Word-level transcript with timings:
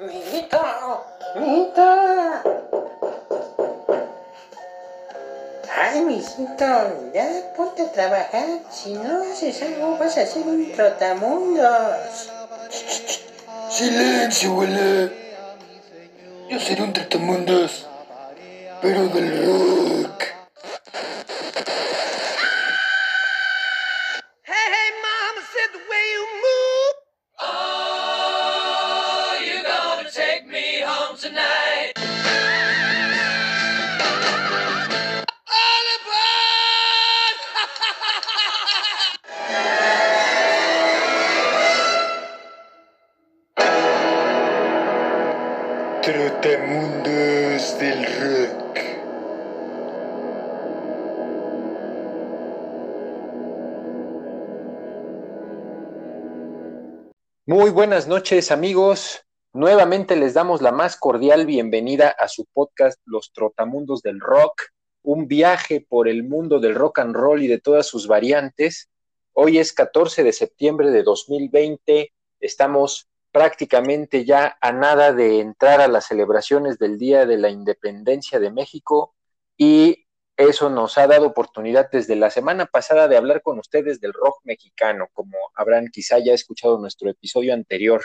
Mijito, 0.00 0.62
mijito. 1.34 1.82
Ay, 5.76 6.00
mijito, 6.06 6.70
ya 7.12 7.26
ponte 7.56 7.82
a 7.82 7.92
trabajar. 7.92 8.46
Si 8.70 8.94
no 8.94 9.22
haces 9.22 9.60
algo, 9.62 9.98
vas 9.98 10.16
a 10.16 10.24
ser 10.24 10.46
un 10.46 10.70
trotamundos. 10.70 12.30
Silencio, 13.70 14.52
abuela. 14.52 15.10
Yo 16.48 16.60
seré 16.60 16.82
un 16.82 16.92
tratamundos, 16.92 17.86
pero 18.80 19.08
del 19.08 19.32
Muy 57.68 57.74
buenas 57.74 58.08
noches 58.08 58.50
amigos. 58.50 59.26
Nuevamente 59.52 60.16
les 60.16 60.32
damos 60.32 60.62
la 60.62 60.72
más 60.72 60.96
cordial 60.96 61.44
bienvenida 61.44 62.08
a 62.08 62.26
su 62.26 62.46
podcast 62.46 62.98
Los 63.04 63.30
Trotamundos 63.34 64.00
del 64.00 64.20
Rock, 64.20 64.70
un 65.02 65.28
viaje 65.28 65.84
por 65.86 66.08
el 66.08 66.24
mundo 66.24 66.60
del 66.60 66.74
rock 66.74 67.00
and 67.00 67.14
roll 67.14 67.42
y 67.42 67.46
de 67.46 67.60
todas 67.60 67.86
sus 67.86 68.06
variantes. 68.06 68.88
Hoy 69.34 69.58
es 69.58 69.74
14 69.74 70.24
de 70.24 70.32
septiembre 70.32 70.90
de 70.90 71.02
2020. 71.02 72.10
Estamos 72.40 73.06
prácticamente 73.32 74.24
ya 74.24 74.56
a 74.62 74.72
nada 74.72 75.12
de 75.12 75.40
entrar 75.40 75.82
a 75.82 75.88
las 75.88 76.06
celebraciones 76.06 76.78
del 76.78 76.96
Día 76.96 77.26
de 77.26 77.36
la 77.36 77.50
Independencia 77.50 78.40
de 78.40 78.50
México 78.50 79.14
y 79.58 79.97
eso 80.38 80.70
nos 80.70 80.96
ha 80.98 81.08
dado 81.08 81.26
oportunidad 81.26 81.90
desde 81.90 82.14
la 82.14 82.30
semana 82.30 82.66
pasada 82.66 83.08
de 83.08 83.16
hablar 83.16 83.42
con 83.42 83.58
ustedes 83.58 84.00
del 84.00 84.12
rock 84.12 84.40
mexicano, 84.44 85.08
como 85.12 85.36
habrán 85.56 85.88
quizá 85.88 86.20
ya 86.20 86.32
escuchado 86.32 86.78
nuestro 86.78 87.10
episodio 87.10 87.52
anterior. 87.52 88.02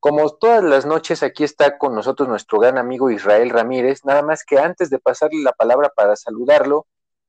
Como 0.00 0.28
todas 0.30 0.64
las 0.64 0.84
noches, 0.84 1.22
aquí 1.22 1.44
está 1.44 1.78
con 1.78 1.94
nosotros 1.94 2.28
nuestro 2.28 2.58
gran 2.58 2.76
amigo 2.76 3.08
Israel 3.12 3.50
Ramírez, 3.50 4.04
nada 4.04 4.22
más 4.22 4.44
que 4.44 4.58
antes 4.58 4.90
de 4.90 4.98
pasarle 4.98 5.44
la 5.44 5.52
palabra 5.52 5.92
para 5.94 6.16
saludarlo, 6.16 6.88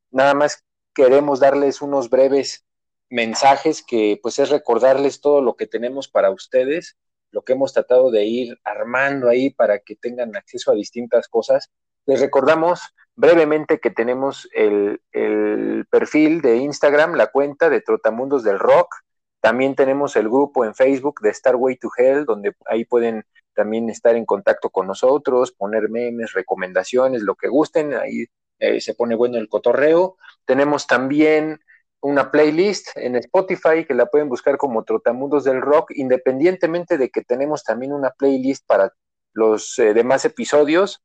nada 0.10 0.34
más 0.34 0.66
queremos 0.96 1.40
darles 1.40 1.84
unos 1.84 2.10
breves 2.10 2.66
mensajes 3.12 3.84
que 3.84 4.20
pues 4.24 4.40
es 4.40 4.50
recordarles 4.50 5.22
todo 5.22 5.42
lo 5.42 5.56
que 5.56 5.68
tenemos 5.68 6.08
para 6.08 6.32
ustedes, 6.32 6.98
lo 7.30 7.44
que 7.44 7.54
hemos 7.54 7.74
tratado 7.74 8.10
de 8.10 8.26
ir 8.26 8.58
armando 8.64 9.30
ahí 9.30 9.52
para 9.52 9.78
que 9.80 9.96
tengan 9.96 10.36
acceso 10.36 10.72
a 10.72 10.76
distintas 10.76 11.28
cosas. 11.28 11.70
Les 12.08 12.20
recordamos 12.20 12.82
brevemente 13.16 13.80
que 13.80 13.92
tenemos 13.92 14.50
el, 14.54 15.02
perfil 15.90 16.42
de 16.42 16.58
Instagram, 16.58 17.16
la 17.16 17.28
cuenta 17.28 17.70
de 17.70 17.82
Trotamundos 17.82 18.44
del 18.44 18.60
Rock. 18.60 18.96
También 19.42 19.76
tenemos 19.76 20.16
el 20.16 20.30
grupo 20.30 20.64
en 20.64 20.76
Facebook 20.76 21.22
de 21.22 21.34
Starway 21.34 21.78
to 21.78 21.90
Hell, 21.98 22.26
donde 22.26 22.56
ahí 22.66 22.86
pueden 22.86 23.26
también 23.54 23.90
estar 23.90 24.16
en 24.16 24.26
contacto 24.26 24.70
con 24.70 24.88
nosotros, 24.88 25.52
poner 25.52 25.90
memes, 25.90 26.34
recomendaciones, 26.34 27.24
lo 27.24 27.36
que 27.36 27.48
gusten. 27.48 27.94
Ahí 27.94 28.26
eh, 28.60 28.80
se 28.80 28.94
pone 28.94 29.16
bueno 29.16 29.38
el 29.38 29.50
cotorreo. 29.50 30.18
Tenemos 30.46 30.88
también 30.88 31.60
una 32.02 32.32
playlist 32.32 32.90
en 32.96 33.16
Spotify 33.16 33.86
que 33.88 33.94
la 33.94 34.08
pueden 34.08 34.30
buscar 34.30 34.58
como 34.58 34.84
Trotamundos 34.84 35.44
del 35.44 35.62
Rock, 35.62 35.92
independientemente 35.96 36.98
de 36.98 37.10
que 37.10 37.22
tenemos 37.22 37.64
también 37.64 37.94
una 37.94 38.12
playlist 38.12 38.66
para 38.66 38.94
los 39.34 39.78
eh, 39.80 39.94
demás 39.94 40.26
episodios. 40.26 41.02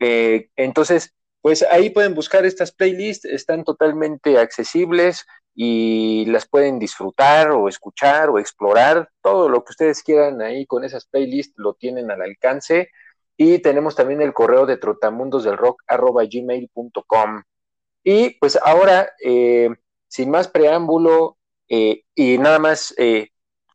Eh, 0.00 0.48
entonces, 0.56 1.14
pues 1.42 1.62
ahí 1.64 1.90
pueden 1.90 2.14
buscar 2.14 2.46
estas 2.46 2.72
playlists, 2.72 3.26
están 3.26 3.64
totalmente 3.64 4.38
accesibles 4.38 5.26
y 5.54 6.24
las 6.26 6.46
pueden 6.46 6.78
disfrutar 6.78 7.50
o 7.50 7.68
escuchar 7.68 8.30
o 8.30 8.38
explorar. 8.38 9.10
Todo 9.20 9.48
lo 9.48 9.64
que 9.64 9.72
ustedes 9.72 10.04
quieran 10.04 10.40
ahí 10.40 10.66
con 10.66 10.84
esas 10.84 11.04
playlists 11.06 11.54
lo 11.56 11.74
tienen 11.74 12.12
al 12.12 12.22
alcance. 12.22 12.90
Y 13.36 13.58
tenemos 13.58 13.96
también 13.96 14.22
el 14.22 14.32
correo 14.32 14.66
de 14.66 14.76
trotamundosdelrock.gmail.com. 14.76 17.42
Y 18.04 18.30
pues 18.38 18.56
ahora, 18.62 19.10
eh, 19.24 19.70
sin 20.06 20.30
más 20.30 20.46
preámbulo 20.46 21.38
eh, 21.68 22.04
y 22.14 22.38
nada 22.38 22.60
más, 22.60 22.94
eh, 22.98 23.30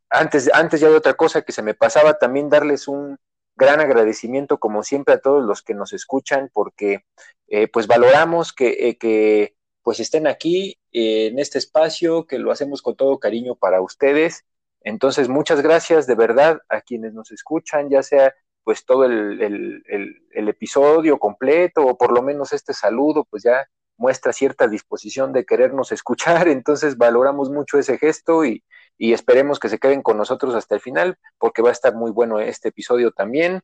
antes, 0.08 0.50
antes 0.54 0.80
ya 0.80 0.88
de 0.88 0.96
otra 0.96 1.12
cosa 1.14 1.42
que 1.42 1.52
se 1.52 1.62
me 1.62 1.74
pasaba, 1.74 2.18
también 2.18 2.48
darles 2.48 2.88
un 2.88 3.18
gran 3.58 3.80
agradecimiento 3.80 4.58
como 4.58 4.82
siempre 4.82 5.14
a 5.14 5.20
todos 5.20 5.44
los 5.44 5.62
que 5.62 5.74
nos 5.74 5.92
escuchan 5.92 6.48
porque 6.52 7.04
eh, 7.48 7.68
pues 7.68 7.86
valoramos 7.86 8.52
que, 8.52 8.88
eh, 8.88 8.96
que, 8.96 9.56
pues 9.82 10.00
estén 10.00 10.26
aquí 10.26 10.78
eh, 10.92 11.26
en 11.26 11.38
este 11.38 11.58
espacio, 11.58 12.26
que 12.26 12.38
lo 12.38 12.52
hacemos 12.52 12.82
con 12.82 12.96
todo 12.96 13.18
cariño 13.18 13.56
para 13.56 13.80
ustedes. 13.80 14.44
Entonces, 14.82 15.28
muchas 15.28 15.60
gracias 15.60 16.06
de 16.06 16.14
verdad 16.14 16.60
a 16.68 16.82
quienes 16.82 17.14
nos 17.14 17.30
escuchan, 17.32 17.90
ya 17.90 18.02
sea 18.02 18.34
pues 18.64 18.84
todo 18.84 19.04
el, 19.04 19.40
el, 19.40 19.82
el, 19.88 20.22
el 20.30 20.48
episodio 20.48 21.18
completo 21.18 21.86
o 21.86 21.96
por 21.96 22.12
lo 22.12 22.22
menos 22.22 22.52
este 22.52 22.74
saludo, 22.74 23.24
pues 23.30 23.42
ya 23.42 23.66
muestra 23.96 24.32
cierta 24.32 24.68
disposición 24.68 25.32
de 25.32 25.46
querernos 25.46 25.90
escuchar, 25.90 26.48
entonces 26.48 26.96
valoramos 26.96 27.50
mucho 27.50 27.78
ese 27.78 27.98
gesto 27.98 28.44
y, 28.44 28.62
y 28.98 29.12
esperemos 29.12 29.60
que 29.60 29.68
se 29.68 29.78
queden 29.78 30.02
con 30.02 30.18
nosotros 30.18 30.54
hasta 30.56 30.74
el 30.74 30.80
final, 30.80 31.18
porque 31.38 31.62
va 31.62 31.70
a 31.70 31.72
estar 31.72 31.94
muy 31.94 32.10
bueno 32.10 32.40
este 32.40 32.70
episodio 32.70 33.12
también, 33.12 33.62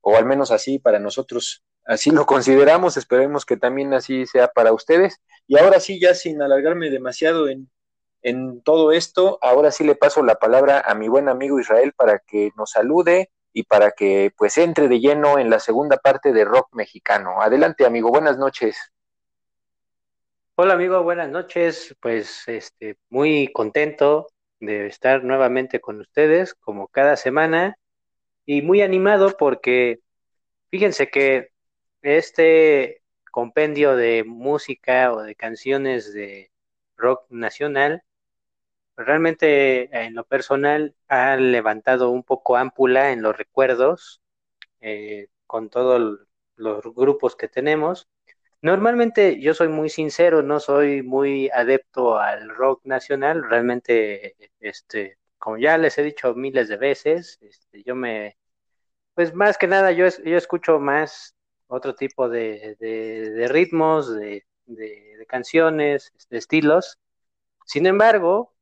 o 0.00 0.16
al 0.16 0.24
menos 0.24 0.52
así 0.52 0.78
para 0.78 1.00
nosotros, 1.00 1.64
así 1.84 2.12
lo 2.12 2.24
consideramos, 2.24 2.96
esperemos 2.96 3.44
que 3.44 3.56
también 3.56 3.92
así 3.92 4.24
sea 4.26 4.48
para 4.48 4.72
ustedes. 4.72 5.20
Y 5.48 5.58
ahora 5.58 5.80
sí, 5.80 6.00
ya 6.00 6.14
sin 6.14 6.40
alargarme 6.40 6.88
demasiado 6.88 7.48
en, 7.48 7.68
en 8.22 8.62
todo 8.62 8.92
esto, 8.92 9.38
ahora 9.42 9.72
sí 9.72 9.82
le 9.82 9.96
paso 9.96 10.22
la 10.22 10.36
palabra 10.36 10.80
a 10.80 10.94
mi 10.94 11.08
buen 11.08 11.28
amigo 11.28 11.58
Israel 11.58 11.92
para 11.92 12.20
que 12.20 12.52
nos 12.56 12.70
salude 12.70 13.30
y 13.52 13.64
para 13.64 13.90
que 13.90 14.32
pues 14.36 14.58
entre 14.58 14.86
de 14.86 15.00
lleno 15.00 15.38
en 15.38 15.50
la 15.50 15.58
segunda 15.58 15.96
parte 15.96 16.32
de 16.32 16.44
rock 16.44 16.68
mexicano. 16.74 17.40
Adelante, 17.40 17.86
amigo, 17.86 18.10
buenas 18.10 18.38
noches. 18.38 18.76
Hola 20.56 20.74
amigo, 20.74 21.02
buenas 21.02 21.28
noches. 21.28 21.96
Pues 22.00 22.46
este 22.46 22.98
muy 23.10 23.52
contento 23.52 24.28
de 24.60 24.86
estar 24.86 25.24
nuevamente 25.24 25.80
con 25.80 26.00
ustedes 26.00 26.54
como 26.54 26.88
cada 26.88 27.16
semana 27.16 27.76
y 28.44 28.62
muy 28.62 28.82
animado 28.82 29.36
porque 29.36 30.00
fíjense 30.70 31.08
que 31.08 31.50
este 32.02 33.02
compendio 33.30 33.96
de 33.96 34.24
música 34.24 35.12
o 35.12 35.22
de 35.22 35.34
canciones 35.34 36.12
de 36.14 36.50
rock 36.96 37.26
nacional 37.30 38.02
realmente 38.96 39.94
en 40.04 40.14
lo 40.14 40.24
personal 40.24 40.94
ha 41.08 41.36
levantado 41.36 42.10
un 42.10 42.22
poco 42.22 42.56
ámpula 42.56 43.12
en 43.12 43.22
los 43.22 43.36
recuerdos 43.36 44.22
eh, 44.80 45.28
con 45.46 45.68
todos 45.68 46.20
los 46.56 46.82
grupos 46.94 47.36
que 47.36 47.48
tenemos 47.48 48.08
Normalmente 48.62 49.40
yo 49.40 49.54
soy 49.54 49.68
muy 49.68 49.88
sincero, 49.90 50.42
no 50.42 50.60
soy 50.60 51.02
muy 51.02 51.48
adepto 51.50 52.18
al 52.18 52.48
rock 52.50 52.84
nacional, 52.84 53.44
realmente, 53.48 54.36
este, 54.60 55.18
como 55.38 55.58
ya 55.58 55.78
les 55.78 55.98
he 55.98 56.02
dicho 56.02 56.34
miles 56.34 56.68
de 56.68 56.76
veces, 56.76 57.38
este, 57.42 57.82
yo 57.84 57.94
me, 57.94 58.36
pues 59.14 59.34
más 59.34 59.58
que 59.58 59.66
nada 59.68 59.92
yo, 59.92 60.06
yo 60.24 60.36
escucho 60.36 60.78
más 60.80 61.34
otro 61.68 61.94
tipo 61.94 62.28
de, 62.28 62.76
de, 62.80 63.48
ritmos, 63.48 64.14
de, 64.14 64.44
canciones, 65.28 66.12
de 66.30 66.38
estilos. 66.38 66.98
Sin 67.66 67.86
embargo, 67.86 68.54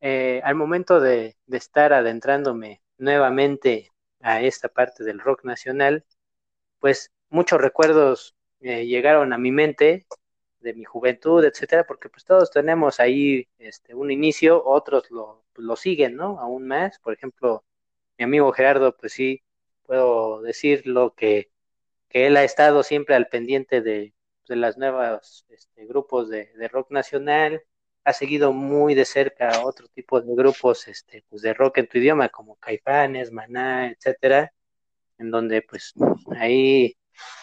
eh, 0.00 0.40
al 0.44 0.54
momento 0.56 1.00
de 1.00 1.36
estar 1.48 1.92
adentrándome 1.92 2.82
nuevamente 2.98 3.92
a 4.20 4.42
esta 4.42 4.68
parte 4.68 5.04
del 5.04 5.20
rock 5.20 5.44
nacional, 5.44 6.04
pues 6.80 7.12
muchos 7.30 7.60
recuerdos 7.60 8.34
eh, 8.62 8.86
llegaron 8.86 9.32
a 9.32 9.38
mi 9.38 9.52
mente 9.52 10.06
de 10.60 10.74
mi 10.74 10.84
juventud, 10.84 11.44
etcétera, 11.44 11.84
porque 11.86 12.08
pues 12.08 12.24
todos 12.24 12.50
tenemos 12.50 13.00
ahí 13.00 13.48
este, 13.58 13.94
un 13.94 14.10
inicio, 14.10 14.64
otros 14.64 15.10
lo, 15.10 15.44
pues, 15.52 15.66
lo 15.66 15.76
siguen, 15.76 16.16
¿no? 16.16 16.38
Aún 16.40 16.66
más, 16.68 16.98
por 17.00 17.14
ejemplo, 17.14 17.64
mi 18.18 18.24
amigo 18.24 18.52
Gerardo, 18.52 18.96
pues 18.96 19.12
sí, 19.12 19.42
puedo 19.84 20.42
decir 20.42 20.86
lo 20.86 21.14
que, 21.14 21.50
que 22.08 22.26
él 22.26 22.36
ha 22.36 22.44
estado 22.44 22.82
siempre 22.82 23.14
al 23.16 23.28
pendiente 23.28 23.80
de, 23.82 24.14
de 24.48 24.56
las 24.56 24.78
nuevas 24.78 25.46
este, 25.50 25.86
grupos 25.86 26.28
de, 26.28 26.52
de, 26.54 26.68
rock 26.68 26.90
nacional, 26.90 27.62
ha 28.04 28.12
seguido 28.12 28.52
muy 28.52 28.94
de 28.94 29.04
cerca 29.04 29.64
otro 29.64 29.88
tipo 29.88 30.20
de 30.20 30.34
grupos 30.34 30.88
este, 30.88 31.24
pues 31.28 31.42
de 31.42 31.54
rock 31.54 31.78
en 31.78 31.88
tu 31.88 31.98
idioma, 31.98 32.28
como 32.28 32.56
Caifanes, 32.56 33.32
Maná, 33.32 33.90
etcétera. 33.90 34.52
en 35.18 35.30
donde 35.30 35.62
pues 35.62 35.94
ahí, 36.38 36.96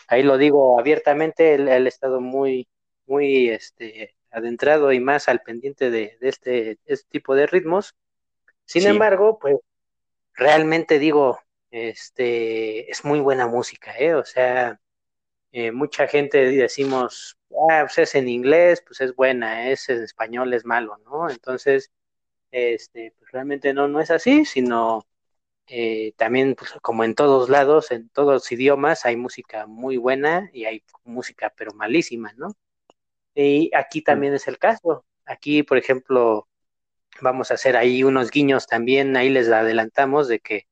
ahí 0.09 0.23
lo 0.23 0.38
digo 0.38 0.79
abiertamente, 0.79 1.56
él, 1.56 1.67
él 1.69 1.85
ha 1.85 1.89
estado 1.89 2.21
muy, 2.21 2.67
muy 3.06 3.50
este, 3.50 4.15
adentrado 4.31 4.91
y 4.94 5.00
más 5.00 5.29
al 5.29 5.41
pendiente 5.41 5.91
de, 5.91 6.17
de 6.21 6.29
este, 6.29 6.79
este 6.85 7.07
tipo 7.09 7.35
de 7.35 7.47
ritmos. 7.47 7.95
Sin 8.65 8.85
Sí. 8.85 8.89
embargo, 8.89 9.39
pues 9.39 9.57
realmente 10.35 11.00
digo, 11.00 11.39
este, 11.71 12.89
es 12.91 13.06
muy 13.06 13.19
buena 13.19 13.47
música, 13.47 13.97
¿eh? 13.97 14.15
O 14.15 14.25
sea, 14.25 14.79
eh, 15.51 15.71
mucha 15.71 16.07
gente 16.07 16.39
decimos, 16.51 17.38
ah, 17.71 17.83
pues 17.85 17.97
es 18.00 18.15
en 18.15 18.29
inglés, 18.29 18.83
pues 18.85 19.01
es 19.01 19.15
buena, 19.15 19.69
es 19.71 19.89
en 19.89 20.03
español, 20.03 20.53
es 20.53 20.65
malo, 20.65 20.97
¿no? 21.06 21.29
Entonces, 21.29 21.91
este, 22.51 23.13
pues 23.19 23.31
realmente 23.33 23.73
no, 23.73 23.89
no 23.89 24.01
es 24.01 24.11
así, 24.11 24.45
sino 24.45 25.07
eh, 25.69 26.13
también, 26.18 26.56
pues 26.56 26.71
como 26.81 27.04
en 27.04 27.16
todos 27.16 27.50
lados, 27.50 27.92
en 27.92 28.10
todos 28.10 28.33
los 28.33 28.51
idiomas, 28.51 29.06
hay 29.06 29.16
música 29.18 29.68
muy 29.68 29.98
buena 29.98 30.50
y 30.54 30.66
hay 30.66 30.83
música 31.04 31.54
pero 31.56 31.74
malísima, 31.74 32.33
¿no? 32.38 32.56
Y 33.36 33.71
aquí 33.75 34.01
también 34.01 34.33
es 34.33 34.48
el 34.48 34.57
caso. 34.57 35.06
Aquí, 35.25 35.63
por 35.63 35.77
ejemplo, 35.77 36.48
vamos 37.21 37.51
a 37.51 37.56
hacer 37.56 37.77
ahí 37.77 38.04
unos 38.04 38.31
guiños 38.31 38.68
también, 38.68 39.16
ahí 39.18 39.30
les 39.30 39.50
adelantamos 39.50 40.27
de 40.27 40.39
que 40.39 40.68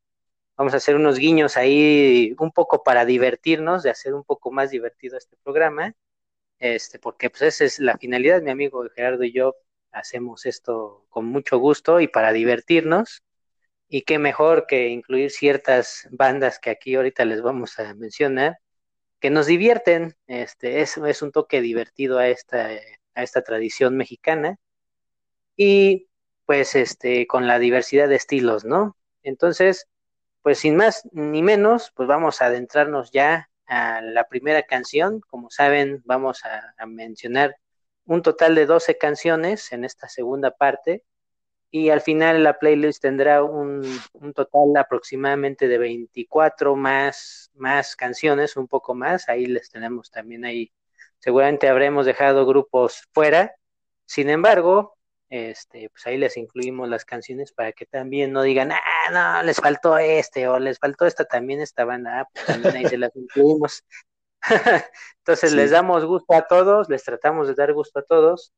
vamos 0.58 0.74
a 0.74 0.78
hacer 0.78 0.96
unos 0.96 1.20
guiños 1.20 1.58
ahí 1.58 2.36
un 2.40 2.52
poco 2.52 2.84
para 2.84 3.06
divertirnos, 3.06 3.84
de 3.84 3.92
hacer 3.92 4.14
un 4.16 4.24
poco 4.24 4.52
más 4.52 4.72
divertido 4.72 5.18
este 5.18 5.38
programa, 5.44 5.94
este, 6.60 7.00
porque 7.00 7.30
pues 7.30 7.44
esa 7.44 7.66
es 7.66 7.80
la 7.80 7.98
finalidad, 7.98 8.42
mi 8.42 8.52
amigo 8.52 8.84
Gerardo 8.96 9.24
y 9.24 9.34
yo 9.34 9.56
hacemos 9.92 10.46
esto 10.46 11.06
con 11.10 11.26
mucho 11.26 11.60
gusto 11.60 12.00
y 12.02 12.08
para 12.08 12.34
divertirnos, 12.34 13.24
y 13.90 14.04
qué 14.04 14.20
mejor 14.20 14.66
que 14.68 14.90
incluir 14.90 15.32
ciertas 15.32 16.08
bandas 16.12 16.60
que 16.60 16.70
aquí 16.70 16.96
ahorita 16.96 17.26
les 17.26 17.42
vamos 17.42 17.80
a 17.80 17.94
mencionar, 17.96 18.60
que 19.20 19.30
nos 19.30 19.48
divierten, 19.48 20.16
este, 20.28 20.82
es, 20.82 20.98
un 21.22 21.32
toque 21.32 21.62
divertido 21.62 22.20
a 22.20 22.28
esta, 22.28 22.70
a 23.16 23.24
esta 23.24 23.42
tradición 23.44 23.98
mexicana, 23.98 24.58
y 25.56 26.08
pues 26.46 26.76
este, 26.76 27.28
con 27.28 27.48
la 27.48 27.60
diversidad 27.60 28.08
de 28.10 28.16
estilos, 28.16 28.64
¿no? 28.66 28.96
Entonces, 29.24 29.88
pues 30.42 30.60
sin 30.60 30.78
más 30.78 31.04
ni 31.12 31.42
menos, 31.44 31.92
pues 31.96 32.08
vamos 32.08 32.42
a 32.42 32.46
adentrarnos 32.48 33.12
ya 33.12 33.50
a 33.66 34.02
la 34.02 34.26
primera 34.30 34.64
canción. 34.64 35.22
Como 35.30 35.50
saben, 35.50 36.02
vamos 36.06 36.46
a, 36.46 36.74
a 36.78 36.86
mencionar 36.86 37.58
un 38.06 38.22
total 38.22 38.56
de 38.56 38.66
12 38.66 38.98
canciones 38.98 39.72
en 39.74 39.84
esta 39.84 40.08
segunda 40.08 40.52
parte. 40.52 41.04
Y 41.70 41.90
al 41.90 42.02
final 42.02 42.44
la 42.44 42.58
playlist 42.58 43.02
tendrá 43.02 43.44
un, 43.44 43.84
un 44.14 44.34
total 44.34 44.76
aproximadamente 44.78 45.68
de 45.68 45.78
24 45.78 46.76
más, 46.76 47.52
más 47.56 47.96
canciones, 47.96 48.56
un 48.56 48.68
poco 48.68 48.96
más. 48.96 49.28
Ahí 49.30 49.46
les 49.48 49.70
tenemos 49.70 50.10
también 50.10 50.46
ahí. 50.46 50.72
Seguramente 51.20 51.68
habremos 51.68 52.06
dejado 52.06 52.46
grupos 52.46 53.04
fuera. 53.14 53.54
Sin 54.06 54.30
embargo, 54.30 54.96
este, 55.30 55.90
pues 55.90 56.08
ahí 56.08 56.18
les 56.18 56.38
incluimos 56.38 56.88
las 56.88 57.04
canciones 57.04 57.52
para 57.52 57.74
que 57.74 57.86
también 57.86 58.32
no 58.32 58.44
digan, 58.44 58.72
ah, 58.72 58.80
no, 59.12 59.44
les 59.44 59.58
faltó 59.58 59.98
este, 59.98 60.48
o 60.48 60.60
les 60.60 60.80
faltó 60.80 61.06
esta 61.06 61.26
también, 61.26 61.60
esta 61.60 61.84
banda, 61.84 62.22
ah, 62.22 62.30
pues 62.34 62.46
también 62.46 62.78
ahí 62.78 62.86
se 62.88 62.98
las 62.98 63.12
incluimos. 63.16 63.84
Entonces 65.20 65.52
Sí. 65.52 65.58
les 65.58 65.72
damos 65.72 66.06
gusto 66.06 66.34
a 66.34 66.48
todos, 66.48 66.88
les 66.90 67.04
tratamos 67.04 67.48
de 67.50 67.56
dar 67.56 67.74
gusto 67.74 68.00
a 68.00 68.04
todos, 68.04 68.54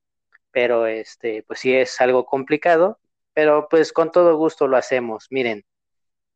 pero 0.51 0.88
este, 0.88 1.44
pues 1.44 1.60
sí 1.60 1.75
es 1.75 2.00
algo 2.01 2.25
complicado, 2.25 3.00
pero 3.34 3.68
pues 3.69 3.94
con 3.94 4.12
todo 4.12 4.36
gusto 4.38 4.68
lo 4.68 4.78
hacemos. 4.78 5.28
Miren, 5.30 5.66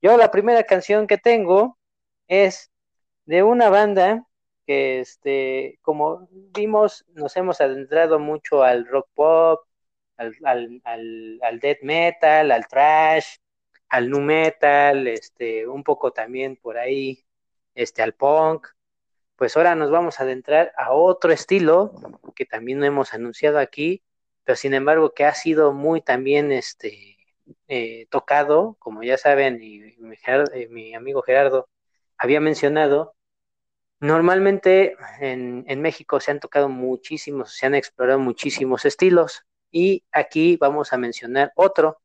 yo 0.02 0.18
la 0.18 0.32
primera 0.32 0.64
canción 0.64 1.08
que 1.08 1.18
tengo 1.18 1.78
es 2.28 2.72
de 3.26 3.44
una 3.44 3.70
banda 3.70 4.28
que 4.66 5.00
este, 5.02 5.80
como 5.82 6.28
vimos, 6.32 7.06
nos 7.10 7.36
hemos 7.38 7.62
adentrado 7.62 8.20
mucho 8.20 8.64
al 8.64 8.86
rock 8.88 9.10
pop, 9.14 9.62
al, 10.18 10.36
al, 10.44 10.82
al, 10.86 11.40
al 11.42 11.60
death 11.60 11.82
metal, 11.84 12.52
al 12.52 12.68
trash, 12.68 13.38
al 13.90 14.10
nu 14.10 14.20
metal, 14.22 15.08
este, 15.08 15.68
un 15.68 15.84
poco 15.84 16.12
también 16.12 16.56
por 16.58 16.78
ahí, 16.78 17.26
este, 17.76 18.02
al 18.02 18.14
punk. 18.14 18.68
Pues 19.36 19.58
ahora 19.58 19.76
nos 19.76 19.92
vamos 19.92 20.20
a 20.20 20.24
adentrar 20.24 20.74
a 20.78 20.94
otro 20.94 21.32
estilo 21.32 21.94
que 22.36 22.46
también 22.46 22.84
hemos 22.84 23.14
anunciado 23.14 23.60
aquí, 23.60 24.04
pero 24.44 24.56
sin 24.56 24.74
embargo 24.74 25.14
que 25.14 25.26
ha 25.26 25.34
sido 25.34 25.74
muy 25.74 26.02
también 26.02 26.52
este, 26.52 27.18
eh, 27.68 28.08
tocado, 28.10 28.76
como 28.80 29.04
ya 29.04 29.18
saben, 29.18 29.62
y 29.62 29.80
mi, 29.98 30.16
eh, 30.26 30.68
mi, 30.70 30.94
amigo 30.94 31.22
Gerardo 31.24 31.70
había 32.18 32.40
mencionado, 32.40 33.16
normalmente 34.00 34.96
en, 35.20 35.66
en 35.68 35.82
México 35.82 36.20
se 36.20 36.32
han 36.32 36.40
tocado 36.40 36.70
muchísimos, 36.70 37.56
se 37.56 37.66
han 37.66 37.76
explorado 37.76 38.20
muchísimos 38.20 38.86
estilos, 38.86 39.46
y 39.72 40.04
aquí 40.12 40.56
vamos 40.58 40.94
a 40.94 40.98
mencionar 40.98 41.52
otro, 41.56 42.00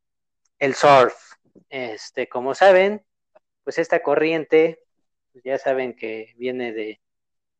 el 0.57 0.73
surf. 0.73 1.13
Este, 1.69 2.27
como 2.27 2.55
saben, 2.55 3.05
pues 3.63 3.77
esta 3.77 4.01
corriente, 4.01 4.83
pues 5.31 5.43
ya 5.43 5.57
saben 5.59 5.95
que 5.95 6.33
viene 6.37 6.73
de, 6.73 6.99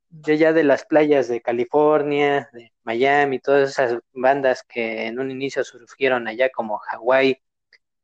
de 0.09 0.37
ya 0.37 0.53
de 0.53 0.63
las 0.63 0.85
playas 0.85 1.27
de 1.27 1.41
California, 1.41 2.49
de 2.53 2.73
Miami, 2.83 3.39
todas 3.39 3.69
esas 3.69 3.99
bandas 4.13 4.63
que 4.63 5.05
en 5.07 5.19
un 5.19 5.31
inicio 5.31 5.63
surgieron 5.63 6.27
allá 6.27 6.49
como 6.49 6.81
Hawaii, 6.91 7.41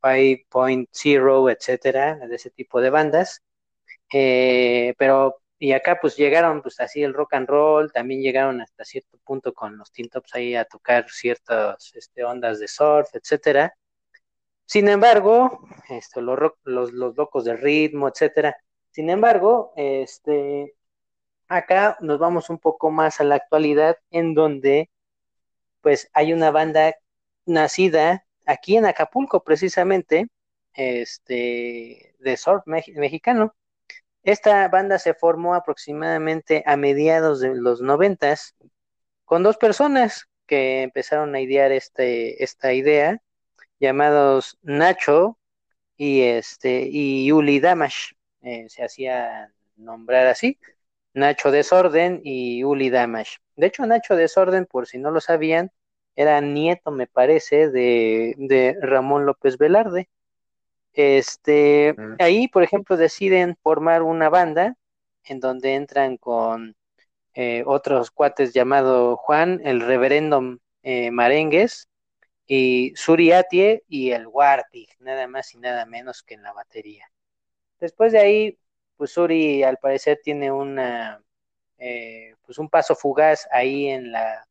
Five 0.02 0.46
Point 0.50 0.90
Zero, 0.92 1.50
etcétera, 1.50 2.16
de 2.16 2.36
ese 2.36 2.52
tipo 2.52 2.82
de 2.82 2.90
bandas. 2.92 3.44
Eh, 4.14 4.94
pero 4.98 5.42
y 5.58 5.72
acá 5.74 6.00
pues 6.02 6.16
llegaron 6.18 6.62
pues 6.62 6.80
así 6.80 7.02
el 7.04 7.14
rock 7.14 7.34
and 7.36 7.48
roll, 7.48 7.92
también 7.92 8.22
llegaron 8.22 8.62
hasta 8.62 8.86
cierto 8.86 9.18
punto 9.24 9.54
con 9.54 9.78
los 9.78 9.92
Teen 9.92 10.10
Tops 10.10 10.36
ahí 10.36 10.56
a 10.56 10.66
tocar 10.66 11.10
ciertas 11.10 11.92
este, 11.96 12.24
ondas 12.24 12.60
de 12.60 12.68
surf, 12.68 13.10
etcétera. 13.16 13.74
Sin 14.66 14.88
embargo, 14.90 15.62
esto, 15.90 16.22
los, 16.22 16.38
los, 16.64 16.94
los 16.94 17.16
locos 17.16 17.46
del 17.46 17.60
ritmo, 17.60 18.08
etcétera. 18.10 18.56
Sin 18.92 19.10
embargo, 19.10 19.74
este, 19.76 20.76
acá 21.48 21.98
nos 22.02 22.20
vamos 22.20 22.50
un 22.50 22.60
poco 22.60 22.92
más 22.92 23.20
a 23.20 23.24
la 23.24 23.36
actualidad, 23.36 23.98
en 24.12 24.34
donde 24.34 24.90
pues 25.82 26.10
hay 26.14 26.34
una 26.34 26.52
banda 26.52 26.96
nacida 27.46 28.26
aquí 28.46 28.78
en 28.78 28.86
Acapulco, 28.86 29.44
precisamente, 29.44 30.28
este, 30.74 32.16
de 32.20 32.38
surf 32.38 32.64
me 32.66 32.84
mexicano. 32.96 33.56
Esta 34.24 34.68
banda 34.70 34.98
se 35.00 35.14
formó 35.14 35.54
aproximadamente 35.54 36.64
a 36.66 36.78
mediados 36.78 37.40
de 37.40 37.54
los 37.56 37.82
noventas 37.82 38.56
con 39.26 39.44
dos 39.44 39.58
personas 39.58 40.28
que 40.48 40.84
empezaron 40.84 41.36
a 41.36 41.42
idear 41.42 41.72
este, 41.72 42.44
esta 42.44 42.74
idea, 42.74 43.22
llamados 43.80 44.58
Nacho 44.64 45.38
y 45.98 46.22
este 46.22 46.88
y 46.92 47.28
Yuli 47.28 47.60
Damash, 47.60 48.14
eh, 48.42 48.68
se 48.70 48.84
hacía 48.84 49.52
nombrar 49.76 50.28
así, 50.28 50.60
Nacho 51.16 51.50
Desorden 51.50 52.22
y 52.24 52.64
Uli 52.64 52.90
Damash. 52.90 53.38
De 53.56 53.68
hecho, 53.68 53.86
Nacho 53.86 54.16
Desorden, 54.16 54.66
por 54.66 54.86
si 54.86 55.00
no 55.00 55.12
lo 55.12 55.22
sabían, 55.22 55.72
era 56.16 56.40
nieto, 56.42 56.92
me 56.92 57.08
parece, 57.08 57.70
de, 57.70 58.36
de 58.38 58.78
Ramón 58.82 59.26
López 59.26 59.58
Velarde. 59.58 60.10
Este, 60.94 61.94
mm. 61.98 62.16
ahí, 62.20 62.48
por 62.48 62.64
ejemplo, 62.64 62.98
deciden 62.98 63.58
formar 63.64 64.04
una 64.04 64.30
banda 64.30 64.76
en 65.24 65.40
donde 65.40 65.76
entran 65.76 66.18
con 66.18 66.76
eh, 67.34 67.64
otros 67.66 68.12
cuates 68.12 68.54
llamado 68.54 69.18
Juan, 69.18 69.62
el 69.64 69.82
reverendo 69.82 70.58
eh, 70.84 71.12
Marengues, 71.12 71.90
y 72.48 72.94
Suriatie 72.96 73.84
y 73.88 74.12
el 74.12 74.28
Warpig, 74.28 74.90
nada 75.00 75.28
más 75.28 75.54
y 75.54 75.58
nada 75.58 75.86
menos 75.86 76.24
que 76.24 76.36
en 76.36 76.44
la 76.44 76.54
batería. 76.54 77.10
Después 77.80 78.12
de 78.12 78.20
ahí, 78.20 78.60
pues 78.98 79.12
Suri 79.12 79.64
al 79.64 79.78
parecer 79.78 80.20
tiene 80.24 80.52
una, 80.52 81.22
eh, 81.78 82.36
pues 82.46 82.58
un 82.58 82.70
paso 82.70 82.96
fugaz 82.96 83.48
ahí 83.52 83.88
en 83.88 84.12
la, 84.12 84.48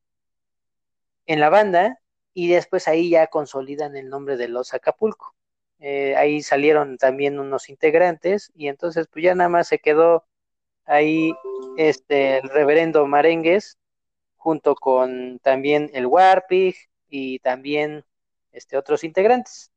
en 1.26 1.40
la 1.40 1.48
banda, 1.50 2.00
y 2.34 2.48
después 2.48 2.88
ahí 2.88 3.10
ya 3.10 3.28
consolidan 3.28 3.96
el 3.96 4.08
nombre 4.10 4.36
de 4.36 4.48
Los 4.48 4.74
Acapulco. 4.74 5.34
Eh, 5.78 6.16
ahí 6.16 6.42
salieron 6.42 6.98
también 6.98 7.38
unos 7.38 7.68
integrantes 7.68 8.50
y 8.54 8.68
entonces 8.68 9.06
pues 9.10 9.24
ya 9.24 9.34
nada 9.34 9.50
más 9.50 9.68
se 9.68 9.78
quedó 9.80 10.24
ahí 10.84 11.32
este 11.76 12.38
el 12.38 12.48
reverendo 12.48 13.06
Marengues 13.06 13.78
junto 14.36 14.74
con 14.76 15.40
también 15.40 15.90
el 15.92 16.06
Warpig 16.06 16.74
y 17.08 17.38
también 17.40 18.04
este 18.52 18.76
otros 18.76 19.04
integrantes. 19.04 19.72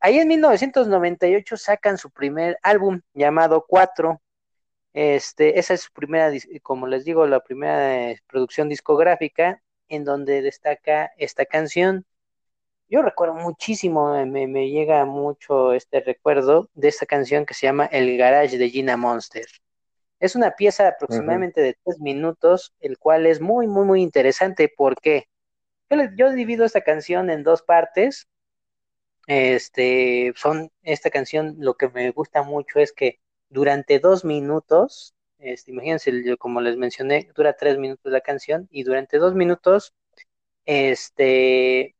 Ahí 0.00 0.18
en 0.18 0.28
1998 0.28 1.56
sacan 1.56 1.98
su 1.98 2.10
primer 2.10 2.58
álbum 2.62 3.00
llamado 3.14 3.64
Cuatro. 3.66 4.20
Este, 4.92 5.58
esa 5.58 5.74
es 5.74 5.82
su 5.82 5.92
primera, 5.92 6.30
como 6.62 6.86
les 6.86 7.04
digo, 7.04 7.26
la 7.26 7.40
primera 7.40 8.14
producción 8.26 8.68
discográfica 8.68 9.62
en 9.88 10.04
donde 10.04 10.42
destaca 10.42 11.12
esta 11.16 11.44
canción 11.44 12.06
yo 12.90 13.02
recuerdo 13.02 13.34
muchísimo, 13.34 14.14
me, 14.24 14.46
me, 14.46 14.70
llega 14.70 15.04
mucho 15.04 15.74
este 15.74 16.00
recuerdo 16.00 16.70
de 16.74 16.88
esta 16.88 17.04
canción 17.04 17.44
que 17.44 17.52
se 17.52 17.66
llama 17.66 17.84
El 17.84 18.16
Garage 18.16 18.56
de 18.56 18.70
Gina 18.70 18.96
Monster. 18.96 19.44
Es 20.20 20.34
una 20.34 20.52
pieza 20.52 20.88
aproximadamente 20.88 21.60
de 21.60 21.76
tres 21.84 22.00
minutos, 22.00 22.74
el 22.80 22.98
cual 22.98 23.26
es 23.26 23.40
muy, 23.40 23.66
muy, 23.66 23.84
muy 23.84 24.02
interesante 24.02 24.72
porque 24.74 25.28
yo, 25.90 25.98
yo 26.16 26.32
divido 26.32 26.64
esta 26.64 26.80
canción 26.80 27.30
en 27.30 27.44
dos 27.44 27.62
partes. 27.62 28.26
Este, 29.28 30.32
son, 30.36 30.70
esta 30.82 31.10
canción 31.10 31.56
lo 31.58 31.74
que 31.74 31.90
me 31.90 32.10
gusta 32.12 32.42
mucho 32.42 32.80
es 32.80 32.92
que 32.92 33.20
durante 33.50 33.98
dos 33.98 34.24
minutos, 34.24 35.14
este, 35.38 35.70
imagínense, 35.72 36.36
como 36.38 36.62
les 36.62 36.78
mencioné, 36.78 37.30
dura 37.34 37.54
tres 37.54 37.78
minutos 37.78 38.10
la 38.10 38.22
canción 38.22 38.68
y 38.70 38.84
durante 38.84 39.18
dos 39.18 39.34
minutos, 39.34 39.94
este, 40.64 41.94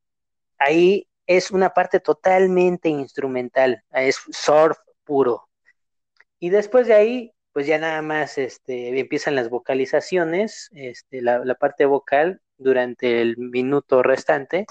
ahí 0.59 1.09
es 1.27 1.51
una 1.51 1.71
parte 1.75 2.01
totalmente 2.01 2.89
instrumental, 2.89 3.85
es 3.93 4.17
surf 4.31 4.79
puro. 5.05 5.49
Y 6.41 6.51
después 6.51 6.87
de 6.87 6.95
ahí, 6.95 7.33
pues 7.53 7.67
ya 7.67 7.79
nada 7.79 8.03
más 8.03 8.39
este, 8.39 8.99
empiezan 8.99 9.35
las 9.35 9.51
vocalizaciones, 9.51 10.71
este, 10.73 11.23
la, 11.23 11.41
la, 11.45 11.57
parte 11.57 11.85
vocal 11.87 12.41
durante 12.59 13.23
el 13.23 13.37
minuto 13.39 14.03
restante, 14.03 14.67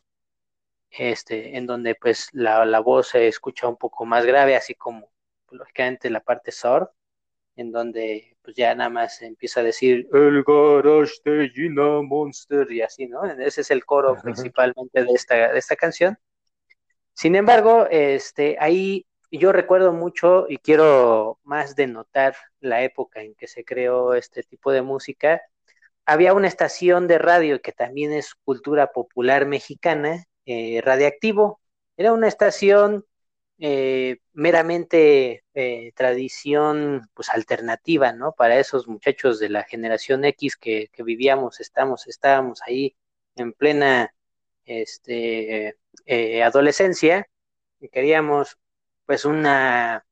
este, 0.89 1.57
en 1.57 1.65
donde 1.65 1.95
pues 1.95 2.29
la, 2.33 2.65
la, 2.65 2.79
voz 2.79 3.09
se 3.09 3.27
escucha 3.27 3.67
un 3.67 3.77
poco 3.77 4.05
más 4.05 4.25
grave, 4.25 4.55
así 4.55 4.75
como 4.75 5.09
pues, 5.45 5.59
lógicamente 5.59 6.09
la 6.09 6.21
parte 6.21 6.51
surf, 6.51 6.89
en 7.55 7.71
donde 7.71 8.37
pues 8.41 8.55
ya 8.55 8.73
nada 8.75 8.89
más 8.89 9.21
empieza 9.21 9.59
a 9.59 9.63
decir 9.63 10.07
el 10.13 10.43
garage 10.43 11.15
de 11.25 11.49
Gina 11.49 12.01
Monster 12.01 12.71
y 12.71 12.81
así, 12.81 13.07
¿no? 13.07 13.25
Ese 13.25 13.61
es 13.61 13.71
el 13.71 13.83
coro 13.83 14.15
principalmente 14.21 15.03
de 15.03 15.11
esta, 15.11 15.51
de 15.51 15.59
esta 15.59 15.75
canción. 15.75 16.17
Sin 17.13 17.35
embargo, 17.35 17.87
este, 17.89 18.57
ahí 18.59 19.05
yo 19.31 19.51
recuerdo 19.51 19.91
mucho 19.91 20.45
y 20.47 20.57
quiero 20.57 21.39
más 21.43 21.75
denotar 21.75 22.35
la 22.59 22.83
época 22.83 23.21
en 23.21 23.35
que 23.35 23.47
se 23.47 23.65
creó 23.65 24.13
este 24.13 24.43
tipo 24.43 24.71
de 24.71 24.81
música. 24.81 25.41
Había 26.05 26.33
una 26.33 26.47
estación 26.47 27.07
de 27.07 27.17
radio 27.17 27.61
que 27.61 27.71
también 27.73 28.13
es 28.13 28.35
cultura 28.35 28.91
popular 28.93 29.45
mexicana, 29.45 30.23
eh, 30.47 30.81
Radiactivo. 30.83 31.61
Era 31.97 32.13
una 32.13 32.27
estación 32.27 33.05
eh, 33.59 34.19
meramente 34.33 35.43
eh, 35.55 35.91
tradición 35.95 37.09
pues 37.15 37.29
alternativa, 37.29 38.13
¿no? 38.13 38.33
Para 38.33 38.59
esos 38.59 38.87
muchachos 38.87 39.39
de 39.39 39.49
la 39.49 39.63
generación 39.63 40.25
X 40.25 40.57
que, 40.57 40.89
vivíamos, 40.99 41.59
estamos, 41.59 42.07
estábamos 42.07 42.61
ahí 42.67 42.95
en 43.35 43.53
plena 43.53 44.13
este, 44.65 45.77
eh, 46.05 46.43
adolescencia 46.43 47.27
y 47.79 47.89
queríamos 47.89 48.57
pues 49.05 49.25
una 49.25 50.05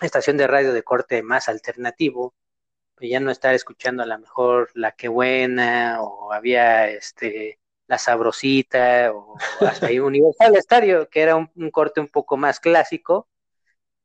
estación 0.00 0.36
de 0.36 0.46
radio 0.48 0.72
de 0.72 0.82
corte 0.82 1.22
más 1.22 1.48
alternativo, 1.48 2.34
pues 2.96 3.10
ya 3.10 3.20
no 3.20 3.30
estar 3.30 3.54
escuchando 3.54 4.02
a 4.02 4.06
lo 4.06 4.18
mejor 4.18 4.70
La 4.74 4.92
Que 4.92 5.08
Buena 5.08 6.02
o 6.02 6.32
había 6.32 6.88
este 6.90 7.60
La 7.92 7.98
Sabrosita 7.98 9.12
o 9.12 9.36
hasta 9.60 9.88
Universal 9.88 10.56
Estadio, 10.56 11.10
que 11.10 11.20
era 11.20 11.36
un, 11.36 11.70
corte 11.70 12.00
un 12.00 12.08
poco 12.08 12.38
más 12.38 12.58
clásico, 12.58 13.28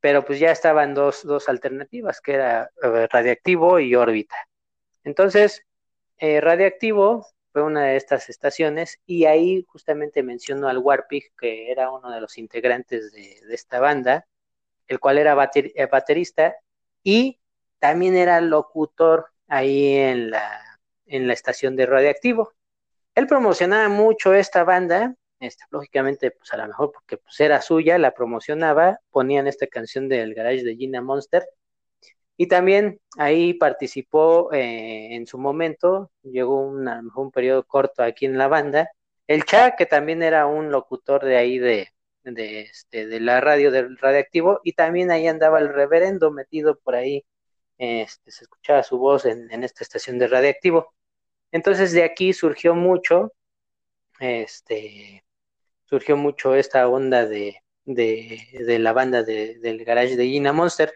pero 0.01 0.25
pues 0.25 0.41
ya 0.41 0.51
estaban 0.51 0.93
dos, 0.93 1.23
dos 1.23 1.47
alternativas, 1.47 2.19
que 2.19 2.33
era 2.33 2.69
eh, 2.83 3.07
Radiactivo 3.09 3.79
y 3.79 3.95
Órbita. 3.95 4.35
Entonces, 5.05 5.63
eh, 6.17 6.41
Radiactivo 6.41 7.27
fue 7.53 7.63
una 7.63 7.85
de 7.85 7.95
estas 7.95 8.27
estaciones 8.27 8.99
y 9.05 9.23
ahí 9.23 9.63
justamente 9.69 10.21
menciono 10.21 10.67
al 10.67 10.79
Warpig, 10.79 11.31
que 11.39 11.71
era 11.71 11.89
uno 11.89 12.11
de 12.11 12.19
los 12.19 12.37
integrantes 12.37 13.13
de, 13.13 13.39
esta 13.51 13.79
banda, 13.79 14.27
el 14.89 14.99
cual 14.99 15.17
era 15.17 15.49
eh, 15.55 15.85
baterista 15.85 16.57
y 17.03 17.39
también 17.79 18.17
era 18.17 18.41
locutor 18.41 19.27
ahí 19.47 19.95
en 19.95 20.31
la, 20.31 20.81
en 21.05 21.25
la 21.25 21.31
estación 21.31 21.77
de 21.77 21.85
Radioactivo. 21.85 22.51
Él 23.17 23.25
promocionaba 23.25 23.89
mucho 23.89 24.35
esta 24.35 24.63
banda, 24.63 25.15
este, 25.39 25.63
lógicamente, 25.71 26.29
pues 26.29 26.53
a 26.53 26.57
lo 26.57 26.67
mejor 26.67 26.91
porque 26.91 27.17
pues, 27.17 27.39
era 27.39 27.63
suya, 27.63 27.97
la 27.97 28.11
promocionaba, 28.11 28.99
ponían 29.09 29.47
esta 29.47 29.65
canción 29.65 30.07
del 30.07 30.35
garage 30.35 30.63
de 30.63 30.75
Gina 30.75 31.01
Monster, 31.01 31.43
y 32.37 32.47
también 32.47 32.99
ahí 33.17 33.55
participó 33.55 34.53
eh, 34.53 35.15
en 35.15 35.25
su 35.25 35.39
momento, 35.39 36.11
llegó 36.21 36.61
un, 36.61 36.87
a 36.87 36.97
lo 36.97 37.03
mejor 37.05 37.25
un 37.25 37.31
periodo 37.31 37.63
corto 37.65 38.03
aquí 38.03 38.27
en 38.27 38.37
la 38.37 38.47
banda, 38.47 38.87
el 39.25 39.45
Cha, 39.45 39.75
que 39.75 39.87
también 39.87 40.21
era 40.21 40.45
un 40.45 40.69
locutor 40.69 41.25
de 41.25 41.37
ahí 41.37 41.57
de, 41.57 41.87
de, 42.21 42.61
este, 42.61 43.19
la 43.19 43.41
radio 43.41 43.71
del 43.71 43.97
radioactivo, 43.97 44.61
y 44.63 44.73
también 44.73 45.09
ahí 45.09 45.25
andaba 45.27 45.57
el 45.57 45.73
reverendo 45.73 46.29
metido 46.29 46.77
por 46.77 46.93
ahí, 46.93 47.25
este, 47.79 48.29
se 48.29 48.43
escuchaba 48.43 48.83
su 48.83 48.99
voz 48.99 49.25
en, 49.25 49.51
en 49.51 49.63
esta 49.63 49.83
estación 49.83 50.19
de 50.19 50.27
radioactivo. 50.27 50.93
Entonces 51.51 51.91
de 51.93 52.03
aquí 52.03 52.33
surgió 52.33 52.75
mucho, 52.75 53.33
este, 54.19 55.23
surgió 55.85 56.17
mucho 56.17 56.55
esta 56.55 56.87
onda 56.87 57.25
de, 57.25 57.63
de, 57.85 58.79
la 58.79 58.93
banda 58.93 59.23
de, 59.23 59.57
del 59.59 59.85
garage 59.85 60.15
de 60.15 60.25
Gina 60.27 60.53
Monster, 60.53 60.93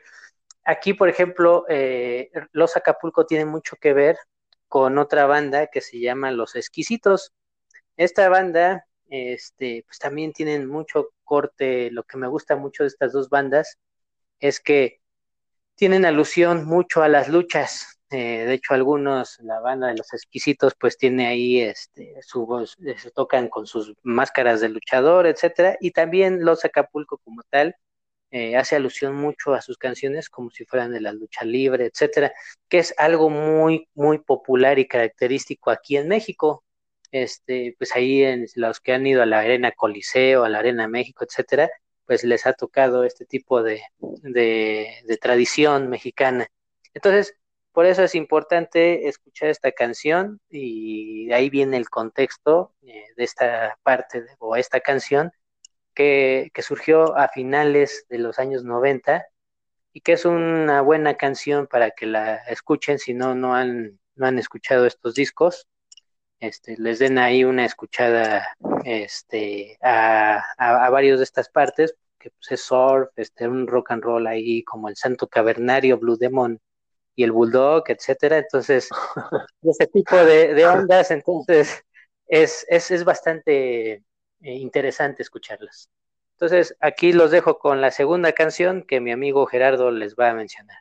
aquí, 0.64 0.94
por 0.94 1.10
ejemplo, 1.10 1.66
eh, 1.70 2.32
Los 2.52 2.78
Acapulco 2.78 3.26
tienen 3.26 3.48
mucho 3.48 3.76
que 3.80 3.94
ver 3.94 4.18
con 4.68 4.98
otra 4.98 5.26
banda 5.26 5.68
que 5.68 5.82
se 5.82 6.00
llama 6.00 6.32
Los 6.32 6.56
Exquisitos. 6.56 7.34
Esta 7.98 8.30
banda, 8.30 8.86
este, 9.10 9.84
pues 9.86 10.00
también 10.00 10.34
tienen 10.34 10.68
mucho 10.68 11.10
corte. 11.24 11.92
Lo 11.92 12.04
que 12.04 12.18
me 12.18 12.28
gusta 12.28 12.56
mucho 12.56 12.84
de 12.84 12.88
estas 12.88 13.12
dos 13.14 13.30
bandas 13.30 13.78
es 14.40 14.60
que 14.60 15.02
tienen 15.76 16.06
alusión 16.06 16.66
mucho 16.66 17.04
a 17.04 17.10
las 17.10 17.28
luchas. 17.30 18.01
Eh, 18.12 18.46
de 18.46 18.54
hecho, 18.54 18.74
algunos, 18.74 19.40
la 19.42 19.60
banda 19.62 19.88
de 19.88 19.96
los 19.96 20.14
exquisitos, 20.14 20.74
pues 20.80 20.98
tiene 20.98 21.28
ahí 21.28 21.62
este, 21.62 22.16
su 22.22 22.46
voz, 22.46 22.78
eh, 22.86 22.98
se 22.98 23.12
tocan 23.12 23.48
con 23.48 23.68
sus 23.68 23.94
máscaras 24.04 24.60
de 24.62 24.70
luchador, 24.70 25.28
etcétera, 25.28 25.78
y 25.80 25.92
también 25.92 26.44
los 26.44 26.66
Acapulco 26.66 27.20
como 27.20 27.42
tal, 27.50 27.76
eh, 28.32 28.56
hace 28.58 28.76
alusión 28.78 29.16
mucho 29.16 29.54
a 29.54 29.62
sus 29.62 29.78
canciones 29.78 30.30
como 30.30 30.52
si 30.52 30.66
fueran 30.66 30.92
de 30.94 31.02
la 31.02 31.14
lucha 31.14 31.46
libre, 31.46 31.86
etcétera, 31.88 32.34
que 32.70 32.80
es 32.80 32.94
algo 32.98 33.30
muy, 33.30 33.90
muy 33.94 34.20
popular 34.20 34.80
y 34.80 34.88
característico 34.88 35.70
aquí 35.72 35.98
en 35.98 36.08
México. 36.08 36.64
Este, 37.12 37.76
pues 37.78 37.96
ahí 37.96 38.24
en 38.24 38.48
los 38.56 38.80
que 38.80 38.94
han 38.94 39.06
ido 39.06 39.22
a 39.22 39.26
la 39.26 39.40
Arena 39.40 39.72
Coliseo, 39.74 40.46
a 40.46 40.50
la 40.50 40.60
Arena 40.60 40.88
México, 40.88 41.26
etcétera, 41.26 41.70
pues 42.06 42.24
les 42.24 42.46
ha 42.46 42.54
tocado 42.54 43.04
este 43.04 43.26
tipo 43.26 43.64
de, 43.64 43.82
de, 44.00 45.18
tradición 45.22 45.90
mexicana. 45.90 46.48
Entonces, 46.94 47.36
por 47.74 47.86
eso 47.86 48.04
es 48.04 48.16
importante 48.16 49.08
escuchar 49.08 49.50
esta 49.50 49.72
canción 49.72 50.42
y 50.50 51.32
ahí 51.32 51.50
viene 51.50 51.78
el 51.78 51.90
contexto 51.90 52.74
eh, 52.82 53.06
de 53.16 53.24
esta 53.24 53.78
parte 53.84 54.26
o 54.40 54.56
esta 54.56 54.82
canción 54.82 55.32
que, 55.94 56.52
surgió 56.62 57.18
a 57.18 57.30
finales 57.30 58.06
de 58.10 58.20
los 58.20 58.40
años 58.40 58.64
90 58.64 59.26
y 59.94 60.02
que 60.02 60.14
es 60.14 60.26
una 60.26 60.82
buena 60.82 61.16
canción 61.16 61.68
para 61.68 61.92
que 61.92 62.06
la 62.06 62.36
escuchen 62.48 63.00
si 63.00 63.14
no, 63.14 63.36
no 63.36 63.56
han, 63.56 64.00
no 64.16 64.28
han 64.28 64.40
escuchado 64.40 64.86
estos 64.86 65.16
discos. 65.16 65.68
Este, 66.40 66.76
les 66.78 67.00
den 67.00 67.20
ahí 67.20 67.44
una 67.44 67.66
escuchada 67.66 68.48
este, 68.84 69.78
a, 69.82 70.44
a, 70.58 70.90
varios 70.90 71.20
de 71.20 71.24
estas 71.24 71.50
partes, 71.50 71.96
que 72.18 72.32
pues, 72.32 72.52
es 72.52 72.62
surf, 72.62 73.10
este, 73.16 73.48
un 73.48 73.68
rock 73.68 73.92
and 73.92 74.04
roll 74.04 74.28
ahí 74.28 74.64
como 74.64 74.90
el 74.90 74.96
Santo 74.96 75.28
Cavernario, 75.28 76.00
Blue 76.00 76.18
Demon 76.18 76.60
y 77.16 77.24
el 77.24 77.32
Bulldog, 77.32 77.84
etcétera. 77.88 78.38
Entonces, 78.38 78.90
ese 79.62 79.88
tipo 79.88 80.16
de, 80.16 80.66
ondas, 80.66 81.12
entonces 81.12 81.84
es, 82.28 82.66
es, 82.70 82.92
es 82.92 83.04
bastante 83.04 83.92
eh, 83.94 84.04
interesante 84.42 85.22
escucharlas. 85.22 85.90
Entonces, 86.34 86.76
aquí 86.80 87.14
los 87.14 87.30
dejo 87.30 87.60
con 87.60 87.82
la 87.82 87.92
segunda 87.92 88.32
canción 88.32 88.84
que 88.88 89.00
mi 89.00 89.12
amigo 89.12 89.46
Gerardo 89.46 89.92
les 89.92 90.16
va 90.16 90.32
a 90.32 90.34
mencionar. 90.34 90.78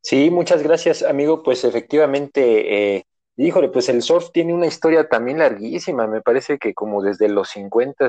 Sí, 0.00 0.30
muchas 0.30 0.62
gracias, 0.62 1.02
amigo. 1.02 1.42
Pues 1.42 1.64
efectivamente, 1.64 2.96
eh, 2.96 3.06
híjole, 3.36 3.70
pues 3.70 3.88
el 3.88 4.02
surf 4.02 4.30
tiene 4.32 4.52
una 4.54 4.66
historia 4.66 5.08
también 5.08 5.38
larguísima. 5.38 6.06
Me 6.06 6.20
parece 6.20 6.58
que 6.58 6.74
como 6.74 7.02
desde 7.02 7.28
los 7.28 7.48
50 7.48 8.08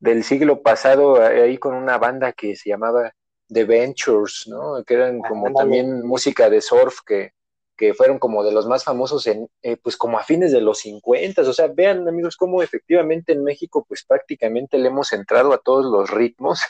del 0.00 0.24
siglo 0.24 0.62
pasado, 0.62 1.22
ahí 1.22 1.56
con 1.56 1.74
una 1.74 1.96
banda 1.96 2.32
que 2.32 2.56
se 2.56 2.68
llamaba 2.70 3.12
The 3.48 3.64
Ventures, 3.64 4.46
¿no? 4.48 4.82
Que 4.84 4.94
eran 4.94 5.20
como 5.20 5.52
también 5.52 6.06
música 6.06 6.50
de 6.50 6.60
surf 6.60 7.00
que, 7.06 7.32
que 7.76 7.94
fueron 7.94 8.18
como 8.18 8.44
de 8.44 8.52
los 8.52 8.66
más 8.66 8.84
famosos 8.84 9.26
en, 9.26 9.48
eh, 9.62 9.76
pues 9.76 9.96
como 9.96 10.18
a 10.18 10.24
fines 10.24 10.52
de 10.52 10.60
los 10.60 10.80
50, 10.80 11.42
o 11.42 11.52
sea, 11.52 11.68
vean 11.68 12.06
amigos 12.08 12.36
cómo 12.36 12.62
efectivamente 12.62 13.32
en 13.32 13.44
México 13.44 13.84
pues 13.88 14.04
prácticamente 14.04 14.78
le 14.78 14.88
hemos 14.88 15.12
entrado 15.12 15.52
a 15.52 15.58
todos 15.58 15.86
los 15.86 16.10
ritmos. 16.10 16.60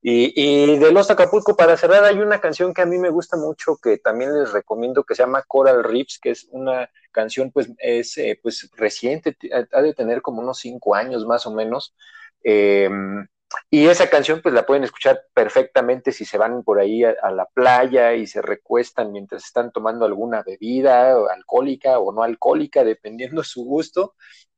Y, 0.00 0.32
y 0.36 0.78
de 0.78 0.92
Los 0.92 1.10
Acapulco, 1.10 1.56
para 1.56 1.76
cerrar, 1.76 2.04
hay 2.04 2.18
una 2.18 2.40
canción 2.40 2.72
que 2.72 2.82
a 2.82 2.86
mí 2.86 2.98
me 2.98 3.10
gusta 3.10 3.36
mucho, 3.36 3.76
que 3.82 3.98
también 3.98 4.32
les 4.38 4.52
recomiendo, 4.52 5.02
que 5.02 5.16
se 5.16 5.24
llama 5.24 5.42
Coral 5.42 5.82
Reefs, 5.82 6.20
que 6.20 6.30
es 6.30 6.46
una 6.52 6.88
canción 7.10 7.50
pues 7.50 7.68
es 7.78 8.16
eh, 8.16 8.38
pues 8.40 8.70
reciente, 8.76 9.36
ha 9.72 9.82
de 9.82 9.94
tener 9.94 10.22
como 10.22 10.40
unos 10.40 10.58
cinco 10.58 10.94
años 10.94 11.26
más 11.26 11.46
o 11.46 11.52
menos. 11.52 11.94
Em, 12.42 13.26
y 13.70 13.86
esa 13.86 14.08
canción 14.10 14.40
pues 14.42 14.54
la 14.54 14.66
pueden 14.66 14.84
escuchar 14.84 15.22
perfectamente 15.32 16.12
si 16.12 16.24
se 16.24 16.38
van 16.38 16.62
por 16.62 16.78
ahí 16.78 17.04
a, 17.04 17.30
la 17.30 17.46
playa 17.46 18.14
y 18.14 18.26
se 18.26 18.42
recuestan 18.42 19.12
mientras 19.12 19.44
están 19.44 19.72
tomando 19.72 20.04
alguna 20.04 20.42
bebida 20.42 21.14
alcohólica 21.32 21.98
o 21.98 22.12
no 22.12 22.22
alcohólica, 22.22 22.84
dependiendo 22.84 23.42
su 23.42 23.64
gusto, 23.64 24.14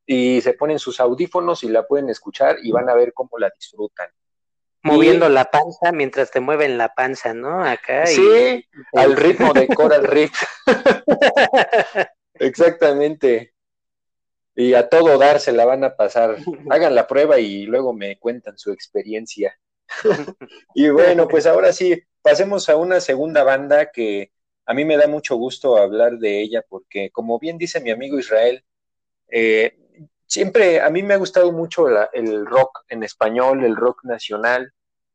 y 0.07 0.41
se 0.41 0.55
ponen 0.55 0.79
sus 0.79 1.01
audífonos 1.01 1.63
y 1.63 1.69
la 1.69 1.87
pueden 1.87 2.09
escuchar 2.09 2.57
y 2.63 2.73
van 2.73 2.89
a 2.89 2.95
ver 2.95 3.13
cómo 3.13 3.39
la 3.39 3.51
disfrutan. 3.57 4.09
Moviendo 4.83 5.29
la 5.29 5.45
panza 5.45 5.93
mientras 5.93 6.31
te 6.31 6.41
mueven 6.41 6.79
la 6.79 6.95
panza, 6.95 7.35
¿no? 7.35 7.63
Acá. 7.63 8.07
Sí, 8.07 8.65
al 8.95 9.15
ritmo 9.15 9.53
de 9.53 9.69
Coral 9.75 10.05
Reef. 10.05 10.33
Exactamente 12.35 13.53
y 14.61 14.75
a 14.75 14.89
todo 14.89 15.17
dar 15.17 15.41
se 15.41 15.53
la 15.53 15.65
van 15.65 15.85
a 15.85 15.97
pasar. 15.97 16.37
Hagan 16.71 16.95
la 16.95 17.07
prueba 17.07 17.39
y 17.39 17.65
luego 17.65 17.95
me 17.95 18.19
cuentan 18.19 18.59
su 18.59 18.73
experiencia. 18.73 19.59
y 20.75 20.89
bueno, 20.91 21.27
pues 21.29 21.47
ahora 21.47 21.73
sí, 21.73 22.03
pasemos 22.21 22.69
a 22.69 22.77
una 22.77 23.01
segunda 23.01 23.43
banda 23.43 23.91
que 23.91 24.33
a 24.67 24.75
mí 24.75 24.85
me 24.85 24.99
da 24.99 25.09
mucho 25.09 25.37
gusto 25.37 25.79
hablar 25.79 26.19
de 26.19 26.43
ella 26.43 26.63
porque, 26.69 27.11
como 27.11 27.39
bien 27.39 27.57
dice 27.57 27.81
mi 27.81 27.91
amigo 27.91 28.19
Israel, 28.19 28.63
eh, 29.29 29.79
siempre 30.27 30.81
a 30.81 30.91
mí 30.91 31.03
me 31.03 31.15
ha 31.15 31.19
gustado 31.19 31.51
mucho 31.53 31.87
el 32.13 32.47
rock 32.47 32.85
en 32.89 33.03
español, 33.03 33.65
el 33.65 33.77
rock 33.77 34.05
nacional. 34.05 34.73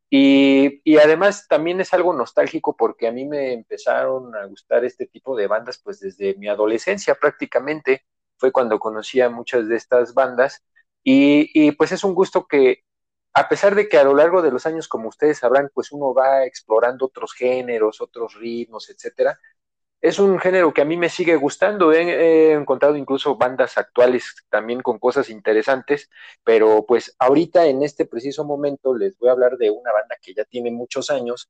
Y, 0.09 0.81
y, 0.83 0.97
además 0.97 1.47
también 1.47 1.81
es 1.81 1.93
algo 1.93 2.13
nostálgico 2.13 2.75
porque 2.77 3.07
a 3.07 3.11
mí 3.11 3.25
me 3.25 3.53
empezaron 3.53 4.35
a 4.35 4.45
gustar 4.45 4.85
este 4.85 5.07
tipo 5.07 5.35
de 5.35 5.47
bandas 5.47 5.79
pues 5.83 5.99
desde 5.99 6.35
mi 6.35 6.47
adolescencia 6.47 7.15
prácticamente 7.15 8.05
fue 8.37 8.51
cuando 8.51 8.79
conocí 8.79 9.21
a 9.21 9.29
muchas 9.29 9.67
de 9.67 9.75
estas 9.75 10.13
bandas 10.13 10.63
y, 11.03 11.71
pues 11.73 11.91
es 11.91 12.03
un 12.03 12.15
gusto 12.15 12.47
que 12.47 12.83
a 13.33 13.47
pesar 13.49 13.75
de 13.75 13.87
que 13.89 13.97
a 13.97 14.03
lo 14.03 14.15
largo 14.15 14.41
de 14.41 14.51
los 14.51 14.65
años, 14.65 14.87
como 14.87 15.09
ustedes 15.09 15.39
sabrán, 15.39 15.69
pues 15.73 15.91
uno 15.91 16.13
va 16.13 16.45
explorando 16.45 17.05
otros 17.05 17.33
géneros, 17.33 18.01
otros 18.01 18.33
ritmos, 18.35 18.89
etcétera, 18.89 19.37
es 20.01 20.19
un 20.19 20.39
género 20.39 20.73
que 20.73 20.81
a 20.81 20.85
mí 20.85 20.97
me 20.97 21.09
sigue 21.09 21.35
gustando. 21.35 21.91
He, 21.91 22.53
encontrado 22.53 22.95
incluso 22.95 23.35
bandas 23.37 23.77
actuales 23.77 24.35
también 24.49 24.81
con 24.81 24.99
cosas 24.99 25.29
interesantes, 25.29 26.09
pero 26.43 26.85
pues 26.87 27.15
ahorita 27.19 27.65
en 27.65 27.83
este 27.83 28.05
preciso 28.05 28.45
momento 28.45 28.95
les 28.95 29.17
voy 29.17 29.29
a 29.29 29.33
hablar 29.33 29.57
de 29.57 29.69
una 29.71 29.91
banda 29.91 30.17
que 30.21 30.33
ya 30.33 30.45
tiene 30.45 30.71
muchos 30.71 31.09
años 31.09 31.49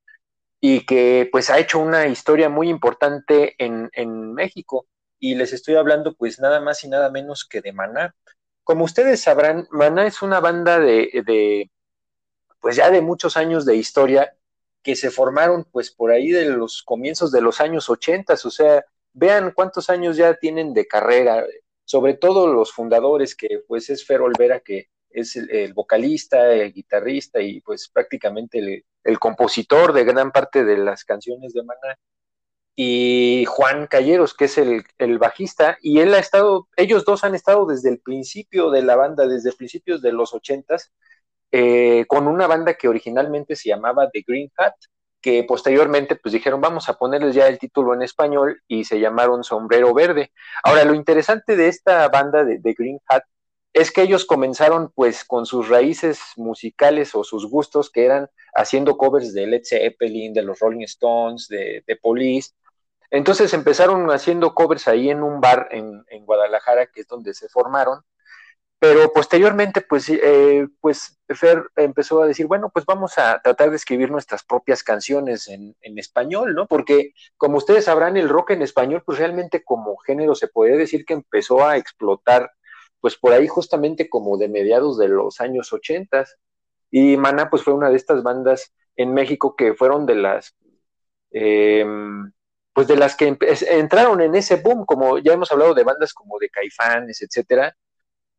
y 0.59 0.85
que 0.85 1.29
pues 1.31 1.49
ha 1.49 1.59
hecho 1.59 1.79
una 1.79 2.07
historia 2.07 2.49
muy 2.49 2.69
importante 2.69 3.55
en, 3.63 3.89
en 3.93 4.33
México 4.33 4.87
y 5.19 5.35
les 5.35 5.53
estoy 5.53 5.75
hablando 5.75 6.15
pues 6.15 6.39
nada 6.39 6.59
más 6.61 6.83
y 6.83 6.89
nada 6.89 7.09
menos 7.09 7.45
que 7.45 7.61
de 7.61 7.73
Maná. 7.73 8.15
Como 8.63 8.85
ustedes 8.85 9.21
sabrán, 9.21 9.67
Maná 9.71 10.07
es 10.07 10.21
una 10.21 10.39
banda 10.39 10.79
de, 10.79 11.69
pues 12.59 12.75
ya 12.75 12.89
de 12.89 13.01
muchos 13.01 13.37
años 13.37 13.65
de 13.65 13.75
historia 13.75 14.35
que 14.81 14.95
se 14.95 15.11
formaron 15.11 15.65
pues 15.71 15.91
por 15.91 16.11
ahí 16.11 16.31
de 16.31 16.45
los 16.45 16.83
comienzos 16.83 17.31
de 17.31 17.41
los 17.41 17.59
años 17.61 17.89
80, 17.89 18.33
o 18.33 18.49
sea, 18.49 18.85
vean 19.13 19.51
cuántos 19.51 19.89
años 19.89 20.17
ya 20.17 20.35
tienen 20.35 20.73
de 20.73 20.87
carrera, 20.87 21.43
sobre 21.85 22.15
todo 22.15 22.47
los 22.47 22.71
fundadores 22.71 23.35
que 23.35 23.61
pues 23.67 23.89
es 23.89 24.05
Fer 24.05 24.21
Olvera 24.21 24.59
que 24.59 24.89
es 25.09 25.35
el, 25.35 25.73
vocalista, 25.73 26.51
el 26.51 26.73
guitarrista 26.73 27.41
y 27.41 27.61
pues 27.61 27.87
prácticamente 27.87 28.59
el, 28.59 28.85
el, 29.03 29.17
compositor 29.17 29.93
de 29.93 30.03
gran 30.03 30.31
parte 30.31 30.65
de 30.65 30.77
las 30.77 31.05
canciones 31.05 31.53
de 31.53 31.63
Maná 31.63 31.97
y 32.75 33.45
Juan 33.47 33.87
Calleros, 33.87 34.33
que 34.33 34.45
es 34.45 34.57
el, 34.57 35.17
bajista, 35.17 35.77
y 35.81 35.99
él 35.99 36.13
ha 36.13 36.19
estado, 36.19 36.67
ellos 36.75 37.05
dos 37.05 37.23
han 37.23 37.33
estado 37.33 37.65
desde 37.65 37.89
el 37.89 37.99
principio 37.99 38.69
de 38.69 38.81
la 38.81 38.97
banda, 38.97 39.27
desde 39.27 39.53
principios 39.53 40.01
de 40.01 40.11
los 40.11 40.33
ochentas, 40.33 40.91
eh, 41.51 42.05
con 42.07 42.27
una 42.27 42.47
banda 42.47 42.73
que 42.73 42.89
originalmente 42.89 43.55
se 43.55 43.69
llamaba 43.69 44.09
The 44.11 44.25
Green 44.27 44.51
Hat, 44.57 44.73
que 45.21 45.43
posteriormente 45.43 46.15
pues 46.17 46.33
dijeron 46.33 46.61
vamos 46.61 46.89
a 46.89 46.97
ponerles 46.97 47.33
ya 47.33 47.47
el 47.47 47.57
título 47.57 47.93
en 47.93 48.03
español 48.03 48.61
y 48.67 48.83
se 48.83 48.99
llamaron 48.99 49.43
Sombrero 49.43 49.93
Verde. 49.93 50.31
Ahora, 50.63 50.83
lo 50.83 50.93
interesante 50.93 51.55
de 51.55 51.69
esta 51.69 52.07
banda 52.09 52.43
de 52.43 52.59
The 52.59 52.73
Green 52.73 52.99
Hat 53.07 53.23
es 53.73 53.91
que 53.91 54.03
ellos 54.03 54.25
comenzaron 54.25 54.91
pues 54.93 55.23
con 55.25 55.45
sus 55.45 55.69
raíces 55.69 56.19
musicales 56.35 57.15
o 57.15 57.23
sus 57.23 57.49
gustos 57.49 57.89
que 57.89 58.05
eran 58.05 58.29
haciendo 58.53 58.97
covers 58.97 59.33
de 59.33 59.47
Led 59.47 59.63
Zeppelin, 59.63 60.33
de 60.33 60.43
los 60.43 60.59
Rolling 60.59 60.83
Stones, 60.83 61.47
de, 61.47 61.83
de 61.87 61.95
Police, 61.95 62.51
entonces 63.15 63.53
empezaron 63.53 64.11
haciendo 64.11 64.53
covers 64.53 64.89
ahí 64.89 65.09
en 65.09 65.23
un 65.23 65.39
bar 65.39 65.69
en, 65.71 66.03
Guadalajara, 66.25 66.87
que 66.87 67.01
es 67.01 67.07
donde 67.07 67.33
se 67.33 67.47
formaron, 67.47 68.01
pero 68.77 69.13
posteriormente, 69.13 69.81
pues, 69.81 70.09
eh, 70.09 70.67
pues 70.81 71.17
Fer 71.29 71.63
empezó 71.77 72.21
a 72.21 72.27
decir, 72.27 72.45
bueno, 72.47 72.69
pues 72.73 72.85
vamos 72.85 73.17
a 73.17 73.39
tratar 73.41 73.69
de 73.69 73.77
escribir 73.77 74.11
nuestras 74.11 74.43
propias 74.43 74.83
canciones 74.83 75.47
en, 75.47 75.75
español, 75.97 76.55
¿no? 76.55 76.67
Porque, 76.67 77.13
como 77.37 77.57
ustedes 77.57 77.85
sabrán, 77.85 78.17
el 78.17 78.27
rock 78.27 78.51
en 78.51 78.61
español, 78.61 79.01
pues 79.05 79.17
realmente 79.17 79.63
como 79.63 79.95
género 79.97 80.35
se 80.35 80.49
podría 80.49 80.75
decir 80.75 81.05
que 81.05 81.13
empezó 81.13 81.65
a 81.65 81.77
explotar, 81.77 82.51
pues 82.99 83.15
por 83.15 83.31
ahí 83.31 83.47
justamente 83.47 84.09
como 84.09 84.37
de 84.37 84.49
mediados 84.49 84.97
de 84.97 85.07
los 85.07 85.39
años 85.39 85.71
ochentas. 85.71 86.37
Y 86.91 87.15
Mana, 87.17 87.49
pues 87.49 87.63
fue 87.63 87.73
una 87.73 87.89
de 87.89 87.95
estas 87.95 88.23
bandas 88.23 88.73
en 88.97 89.13
México 89.13 89.55
que 89.55 89.73
fueron 89.73 90.05
de 90.05 90.15
las... 90.15 90.55
Eh, 91.31 91.85
pues 92.75 92.87
de 92.89 92.97
las 92.97 93.15
que 93.15 93.37
entraron 93.71 94.19
en 94.19 94.35
ese 94.35 94.57
boom, 94.57 94.85
como 94.85 95.17
ya 95.19 95.31
hemos 95.31 95.49
hablado 95.49 95.73
de 95.73 95.85
bandas 95.85 96.13
como 96.13 96.37
de 96.39 96.49
Caifanes, 96.49 97.21
etcétera, 97.21 97.73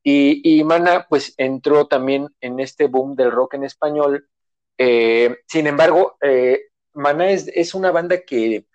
y, 0.02 0.62
Mana 0.62 1.06
pues 1.08 1.34
entró 1.38 1.86
también 1.86 2.28
en 2.42 2.60
este 2.60 2.86
boom 2.86 3.16
del 3.16 3.32
rock 3.32 3.54
en 3.54 3.64
español. 3.64 4.28
Eh, 4.76 5.38
sin 5.48 5.66
embargo, 5.66 6.18
eh, 6.20 6.66
Mana 6.92 7.30
es, 7.30 7.74
una 7.74 7.90
banda 7.90 8.20
que 8.20 8.66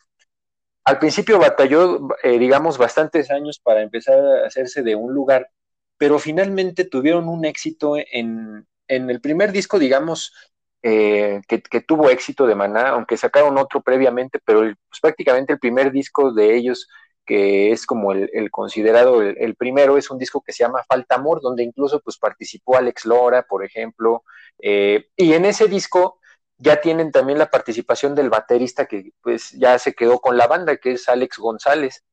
al 0.84 0.98
principio 0.98 1.38
batalló, 1.38 2.10
eh, 2.24 2.40
digamos, 2.40 2.80
bastantes 2.80 3.30
años 3.30 3.60
para 3.60 3.84
empezar 3.84 4.18
a 4.18 4.48
hacerse 4.48 4.82
de 4.82 4.96
un 4.96 5.14
lugar, 5.14 5.52
pero 5.96 6.18
finalmente 6.18 6.86
tuvieron 6.86 7.30
un 7.30 7.46
éxito 7.46 7.98
en, 7.98 8.68
en 8.88 9.10
el 9.12 9.22
primer 9.22 9.52
disco, 9.52 9.78
digamos, 9.78 10.34
eh, 10.84 11.42
que, 11.48 11.82
tuvo 11.82 12.10
éxito 12.10 12.48
de 12.48 12.56
Maná, 12.56 12.90
aunque 12.90 13.18
sacaron 13.18 13.58
otro 13.58 13.82
previamente, 13.82 14.40
pero 14.44 14.62
pues, 14.62 15.00
prácticamente 15.02 15.54
el 15.54 15.60
primer 15.60 15.92
disco 15.92 16.32
de 16.34 16.56
ellos, 16.56 16.88
que 17.26 17.72
es 17.72 17.86
como 17.86 18.12
el, 18.14 18.52
considerado 18.52 19.22
el, 19.22 19.56
primero, 19.56 19.98
es 19.98 20.10
un 20.10 20.18
disco 20.18 20.42
que 20.42 20.54
se 20.54 20.64
llama 20.64 20.84
Falta 20.88 21.16
Amor, 21.16 21.42
donde 21.42 21.64
incluso 21.64 22.00
pues 22.02 22.18
participó 22.18 22.78
Alex 22.78 23.06
Lora, 23.06 23.44
por 23.44 23.64
ejemplo, 23.64 24.24
eh, 24.60 25.08
y 25.16 25.34
en 25.34 25.46
ese 25.46 25.68
disco 25.68 26.20
ya 26.58 26.82
tienen 26.82 27.12
también 27.12 27.40
la 27.40 27.50
participación 27.50 28.14
del 28.16 28.30
baterista 28.30 28.86
que 28.86 29.12
pues 29.22 29.52
ya 29.52 29.80
se 29.80 29.94
quedó 29.94 30.20
con 30.20 30.38
la 30.38 30.48
banda, 30.48 30.78
que 30.78 30.94
es 30.94 31.10
Alex 31.10 31.38
González. 31.40 32.04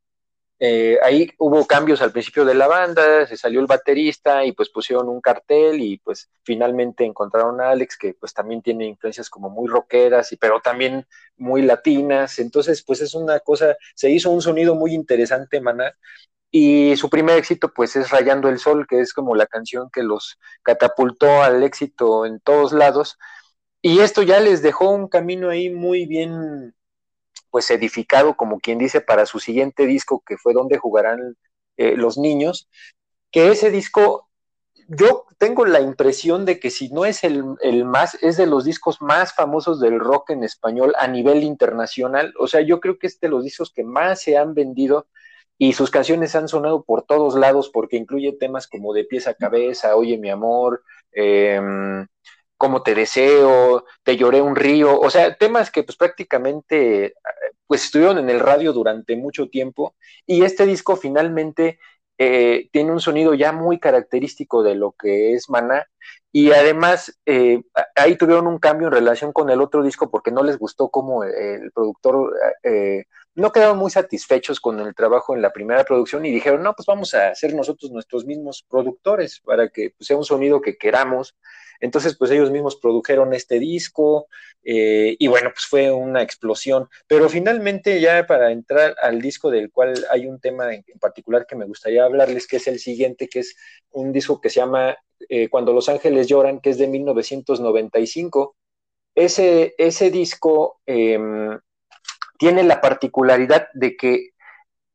Eh, 0.61 0.99
ahí 1.05 1.31
hubo 1.39 1.65
cambios 1.67 2.03
al 2.03 2.11
principio 2.11 2.45
de 2.45 2.55
la 2.55 2.67
banda, 2.67 3.27
se 3.29 3.37
salió 3.37 3.61
el 3.61 3.67
baterista 3.67 4.45
y 4.45 4.51
pues 4.51 4.71
pusieron 4.71 5.09
un 5.09 5.21
cartel 5.21 5.81
y 5.81 5.99
pues 5.99 6.31
finalmente 6.43 7.05
encontraron 7.05 7.61
a 7.61 7.71
Alex 7.71 7.97
que 7.97 8.15
pues 8.15 8.35
también 8.35 8.61
tiene 8.61 8.87
influencias 8.87 9.31
como 9.31 9.51
muy 9.51 9.69
rockeras 9.69 10.33
y 10.33 10.37
pero 10.37 10.61
también 10.61 11.07
muy 11.37 11.63
latinas, 11.63 12.41
entonces 12.41 12.83
pues 12.85 13.01
es 13.03 13.15
una 13.15 13.39
cosa, 13.39 13.77
se 13.95 14.11
hizo 14.11 14.31
un 14.31 14.43
sonido 14.43 14.75
muy 14.75 14.95
interesante, 14.95 15.61
Maná, 15.61 15.95
y 16.51 16.97
su 16.97 17.09
primer 17.09 17.39
éxito 17.39 17.73
pues 17.73 17.95
es 17.95 18.11
Rayando 18.11 18.49
el 18.49 18.59
Sol, 18.59 18.87
que 18.89 19.01
es 19.01 19.13
como 19.13 19.37
la 19.37 19.47
canción 19.47 19.91
que 19.93 20.03
los 20.03 20.39
catapultó 20.63 21.43
al 21.43 21.63
éxito 21.63 22.27
en 22.27 22.41
todos 22.41 22.73
lados, 22.73 23.17
y 23.81 24.01
esto 24.01 24.23
ya 24.23 24.41
les 24.41 24.61
dejó 24.63 24.91
un 24.91 25.09
camino 25.09 25.51
ahí 25.51 25.71
muy 25.71 26.07
bien 26.07 26.75
pues 27.51 27.71
edificado, 27.71 28.37
como 28.37 28.61
quien 28.61 28.79
dice, 28.79 29.01
para 29.01 29.27
su 29.27 29.39
siguiente 29.41 29.87
disco, 29.87 30.23
que 30.27 30.37
fue 30.37 30.53
donde 30.55 30.79
jugarán 30.79 31.37
eh, 31.77 31.97
los 31.97 32.19
niños, 32.19 32.69
que 33.31 33.51
ese 33.51 33.71
disco, 33.71 34.29
yo 34.89 35.27
tengo 35.39 35.65
la 35.65 35.81
impresión 35.81 36.45
de 36.45 36.59
que 36.59 36.71
si 36.71 36.89
no 36.91 37.05
es 37.05 37.25
el, 37.25 37.45
más, 37.85 38.17
es 38.23 38.37
de 38.37 38.47
los 38.47 38.65
discos 38.65 39.01
más 39.01 39.35
famosos 39.35 39.81
del 39.81 40.01
rock 40.01 40.31
en 40.31 40.45
español 40.45 40.95
a 40.99 41.07
nivel 41.07 41.43
internacional, 41.43 42.35
o 42.39 42.49
sea, 42.49 42.61
yo 42.61 42.81
creo 42.81 42.99
que 42.99 43.07
es 43.07 43.21
de 43.21 43.29
los 43.29 43.45
discos 43.45 43.73
que 43.73 43.85
más 43.85 44.23
se 44.23 44.37
han 44.37 44.55
vendido 44.55 45.07
y 45.59 45.73
sus 45.73 45.91
canciones 45.91 46.35
han 46.37 46.49
sonado 46.49 46.85
por 46.85 47.03
todos 47.03 47.35
lados 47.35 47.69
porque 47.69 47.97
incluye 47.97 48.33
temas 48.33 48.67
como 48.69 48.93
de 48.93 49.05
pieza 49.05 49.31
a 49.31 49.35
cabeza, 49.35 49.97
Oye 49.97 50.17
mi 50.17 50.31
amor, 50.31 50.83
eh, 51.13 51.61
como 52.59 52.83
te 52.83 52.95
deseo, 52.95 53.85
te 54.03 54.17
lloré 54.17 54.43
un 54.43 54.57
río, 54.57 54.99
o 55.01 55.11
sea, 55.11 55.37
temas 55.37 55.71
que 55.71 55.85
pues 55.85 55.97
prácticamente 55.97 57.15
pues 57.67 57.85
estuvieron 57.85 58.19
en 58.19 58.31
el 58.31 58.41
radio 58.41 58.73
durante 58.73 59.17
mucho 59.17 59.49
tiempo 59.49 59.95
y 60.27 60.43
este 60.43 60.67
disco 60.67 60.97
finalmente 60.97 61.79
eh, 62.19 62.69
tiene 62.73 62.91
un 62.91 63.01
sonido 63.01 63.35
ya 63.35 63.53
muy 63.53 63.79
característico 63.79 64.65
de 64.65 64.75
lo 64.75 64.93
que 64.93 65.35
es 65.35 65.49
Maná 65.49 65.87
y 66.33 66.51
además 66.51 67.17
eh, 67.27 67.63
ahí 67.95 68.17
tuvieron 68.17 68.49
un 68.49 68.59
cambio 68.59 68.89
en 68.89 68.95
relación 68.95 69.33
con 69.33 69.51
el 69.51 69.61
otro 69.61 69.83
disco 69.85 70.11
porque 70.11 70.33
no 70.33 70.43
les 70.43 70.59
gustó 70.59 70.89
como 70.89 71.23
el 71.23 71.71
productor 71.73 72.35
eh, 72.65 73.05
no 73.39 73.53
quedaron 73.53 73.79
muy 73.79 73.91
satisfechos 73.91 74.59
con 74.59 74.81
el 74.81 74.97
trabajo 74.97 75.33
en 75.33 75.41
la 75.41 75.53
primera 75.53 75.85
producción 75.85 76.27
y 76.27 76.33
dijeron, 76.33 76.61
no, 76.61 76.75
pues 76.75 76.87
vamos 76.87 77.15
a 77.15 77.33
ser 77.37 77.55
nosotros 77.55 77.93
nuestros 77.93 78.25
mismos 78.27 78.65
productores 78.69 79.41
para 79.45 79.69
que 79.69 79.91
pues, 79.97 80.09
sea 80.09 80.17
un 80.17 80.25
sonido 80.25 80.61
que 80.61 80.77
queramos. 80.77 81.37
Entonces, 81.79 82.17
pues 82.19 82.33
ellos 82.33 82.51
mismos 82.51 82.75
produjeron 82.75 83.33
este 83.33 83.61
disco 83.61 84.27
eh, 84.65 85.15
y 85.21 85.29
bueno, 85.29 85.51
pues 85.55 85.67
fue 85.67 85.93
una 85.93 86.21
explosión. 86.21 86.89
Pero 87.07 87.29
finalmente 87.29 88.01
ya 88.01 88.27
para 88.27 88.51
entrar 88.51 88.97
al 89.01 89.23
disco 89.23 89.53
del 89.53 89.71
cual 89.71 90.05
hay 90.11 90.27
un 90.27 90.41
tema 90.41 90.75
en, 90.75 90.83
particular 91.01 91.47
que 91.47 91.55
me 91.55 91.67
gustaría 91.67 92.05
hablarles, 92.05 92.49
que 92.49 92.57
es 92.57 92.67
el 92.67 92.81
siguiente, 92.81 93.29
que 93.29 93.39
es 93.39 93.55
un 93.91 94.13
disco 94.13 94.41
que 94.41 94.51
se 94.51 94.59
llama 94.59 94.97
eh, 95.29 95.49
Cuando 95.49 95.73
los 95.73 95.89
ángeles 95.89 96.27
lloran, 96.27 96.61
que 96.61 96.71
es 96.71 96.79
de 96.79 96.89
1995. 96.89 98.57
Ese, 99.15 99.77
ese 99.79 100.11
disco 100.11 100.81
em, 100.87 101.57
tiene 102.39 102.63
la 102.63 102.81
particularidad 102.81 103.69
de 103.75 103.97
que 103.97 104.31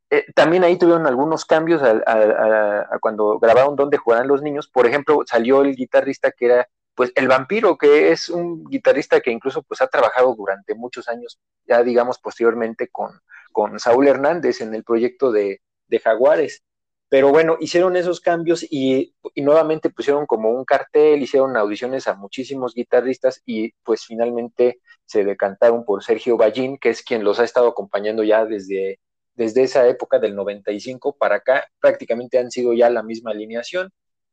eh, 0.09 0.25
también 0.35 0.63
ahí 0.63 0.77
tuvieron 0.77 1.07
algunos 1.07 1.45
cambios 1.45 1.81
a, 1.83 2.87
cuando 3.01 3.39
grabaron 3.39 3.75
Donde 3.75 3.97
jugarán 3.97 4.27
los 4.27 4.41
niños. 4.41 4.67
Por 4.67 4.85
ejemplo, 4.87 5.21
salió 5.25 5.61
el 5.61 5.75
guitarrista 5.75 6.31
que 6.31 6.45
era 6.45 6.69
pues 6.95 7.11
el 7.15 7.27
vampiro, 7.27 7.77
que 7.77 8.11
es 8.11 8.29
un 8.29 8.63
guitarrista 8.65 9.21
que 9.21 9.31
incluso 9.31 9.63
pues 9.63 9.81
ha 9.81 9.87
trabajado 9.87 10.35
durante 10.35 10.75
muchos 10.75 11.09
años, 11.09 11.39
ya 11.65 11.81
digamos 11.81 12.19
posteriormente 12.19 12.89
con, 12.89 13.19
con 13.51 13.79
Saúl 13.79 14.07
Hernández 14.07 14.61
en 14.61 14.75
el 14.75 14.83
proyecto 14.83 15.31
de, 15.31 15.61
de 15.87 15.99
Jaguares. 15.99 16.63
Pero 17.09 17.29
bueno, 17.29 17.57
hicieron 17.59 17.95
esos 17.95 18.21
cambios 18.21 18.63
y, 18.69 19.15
y, 19.33 19.41
nuevamente 19.41 19.89
pusieron 19.89 20.25
como 20.27 20.49
un 20.49 20.65
cartel, 20.65 21.21
hicieron 21.21 21.57
audiciones 21.57 22.07
a 22.07 22.15
muchísimos 22.15 22.73
guitarristas 22.75 23.41
y 23.45 23.71
pues 23.83 24.05
finalmente 24.05 24.79
se 25.05 25.23
decantaron 25.23 25.85
por 25.85 26.03
Sergio 26.03 26.37
Ballín, 26.37 26.77
que 26.77 26.89
es 26.89 27.03
quien 27.03 27.23
los 27.23 27.39
ha 27.39 27.43
estado 27.43 27.67
acompañando 27.67 28.23
ya 28.23 28.45
desde, 28.45 28.99
desde 29.35 29.63
esa 29.63 29.87
época 29.87 30.19
del 30.19 30.35
95 30.35 31.15
para 31.17 31.35
acá, 31.35 31.67
prácticamente 31.79 32.39
han 32.39 32.51
sido 32.51 32.73
ya 32.73 32.89
la 32.89 33.03
misma 33.03 33.31
alineación. 33.31 33.91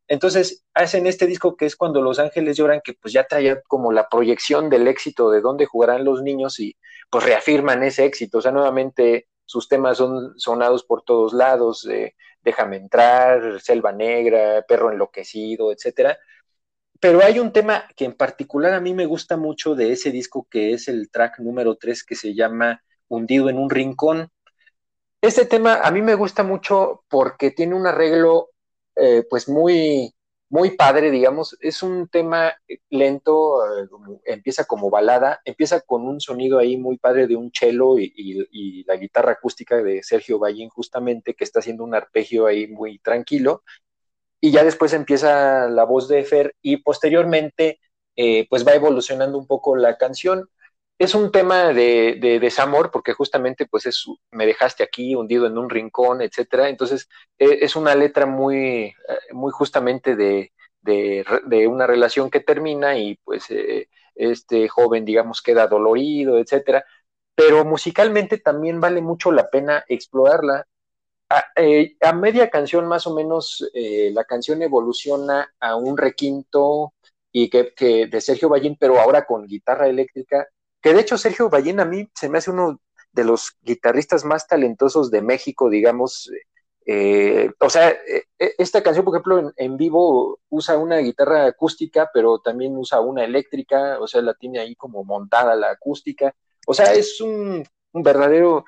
Entonces 0.09 0.65
hacen 0.75 1.07
este 1.07 1.27
disco 1.27 1.57
que 1.57 1.67
es 1.67 1.77
cuando 1.77 2.03
Los 2.03 2.19
Ángeles 2.19 2.57
lloran, 2.57 2.81
que 2.83 2.95
pues 2.95 3.13
ya 3.13 3.25
traía 3.25 3.61
como 3.63 3.93
la 3.93 4.09
proyección 4.09 4.69
del 4.69 4.89
éxito 4.89 5.31
de 5.31 5.41
dónde 5.41 5.67
jugarán 5.67 6.05
los 6.05 6.23
niños 6.23 6.59
y 6.59 6.77
pues 7.11 7.25
reafirman 7.25 7.83
ese 7.85 8.05
éxito. 8.05 8.39
O 8.39 8.41
sea, 8.41 8.53
nuevamente 8.53 9.29
sus 9.45 9.69
temas 9.69 9.99
son 9.99 10.39
sonados 10.39 10.85
por 10.85 11.03
todos 11.03 11.33
lados, 11.33 11.87
eh, 11.89 12.15
Déjame 12.43 12.77
entrar, 12.77 13.61
Selva 13.61 13.93
Negra, 13.93 14.65
Perro 14.67 14.91
Enloquecido, 14.91 15.73
etcétera. 15.73 16.19
Pero 17.01 17.23
hay 17.25 17.39
un 17.39 17.53
tema 17.53 17.89
que 17.97 18.05
en 18.05 18.13
particular 18.13 18.75
a 18.75 18.81
mí 18.81 18.93
me 18.93 19.07
gusta 19.07 19.39
mucho 19.39 19.75
de 19.75 19.93
ese 19.93 20.11
disco, 20.11 20.47
que 20.51 20.75
es 20.75 20.87
el 20.87 21.11
track 21.11 21.39
número 21.41 21.77
3, 21.77 22.05
que 22.05 22.15
se 22.15 22.35
llama 22.35 22.83
Hundido 23.09 23.49
en 23.49 23.59
un 23.59 23.71
Rincón. 23.71 24.31
Este 25.23 25.47
tema 25.47 25.81
a 25.83 25.91
mí 25.91 26.03
me 26.03 26.15
gusta 26.15 26.43
mucho 26.43 27.05
porque 27.09 27.51
tiene 27.51 27.75
un 27.75 27.87
arreglo 27.87 28.51
eh, 28.97 29.25
pues 29.29 29.49
muy, 29.49 30.15
muy 30.51 30.77
padre, 30.77 31.11
digamos. 31.11 31.57
Es 31.61 31.83
un 31.83 32.09
tema 32.09 32.53
lento, 32.91 33.65
eh, 33.79 33.89
empieza 34.27 34.65
como 34.65 34.91
balada, 34.91 35.41
empieza 35.45 35.81
con 35.81 36.07
un 36.07 36.21
sonido 36.21 36.59
ahí 36.59 36.77
muy 36.77 36.99
padre 36.99 37.27
de 37.27 37.37
un 37.37 37.51
cello 37.55 37.99
y, 37.99 38.85
la 38.87 38.97
guitarra 38.97 39.33
acústica 39.33 39.77
de 39.77 40.03
Sergio 40.03 40.39
Ballín, 40.39 40.69
justamente, 40.69 41.35
que 41.35 41.45
está 41.45 41.61
haciendo 41.61 41.85
un 41.85 41.95
arpegio 41.95 42.47
ahí 42.47 42.67
muy 42.67 42.99
tranquilo. 42.99 43.63
Y 44.40 44.50
ya 44.53 44.64
después 44.64 44.92
empieza 44.92 45.68
la 45.68 45.85
voz 45.85 46.09
de 46.09 46.24
Fer 46.24 46.55
y 46.62 46.79
posteriormente, 46.79 47.81
eh, 48.16 48.46
pues 48.48 48.66
va 48.66 48.74
evolucionando 48.74 49.38
un 49.38 49.46
poco 49.46 49.76
la 49.76 49.96
canción 49.98 50.48
es 51.00 51.14
un 51.14 51.33
tema 51.33 51.72
de, 51.72 52.38
desamor, 52.42 52.90
porque 52.90 53.14
justamente 53.14 53.66
pues 53.66 53.87
es, 53.87 54.05
me 54.31 54.44
dejaste 54.44 54.83
aquí 54.83 55.14
hundido 55.14 55.46
en 55.46 55.57
un 55.57 55.70
rincón, 55.70 56.20
etcétera. 56.20 56.68
Entonces, 56.68 57.09
e, 57.38 57.64
es 57.64 57.74
una 57.74 57.94
letra 57.94 58.26
muy, 58.26 58.88
eh, 58.88 58.94
muy 59.33 59.50
justamente 59.50 60.14
de, 60.14 60.53
una 61.68 61.87
relación 61.87 62.31
que 62.31 62.40
termina 62.40 62.98
y 62.98 63.16
pues 63.24 63.50
eh, 63.50 63.88
este 64.14 64.68
joven, 64.68 65.07
digamos, 65.07 65.40
queda 65.40 65.66
dolorido, 65.68 66.38
etcétera. 66.38 66.85
Pero 67.35 67.64
musicalmente 67.64 68.37
también 68.37 68.79
vale 68.81 69.00
mucho 69.00 69.33
la 69.33 69.48
pena 69.48 69.85
explorarla. 69.88 70.66
A, 71.31 71.47
eh, 71.57 71.97
media 72.14 72.51
canción 72.51 72.87
más 72.87 73.07
o 73.07 73.14
menos 73.14 73.64
la 73.73 74.25
canción 74.25 74.62
evoluciona 74.62 75.53
a 75.61 75.77
un 75.77 75.97
requinto 75.97 76.93
y 77.33 77.49
que, 77.49 77.73
de 78.11 78.21
Sergio 78.21 78.49
Ballín, 78.49 78.77
pero 78.79 79.01
ahora 79.01 79.25
con 79.25 79.47
guitarra 79.47 79.88
eléctrica 79.88 80.49
que 80.81 80.95
de 80.95 81.01
hecho 81.01 81.19
Sergio 81.19 81.51
Ballén 81.51 81.81
a 81.81 81.85
mí 81.85 82.09
se 82.14 82.29
me 82.29 82.38
hace 82.38 82.51
uno 82.51 82.81
de 83.12 83.25
los 83.25 83.57
guitarristas 83.62 84.25
más 84.25 84.47
talentosos 84.47 85.11
de 85.11 85.23
México, 85.23 85.69
digamos. 85.69 86.31
Eh, 86.87 87.51
o 87.61 87.69
sea, 87.69 87.90
eh, 87.90 88.25
eh, 88.38 88.55
esta 88.59 88.83
canción, 88.83 89.05
por 89.05 89.14
ejemplo, 89.14 89.53
en, 89.57 89.77
vivo 89.77 90.40
usa 90.49 90.79
una 90.79 90.99
guitarra 90.99 91.47
acústica, 91.47 92.11
pero 92.12 92.38
también 92.38 92.77
usa 92.77 93.01
una 93.01 93.25
eléctrica, 93.25 93.99
o 94.01 94.07
sea, 94.07 94.23
la 94.23 94.35
tiene 94.35 94.61
ahí 94.61 94.75
como 94.77 95.05
montada 95.05 95.55
la 95.57 95.71
acústica. 95.71 96.35
O 96.66 96.75
sea, 96.75 96.93
es 96.95 97.21
un 97.21 97.64
verdadero 97.93 98.64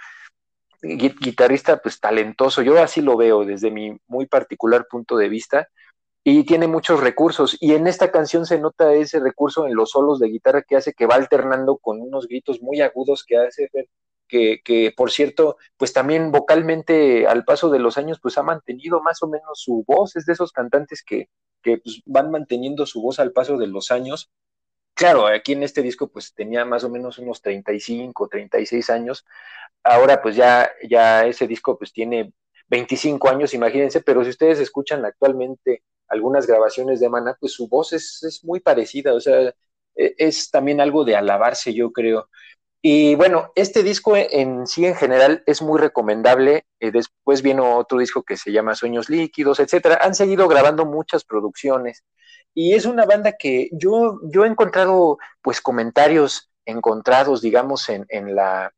guitarrista 0.83 1.79
pues 1.79 2.01
talentoso. 2.01 2.63
Yo 2.63 2.81
así 2.83 3.01
lo 3.01 3.17
veo 3.17 3.45
desde 3.45 3.71
mi 3.71 3.97
muy 4.09 4.27
particular 4.27 4.87
punto 4.91 5.17
de 5.17 5.29
vista 5.29 5.69
y 6.25 6.45
tiene 6.45 6.67
muchos 6.67 7.01
recursos. 7.01 7.57
Y 7.61 7.73
en 7.73 7.87
esta 7.87 8.11
canción 8.11 8.47
se 8.47 8.59
nota 8.59 8.93
ese 8.95 9.21
recurso 9.21 9.67
en 9.67 9.75
los 9.75 9.91
solos 9.91 10.19
de 10.19 10.29
guitarra 10.29 10.63
que 10.63 10.77
hace 10.77 10.93
que 10.93 11.07
va 11.07 11.17
alternando 11.17 11.79
con 11.79 12.01
unos 12.01 12.27
gritos 12.29 12.63
muy 12.63 12.81
agudos 12.81 13.25
que 13.25 13.39
hace 13.39 13.69
que, 14.29 14.61
que, 14.65 14.93
por 14.97 15.11
cierto, 15.11 15.57
pues 15.77 15.93
también 15.93 16.33
vocalmente 16.33 17.27
al 17.27 17.45
paso 17.45 17.69
de 17.69 17.79
los 17.79 17.99
años, 17.99 18.19
pues 18.21 18.39
ha 18.39 18.43
mantenido 18.43 19.03
más 19.03 19.23
o 19.23 19.29
menos 19.29 19.61
su 19.61 19.85
voz, 19.87 20.17
es 20.17 20.25
de 20.25 20.33
esos 20.33 20.53
cantantes 20.53 21.03
que, 21.05 21.29
que 21.63 21.79
pues, 21.79 22.01
van 22.07 22.31
manteniendo 22.31 22.87
su 22.87 23.03
voz 23.03 23.21
al 23.21 23.33
paso 23.33 23.59
de 23.59 23.67
los 23.67 23.91
años. 23.91 24.31
Claro, 24.95 25.27
aquí 25.27 25.53
en 25.53 25.63
este 25.63 25.83
disco 25.83 26.09
pues 26.09 26.35
tenía 26.35 26.65
más 26.65 26.85
o 26.85 26.91
menos 26.91 27.19
unos 27.19 27.41
35, 27.43 28.29
36 28.29 28.91
años. 28.91 29.25
Ahora 29.83 30.23
pues 30.23 30.37
ya, 30.37 30.71
ya 30.89 31.27
ese 31.27 31.47
disco 31.47 31.79
pues 31.79 31.93
tiene 31.93 32.33
25 32.69 33.29
años, 33.29 33.55
imagínense, 33.55 34.01
pero 34.03 34.23
si 34.25 34.31
ustedes 34.31 34.59
escuchan 34.61 35.05
actualmente 35.05 35.83
algunas 36.09 36.47
grabaciones 36.47 37.01
de 37.01 37.09
Maná, 37.09 37.37
pues 37.41 37.53
su 37.53 37.69
voz 37.69 37.93
es, 37.93 38.41
muy 38.45 38.61
parecida, 38.61 39.15
o 39.15 39.21
sea, 39.21 39.55
e, 39.95 40.15
es 40.19 40.51
también 40.51 40.81
algo 40.81 41.05
de 41.05 41.17
alabarse, 41.17 41.75
yo 41.75 41.93
creo. 41.93 42.29
Y 42.83 43.15
bueno, 43.15 43.53
este 43.55 43.83
disco 43.83 44.17
en 44.17 44.67
sí 44.67 44.87
en 44.87 44.97
general 44.97 45.43
es 45.47 45.63
muy 45.63 45.79
recomendable. 45.81 46.65
Eh, 46.81 46.91
después 46.91 47.43
viene 47.43 47.61
otro 47.63 47.99
disco 47.99 48.25
que 48.25 48.37
se 48.37 48.53
llama 48.53 48.75
Sueños 48.75 49.09
Líquidos, 49.09 49.61
etcétera. 49.61 50.01
Han 50.03 50.15
seguido 50.15 50.49
grabando 50.49 50.85
muchas 50.85 51.25
producciones 51.25 52.05
y 52.55 52.75
es 52.75 52.85
una 52.87 53.07
banda 53.07 53.33
que 53.33 53.69
yo, 53.73 54.21
yo 54.25 54.45
he 54.45 54.49
encontrado 54.49 55.19
pues 55.43 55.61
comentarios 55.61 56.51
encontrados, 56.65 57.41
digamos, 57.43 57.89
en, 57.89 58.07
en, 58.09 58.35
la, 58.35 58.73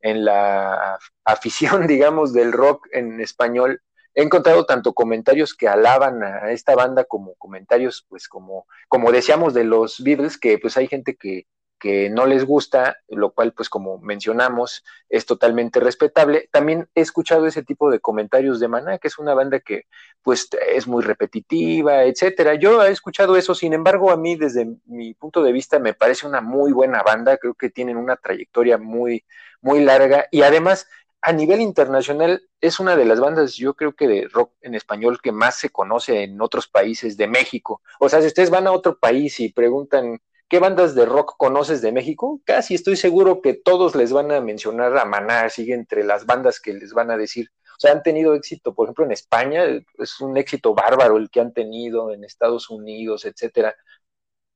en 0.00 0.24
la 0.24 0.98
afición, 1.24 1.86
digamos, 1.86 2.32
del 2.32 2.52
rock 2.52 2.86
en 2.92 3.20
español. 3.20 3.80
He 4.14 4.22
encontrado 4.22 4.64
tanto 4.66 4.92
comentarios 4.92 5.54
que 5.54 5.66
alaban 5.68 6.22
a 6.22 6.52
esta 6.52 6.74
banda 6.76 7.04
como 7.04 7.34
comentarios, 7.34 8.06
pues 8.08 8.28
como, 8.28 8.66
como 8.88 9.10
decíamos 9.10 9.54
de 9.54 9.64
los 9.64 10.02
Beatles, 10.02 10.38
que 10.38 10.58
pues 10.58 10.76
hay 10.76 10.86
gente 10.86 11.16
que, 11.16 11.46
que 11.84 12.08
no 12.08 12.24
les 12.24 12.46
gusta, 12.46 12.96
lo 13.08 13.32
cual 13.32 13.52
pues 13.52 13.68
como 13.68 13.98
mencionamos 13.98 14.82
es 15.10 15.26
totalmente 15.26 15.80
respetable. 15.80 16.48
También 16.50 16.88
he 16.94 17.02
escuchado 17.02 17.46
ese 17.46 17.62
tipo 17.62 17.90
de 17.90 18.00
comentarios 18.00 18.58
de 18.58 18.68
Maná, 18.68 18.96
que 18.96 19.08
es 19.08 19.18
una 19.18 19.34
banda 19.34 19.60
que 19.60 19.84
pues 20.22 20.48
es 20.74 20.86
muy 20.86 21.02
repetitiva, 21.02 22.04
etcétera. 22.04 22.54
Yo 22.54 22.82
he 22.82 22.90
escuchado 22.90 23.36
eso, 23.36 23.54
sin 23.54 23.74
embargo, 23.74 24.10
a 24.10 24.16
mí 24.16 24.34
desde 24.34 24.66
mi 24.86 25.12
punto 25.12 25.42
de 25.42 25.52
vista 25.52 25.78
me 25.78 25.92
parece 25.92 26.26
una 26.26 26.40
muy 26.40 26.72
buena 26.72 27.02
banda, 27.02 27.36
creo 27.36 27.52
que 27.52 27.68
tienen 27.68 27.98
una 27.98 28.16
trayectoria 28.16 28.78
muy 28.78 29.22
muy 29.60 29.84
larga 29.84 30.26
y 30.30 30.40
además 30.40 30.86
a 31.20 31.32
nivel 31.34 31.60
internacional 31.60 32.48
es 32.62 32.80
una 32.80 32.96
de 32.96 33.04
las 33.04 33.20
bandas, 33.20 33.56
yo 33.56 33.74
creo 33.74 33.92
que 33.92 34.08
de 34.08 34.26
rock 34.32 34.52
en 34.62 34.74
español 34.74 35.20
que 35.20 35.32
más 35.32 35.56
se 35.56 35.68
conoce 35.68 36.22
en 36.22 36.40
otros 36.40 36.66
países 36.66 37.18
de 37.18 37.26
México. 37.26 37.82
O 38.00 38.08
sea, 38.08 38.22
si 38.22 38.28
ustedes 38.28 38.48
van 38.48 38.66
a 38.66 38.72
otro 38.72 38.98
país 38.98 39.38
y 39.40 39.52
preguntan 39.52 40.18
qué 40.48 40.58
bandas 40.58 40.94
de 40.94 41.06
rock 41.06 41.34
conoces 41.36 41.82
de 41.82 41.92
México, 41.92 42.40
casi 42.44 42.74
estoy 42.74 42.96
seguro 42.96 43.40
que 43.40 43.54
todos 43.54 43.94
les 43.94 44.12
van 44.12 44.30
a 44.32 44.40
mencionar 44.40 44.96
a 44.96 45.04
Maná, 45.04 45.48
sigue 45.48 45.74
entre 45.74 46.04
las 46.04 46.26
bandas 46.26 46.60
que 46.60 46.74
les 46.74 46.92
van 46.92 47.10
a 47.10 47.16
decir. 47.16 47.50
O 47.76 47.80
sea, 47.80 47.92
han 47.92 48.02
tenido 48.02 48.34
éxito, 48.34 48.74
por 48.74 48.86
ejemplo, 48.86 49.04
en 49.04 49.12
España, 49.12 49.64
es 49.98 50.20
un 50.20 50.36
éxito 50.36 50.74
bárbaro 50.74 51.16
el 51.16 51.30
que 51.30 51.40
han 51.40 51.52
tenido 51.52 52.12
en 52.12 52.24
Estados 52.24 52.70
Unidos, 52.70 53.24
etcétera. 53.24 53.74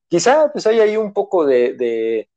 Quizá 0.07 0.51
pues 0.51 0.65
hay 0.67 0.79
ahí 0.79 0.97
un 0.97 1.13
poco 1.13 1.45
de 1.45 2.29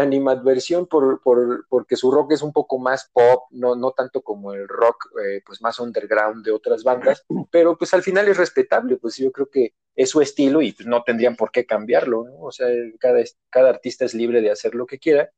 animadversión 0.00 0.86
por, 0.86 1.20
por, 1.22 1.66
porque 1.68 1.96
su 1.96 2.10
rock 2.10 2.32
es 2.32 2.42
un 2.42 2.52
poco 2.52 2.78
más 2.78 3.10
pop, 3.12 3.44
no, 3.50 3.74
no 3.76 3.92
tanto 3.92 4.22
como 4.22 4.52
el 4.54 4.66
rock 4.68 5.10
eh, 5.22 5.42
pues 5.44 5.60
más 5.60 5.78
underground 5.80 6.44
de 6.44 6.52
otras 6.52 6.82
bandas, 6.82 7.24
pero 7.50 7.76
pues 7.76 7.92
al 7.94 8.02
final 8.02 8.28
es 8.28 8.36
respetable, 8.36 8.96
pues 8.96 9.16
yo 9.16 9.30
creo 9.32 9.50
que 9.50 9.74
es 9.94 10.10
su 10.10 10.20
estilo 10.20 10.62
y 10.62 10.74
no 10.86 11.02
tendrían 11.02 11.36
por 11.36 11.50
qué 11.50 11.66
cambiarlo, 11.66 12.24
¿no? 12.24 12.38
O 12.40 12.52
sea, 12.52 12.68
cada, 12.98 13.22
cada 13.50 13.70
artista 13.70 14.04
es 14.04 14.14
libre 14.14 14.40
de 14.40 14.50
hacer 14.50 14.74
lo 14.74 14.86
que 14.86 14.98
quiera. 14.98 15.30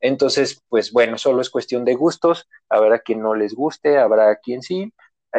Entonces, 0.00 0.62
pues 0.68 0.92
bueno, 0.92 1.16
solo 1.18 1.40
es 1.40 1.50
cuestión 1.50 1.84
de 1.84 1.94
gustos, 1.94 2.48
habrá 2.68 2.98
quien 2.98 3.22
no 3.22 3.34
les 3.34 3.54
guste, 3.54 3.98
habrá 3.98 4.36
quien 4.36 4.62
sí. 4.62 4.92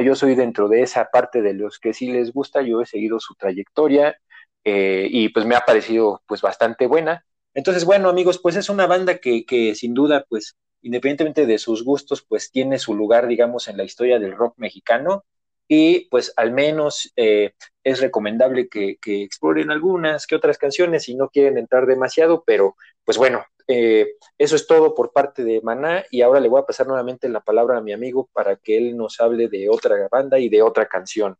Yo 0.04 0.16
soy 0.16 0.36
dentro 0.36 0.68
de 0.68 0.82
esa 0.82 1.06
parte 1.12 1.42
de 1.42 1.54
los 1.54 1.80
que 1.80 1.94
sí 1.94 2.12
les 2.12 2.34
gusta, 2.34 2.62
yo 2.62 2.82
he 2.82 2.86
seguido 2.86 3.20
su 3.20 3.36
trayectoria 3.36 4.18
eh, 4.64 5.08
y 5.10 5.30
pues 5.30 5.46
me 5.46 5.56
ha 5.56 5.62
parecido 5.62 6.22
pues 6.28 6.42
bastante 6.42 6.88
buena. 6.88 7.26
Entonces, 7.54 7.86
bueno, 7.86 8.10
amigos, 8.10 8.40
pues 8.40 8.56
es 8.56 8.70
una 8.70 8.88
banda 8.88 9.20
que, 9.20 9.46
que 9.46 9.76
sin 9.76 9.94
duda, 9.94 10.26
pues 10.28 10.56
independientemente 10.82 11.46
de 11.46 11.58
sus 11.60 11.84
gustos, 11.86 12.26
pues 12.28 12.52
tiene 12.52 12.80
su 12.80 12.96
lugar, 12.96 13.28
digamos, 13.28 13.68
en 13.68 13.78
la 13.78 13.84
historia 13.84 14.20
del 14.20 14.36
rock 14.36 14.56
mexicano 14.58 15.24
y 15.68 16.08
pues 16.10 16.34
al 16.38 16.52
menos 16.52 17.12
eh, 17.16 17.54
es 17.84 18.00
recomendable 18.00 18.68
que, 18.70 18.98
exploren 19.04 19.72
algunas 19.72 20.28
que 20.28 20.36
otras 20.36 20.58
canciones 20.58 21.04
si 21.04 21.16
no 21.16 21.30
quieren 21.30 21.58
entrar 21.58 21.86
demasiado, 21.86 22.44
pero 22.46 22.76
pues 23.04 23.18
bueno, 23.18 23.44
eh, 23.68 24.14
eso 24.38 24.56
es 24.56 24.68
todo 24.68 24.94
por 24.94 25.12
parte 25.12 25.44
de 25.44 25.62
Maná 25.62 26.04
y 26.12 26.22
ahora 26.22 26.40
le 26.40 26.50
voy 26.50 26.62
a 26.62 26.66
pasar 26.66 26.88
nuevamente 26.88 27.30
la 27.30 27.42
palabra 27.42 27.78
a 27.78 27.82
mi 27.82 27.94
amigo 27.94 28.30
para 28.34 28.56
que 28.58 28.78
él 28.78 28.96
nos 28.98 29.20
hable 29.20 29.48
de 29.48 29.70
otra 29.70 30.08
banda 30.12 30.40
y 30.40 30.50
de 30.50 30.62
otra 30.62 30.88
canción. 30.88 31.38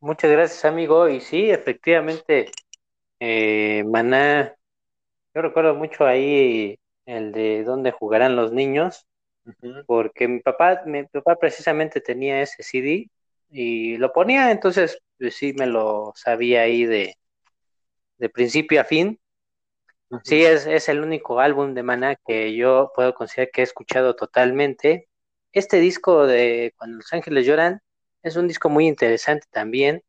Muchas 0.00 0.30
gracias 0.30 0.64
amigo 0.64 1.08
y 1.08 1.20
sí, 1.20 1.50
efectivamente, 1.50 2.50
eh, 3.20 3.82
Maná, 3.84 4.54
yo 5.34 5.42
recuerdo 5.42 5.74
mucho 5.74 6.06
ahí 6.06 6.78
el 7.06 7.32
de 7.32 7.64
dónde 7.64 7.92
jugarán 7.92 8.36
los 8.36 8.52
niños, 8.52 9.06
porque 9.86 10.28
mi 10.28 10.40
papá, 10.40 10.82
mi 10.86 11.04
papá 11.04 11.36
precisamente 11.36 12.00
tenía 12.00 12.42
ese 12.42 12.62
CD 12.62 13.10
y 13.50 13.96
lo 13.98 14.12
ponía, 14.12 14.50
entonces 14.50 14.98
pues, 15.18 15.36
sí 15.36 15.52
me 15.54 15.66
lo 15.66 16.12
sabía 16.16 16.62
ahí 16.62 16.84
de, 16.86 17.16
de 18.18 18.28
principio 18.28 18.80
a 18.80 18.84
fin. 18.84 19.18
Sí, 20.22 20.44
es, 20.44 20.66
es 20.66 20.88
el 20.88 21.00
único 21.00 21.40
álbum 21.40 21.74
de 21.74 21.82
Maná 21.82 22.16
que 22.26 22.54
yo 22.54 22.92
puedo 22.94 23.14
considerar 23.14 23.50
que 23.52 23.60
he 23.62 23.64
escuchado 23.64 24.14
totalmente. 24.14 25.08
Este 25.52 25.78
disco 25.80 26.26
de 26.26 26.72
Cuando 26.76 26.98
los 26.98 27.12
ángeles 27.12 27.46
lloran 27.46 27.80
es 28.22 28.36
un 28.36 28.46
disco 28.48 28.68
muy 28.68 28.86
interesante 28.86 29.46
también, 29.50 30.02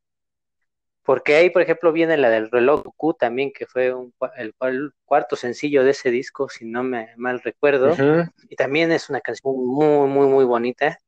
porque 1.07 1.35
ahí, 1.37 1.49
por 1.49 1.61
ejemplo, 1.61 1.93
viene 1.93 2.17
la 2.17 2.29
del 2.29 2.51
reloj 2.51 2.83
Q 2.97 3.13
también, 3.13 3.53
que 3.53 3.65
fue 3.65 3.93
un, 3.93 4.13
el, 4.35 4.53
cuarto 5.05 5.37
sencillo 5.37 5.85
de 5.85 5.91
ese 5.91 6.11
disco, 6.11 6.49
si 6.49 6.65
no 6.65 6.83
me 6.83 7.13
mal 7.15 7.39
recuerdo. 7.39 7.95
Y 8.49 8.57
también 8.57 8.91
es 8.91 9.09
una 9.09 9.21
canción 9.21 9.55
muy, 9.55 10.09
muy, 10.09 10.27
muy 10.27 10.43
bonita. 10.43 10.99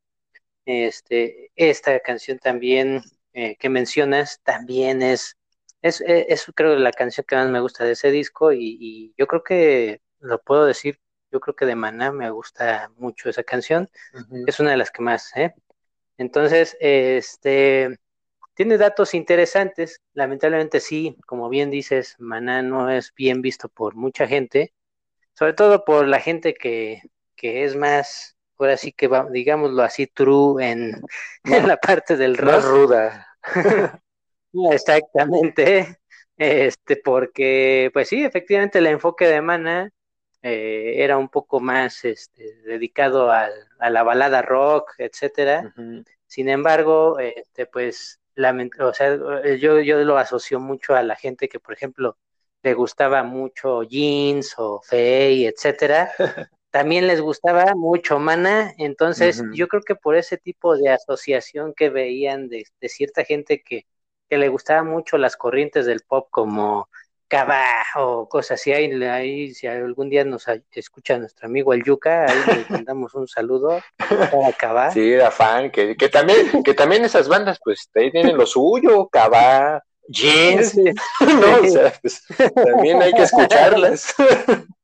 Este, 0.66 1.52
esta 1.54 2.00
canción 2.00 2.40
también 2.40 3.02
eh, 3.34 3.58
que 3.58 3.68
mencionas 3.68 4.40
también 4.42 5.02
es, 5.02 5.36
es, 5.82 6.02
es, 6.06 6.46
creo 6.56 6.76
la 6.78 6.94
canción 6.94 7.26
que 7.28 7.36
más 7.36 7.50
me 7.50 7.60
gusta 7.60 7.84
de 7.84 7.92
ese 7.92 8.10
disco 8.10 8.54
y, 8.54 9.14
yo 9.18 9.28
creo 9.28 9.44
que 9.44 10.00
lo 10.20 10.42
puedo 10.42 10.64
decir, 10.64 10.98
yo 11.30 11.42
creo 11.42 11.58
que 11.58 11.66
de 11.66 11.76
Maná 11.76 12.14
me 12.14 12.30
gusta 12.30 12.90
mucho 12.96 13.30
esa 13.30 13.44
canción, 13.44 13.90
es 14.48 14.62
una 14.62 14.72
de 14.72 14.78
las 14.78 14.92
que 14.92 15.02
más, 15.02 15.36
¿eh? 15.36 15.54
Entonces, 16.18 16.78
este, 16.80 18.00
tiene 18.60 18.78
datos 18.78 19.14
interesantes, 19.14 20.02
lamentablemente 20.14 20.82
sí, 20.82 21.16
como 21.26 21.48
bien 21.48 21.70
dices, 21.70 22.18
Maná 22.20 22.62
no 22.62 22.90
es 22.90 23.14
bien 23.16 23.42
visto 23.42 23.70
por 23.70 23.96
mucha 23.96 24.28
gente, 24.28 24.74
sobre 25.32 25.54
todo 25.54 25.86
por 25.86 26.06
la 26.06 26.20
gente 26.20 26.54
que, 26.54 27.02
que 27.38 27.64
es 27.64 27.78
más, 27.78 28.36
ahora 28.58 28.76
sí 28.76 28.92
que 28.92 29.08
va, 29.08 29.30
digámoslo 29.32 29.82
así, 29.82 30.08
true 30.08 30.62
en, 30.62 30.92
la 31.74 31.78
parte 31.78 32.18
del 32.18 32.36
rock. 32.36 32.52
Más 32.52 32.66
ruda. 32.66 33.28
Exactamente, 34.74 35.98
este, 36.36 36.98
porque, 36.98 37.90
pues 37.94 38.10
sí, 38.10 38.26
efectivamente 38.26 38.80
el 38.80 38.88
enfoque 38.88 39.26
de 39.26 39.42
Mana 39.42 39.90
eh, 40.42 40.96
era 40.98 41.18
un 41.18 41.30
poco 41.30 41.62
más 41.62 42.04
este, 42.04 42.56
dedicado 42.64 43.32
a 43.32 43.48
la 43.90 44.04
balada 44.04 44.42
rock, 44.42 44.96
etcétera. 44.98 45.74
Sin 46.28 46.50
embargo, 46.50 47.20
este, 47.20 47.66
pues 47.66 48.20
o 48.80 48.94
sea, 48.94 49.18
eh, 49.44 49.60
yo, 49.60 49.80
yo 49.82 50.00
lo 50.04 50.18
asocio 50.18 50.60
mucho 50.60 50.96
a 50.96 51.04
la 51.04 51.16
gente 51.16 51.50
que, 51.50 51.60
por 51.60 51.74
ejemplo, 51.74 52.18
le 52.64 52.74
gustaba 52.74 53.24
mucho 53.24 53.84
jeans 53.84 54.56
o 54.58 54.82
Fey, 54.82 55.46
etcétera, 55.46 56.12
también 56.72 57.08
les 57.08 57.22
gustaba 57.22 57.74
mucho 57.76 58.20
Mana, 58.20 58.74
entonces 58.78 59.42
yo 59.54 59.68
creo 59.68 59.82
que 59.82 59.96
por 59.96 60.16
ese 60.16 60.38
tipo 60.38 60.78
de 60.78 60.90
asociación 60.90 61.74
que 61.74 61.90
veían 61.90 62.50
de, 62.50 62.66
de 62.80 62.90
cierta 62.90 63.24
gente 63.24 63.62
que, 63.64 63.86
que, 64.30 64.38
le 64.38 64.50
gustaba 64.50 64.84
mucho 64.84 65.18
las 65.18 65.36
corrientes 65.36 65.86
del 65.86 66.02
pop 66.02 66.28
como 66.30 66.90
Cabá 67.30 67.86
o 67.96 68.28
cosas 68.28 68.60
así. 68.60 68.74
Ahí, 68.74 68.92
ahí, 69.04 69.54
si 69.54 69.68
algún 69.68 70.10
día 70.10 70.26
nos 70.26 70.46
escucha 70.72 71.18
nuestro 71.18 71.48
amigo 71.48 71.74
el 71.74 71.84
Yuca, 71.84 72.26
ahí 72.26 72.38
le 72.48 72.66
mandamos 72.84 73.14
un 73.14 73.28
saludo 73.28 73.80
a 74.00 74.52
Cabá. 74.58 74.92
Sí, 74.92 75.14
era 75.14 75.32
fan, 75.32 75.72
que, 75.72 75.96
que, 75.96 76.10
también, 76.10 76.64
que 76.64 76.74
también 76.74 77.06
esas 77.06 77.30
bandas, 77.30 77.60
pues 77.64 77.90
ahí 77.96 78.12
tienen 78.12 78.36
lo 78.36 78.48
suyo, 78.48 79.08
Cabá, 79.10 79.82
Jeans, 80.08 80.76
¿no? 81.22 81.62
O 81.62 81.68
sea, 81.68 81.94
pues, 82.02 82.24
también 82.56 83.02
hay 83.02 83.14
que 83.14 83.24
escucharlas. 83.24 84.14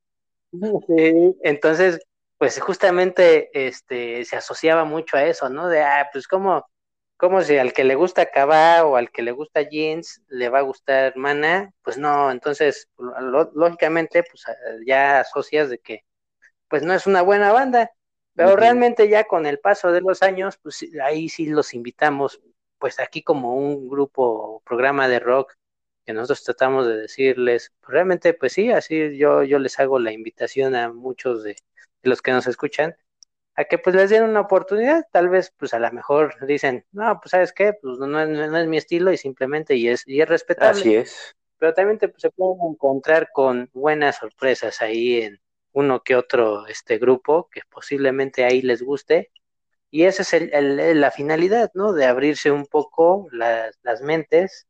Sí, 0.87 1.35
entonces, 1.43 1.99
pues 2.37 2.61
justamente 2.61 3.49
este 3.51 4.23
se 4.23 4.37
asociaba 4.37 4.85
mucho 4.85 5.17
a 5.17 5.25
eso, 5.25 5.49
¿no? 5.49 5.67
De, 5.67 5.81
ah, 5.81 6.07
pues 6.13 6.29
como 6.29 6.65
como 7.17 7.41
si 7.41 7.57
al 7.57 7.73
que 7.73 7.83
le 7.83 7.95
gusta 7.95 8.29
Cabá 8.31 8.85
o 8.85 8.95
al 8.95 9.11
que 9.11 9.21
le 9.21 9.31
gusta 9.31 9.61
Jeans 9.61 10.21
le 10.27 10.49
va 10.49 10.59
a 10.59 10.63
gustar 10.63 11.15
Mana, 11.15 11.71
pues 11.81 11.97
no, 11.97 12.31
entonces 12.31 12.89
lógicamente 13.53 14.23
pues 14.23 14.43
ya 14.85 15.21
asocias 15.21 15.69
de 15.69 15.79
que 15.79 16.03
pues 16.67 16.83
no 16.83 16.93
es 16.93 17.07
una 17.07 17.21
buena 17.21 17.51
banda, 17.51 17.91
pero 18.33 18.55
realmente 18.55 19.07
ya 19.07 19.23
con 19.25 19.45
el 19.45 19.59
paso 19.59 19.91
de 19.91 20.01
los 20.01 20.21
años, 20.23 20.57
pues 20.61 20.85
ahí 21.03 21.29
sí 21.29 21.45
los 21.45 21.73
invitamos, 21.73 22.41
pues 22.79 22.99
aquí 22.99 23.23
como 23.23 23.55
un 23.55 23.87
grupo, 23.87 24.61
programa 24.65 25.07
de 25.07 25.19
rock 25.19 25.53
que 26.05 26.13
nosotros 26.13 26.43
tratamos 26.43 26.87
de 26.87 26.97
decirles, 26.97 27.73
pues, 27.79 27.93
realmente 27.93 28.33
pues 28.33 28.53
sí, 28.53 28.71
así 28.71 29.17
yo, 29.17 29.43
yo 29.43 29.59
les 29.59 29.79
hago 29.79 29.99
la 29.99 30.11
invitación 30.11 30.75
a 30.75 30.91
muchos 30.91 31.43
de 31.43 31.55
los 32.03 32.21
que 32.21 32.31
nos 32.31 32.45
escuchan, 32.47 32.95
a 33.55 33.63
que 33.63 33.77
pues 33.77 33.95
les 33.95 34.09
den 34.09 34.23
una 34.23 34.41
oportunidad, 34.41 35.05
tal 35.11 35.29
vez 35.29 35.53
pues 35.57 35.73
a 35.73 35.79
lo 35.79 35.91
mejor 35.91 36.35
dicen, 36.45 36.85
no, 36.91 37.19
pues 37.21 37.31
sabes 37.31 37.53
qué, 37.53 37.73
pues 37.73 37.97
no, 37.99 38.19
es 38.21 38.67
mi 38.67 38.77
estilo 38.77 39.11
y 39.11 39.17
simplemente 39.17 39.75
y 39.75 39.87
es, 39.87 40.03
y 40.05 40.21
es 40.21 40.27
respetable. 40.27 40.81
Así 40.81 40.95
es. 40.95 41.35
Pero 41.57 41.73
también 41.73 41.97
te, 41.97 42.09
pues, 42.09 42.21
se 42.21 42.31
pueden 42.31 42.57
encontrar 42.69 43.29
con 43.31 43.69
buenas 43.73 44.17
sorpresas 44.17 44.81
ahí 44.81 45.21
en 45.21 45.39
uno 45.71 46.03
que 46.03 46.15
otro 46.15 46.67
este 46.67 46.97
grupo 46.97 47.49
que 47.49 47.61
posiblemente 47.69 48.43
ahí 48.43 48.61
les 48.61 48.81
guste. 48.81 49.31
Y 49.89 50.03
esa 50.03 50.23
es 50.23 50.33
el, 50.33 50.99
la 50.99 51.11
finalidad, 51.11 51.71
¿no? 51.73 51.93
De 51.93 52.05
abrirse 52.05 52.51
un 52.51 52.65
poco 52.65 53.27
las, 53.31 53.79
las 53.83 54.01
mentes 54.01 54.67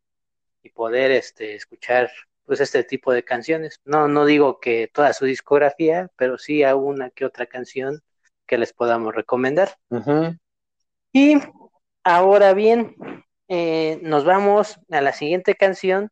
y 0.62 0.70
poder 0.70 1.10
este, 1.10 1.56
escuchar 1.56 2.12
pues 2.46 2.62
este 2.62 2.84
tipo 2.84 3.12
de 3.12 3.24
canciones. 3.24 3.82
No, 3.86 4.08
no 4.08 4.26
digo 4.26 4.60
que 4.60 4.88
toda 4.94 5.14
su 5.14 5.26
discografía, 5.26 6.12
pero 6.16 6.38
sí 6.38 6.64
a 6.64 6.76
una 6.76 7.10
que 7.10 7.26
otra 7.26 7.48
canción 7.48 8.04
que 8.46 8.58
les 8.58 8.74
podamos 8.74 9.14
recomendar. 9.16 9.78
Y 11.12 11.38
ahora 12.04 12.54
bien, 12.54 12.96
eh, 13.48 14.00
nos 14.02 14.26
vamos 14.26 14.80
a 14.90 15.02
la 15.02 15.14
siguiente 15.14 15.56
canción, 15.56 16.12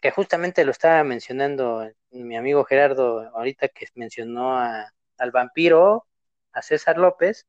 que 0.00 0.10
justamente 0.10 0.64
lo 0.64 0.70
estaba 0.70 1.02
mencionando 1.04 1.90
mi 2.10 2.36
amigo 2.36 2.64
Gerardo 2.64 3.30
ahorita 3.34 3.68
que 3.68 3.86
mencionó 3.94 4.58
al 4.58 5.30
vampiro, 5.32 6.06
a 6.52 6.62
César 6.62 6.98
López. 6.98 7.46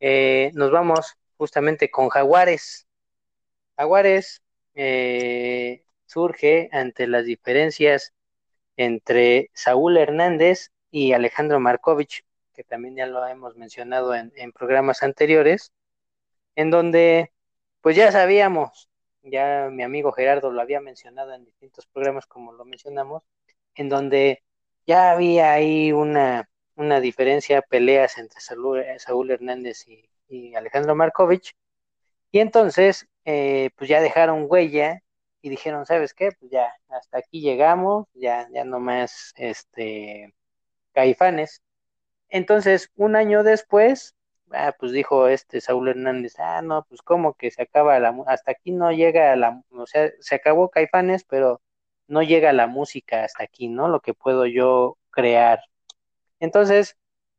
Eh, 0.00 0.50
nos 0.54 0.70
vamos 0.70 1.16
justamente 1.36 1.90
con 1.90 2.08
Jaguares. 2.08 2.86
Jaguares 3.76 4.42
eh, 4.74 5.84
surge 6.06 6.68
ante 6.72 7.06
las 7.06 7.24
diferencias 7.24 8.12
entre 8.76 9.50
Saúl 9.54 9.96
Hernández 9.96 10.70
y 10.90 11.12
Alejandro 11.12 11.60
Markovich, 11.60 12.24
que 12.60 12.64
también 12.64 12.94
ya 12.94 13.06
lo 13.06 13.26
hemos 13.26 13.56
mencionado 13.56 14.14
en, 14.14 14.52
programas 14.52 15.02
anteriores, 15.02 15.72
en 16.56 16.70
donde 16.70 17.32
pues 17.80 17.96
ya 17.96 18.12
sabíamos, 18.12 18.90
ya 19.22 19.70
mi 19.72 19.82
amigo 19.82 20.12
Gerardo 20.12 20.52
lo 20.52 20.60
había 20.60 20.78
mencionado 20.78 21.32
en 21.32 21.46
distintos 21.46 21.86
programas 21.86 22.26
como 22.26 22.52
lo 22.52 22.66
mencionamos, 22.66 23.22
en 23.74 23.88
donde 23.88 24.42
ya 24.86 25.12
había 25.12 25.52
ahí 25.52 25.92
una, 25.92 26.50
una 26.76 27.00
diferencia, 27.00 27.62
peleas 27.62 28.18
entre 28.18 28.40
Saúl, 28.42 29.30
Hernández 29.30 29.86
y, 30.28 30.54
Alejandro 30.54 30.94
Markovich, 30.94 31.54
y 32.30 32.40
entonces 32.40 33.08
eh, 33.24 33.70
pues 33.74 33.88
ya 33.88 34.02
dejaron 34.02 34.44
huella 34.48 35.00
y 35.40 35.48
dijeron, 35.48 35.86
¿sabes 35.86 36.12
qué? 36.12 36.32
Pues 36.38 36.50
ya 36.50 36.74
hasta 36.90 37.18
aquí 37.18 37.40
llegamos, 37.40 38.06
ya, 38.12 38.48
ya 38.52 38.64
no 38.64 38.80
más 38.80 39.32
este 39.36 40.34
caifanes. 40.92 41.62
Entonces, 42.30 42.90
un 42.96 43.16
año 43.16 43.42
después, 43.42 44.16
ah, 44.52 44.74
pues 44.78 44.92
dijo 44.92 45.28
este 45.28 45.60
Saúl 45.60 45.88
Hernández, 45.88 46.34
ah, 46.38 46.62
no, 46.62 46.84
pues 46.88 47.02
como 47.02 47.34
que 47.34 47.50
se 47.50 47.62
acaba 47.62 47.98
la, 48.00 48.14
hasta 48.26 48.52
aquí 48.52 48.72
no 48.72 48.92
llega 48.92 49.34
la, 49.36 49.62
o 49.70 49.86
sea, 49.86 50.10
se 50.20 50.34
acabó 50.36 50.70
Caifanes, 50.70 51.24
pero 51.24 51.60
no 52.08 52.22
llega 52.22 52.52
la 52.52 52.66
música 52.66 53.24
hasta 53.24 53.44
aquí, 53.44 53.68
¿no? 53.68 53.88
Lo 53.88 54.00
que 54.00 54.14
puedo 54.14 54.46
yo 54.46 54.98
crear. 55.10 55.60
Entonces, 56.40 56.96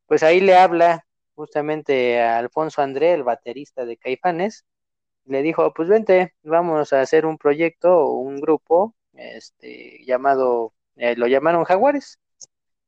pues 0.08 0.24
ahí 0.24 0.42
le 0.42 0.56
habla 0.56 1.06
justamente 1.36 2.22
a 2.22 2.38
Alfonso 2.40 2.82
André, 2.82 3.14
el 3.14 3.24
baterista 3.24 3.86
de 3.86 3.98
Caifanes, 3.98 4.66
le 5.26 5.42
dijo, 5.42 5.74
pues 5.74 5.90
vente, 5.90 6.34
vamos 6.44 6.94
a 6.94 7.02
hacer 7.02 7.26
un 7.26 7.38
proyecto 7.38 7.98
o 7.98 8.16
un 8.20 8.40
grupo, 8.42 8.96
este, 9.14 10.04
llamado, 10.06 10.74
eh, 10.96 11.16
lo 11.16 11.28
llamaron 11.28 11.64
Jaguares. 11.66 12.20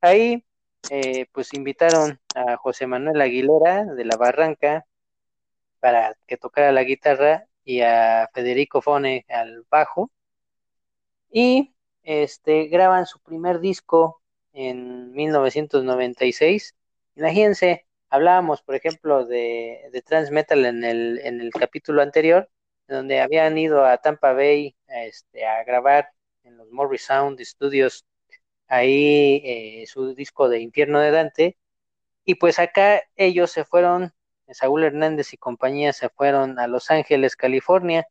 Ahí, 0.02 0.46
eh, 0.90 1.28
pues 1.32 1.54
invitaron 1.54 2.20
a 2.36 2.58
José 2.58 2.88
Manuel 2.88 3.22
Aguilera 3.22 3.86
de 3.86 4.06
la 4.06 4.18
Barranca 4.18 4.86
para 5.80 6.16
que 6.28 6.38
tocara 6.38 6.72
la 6.72 6.84
guitarra 6.84 7.48
y 7.64 7.82
a 7.82 8.30
Federico 8.34 8.82
Fone 8.82 9.26
al 9.30 9.66
bajo. 9.70 10.12
Y 11.30 11.74
este, 12.04 12.68
graban 12.68 13.06
su 13.06 13.20
primer 13.20 13.60
disco 13.60 14.22
en 14.54 15.12
1996. 15.14 16.76
Imagínense, 17.16 17.86
hablábamos, 18.10 18.62
por 18.62 18.76
ejemplo, 18.76 19.26
de, 19.26 19.90
de 19.92 20.02
Trans 20.02 20.32
Metal 20.32 20.66
en 20.66 20.84
el, 20.84 21.20
en 21.24 21.42
el 21.42 21.52
capítulo 21.52 22.02
anterior, 22.02 22.50
donde 22.88 23.22
habían 23.22 23.58
ido 23.58 23.86
a 23.86 23.98
Tampa 23.98 24.34
Bay 24.34 24.76
este, 24.88 25.46
a 25.46 25.64
grabar 25.64 26.10
en 26.44 26.58
los 26.58 26.70
Morris 26.72 27.06
Sound 27.06 27.40
Studios 27.42 28.06
ahí 28.74 29.42
eh, 29.46 29.86
su 29.88 30.16
disco 30.16 30.50
de 30.50 30.60
Infierno 30.62 31.00
de 31.00 31.12
Dante. 31.12 31.58
Y 32.26 32.36
pues 32.36 32.60
acá 32.60 33.02
ellos 33.16 33.52
se 33.52 33.66
fueron, 33.66 34.14
Saúl 34.50 34.84
Hernández 34.84 35.34
y 35.34 35.38
compañía 35.38 35.94
se 35.94 36.10
fueron 36.10 36.60
a 36.60 36.68
Los 36.68 36.92
Ángeles, 36.92 37.36
California, 37.36 38.08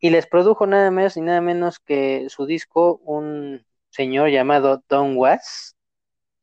y 0.00 0.10
les 0.10 0.26
produjo 0.26 0.66
nada 0.66 0.90
más 0.90 1.16
y 1.16 1.20
nada 1.22 1.40
menos 1.40 1.78
que 1.78 2.26
su 2.28 2.46
disco 2.46 3.00
un 3.04 3.64
señor 3.90 4.30
llamado 4.30 4.82
Don 4.88 5.16
Was, 5.16 5.76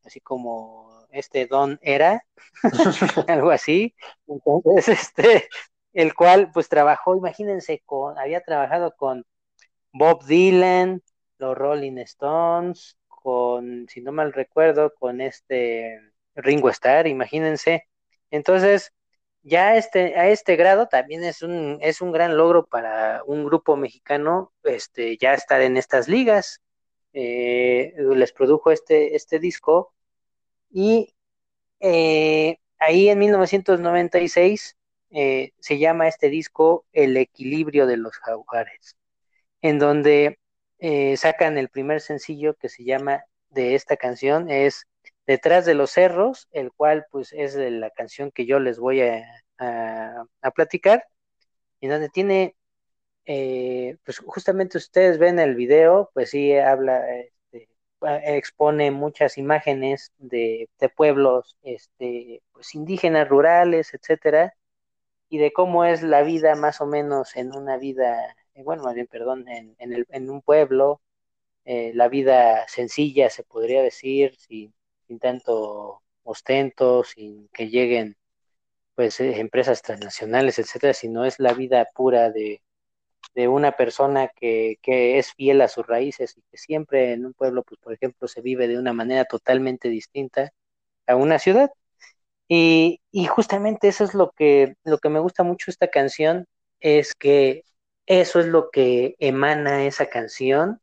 así 0.04 0.20
como 0.20 1.06
este 1.10 1.46
Don 1.46 1.78
era, 1.82 2.24
algo 3.28 3.50
así. 3.50 3.94
Entonces, 4.26 4.88
este, 4.88 5.48
el 5.92 6.14
cual 6.14 6.50
pues 6.52 6.68
trabajó, 6.68 7.16
imagínense, 7.16 7.82
con, 7.86 8.18
había 8.18 8.40
trabajado 8.42 8.94
con 8.96 9.24
Bob 9.92 10.24
Dylan, 10.24 11.02
los 11.38 11.56
Rolling 11.56 11.98
Stones, 11.98 12.96
con, 13.22 13.88
si 13.88 14.00
no 14.00 14.12
mal 14.12 14.32
recuerdo, 14.32 14.92
con 14.94 15.20
este 15.20 16.00
Ringo 16.34 16.68
Starr, 16.70 17.06
imagínense. 17.06 17.86
Entonces, 18.30 18.92
ya 19.42 19.76
este, 19.76 20.16
a 20.18 20.28
este 20.28 20.56
grado 20.56 20.88
también 20.88 21.24
es 21.24 21.42
un, 21.42 21.78
es 21.80 22.00
un 22.00 22.12
gran 22.12 22.36
logro 22.36 22.66
para 22.66 23.22
un 23.26 23.44
grupo 23.44 23.76
mexicano 23.76 24.52
este, 24.64 25.16
ya 25.18 25.34
estar 25.34 25.60
en 25.62 25.76
estas 25.76 26.08
ligas. 26.08 26.60
Eh, 27.12 27.94
les 27.96 28.32
produjo 28.32 28.70
este, 28.70 29.16
este 29.16 29.38
disco 29.38 29.92
y 30.70 31.14
eh, 31.80 32.58
ahí 32.78 33.08
en 33.10 33.18
1996 33.18 34.76
eh, 35.10 35.52
se 35.60 35.78
llama 35.78 36.08
este 36.08 36.30
disco 36.30 36.86
El 36.92 37.16
equilibrio 37.18 37.86
de 37.86 37.98
los 37.98 38.16
jaguares, 38.16 38.96
en 39.60 39.78
donde 39.78 40.38
sacan 41.16 41.58
el 41.58 41.68
primer 41.68 42.00
sencillo 42.00 42.54
que 42.54 42.68
se 42.68 42.84
llama 42.84 43.24
de 43.50 43.74
esta 43.74 43.96
canción 43.96 44.50
es 44.50 44.86
Detrás 45.26 45.64
de 45.64 45.74
los 45.74 45.92
cerros, 45.92 46.48
el 46.52 46.72
cual 46.72 47.06
pues 47.10 47.32
es 47.32 47.54
de 47.54 47.70
la 47.70 47.90
canción 47.90 48.32
que 48.32 48.44
yo 48.44 48.58
les 48.58 48.78
voy 48.78 49.02
a, 49.02 49.24
a, 49.58 50.50
platicar, 50.52 51.04
y 51.80 51.88
donde 51.88 52.08
tiene, 52.08 52.56
eh, 53.26 53.96
pues 54.04 54.18
justamente 54.18 54.78
ustedes 54.78 55.18
ven 55.18 55.38
el 55.38 55.54
video, 55.54 56.10
pues 56.14 56.30
sí 56.30 56.56
habla, 56.56 57.04
este, 57.20 57.68
expone 58.24 58.90
muchas 58.90 59.38
imágenes 59.38 60.12
de, 60.18 60.68
de, 60.80 60.88
pueblos 60.88 61.56
este, 61.62 62.42
pues 62.52 62.74
indígenas, 62.74 63.28
rurales, 63.28 63.94
etcétera, 63.94 64.54
y 65.28 65.38
de 65.38 65.52
cómo 65.52 65.84
es 65.84 66.02
la 66.02 66.22
vida 66.22 66.56
más 66.56 66.80
o 66.80 66.86
menos 66.86 67.36
en 67.36 67.56
una 67.56 67.78
vida, 67.78 68.36
eh, 68.54 68.62
bueno, 68.62 68.82
más 68.84 68.94
bien, 68.94 69.06
perdón, 69.06 69.48
en, 69.48 69.74
en, 69.78 69.92
el, 69.92 70.06
en 70.10 70.30
un 70.30 70.42
pueblo, 70.42 71.00
eh, 71.64 71.92
la 71.94 72.08
vida 72.08 72.66
sencilla, 72.68 73.30
se 73.30 73.44
podría 73.44 73.82
decir, 73.82 74.36
sin, 74.36 74.74
sin 75.06 75.18
tanto 75.18 76.02
ostento, 76.24 77.04
sin 77.04 77.48
que 77.48 77.68
lleguen 77.68 78.16
pues 78.94 79.20
eh, 79.20 79.40
empresas 79.40 79.82
transnacionales, 79.82 80.58
etcétera, 80.58 80.94
sino 80.94 81.24
es 81.24 81.38
la 81.40 81.54
vida 81.54 81.88
pura 81.94 82.30
de, 82.30 82.62
de 83.34 83.48
una 83.48 83.72
persona 83.72 84.28
que, 84.28 84.78
que, 84.82 85.18
es 85.18 85.32
fiel 85.34 85.60
a 85.62 85.68
sus 85.68 85.86
raíces 85.86 86.36
y 86.36 86.42
que 86.50 86.58
siempre 86.58 87.12
en 87.12 87.26
un 87.26 87.34
pueblo, 87.34 87.62
pues 87.64 87.80
por 87.80 87.94
ejemplo, 87.94 88.28
se 88.28 88.42
vive 88.42 88.68
de 88.68 88.78
una 88.78 88.92
manera 88.92 89.24
totalmente 89.26 89.88
distinta 89.88 90.52
a 91.06 91.16
una 91.16 91.38
ciudad. 91.38 91.70
Y, 92.48 93.00
y 93.10 93.26
justamente 93.26 93.88
eso 93.88 94.04
es 94.04 94.14
lo 94.14 94.30
que, 94.32 94.76
lo 94.84 94.98
que 94.98 95.08
me 95.08 95.20
gusta 95.20 95.42
mucho 95.42 95.70
esta 95.70 95.88
canción, 95.88 96.46
es 96.80 97.14
que 97.14 97.64
eso 98.06 98.40
es 98.40 98.46
lo 98.46 98.70
que 98.70 99.16
emana 99.18 99.86
esa 99.86 100.06
canción. 100.08 100.80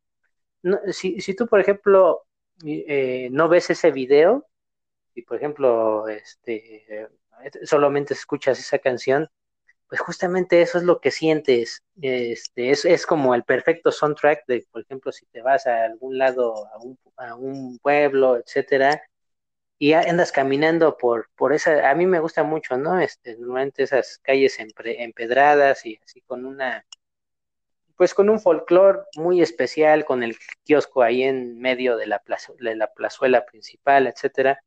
Si, 0.92 1.22
si, 1.22 1.36
tú, 1.36 1.48
por 1.48 1.60
ejemplo, 1.60 2.26
eh, 2.66 3.30
no 3.32 3.50
ves 3.50 3.70
ese 3.70 3.92
video, 3.92 4.48
y 5.16 5.24
por 5.24 5.38
ejemplo, 5.38 6.08
este, 6.10 7.10
solamente 7.64 8.14
escuchas 8.14 8.60
esa 8.60 8.80
canción, 8.80 9.30
pues 9.90 10.02
justamente 10.02 10.62
eso 10.62 10.78
es 10.78 10.84
lo 10.86 11.02
que 11.02 11.12
sientes. 11.12 11.84
Este, 12.02 12.72
es, 12.72 12.86
es 12.86 13.06
como 13.06 13.36
el 13.36 13.44
perfecto 13.44 13.92
soundtrack 13.92 14.46
de, 14.48 14.66
por 14.72 14.82
ejemplo, 14.84 15.12
si 15.12 15.26
te 15.28 15.42
vas 15.42 15.68
a 15.68 15.86
algún 15.86 16.18
lado, 16.18 16.68
a 16.68 16.78
un, 16.80 17.00
a 17.18 17.36
un 17.36 17.80
pueblo, 17.80 18.38
etcétera, 18.38 19.02
y 19.80 19.94
andas 19.94 20.32
caminando 20.32 20.98
por, 20.98 21.30
por 21.36 21.54
esa, 21.54 21.90
a 21.90 21.96
mí 21.96 22.06
me 22.06 22.20
gusta 22.20 22.44
mucho, 22.44 22.78
¿no? 22.78 23.00
Este, 23.00 23.38
normalmente 23.38 23.84
esas 23.84 24.20
calles 24.20 24.58
empedradas 24.60 25.86
y 25.86 26.00
así 26.04 26.22
con 26.22 26.46
una, 26.46 26.86
pues 28.00 28.14
con 28.14 28.30
un 28.30 28.40
folclore 28.40 29.02
muy 29.18 29.42
especial, 29.42 30.06
con 30.06 30.24
el 30.24 30.38
kiosco 30.64 31.04
ahí 31.04 31.24
en 31.24 31.60
medio 31.60 31.98
de 31.98 32.08
la, 32.08 32.20
plaza, 32.20 32.54
de 32.58 32.76
la 32.76 32.88
plazuela 32.94 33.46
principal, 33.46 34.08
etcétera, 34.08 34.62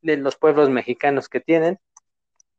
de 0.00 0.16
los 0.16 0.36
pueblos 0.36 0.70
mexicanos 0.70 1.28
que 1.28 1.40
tienen 1.40 1.78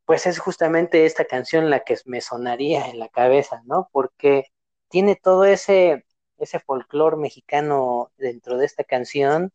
pues 0.10 0.26
es 0.26 0.40
justamente 0.40 1.06
esta 1.06 1.26
canción 1.26 1.70
la 1.70 1.82
que 1.82 1.96
me 2.06 2.22
sonaría 2.22 2.88
en 2.90 2.98
la 2.98 3.10
cabeza, 3.10 3.62
¿no? 3.66 3.90
Porque 3.92 4.46
tiene 4.88 5.16
todo 5.16 5.46
ese, 5.46 6.04
ese 6.40 6.60
folclore 6.60 7.16
mexicano 7.16 8.12
dentro 8.18 8.58
de 8.58 8.66
esta 8.66 8.84
canción. 8.84 9.52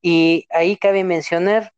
Y 0.00 0.46
ahí 0.50 0.76
cabe 0.76 1.02
mencionar 1.02 1.72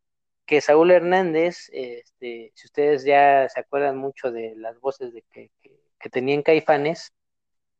que 0.45 0.61
Saúl 0.61 0.91
Hernández, 0.91 1.69
este, 1.73 2.51
si 2.53 2.67
ustedes 2.67 3.05
ya 3.05 3.49
se 3.49 3.59
acuerdan 3.59 3.97
mucho 3.97 4.31
de 4.31 4.53
las 4.55 4.79
voces 4.79 5.11
de 5.13 5.23
que, 5.31 5.51
que, 5.61 5.79
que 5.99 6.09
tenían 6.11 6.43
Caifanes, 6.43 7.13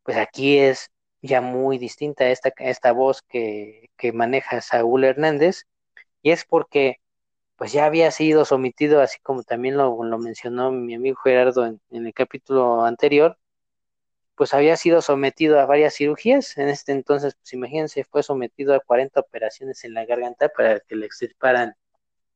pues 0.03 0.17
aquí 0.17 0.59
es 0.59 0.91
ya 1.21 1.41
muy 1.41 1.77
distinta 1.77 2.29
esta, 2.29 2.51
esta 2.59 2.91
voz 2.93 3.21
que, 3.23 3.89
que 3.97 4.13
maneja 4.13 4.61
Saúl 4.61 5.03
Hernández, 5.03 5.65
y 6.21 6.31
es 6.31 6.45
porque 6.45 6.99
pues 7.59 7.73
ya 7.73 7.85
había 7.85 8.11
sido 8.11 8.45
sometido, 8.45 9.01
así 9.01 9.19
como 9.21 9.43
también 9.43 9.77
lo, 9.77 10.03
lo 10.03 10.17
mencionó 10.17 10.71
mi 10.71 10.95
amigo 10.95 11.17
Gerardo 11.21 11.65
en, 11.65 11.81
el 11.91 12.13
capítulo 12.13 12.85
anterior, 12.85 13.37
pues 14.35 14.53
había 14.53 14.77
sido 14.77 15.01
sometido 15.01 15.59
a 15.59 15.65
varias 15.65 15.95
cirugías. 15.95 16.57
En 16.57 16.69
este 16.69 16.93
entonces, 16.93 17.35
pues 17.35 17.53
imagínense, 17.53 18.05
fue 18.05 18.23
sometido 18.23 18.73
a 18.73 18.79
40 18.79 19.19
operaciones 19.19 19.83
en 19.83 19.93
la 19.93 20.05
garganta 20.05 20.49
para 20.49 20.79
que 20.79 20.95
le 20.95 21.05
extirparan 21.05 21.75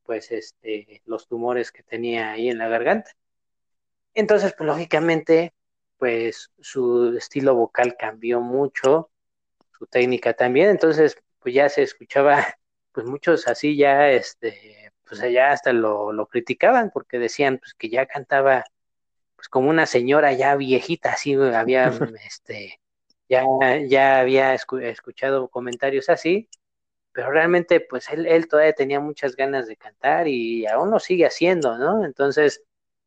pues 0.04 0.32
este 0.32 1.02
los 1.06 1.28
tumores 1.28 1.71
que 1.71 1.84
tenía 1.84 2.32
ahí 2.32 2.49
en 2.49 2.58
la 2.58 2.67
garganta. 2.67 3.12
Entonces, 4.13 4.54
pues 4.58 4.67
lógicamente, 4.67 5.54
pues 6.04 6.52
su 6.60 7.16
estilo 7.18 7.56
vocal 7.56 7.96
cambió 7.98 8.42
mucho, 8.42 9.10
su 9.80 9.88
técnica 9.88 10.34
también, 10.34 10.70
entonces 10.70 11.16
pues 11.39 11.56
ya 11.56 11.70
se 11.70 11.84
escuchaba 11.84 12.46
pues 12.92 13.08
muchos 13.08 13.48
así 13.48 13.78
ya 13.78 14.12
este 14.12 14.92
pues 15.08 15.22
allá 15.22 15.52
hasta 15.54 15.72
lo, 15.72 16.12
lo 16.12 16.28
criticaban 16.28 16.92
porque 16.94 17.20
decían 17.20 17.58
pues 17.58 17.74
que 17.74 17.88
ya 17.88 18.06
cantaba 18.06 18.66
pues 19.38 19.48
como 19.48 19.70
una 19.70 19.86
señora 19.86 20.34
ya 20.34 20.58
viejita, 20.58 21.14
así 21.14 21.36
había 21.36 21.88
este 22.28 22.82
ya, 23.30 23.45
ya 23.88 24.20
había 24.20 24.54
escuchado 24.54 25.47
comentarios 25.47 26.10
así, 26.10 26.49
pero 27.14 27.32
realmente 27.32 27.80
pues 27.80 28.10
él, 28.10 28.26
él 28.26 28.49
todavía 28.49 28.74
tenía 28.74 28.99
muchas 28.99 29.38
ganas 29.38 29.68
de 29.68 29.78
cantar 29.78 30.28
y 30.28 30.68
aún 30.68 30.91
lo 30.91 30.99
sigue 30.99 31.26
haciendo, 31.26 31.78
¿no? 31.78 32.04
Entonces, 32.04 32.62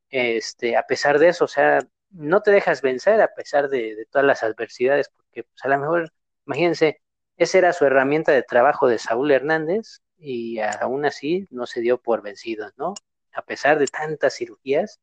este, 0.09 0.77
a 0.79 0.85
pesar 0.85 1.19
de 1.19 1.29
eso, 1.29 1.45
o 1.45 1.49
sea, 1.49 1.81
no 2.11 2.43
te 2.43 2.51
dejas 2.51 2.83
vencer 2.83 3.21
a 3.21 3.35
pesar 3.35 3.69
de, 3.69 4.07
todas 4.11 4.27
las 4.27 4.43
adversidades, 4.43 5.09
porque 5.11 5.45
pues 5.45 5.65
a 5.65 5.69
lo 5.69 5.79
mejor, 5.79 6.13
imagínense, 6.47 7.01
esa 7.37 7.59
era 7.59 7.73
su 7.73 7.85
herramienta 7.85 8.33
de 8.33 8.43
trabajo 8.43 8.89
de 8.89 8.99
Saúl 8.99 9.31
Hernández, 9.31 10.01
y 10.19 10.59
aún 10.61 11.05
así 11.05 11.47
no 11.51 11.67
se 11.67 11.81
dio 11.81 12.01
por 12.01 12.23
vencido, 12.23 12.71
¿no? 12.77 12.95
A 13.35 13.43
pesar 13.43 13.79
de 13.79 13.87
tantas 13.87 14.35
cirugías. 14.35 15.01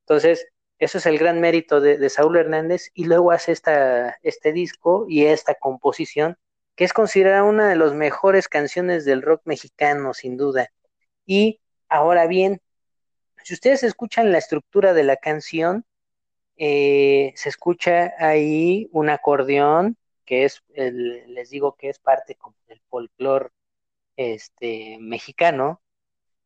Entonces, 0.00 0.46
eso 0.78 0.98
es 0.98 1.06
el 1.06 1.18
gran 1.18 1.40
mérito 1.40 1.80
de, 1.80 1.98
de 1.98 2.08
Saúl 2.10 2.36
Hernández 2.36 2.90
y 2.94 3.04
luego 3.04 3.32
hace 3.32 3.52
esta, 3.52 4.18
este 4.22 4.52
disco 4.52 5.06
y 5.08 5.26
esta 5.26 5.54
composición 5.54 6.38
que 6.76 6.84
es 6.84 6.92
considerada 6.92 7.42
una 7.42 7.68
de 7.68 7.76
las 7.76 7.94
mejores 7.94 8.48
canciones 8.48 9.04
del 9.04 9.22
rock 9.22 9.42
mexicano, 9.46 10.12
sin 10.14 10.36
duda. 10.36 10.70
Y 11.24 11.60
ahora 11.88 12.26
bien, 12.26 12.60
si 13.42 13.54
ustedes 13.54 13.82
escuchan 13.82 14.30
la 14.30 14.38
estructura 14.38 14.92
de 14.92 15.02
la 15.02 15.16
canción, 15.16 15.86
eh, 16.56 17.32
se 17.36 17.48
escucha 17.48 18.14
ahí 18.18 18.88
un 18.92 19.10
acordeón, 19.10 19.96
que 20.24 20.44
es, 20.44 20.62
les 20.74 21.50
digo 21.50 21.76
que 21.76 21.88
es 21.90 21.98
parte 21.98 22.34
como 22.36 22.56
del 22.66 22.80
folclore 22.88 23.50
este, 24.16 24.98
mexicano. 25.00 25.82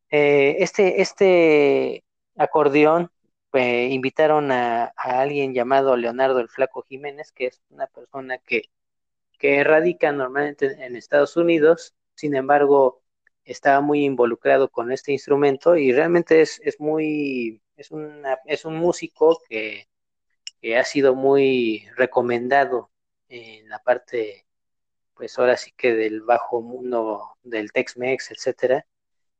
Eh, 0.09 0.57
este, 0.59 1.01
este 1.01 2.03
acordeón 2.37 3.11
eh, 3.53 3.89
invitaron 3.91 4.51
a, 4.51 4.93
alguien 4.95 5.53
llamado 5.53 5.95
Leonardo 5.97 6.39
el 6.39 6.49
Flaco 6.49 6.83
Jiménez, 6.83 7.31
que 7.31 7.47
es 7.47 7.61
una 7.69 7.87
persona 7.87 8.37
que, 8.39 8.63
que 9.39 9.63
radica 9.63 10.11
normalmente 10.11 10.85
en 10.85 10.95
Estados 10.95 11.37
Unidos, 11.37 11.95
sin 12.15 12.35
embargo, 12.35 13.01
estaba 13.45 13.81
muy 13.81 14.05
involucrado 14.05 14.69
con 14.69 14.91
este 14.91 15.11
instrumento 15.13 15.75
y 15.77 15.91
realmente 15.93 16.41
es, 16.41 16.61
es 16.63 16.79
muy, 16.79 17.61
es, 17.77 17.91
una, 17.91 18.37
es 18.45 18.65
un 18.65 18.75
músico 18.77 19.41
que, 19.49 19.87
que 20.61 20.77
ha 20.77 20.83
sido 20.85 21.15
muy 21.15 21.87
recomendado 21.97 22.91
en 23.29 23.69
la 23.69 23.79
parte, 23.79 24.45
pues 25.15 25.37
ahora 25.39 25.57
sí 25.57 25.73
que 25.77 25.93
del 25.95 26.21
bajo 26.21 26.61
mundo 26.61 27.37
del 27.43 27.71
Tex-Mex, 27.71 28.31
etcétera. 28.31 28.85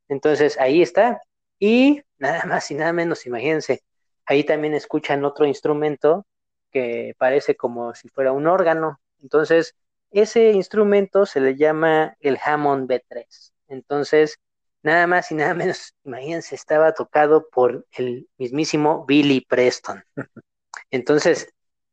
Entonces 0.08 0.58
ahí 0.58 0.82
está. 0.82 1.22
Y 1.58 2.02
nada 2.18 2.44
más 2.46 2.70
y 2.70 2.74
nada 2.74 2.92
menos, 2.92 3.26
imagínense, 3.26 3.82
ahí 4.26 4.44
también 4.44 4.74
escuchan 4.74 5.24
otro 5.24 5.46
instrumento 5.46 6.26
que 6.70 7.14
parece 7.18 7.56
como 7.56 7.94
si 7.94 8.08
fuera 8.08 8.32
un 8.32 8.46
órgano. 8.46 9.00
Entonces, 9.22 9.76
ese 10.10 10.50
instrumento 10.52 11.26
se 11.26 11.40
le 11.40 11.56
llama 11.56 12.16
el 12.20 12.38
Hammond 12.44 12.88
B3. 12.90 13.52
Entonces, 13.68 14.38
nada 14.82 15.06
más 15.06 15.30
y 15.30 15.34
nada 15.36 15.54
menos, 15.54 15.94
imagínense, 16.04 16.54
estaba 16.54 16.92
tocado 16.94 17.48
por 17.50 17.86
el 17.92 18.28
mismísimo 18.38 19.04
Billy 19.06 19.42
Preston. 19.42 20.02
Entonces, 20.92 21.52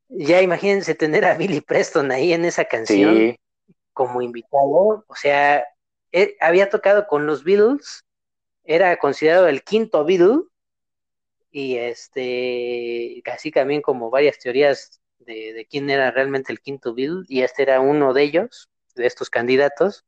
ya 0.09 0.41
imagínense 0.41 0.93
tener 0.93 1.25
a 1.25 1.35
Billy 1.35 1.61
Preston 1.61 2.11
ahí 2.11 2.33
en 2.33 2.45
esa 2.45 2.65
canción 2.65 3.35
como 3.93 4.21
invitado. 4.21 5.05
O 5.07 5.15
sea, 5.15 5.65
él 6.11 6.35
había 6.39 6.69
tocado 6.69 7.07
con 7.07 7.25
los 7.25 7.43
Beatles, 7.43 8.05
era 8.63 8.95
considerado 8.97 9.47
el 9.47 9.63
quinto 9.63 10.05
Beatle, 10.05 10.43
y 11.51 11.77
este, 11.77 13.21
casi 13.23 13.51
también 13.51 13.81
como 13.81 14.11
varias 14.11 14.37
teorías 14.37 15.01
de, 15.17 15.53
de, 15.53 15.65
quién 15.65 15.89
era 15.89 16.11
realmente 16.11 16.51
el 16.51 16.59
quinto 16.59 16.93
Beatle, 16.93 17.23
y 17.27 17.41
este 17.41 17.63
era 17.63 17.79
uno 17.79 18.13
de 18.13 18.23
ellos, 18.23 18.69
de 18.95 19.07
estos 19.07 19.29
candidatos. 19.29 20.05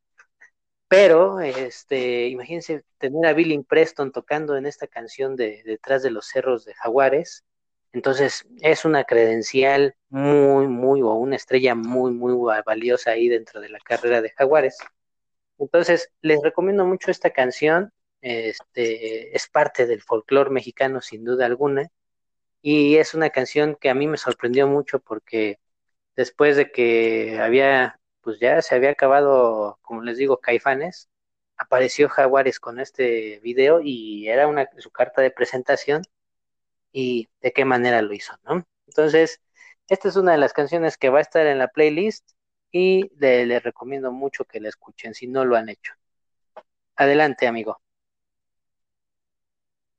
Pero, 0.88 1.40
este, 1.40 2.28
imagínense 2.28 2.84
tener 2.98 3.26
a 3.26 3.34
Billy 3.34 3.64
Preston 3.64 4.12
tocando 4.12 4.58
en 4.58 4.66
esta 4.66 4.88
canción 4.88 5.38
de 5.38 5.64
Detrás 5.64 6.04
de 6.04 6.12
los 6.12 6.28
Cerros 6.28 6.66
de 6.66 6.74
Jaguares. 6.74 7.46
Entonces, 7.94 8.46
es 8.62 8.86
una 8.86 9.04
credencial 9.04 9.96
muy, 10.10 10.68
muy, 10.68 11.02
o 11.02 11.14
una 11.14 11.36
estrella 11.36 11.76
muy, 11.76 12.12
muy 12.12 12.34
valiosa 12.66 13.12
ahí 13.12 13.28
dentro 13.30 13.62
de 13.62 13.70
la 13.70 13.80
carrera 13.80 14.22
de 14.22 14.32
Jaguares. 14.32 14.78
Entonces, 15.58 16.12
les 16.22 16.42
recomiendo 16.42 16.86
mucho 16.86 17.12
esta 17.12 17.32
canción. 17.32 17.92
Este, 18.22 19.36
es 19.36 19.48
parte 19.50 19.88
del 19.88 20.02
folclore 20.02 20.52
mexicano, 20.52 21.02
sin 21.02 21.26
duda 21.26 21.46
alguna. 21.46 21.90
Y 22.62 22.98
es 22.98 23.14
una 23.14 23.30
canción 23.32 23.76
que 23.80 23.90
a 23.90 23.96
mí 23.96 24.08
me 24.08 24.18
sorprendió 24.18 24.68
mucho 24.68 25.00
porque 25.00 25.60
después 26.16 26.58
de 26.58 26.72
que 26.72 27.40
había 27.42 28.02
pues 28.22 28.40
ya 28.40 28.62
se 28.62 28.76
había 28.76 28.92
acabado, 28.92 29.80
como 29.82 30.04
les 30.04 30.18
digo, 30.18 30.40
Caifanes, 30.40 31.10
apareció 31.58 32.10
Jaguares 32.10 32.60
con 32.60 32.80
este 32.80 33.40
video 33.44 33.82
y 33.84 34.28
era 34.30 34.48
una, 34.48 34.70
su 34.78 34.92
carta 34.92 35.22
de 35.22 35.32
presentación 35.32 36.04
y 36.92 37.30
de 37.42 37.52
qué 37.52 37.66
manera 37.66 38.02
lo 38.02 38.14
hizo, 38.14 38.34
¿no? 38.44 38.66
Entonces, 38.88 39.42
esta 39.88 40.08
es 40.10 40.16
una 40.16 40.34
de 40.34 40.38
las 40.38 40.54
canciones 40.54 40.98
que 40.98 41.10
va 41.10 41.20
a 41.20 41.22
estar 41.22 41.46
en 41.46 41.60
la 41.60 41.68
playlist 41.68 42.32
y 42.72 43.10
les 43.18 43.64
recomiendo 43.64 44.12
mucho 44.12 44.46
que 44.46 44.60
la 44.60 44.70
escuchen 44.70 45.14
si 45.14 45.28
no 45.28 45.46
lo 45.46 45.56
han 45.56 45.70
hecho. 45.70 45.94
Adelante, 46.96 47.48
amigo. 47.48 47.82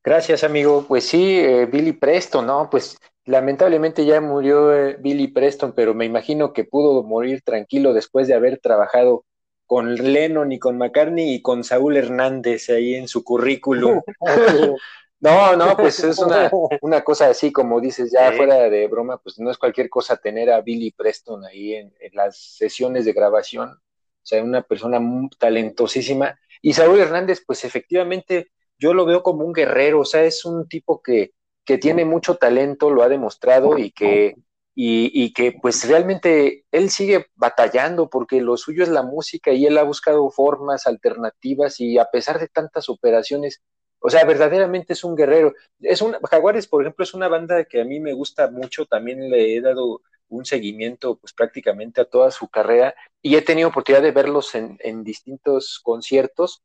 Gracias, 0.03 0.43
amigo. 0.43 0.85
Pues 0.87 1.07
sí, 1.07 1.39
eh, 1.39 1.65
Billy 1.65 1.93
Preston, 1.93 2.45
¿no? 2.45 2.69
Pues 2.69 2.97
Lamentablemente 3.25 4.05
ya 4.05 4.19
murió 4.19 4.73
eh, 4.73 4.97
Billy 4.99 5.27
Preston, 5.27 5.71
pero 5.73 5.93
me 5.93 6.05
imagino 6.05 6.51
que 6.51 6.65
pudo 6.65 7.03
morir 7.03 7.41
tranquilo 7.41 7.93
después 7.93 8.27
de 8.27 8.33
haber 8.33 8.59
trabajado 8.59 9.23
con 9.65 9.95
Lennon 9.95 10.51
y 10.51 10.59
con 10.59 10.77
McCartney 10.77 11.35
y 11.35 11.41
con 11.41 11.63
Saúl 11.63 11.95
Hernández 11.95 12.69
ahí 12.69 12.95
en 12.95 13.07
su 13.07 13.23
currículum. 13.23 14.01
no, 15.23 15.55
no, 15.55 15.77
pues 15.77 16.03
es 16.03 16.19
una, 16.19 16.51
una, 16.81 17.03
cosa 17.03 17.29
así, 17.29 17.51
como 17.51 17.79
dices, 17.79 18.11
ya 18.11 18.31
fuera 18.33 18.69
de 18.69 18.87
broma, 18.87 19.17
pues 19.17 19.39
no 19.39 19.49
es 19.49 19.57
cualquier 19.57 19.89
cosa 19.89 20.17
tener 20.17 20.51
a 20.51 20.61
Billy 20.61 20.91
Preston 20.91 21.45
ahí 21.45 21.75
en, 21.75 21.93
en 21.99 22.11
las 22.13 22.37
sesiones 22.37 23.05
de 23.05 23.13
grabación. 23.13 23.69
O 23.69 24.25
sea, 24.25 24.43
una 24.43 24.61
persona 24.61 24.99
muy 24.99 25.29
talentosísima. 25.37 26.37
Y 26.61 26.73
Saúl 26.73 26.99
Hernández, 26.99 27.43
pues 27.45 27.65
efectivamente, 27.65 28.51
yo 28.77 28.93
lo 28.93 29.05
veo 29.05 29.23
como 29.23 29.45
un 29.45 29.53
guerrero, 29.53 30.01
o 30.01 30.05
sea, 30.05 30.23
es 30.23 30.45
un 30.45 30.67
tipo 30.67 31.01
que, 31.01 31.31
que 31.65 31.77
tiene 31.77 32.05
mucho 32.05 32.35
talento, 32.35 32.89
lo 32.89 33.03
ha 33.03 33.09
demostrado 33.09 33.77
y 33.77 33.91
que, 33.91 34.35
y, 34.75 35.33
que 35.33 35.53
pues 35.61 35.87
realmente 35.87 36.65
él 36.71 36.89
sigue 36.89 37.27
batallando 37.35 38.09
porque 38.09 38.41
lo 38.41 38.57
suyo 38.57 38.83
es 38.83 38.89
la 38.89 39.03
música 39.03 39.51
y 39.51 39.65
él 39.65 39.77
ha 39.77 39.83
buscado 39.83 40.29
formas 40.31 40.87
alternativas 40.87 41.79
y 41.79 41.97
a 41.97 42.05
pesar 42.05 42.39
de 42.39 42.47
tantas 42.47 42.89
operaciones, 42.89 43.61
o 44.05 44.09
sea, 44.09 44.25
verdaderamente 44.25 44.93
es 44.93 45.03
un 45.05 45.15
guerrero. 45.15 45.53
Es 45.79 46.01
un, 46.01 46.13
Jaguares, 46.29 46.67
por 46.67 46.81
ejemplo, 46.81 47.03
es 47.03 47.13
una 47.13 47.29
banda 47.29 47.63
que 47.63 47.79
a 47.81 47.85
mí 47.85 48.01
me 48.01 48.11
gusta 48.13 48.51
mucho, 48.51 48.85
también 48.85 49.29
le 49.29 49.55
he 49.55 49.61
dado 49.61 50.01
un 50.27 50.45
seguimiento 50.45 51.17
pues 51.17 51.31
prácticamente 51.31 52.01
a 52.01 52.05
toda 52.05 52.29
su 52.31 52.49
carrera 52.49 52.95
y 53.21 53.35
he 53.35 53.41
tenido 53.41 53.69
oportunidad 53.69 54.03
de 54.03 54.11
verlos 54.11 54.55
en, 54.55 55.03
distintos 55.05 55.79
conciertos 55.81 56.63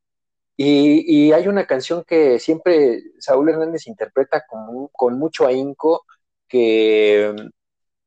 y, 0.57 1.32
hay 1.32 1.47
una 1.47 1.66
canción 1.66 2.05
que 2.05 2.41
siempre 2.41 3.03
Saúl 3.20 3.51
Hernández 3.51 3.86
interpreta 3.86 4.45
con, 4.49 4.89
con 4.89 5.18
mucho 5.18 5.47
ahínco, 5.47 6.05
que, 6.49 7.34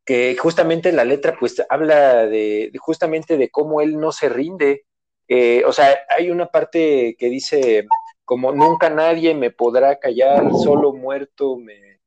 que 0.06 0.36
justamente 0.38 0.92
la 0.92 1.06
letra 1.06 1.38
pues 1.40 1.64
habla 1.70 2.26
de, 2.28 2.72
justamente 2.80 3.38
de 3.38 3.50
cómo 3.50 3.82
él 3.82 3.98
no 4.00 4.12
se 4.12 4.28
rinde. 4.28 4.86
Eh, 5.30 5.64
o 5.66 5.72
sea, 5.72 6.00
hay 6.10 6.30
una 6.32 6.48
parte 6.48 7.16
que 7.18 7.30
dice 7.30 7.88
como 8.26 8.52
nunca 8.52 8.90
nadie 8.90 9.34
me 9.34 9.52
podrá 9.52 10.00
callar, 10.00 10.52
solo 10.54 10.94
muerto 10.94 11.58
me, 11.58 12.00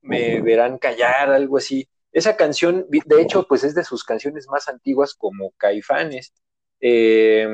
me, 0.00 0.40
verán 0.40 0.78
callar, 0.78 1.30
algo 1.30 1.58
así. 1.58 1.88
Esa 2.12 2.36
canción, 2.36 2.86
de 2.88 3.20
hecho, 3.20 3.46
pues 3.46 3.62
es 3.64 3.74
de 3.74 3.84
sus 3.84 4.04
canciones 4.04 4.48
más 4.48 4.68
antiguas 4.68 5.14
como 5.14 5.50
Caifanes. 5.58 6.32
Eh, 6.80 7.46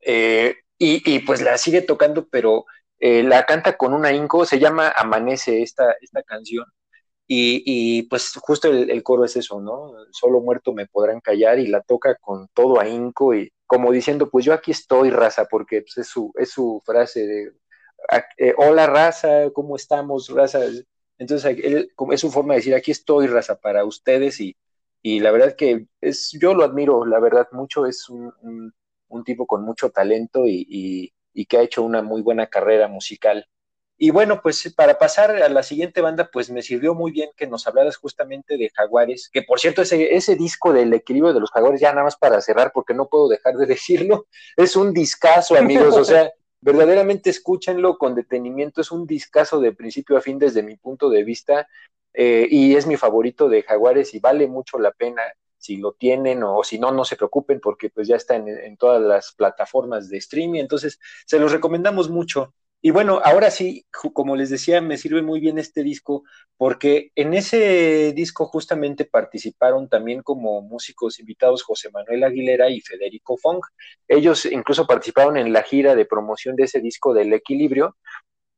eh, 0.00 0.56
y, 0.78 1.18
pues 1.20 1.40
la 1.42 1.56
sigue 1.58 1.82
tocando, 1.82 2.28
pero 2.28 2.64
eh, 2.98 3.22
la 3.22 3.46
canta 3.46 3.76
con 3.76 3.94
un 3.94 4.04
ahínco, 4.04 4.44
se 4.44 4.58
llama 4.58 4.92
Amanece 4.94 5.62
esta, 5.62 5.94
esta 6.00 6.22
canción. 6.22 6.66
Y, 7.28 8.04
pues 8.04 8.34
justo 8.40 8.68
el, 8.68 9.02
coro 9.02 9.24
es 9.24 9.36
eso, 9.36 9.60
¿no? 9.60 9.92
Solo 10.12 10.40
muerto 10.40 10.72
me 10.72 10.86
podrán 10.86 11.20
callar 11.20 11.58
y 11.58 11.66
la 11.66 11.82
toca 11.82 12.14
con 12.16 12.48
todo 12.54 12.80
ahínco 12.80 13.34
y 13.34 13.52
como 13.66 13.90
diciendo, 13.90 14.30
pues 14.30 14.44
yo 14.44 14.52
aquí 14.52 14.70
estoy, 14.70 15.10
raza, 15.10 15.46
porque 15.46 15.82
pues, 15.82 15.98
es, 15.98 16.06
su, 16.08 16.32
es 16.36 16.50
su 16.50 16.80
frase 16.84 17.26
de, 17.26 17.52
ah, 18.10 18.24
eh, 18.38 18.54
hola 18.58 18.86
raza, 18.86 19.50
¿cómo 19.52 19.76
estamos, 19.76 20.28
raza? 20.28 20.60
Entonces 21.18 21.58
él, 21.64 21.92
es 22.12 22.20
su 22.20 22.30
forma 22.30 22.54
de 22.54 22.60
decir, 22.60 22.74
aquí 22.74 22.92
estoy, 22.92 23.26
raza, 23.26 23.60
para 23.60 23.84
ustedes 23.84 24.40
y, 24.40 24.56
y 25.02 25.20
la 25.20 25.32
verdad 25.32 25.56
que 25.56 25.86
es, 26.00 26.30
yo 26.40 26.54
lo 26.54 26.64
admiro, 26.64 27.04
la 27.06 27.18
verdad, 27.18 27.48
mucho, 27.52 27.86
es 27.86 28.08
un 28.08 28.72
un 29.08 29.24
tipo 29.24 29.46
con 29.46 29.64
mucho 29.64 29.90
talento 29.90 30.44
y, 30.46 31.12
que 31.48 31.58
ha 31.58 31.62
hecho 31.62 31.82
una 31.82 32.02
muy 32.02 32.22
buena 32.22 32.46
carrera 32.46 32.88
musical. 32.88 33.46
Y 33.98 34.10
bueno, 34.10 34.40
pues 34.42 34.72
para 34.76 34.98
pasar 34.98 35.30
a 35.30 35.48
la 35.48 35.62
siguiente 35.62 36.00
banda, 36.00 36.28
pues 36.30 36.50
me 36.50 36.62
sirvió 36.62 36.94
muy 36.94 37.12
bien 37.12 37.30
que 37.36 37.46
nos 37.46 37.66
hablaras 37.66 37.96
justamente 37.96 38.58
de 38.58 38.70
Jaguares, 38.74 39.30
que 39.32 39.42
por 39.42 39.58
cierto, 39.58 39.82
ese, 39.82 40.14
ese 40.14 40.36
disco 40.36 40.72
del 40.72 40.92
equilibrio 40.92 41.32
de 41.32 41.40
los 41.40 41.50
Jaguares, 41.50 41.80
ya 41.80 41.92
nada 41.92 42.04
más 42.04 42.16
para 42.16 42.40
cerrar, 42.40 42.72
porque 42.74 42.94
no 42.94 43.08
puedo 43.08 43.28
dejar 43.28 43.56
de 43.56 43.66
decirlo, 43.74 44.26
es 44.56 44.76
un 44.76 44.92
discazo, 44.92 45.56
amigos, 45.56 45.96
o 45.96 46.04
sea, 46.04 46.30
verdaderamente 46.60 47.30
escúchenlo 47.30 47.96
con 47.96 48.14
detenimiento, 48.14 48.80
es 48.80 48.90
un 48.90 49.06
discazo 49.06 49.60
de 49.60 49.72
principio 49.72 50.16
a 50.16 50.20
fin 50.20 50.38
desde 50.38 50.62
mi 50.62 50.76
punto 50.76 51.08
de 51.08 51.24
vista, 51.24 51.68
eh, 52.12 52.46
y 52.50 52.74
es 52.76 52.86
mi 52.86 52.96
favorito 52.96 53.48
de 53.48 53.62
Jaguares 53.62 54.14
y 54.14 54.20
vale 54.20 54.46
mucho 54.46 54.78
la 54.78 54.90
pena 54.90 55.22
si 55.58 55.76
lo 55.76 55.92
tienen 55.92 56.42
o, 56.42 56.62
si 56.64 56.78
no, 56.78 56.92
no 56.92 57.04
se 57.04 57.16
preocupen 57.16 57.60
porque 57.60 57.90
pues 57.90 58.08
ya 58.08 58.16
está 58.16 58.36
en, 58.36 58.76
todas 58.76 59.02
las 59.02 59.32
plataformas 59.32 60.08
de 60.08 60.18
streaming, 60.18 60.60
entonces 60.60 60.98
se 61.26 61.38
los 61.38 61.52
recomendamos 61.52 62.08
mucho. 62.08 62.54
Y 62.86 62.92
bueno, 62.92 63.20
ahora 63.24 63.50
sí, 63.50 63.84
como 63.90 64.36
les 64.36 64.48
decía, 64.48 64.80
me 64.80 64.96
sirve 64.96 65.20
muy 65.20 65.40
bien 65.40 65.58
este 65.58 65.82
disco 65.82 66.22
porque 66.56 67.10
en 67.16 67.34
ese 67.34 68.12
disco 68.12 68.46
justamente 68.46 69.04
participaron 69.04 69.88
también 69.88 70.22
como 70.22 70.62
músicos 70.62 71.18
invitados 71.18 71.64
José 71.64 71.90
Manuel 71.90 72.22
Aguilera 72.22 72.70
y 72.70 72.80
Federico 72.80 73.36
Fong. 73.38 73.60
Ellos 74.06 74.46
incluso 74.46 74.86
participaron 74.86 75.36
en 75.36 75.52
la 75.52 75.64
gira 75.64 75.96
de 75.96 76.04
promoción 76.04 76.54
de 76.54 76.62
ese 76.62 76.80
disco 76.80 77.12
del 77.12 77.32
equilibrio 77.32 77.96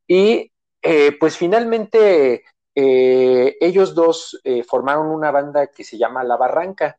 y 0.07 0.53
eh, 0.83 1.17
pues 1.19 1.39
finalmente 1.39 2.43
eh, 2.75 3.57
ellos 3.63 3.95
dos 3.95 4.39
eh, 4.45 4.63
formaron 4.63 5.07
una 5.07 5.31
banda 5.31 5.69
que 5.69 5.85
se 5.85 5.97
llama 5.97 6.23
La 6.23 6.37
Barranca. 6.37 6.99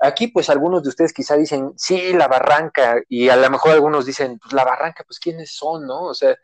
Aquí, 0.00 0.28
pues 0.28 0.50
algunos 0.50 0.82
de 0.82 0.90
ustedes 0.90 1.14
quizá 1.14 1.34
dicen, 1.38 1.72
sí, 1.76 2.12
la 2.12 2.28
barranca, 2.28 3.02
y 3.08 3.30
a 3.30 3.36
lo 3.36 3.50
mejor 3.50 3.72
algunos 3.72 4.04
dicen, 4.06 4.38
pues 4.38 4.52
la 4.52 4.64
barranca, 4.64 5.02
pues 5.04 5.18
quiénes 5.18 5.56
son, 5.56 5.86
¿no? 5.86 6.02
O 6.02 6.14
sea, 6.14 6.36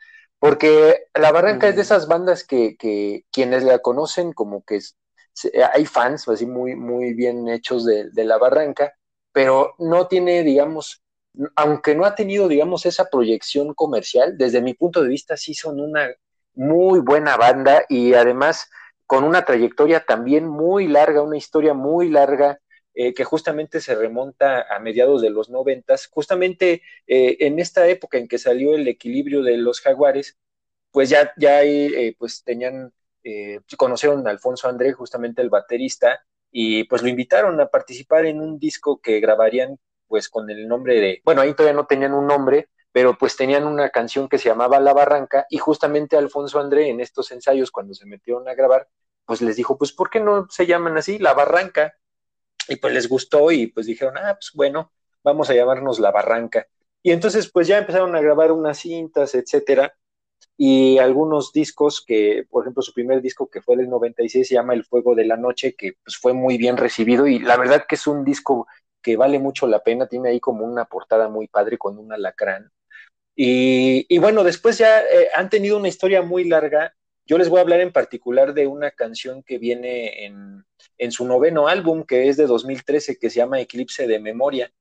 porque 0.45 1.07
la 1.14 1.32
barranca 1.32 1.68
es 1.68 1.76
de 1.76 1.80
esas 1.80 2.07
bandas 2.07 2.45
que, 2.45 2.76
que, 2.76 3.24
quienes 3.32 3.64
la 3.64 3.78
conocen, 3.78 4.34
como 4.34 4.62
que 4.62 4.78
hay 5.72 5.86
fans 5.86 6.28
así 6.28 6.45
muy, 6.45 6.76
muy 6.76 7.14
bien 7.14 7.49
hechos 7.49 7.86
de, 7.86 8.11
de 8.11 8.24
la 8.24 8.36
barranca, 8.36 8.92
pero 9.32 9.74
no 9.78 10.07
tiene, 10.07 10.42
digamos, 10.42 11.03
aunque 11.57 11.95
no 11.95 12.05
ha 12.05 12.14
tenido, 12.14 12.47
digamos, 12.47 12.84
esa 12.84 13.07
proyección 13.07 13.72
comercial, 13.72 14.36
desde 14.36 14.61
mi 14.61 14.74
punto 14.74 15.03
de 15.03 15.09
vista 15.09 15.38
sí 15.38 15.55
son 15.55 15.80
una 15.80 16.11
muy 16.53 17.01
buena 17.01 17.38
banda 17.38 17.86
y 17.88 18.12
además 18.12 18.68
con 19.07 19.24
una 19.24 19.47
trayectoria 19.47 20.05
también 20.05 20.47
muy 20.47 20.88
larga, 20.88 21.22
una 21.22 21.38
historia 21.38 21.72
muy 21.72 22.11
larga 22.11 22.61
eh, 22.95 23.14
que 23.14 23.24
justamente 23.24 23.80
se 23.80 23.95
remonta 23.95 24.66
a 24.74 24.78
mediados 24.78 25.22
de 25.22 25.30
los 25.30 25.51
noventas, 25.51 26.07
justamente 26.07 26.82
eh, 27.07 27.36
en 27.40 27.59
esta 27.59 27.86
época 27.88 28.18
en 28.18 28.28
que 28.28 28.38
salió 28.38 28.74
el 28.74 28.86
equilibrio 28.88 29.42
de 29.42 29.57
los 29.57 29.80
jaguares, 29.80 30.38
pues 30.90 31.11
ya, 31.11 31.32
ya 31.36 31.62
eh, 31.64 32.14
pues 32.18 32.45
tenían, 32.45 32.92
conocieron 33.76 34.26
a 34.26 34.30
Alfonso 34.30 34.68
André, 34.68 34.92
justamente 34.92 35.42
el 35.42 35.51
baterista, 35.51 36.24
y 36.51 36.84
pues 36.84 37.03
lo 37.03 37.09
invitaron 37.09 37.61
a 37.61 37.66
participar 37.68 38.26
en 38.26 38.40
un 38.40 38.59
disco 38.59 39.01
que 39.01 39.18
grabarían 39.18 39.78
pues 40.07 40.28
con 40.28 40.49
el 40.51 40.68
nombre 40.68 41.01
de, 41.01 41.22
bueno, 41.24 41.40
ahí 41.40 41.55
todavía 41.55 41.74
no 41.74 41.86
tenían 41.86 42.14
un 42.14 42.28
nombre, 42.28 42.68
pero 42.92 43.18
pues 43.18 43.36
tenían 43.36 43.66
una 43.66 43.90
canción 43.90 44.28
que 44.28 44.38
se 44.38 44.49
llamaba 44.49 44.78
La 44.78 44.92
Barranca 44.92 45.47
y 45.51 45.59
justamente 45.59 46.16
Alfonso 46.16 46.61
André 46.61 46.88
en 46.90 47.01
estos 47.01 47.32
ensayos 47.32 47.72
cuando 47.72 47.92
se 47.92 48.07
metieron 48.07 48.49
a 48.49 48.55
grabar, 48.55 48.88
pues 49.26 49.42
les 49.42 49.57
dijo, 49.57 49.76
pues 49.76 49.92
¿por 49.92 50.11
qué 50.11 50.20
no 50.20 50.47
se 50.49 50.66
llaman 50.66 50.97
así? 50.97 51.18
La 51.18 51.34
Barranca 51.34 51.95
y 52.68 52.76
pues 52.76 52.92
les 52.92 53.08
gustó 53.08 53.50
y 53.50 53.66
pues 53.68 53.86
dijeron, 53.86 54.16
ah, 54.18 54.34
pues 54.34 54.52
bueno, 54.54 54.92
vamos 55.22 55.50
a 55.50 55.54
llamarnos 55.54 55.98
La 55.98 56.10
Barranca. 56.10 56.66
Y 57.02 57.12
entonces 57.12 57.50
pues 57.50 57.68
ya 57.68 57.78
empezaron 57.78 58.14
a 58.16 58.20
grabar 58.20 58.52
unas 58.52 58.78
cintas, 58.78 59.34
etcétera, 59.34 59.94
y 60.56 60.98
algunos 60.98 61.52
discos 61.52 62.02
que, 62.04 62.46
por 62.48 62.64
ejemplo, 62.64 62.82
su 62.82 62.92
primer 62.92 63.20
disco 63.20 63.48
que 63.48 63.60
fue 63.60 63.76
del 63.76 63.88
96 63.88 64.48
se 64.48 64.54
llama 64.54 64.74
El 64.74 64.84
Fuego 64.84 65.14
de 65.14 65.26
la 65.26 65.36
Noche, 65.36 65.74
que 65.74 65.94
pues 66.02 66.16
fue 66.16 66.32
muy 66.32 66.56
bien 66.56 66.76
recibido 66.76 67.26
y 67.26 67.38
la 67.38 67.56
verdad 67.56 67.84
que 67.88 67.96
es 67.96 68.06
un 68.06 68.24
disco 68.24 68.66
que 69.02 69.16
vale 69.16 69.38
mucho 69.38 69.66
la 69.66 69.82
pena, 69.82 70.06
tiene 70.06 70.30
ahí 70.30 70.40
como 70.40 70.64
una 70.64 70.86
portada 70.86 71.28
muy 71.28 71.48
padre 71.48 71.76
con 71.76 71.98
un 71.98 72.12
alacrán. 72.12 72.70
Y, 73.36 74.06
y 74.08 74.18
bueno, 74.18 74.44
después 74.44 74.78
ya 74.78 75.00
eh, 75.00 75.28
han 75.34 75.50
tenido 75.50 75.76
una 75.76 75.88
historia 75.88 76.22
muy 76.22 76.44
larga 76.44 76.94
yo 77.26 77.38
les 77.38 77.48
voy 77.48 77.58
a 77.58 77.62
hablar 77.62 77.80
en 77.80 77.92
particular 77.92 78.52
de 78.52 78.66
una 78.66 78.90
canción 78.90 79.42
que 79.42 79.58
viene 79.58 80.26
en, 80.26 80.64
su 81.11 81.26
noveno 81.26 81.68
álbum, 81.68 82.05
que 82.05 82.28
es 82.28 82.36
de 82.36 82.47
2013, 82.47 83.18
que 83.18 83.30
se 83.30 83.36
llama 83.36 83.61
Eclipse 83.61 84.07
de 84.07 84.20
Memoria. 84.20 84.72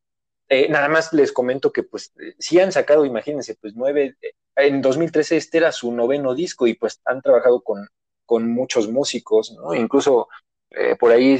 Eh, 0.50 0.68
nada 0.70 0.90
más 0.90 1.14
les 1.14 1.32
comento 1.32 1.72
que 1.72 1.84
pues 1.84 2.14
sí 2.38 2.60
han 2.60 2.72
sacado, 2.72 3.06
imagínense, 3.06 3.56
pues 3.56 3.74
nueve, 3.76 4.16
eh, 4.22 4.34
en 4.56 4.82
2013 4.82 5.38
este 5.38 5.58
era 5.58 5.72
su 5.72 5.92
noveno 5.92 6.36
disco 6.36 6.68
y 6.68 6.76
pues 6.76 7.02
han 7.06 7.22
trabajado 7.22 7.62
con, 7.62 7.88
con 8.26 8.52
muchos 8.52 8.90
músicos, 8.90 9.52
¿no? 9.54 9.74
Incluso 9.74 10.28
eh, 10.72 10.96
por 10.96 11.12
ahí 11.12 11.40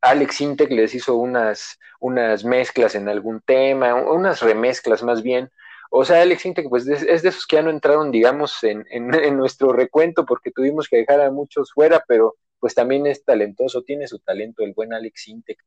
Alex 0.00 0.40
Intec 0.40 0.70
les 0.70 0.94
hizo 0.94 1.16
unas, 1.16 1.78
unas 2.00 2.44
mezclas 2.44 2.94
en 2.94 3.08
algún 3.08 3.42
tema, 3.42 3.94
unas 3.94 4.40
remezclas 4.40 5.02
más 5.02 5.22
bien, 5.22 5.50
o 5.90 6.04
sea, 6.04 6.22
Alex 6.22 6.46
Intec, 6.46 6.68
pues 6.68 6.86
es 6.86 7.22
de 7.22 7.28
esos 7.28 7.46
que 7.46 7.56
ya 7.56 7.62
no 7.62 7.70
entraron, 7.70 8.12
digamos, 8.12 8.62
en, 8.62 8.86
en, 8.90 9.36
nuestro 9.36 9.72
recuento 9.72 10.24
porque 10.24 10.52
tuvimos 10.52 10.88
que 10.88 10.98
dejar 10.98 11.20
a 11.20 11.30
muchos 11.30 11.72
fuera, 11.72 12.02
pero 12.06 12.36
pues 12.60 12.74
también 12.74 13.06
es 13.06 13.24
talentoso, 13.24 13.82
tiene 13.82 14.06
su 14.08 14.18
talento 14.20 14.64
el 14.64 14.74
buen 14.74 14.92
Alex 14.92 15.28
Intec. 15.28 15.58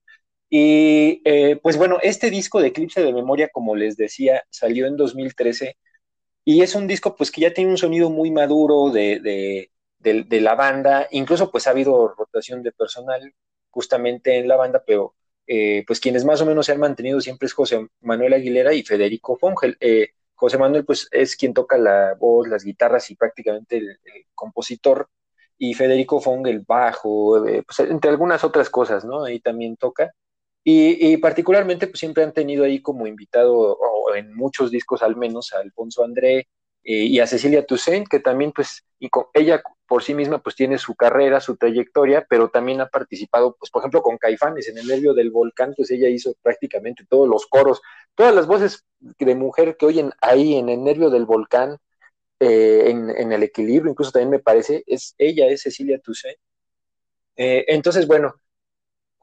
Y 0.50 1.22
eh, 1.26 1.60
pues 1.62 1.78
bueno, 1.78 1.98
este 2.04 2.30
disco 2.30 2.62
de 2.62 2.68
Eclipse 2.70 3.04
de 3.04 3.14
Memoria, 3.14 3.50
como 3.52 3.76
les 3.76 3.98
decía, 3.98 4.44
salió 4.50 4.88
en 4.88 4.98
2013 4.98 5.78
y 6.46 6.62
es 6.62 6.76
un 6.76 6.88
disco 6.88 7.16
pues 7.16 7.32
que 7.32 7.42
ya 7.42 7.54
tiene 7.54 7.72
un 7.72 7.78
sonido 7.78 8.10
muy 8.10 8.32
maduro 8.32 8.92
de, 8.92 9.70
de, 10.00 10.42
la 10.42 10.56
banda, 10.56 11.08
incluso 11.12 11.52
pues 11.52 11.68
ha 11.68 11.72
habido 11.72 12.10
rotación 12.10 12.64
de 12.64 12.72
personal 12.72 13.34
justamente 13.70 14.38
en 14.38 14.48
la 14.48 14.58
banda, 14.58 14.84
pero 14.86 15.16
eh, 15.48 15.84
pues 15.88 16.00
quienes 16.00 16.26
más 16.26 16.42
o 16.42 16.46
menos 16.46 16.66
se 16.66 16.74
han 16.74 16.80
mantenido 16.80 17.20
siempre 17.22 17.48
es 17.48 17.54
José 17.54 17.88
Manuel 18.02 18.34
Aguilera 18.34 18.74
y 18.74 18.84
Federico 18.84 19.38
Fongel. 19.38 19.78
Eh, 19.80 20.10
José 20.36 20.58
Manuel 20.58 20.86
pues 20.86 21.08
es 21.12 21.36
quien 21.36 21.54
toca 21.54 21.78
la 21.78 22.16
voz, 22.20 22.48
las 22.48 22.64
guitarras 22.64 23.10
y 23.10 23.16
prácticamente 23.16 23.78
el, 23.78 23.98
compositor, 24.36 25.10
y 25.58 25.74
Federico 25.74 26.20
Fong 26.20 26.48
el 26.48 26.62
bajo, 26.62 27.46
eh, 27.48 27.64
pues 27.64 27.80
entre 27.90 28.12
algunas 28.12 28.44
otras 28.44 28.70
cosas, 28.70 29.06
¿no? 29.06 29.24
Ahí 29.24 29.40
también 29.40 29.78
toca. 29.78 30.14
Y, 30.66 31.18
particularmente 31.18 31.88
pues 31.88 32.00
siempre 32.00 32.24
han 32.24 32.34
tenido 32.34 32.64
ahí 32.64 32.82
como 32.82 33.06
invitado, 33.06 33.54
o 33.54 34.16
en 34.16 34.34
muchos 34.34 34.72
discos 34.72 35.04
al 35.04 35.18
menos, 35.18 35.54
a 35.54 35.60
Alfonso 35.60 36.04
André, 36.04 36.48
eh, 36.86 37.06
y 37.06 37.20
a 37.20 37.28
Cecilia 37.28 37.66
Toussaint, 37.66 38.08
que 38.10 38.20
también 38.20 38.52
pues, 38.52 38.84
y 39.00 39.10
con, 39.10 39.26
ella 39.34 39.64
por 39.88 40.04
sí 40.04 40.14
misma 40.14 40.40
pues 40.40 40.56
tiene 40.56 40.78
su 40.78 40.96
carrera, 40.96 41.40
su 41.40 41.56
trayectoria, 41.56 42.26
pero 42.30 42.50
también 42.50 42.82
ha 42.82 42.88
participado, 42.88 43.56
pues 43.58 43.72
por 43.72 43.82
ejemplo 43.82 44.02
con 44.02 44.18
Caifanes 44.18 44.68
en 44.68 44.78
el 44.78 44.88
nervio 44.88 45.14
del 45.14 45.32
volcán, 45.32 45.74
pues 45.78 45.92
ella 45.92 46.10
hizo 46.10 46.36
prácticamente 46.42 47.06
todos 47.08 47.30
los 47.30 47.48
coros, 47.48 47.82
todas 48.16 48.36
las 48.36 48.48
voces 48.48 48.84
de 49.00 49.36
mujer 49.36 49.78
que 49.78 49.86
oyen 49.86 50.12
ahí 50.20 50.56
en 50.56 50.68
el 50.68 50.84
nervio 50.84 51.10
del 51.10 51.26
volcán, 51.26 51.78
eh, 52.44 52.90
en, 52.90 53.32
el 53.32 53.44
equilibrio, 53.44 53.92
incluso 53.92 54.12
también 54.12 54.32
me 54.32 54.40
parece, 54.40 54.84
es 54.86 55.16
ella, 55.18 55.48
es 55.48 55.62
Cecilia 55.62 56.00
Toussaint. 56.00 56.38
Eh, 57.38 57.66
entonces, 57.68 58.06
bueno, 58.08 58.36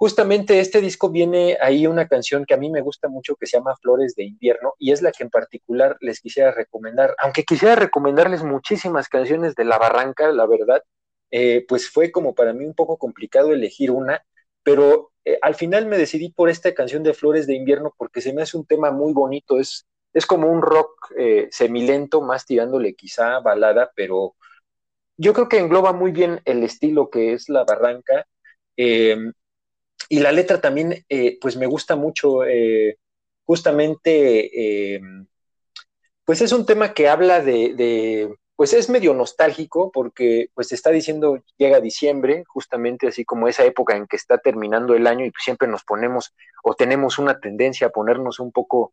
Justamente 0.02 0.60
este 0.60 0.80
disco 0.80 1.10
viene 1.10 1.58
ahí 1.60 1.86
una 1.86 2.08
canción 2.08 2.46
que 2.46 2.54
a 2.54 2.56
mí 2.56 2.70
me 2.70 2.80
gusta 2.80 3.10
mucho 3.10 3.36
que 3.36 3.44
se 3.44 3.58
llama 3.58 3.76
Flores 3.82 4.14
de 4.14 4.24
Invierno 4.24 4.72
y 4.78 4.92
es 4.92 5.02
la 5.02 5.12
que 5.12 5.24
en 5.24 5.28
particular 5.28 5.98
les 6.00 6.20
quisiera 6.20 6.52
recomendar. 6.52 7.14
Aunque 7.18 7.44
quisiera 7.44 7.74
recomendarles 7.74 8.42
muchísimas 8.42 9.10
canciones 9.10 9.54
de 9.56 9.66
La 9.66 9.76
Barranca, 9.76 10.32
la 10.32 10.46
verdad, 10.46 10.82
eh, 11.30 11.66
pues 11.68 11.90
fue 11.90 12.10
como 12.10 12.34
para 12.34 12.54
mí 12.54 12.64
un 12.64 12.72
poco 12.72 12.96
complicado 12.96 13.52
elegir 13.52 13.90
una, 13.90 14.24
pero 14.62 15.12
al 15.42 15.54
final 15.54 15.84
me 15.84 15.98
decidí 15.98 16.30
por 16.30 16.48
esta 16.48 16.72
canción 16.72 17.02
de 17.02 17.12
Flores 17.12 17.46
de 17.46 17.56
Invierno 17.56 17.94
porque 17.98 18.22
se 18.22 18.32
me 18.32 18.40
hace 18.40 18.56
un 18.56 18.64
tema 18.64 18.90
muy 18.90 19.12
bonito, 19.12 19.60
es, 19.60 19.86
es 20.12 20.26
como 20.26 20.48
un 20.50 20.62
rock 20.62 21.12
eh, 21.16 21.48
semilento, 21.50 22.20
más 22.20 22.46
tirándole 22.46 22.94
quizá 22.94 23.40
balada, 23.40 23.90
pero 23.94 24.34
yo 25.16 25.32
creo 25.32 25.48
que 25.48 25.58
engloba 25.58 25.92
muy 25.92 26.12
bien 26.12 26.40
el 26.44 26.62
estilo 26.62 27.10
que 27.10 27.34
es 27.34 27.48
La 27.48 27.64
Barranca. 27.64 28.26
Y 30.08 30.18
la 30.18 30.32
letra 30.32 30.60
también, 30.60 31.04
eh, 31.08 31.38
pues 31.40 31.56
me 31.56 31.66
gusta 31.66 31.94
mucho, 31.94 32.44
eh, 32.44 32.98
justamente, 33.44 34.96
eh, 34.96 35.00
pues 36.24 36.40
es 36.40 36.52
un 36.52 36.66
tema 36.66 36.94
que 36.94 37.08
habla 37.08 37.40
de, 37.40 38.28
pues 38.56 38.72
es 38.72 38.90
medio 38.90 39.14
nostálgico 39.14 39.90
porque 39.92 40.50
pues 40.54 40.72
está 40.72 40.90
diciendo 40.90 41.42
llega 41.56 41.80
diciembre, 41.80 42.44
justamente 42.48 43.06
así 43.08 43.24
como 43.24 43.48
esa 43.48 43.64
época 43.64 43.96
en 43.96 44.06
que 44.08 44.16
está 44.16 44.38
terminando 44.38 44.94
el 44.94 45.06
año 45.06 45.24
y 45.24 45.32
siempre 45.38 45.68
nos 45.68 45.84
ponemos 45.84 46.34
o 46.64 46.74
tenemos 46.74 47.18
una 47.18 47.38
tendencia 47.40 47.86
a 47.88 47.90
ponernos 47.90 48.40
un 48.40 48.52
poco 48.52 48.92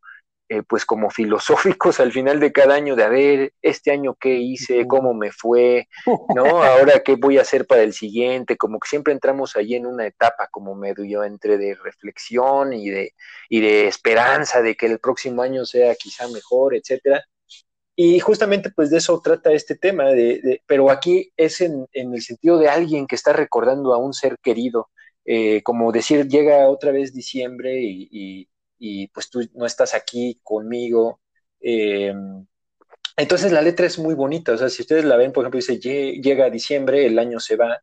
eh, 0.50 0.62
pues 0.62 0.86
como 0.86 1.10
filosóficos 1.10 2.00
al 2.00 2.10
final 2.10 2.40
de 2.40 2.52
cada 2.52 2.74
año 2.74 2.96
de 2.96 3.04
a 3.04 3.08
ver, 3.08 3.52
este 3.60 3.90
año 3.90 4.14
qué 4.14 4.34
hice, 4.36 4.86
cómo 4.86 5.12
me 5.12 5.30
fue, 5.30 5.88
¿no? 6.34 6.62
Ahora 6.62 7.02
qué 7.04 7.16
voy 7.16 7.36
a 7.36 7.42
hacer 7.42 7.66
para 7.66 7.82
el 7.82 7.92
siguiente, 7.92 8.56
como 8.56 8.78
que 8.80 8.88
siempre 8.88 9.12
entramos 9.12 9.56
ahí 9.56 9.74
en 9.74 9.86
una 9.86 10.06
etapa 10.06 10.48
como 10.50 10.74
medio 10.74 11.22
entre 11.22 11.58
de 11.58 11.74
reflexión 11.74 12.72
y 12.72 12.88
de, 12.88 13.14
y 13.50 13.60
de 13.60 13.88
esperanza 13.88 14.62
de 14.62 14.74
que 14.74 14.86
el 14.86 14.98
próximo 15.00 15.42
año 15.42 15.66
sea 15.66 15.94
quizá 15.96 16.26
mejor, 16.28 16.74
etcétera. 16.74 17.22
Y 17.94 18.20
justamente 18.20 18.70
pues 18.70 18.90
de 18.90 18.98
eso 18.98 19.20
trata 19.22 19.52
este 19.52 19.76
tema, 19.76 20.04
de, 20.06 20.62
pero 20.66 20.90
aquí 20.90 21.30
es 21.36 21.60
en, 21.60 21.86
el 21.92 22.22
sentido 22.22 22.58
de 22.58 22.68
alguien 22.68 23.06
que 23.06 23.16
está 23.16 23.32
recordando 23.34 23.92
a 23.92 23.98
un 23.98 24.14
ser 24.14 24.38
querido, 24.42 24.88
eh, 25.26 25.62
como 25.62 25.92
decir, 25.92 26.26
llega 26.28 26.68
otra 26.70 26.92
vez 26.92 27.12
diciembre 27.12 27.82
y 27.82 28.08
y 28.10 28.48
pues 29.08 29.30
tú 29.30 29.40
no 29.54 29.66
estás 29.66 29.94
aquí 29.94 30.40
conmigo. 30.42 31.20
Eh, 31.60 32.14
entonces 33.16 33.52
la 33.52 33.62
letra 33.62 33.86
es 33.86 33.98
muy 33.98 34.14
bonita, 34.14 34.52
o 34.52 34.56
sea, 34.56 34.68
si 34.68 34.82
ustedes 34.82 35.04
la 35.04 35.16
ven, 35.16 35.32
por 35.32 35.42
ejemplo, 35.42 35.58
dice, 35.58 35.78
llega 35.78 36.50
diciembre, 36.50 37.04
el 37.06 37.18
año 37.18 37.40
se 37.40 37.56
va, 37.56 37.82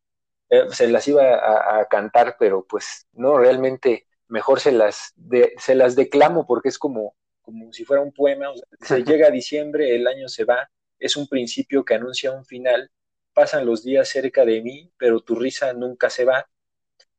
eh, 0.50 0.64
se 0.72 0.88
las 0.88 1.08
iba 1.08 1.80
a, 1.80 1.86
cantar, 1.90 2.38
pero 2.40 2.66
pues 2.66 3.08
no, 3.12 3.38
realmente 3.38 4.08
mejor 4.28 4.60
se 4.62 4.72
las, 4.72 5.14
se 5.58 5.76
las 5.76 5.96
declamo 5.96 6.48
porque 6.48 6.70
es 6.70 6.80
como, 6.80 7.16
como 7.42 7.74
si 7.74 7.84
fuera 7.84 8.02
un 8.02 8.14
poema, 8.14 8.50
o 8.50 8.56
sea, 8.86 8.98
llega 9.00 9.30
diciembre, 9.30 9.94
el 9.96 10.08
año 10.08 10.30
se 10.30 10.46
va, 10.46 10.70
es 11.00 11.18
un 11.18 11.28
principio 11.28 11.84
que 11.84 11.96
anuncia 11.96 12.32
un 12.32 12.46
final. 12.46 12.90
Pasan 13.34 13.66
los 13.66 13.84
días 13.84 14.08
cerca 14.08 14.46
de 14.46 14.62
mí, 14.62 14.92
pero 14.98 15.20
tu 15.20 15.36
risa 15.36 15.74
nunca 15.74 16.10
se 16.10 16.26
va. 16.26 16.48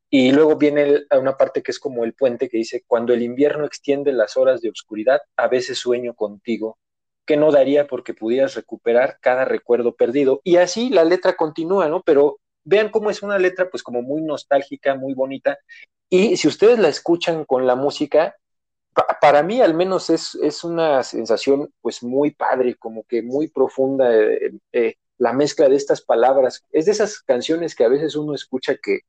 Y 0.08 0.32
luego 0.32 0.56
viene 0.56 1.04
a 1.10 1.18
una 1.18 1.36
parte 1.36 1.62
que 1.62 1.72
es 1.72 1.80
como 1.80 2.04
el 2.04 2.14
puente 2.14 2.48
que 2.48 2.58
dice, 2.58 2.84
cuando 2.86 3.12
el 3.12 3.22
invierno 3.22 3.66
extiende 3.66 4.12
las 4.12 4.36
horas 4.36 4.60
de 4.60 4.70
oscuridad, 4.70 5.20
a 5.36 5.48
veces 5.48 5.78
sueño 5.78 6.14
contigo, 6.14 6.78
que 7.26 7.36
no 7.36 7.50
daría 7.50 7.86
porque 7.86 8.14
pudieras 8.14 8.54
recuperar 8.54 9.18
cada 9.20 9.44
recuerdo 9.44 9.94
perdido. 9.96 10.40
Y 10.44 10.56
así 10.56 10.90
la 10.90 11.04
letra 11.04 11.34
continúa, 11.34 11.88
¿no? 11.88 12.02
Pero 12.02 12.38
vean 12.64 12.90
cómo 12.90 13.10
es 13.10 13.22
una 13.22 13.38
letra 13.38 13.68
pues 13.68 13.82
como 13.82 14.02
muy 14.02 14.22
nostálgica, 14.22 14.94
muy 14.94 15.14
bonita. 15.14 15.58
Y 16.08 16.36
si 16.36 16.46
ustedes 16.48 16.78
la 16.78 16.88
escuchan 16.88 17.44
con 17.44 17.66
la 17.66 17.74
música, 17.74 18.36
para 19.20 19.42
mí 19.42 19.60
al 19.60 19.74
menos 19.74 20.08
es, 20.08 20.36
es, 20.36 20.64
una 20.64 21.02
sensación 21.02 21.72
pues 21.80 22.02
muy 22.02 22.30
padre, 22.30 22.76
como 22.76 23.04
que 23.04 23.22
muy 23.22 23.48
profunda 23.48 24.14
eh, 24.14 24.52
eh, 24.72 24.94
la 25.18 25.32
mezcla 25.32 25.68
de 25.68 25.76
estas 25.76 26.00
palabras. 26.00 26.62
Es 26.70 26.86
de 26.86 26.92
esas 26.92 27.20
canciones 27.20 27.74
que 27.74 27.84
a 27.84 27.88
veces 27.88 28.16
uno 28.16 28.34
escucha 28.34 28.76
que 28.82 29.00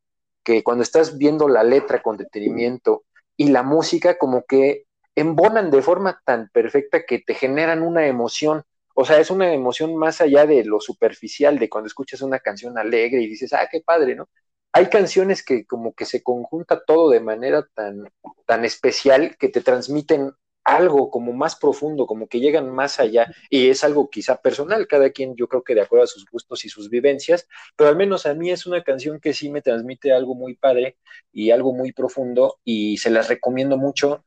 que 0.48 0.64
cuando 0.64 0.82
estás 0.82 1.18
viendo 1.18 1.50
la 1.50 1.62
letra 1.62 2.02
con 2.02 2.16
detenimiento 2.16 3.04
y 3.36 3.50
la 3.50 3.64
música 3.64 4.18
como 4.18 4.46
que 4.46 4.86
embonan 5.14 5.70
de 5.70 5.82
forma 5.82 6.22
tan 6.24 6.48
perfecta 6.54 7.06
que 7.06 7.20
te 7.20 7.34
generan 7.34 7.82
una 7.82 8.08
emoción. 8.08 8.64
O 8.96 9.04
sea, 9.04 9.20
es 9.20 9.30
una 9.30 9.54
emoción 9.54 9.98
más 9.98 10.22
allá 10.22 10.46
de 10.46 10.64
lo 10.64 10.80
superficial, 10.80 11.60
de 11.60 11.68
cuando 11.68 11.88
escuchas 11.88 12.22
una 12.22 12.40
canción 12.40 12.78
alegre 12.78 13.22
y 13.22 13.28
dices, 13.28 13.52
ah, 13.52 13.68
qué 13.70 13.82
padre, 13.82 14.16
¿no? 14.16 14.30
Hay 14.72 14.88
canciones 14.88 15.44
que 15.44 15.66
como 15.66 15.94
que 15.94 16.06
se 16.06 16.24
conjunta 16.24 16.82
todo 16.82 17.10
de 17.10 17.20
manera 17.20 17.68
tan, 17.74 18.10
tan 18.46 18.64
especial 18.64 19.36
que 19.38 19.50
te 19.50 19.60
transmiten 19.60 20.32
algo 20.68 21.10
como 21.10 21.32
más 21.32 21.56
profundo, 21.56 22.06
como 22.06 22.28
que 22.28 22.42
llegan 22.42 22.70
más 22.70 23.00
allá, 23.00 23.34
y 23.50 23.70
es 23.70 23.86
algo 23.86 24.10
quizá 24.10 24.42
personal, 24.42 24.86
cada 24.86 25.12
quien 25.12 25.34
yo 25.38 25.48
creo 25.48 25.64
que 25.64 25.74
de 25.74 25.82
acuerdo 25.82 26.04
a 26.04 26.08
sus 26.08 26.26
gustos 26.30 26.66
y 26.66 26.70
sus 26.70 26.90
vivencias, 26.90 27.48
pero 27.78 27.90
al 27.90 27.96
menos 27.96 28.26
a 28.26 28.34
mí 28.34 28.52
es 28.52 28.66
una 28.66 28.84
canción 28.84 29.22
que 29.22 29.34
sí 29.34 29.50
me 29.50 29.62
transmite 29.62 30.12
algo 30.12 30.36
muy 30.36 30.56
padre 30.56 30.98
y 31.32 31.52
algo 31.52 31.74
muy 31.74 31.94
profundo, 31.94 32.58
y 32.66 32.98
se 32.98 33.10
las 33.10 33.30
recomiendo 33.30 33.78
mucho. 33.78 34.26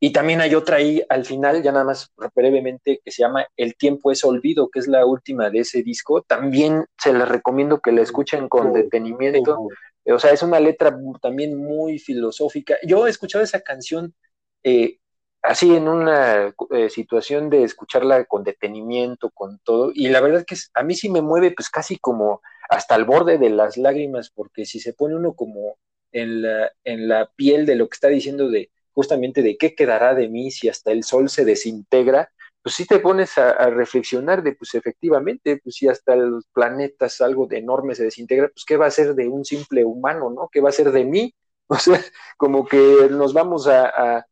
Y 0.00 0.10
también 0.12 0.40
hay 0.40 0.54
otra 0.54 0.78
ahí 0.78 1.02
al 1.08 1.24
final, 1.26 1.62
ya 1.62 1.72
nada 1.72 1.84
más 1.84 2.10
brevemente, 2.34 3.00
que 3.04 3.10
se 3.10 3.22
llama 3.22 3.46
El 3.56 3.76
tiempo 3.76 4.10
es 4.10 4.24
olvido, 4.24 4.68
que 4.70 4.78
es 4.78 4.88
la 4.88 5.04
última 5.06 5.50
de 5.50 5.60
ese 5.60 5.82
disco. 5.82 6.22
También 6.22 6.84
se 6.98 7.12
las 7.12 7.28
recomiendo 7.28 7.80
que 7.80 7.92
la 7.92 8.02
escuchen 8.02 8.48
con 8.48 8.72
detenimiento. 8.72 9.68
O 10.06 10.18
sea, 10.18 10.32
es 10.32 10.42
una 10.42 10.60
letra 10.60 10.94
también 11.22 11.56
muy 11.56 11.98
filosófica. 11.98 12.76
Yo 12.82 13.06
he 13.06 13.10
escuchado 13.10 13.42
esa 13.42 13.60
canción 13.60 14.14
eh, 14.62 14.98
así 15.44 15.76
en 15.76 15.88
una 15.88 16.54
eh, 16.70 16.88
situación 16.88 17.50
de 17.50 17.64
escucharla 17.64 18.24
con 18.24 18.44
detenimiento, 18.44 19.30
con 19.30 19.58
todo, 19.58 19.92
y 19.94 20.08
la 20.08 20.22
verdad 20.22 20.44
que 20.46 20.56
a 20.72 20.82
mí 20.82 20.94
sí 20.94 21.10
me 21.10 21.20
mueve 21.20 21.52
pues 21.52 21.68
casi 21.68 21.98
como 21.98 22.40
hasta 22.70 22.94
el 22.94 23.04
borde 23.04 23.36
de 23.36 23.50
las 23.50 23.76
lágrimas, 23.76 24.30
porque 24.34 24.64
si 24.64 24.80
se 24.80 24.94
pone 24.94 25.14
uno 25.14 25.34
como 25.34 25.76
en 26.12 26.42
la, 26.42 26.72
en 26.84 27.08
la 27.08 27.30
piel 27.36 27.66
de 27.66 27.74
lo 27.74 27.88
que 27.88 27.94
está 27.94 28.08
diciendo 28.08 28.48
de 28.48 28.70
justamente 28.92 29.42
de 29.42 29.58
qué 29.58 29.74
quedará 29.74 30.14
de 30.14 30.28
mí 30.28 30.50
si 30.50 30.68
hasta 30.68 30.92
el 30.92 31.04
sol 31.04 31.28
se 31.28 31.44
desintegra, 31.44 32.30
pues 32.62 32.76
sí 32.76 32.86
te 32.86 32.98
pones 33.00 33.36
a, 33.36 33.68
reflexionar 33.68 34.42
de, 34.42 34.52
pues 34.54 34.74
efectivamente, 34.74 35.60
pues 35.62 35.74
si 35.76 35.88
hasta 35.88 36.16
los 36.16 36.46
planetas 36.54 37.20
algo 37.20 37.46
de 37.46 37.58
enorme 37.58 37.94
se 37.94 38.04
desintegra, 38.04 38.48
pues 38.48 38.64
qué 38.64 38.78
va 38.78 38.86
a 38.86 38.90
ser 38.90 39.14
de 39.14 39.28
un 39.28 39.44
simple 39.44 39.84
humano, 39.84 40.30
¿no? 40.30 40.48
¿Qué 40.50 40.62
va 40.62 40.70
a 40.70 40.72
ser 40.72 40.90
de 40.90 41.04
mí? 41.04 41.34
O 41.66 41.76
sea, 41.76 41.98
como 42.36 42.66
que 42.66 43.08
nos 43.10 43.32
vamos 43.32 43.66
a 43.68 44.26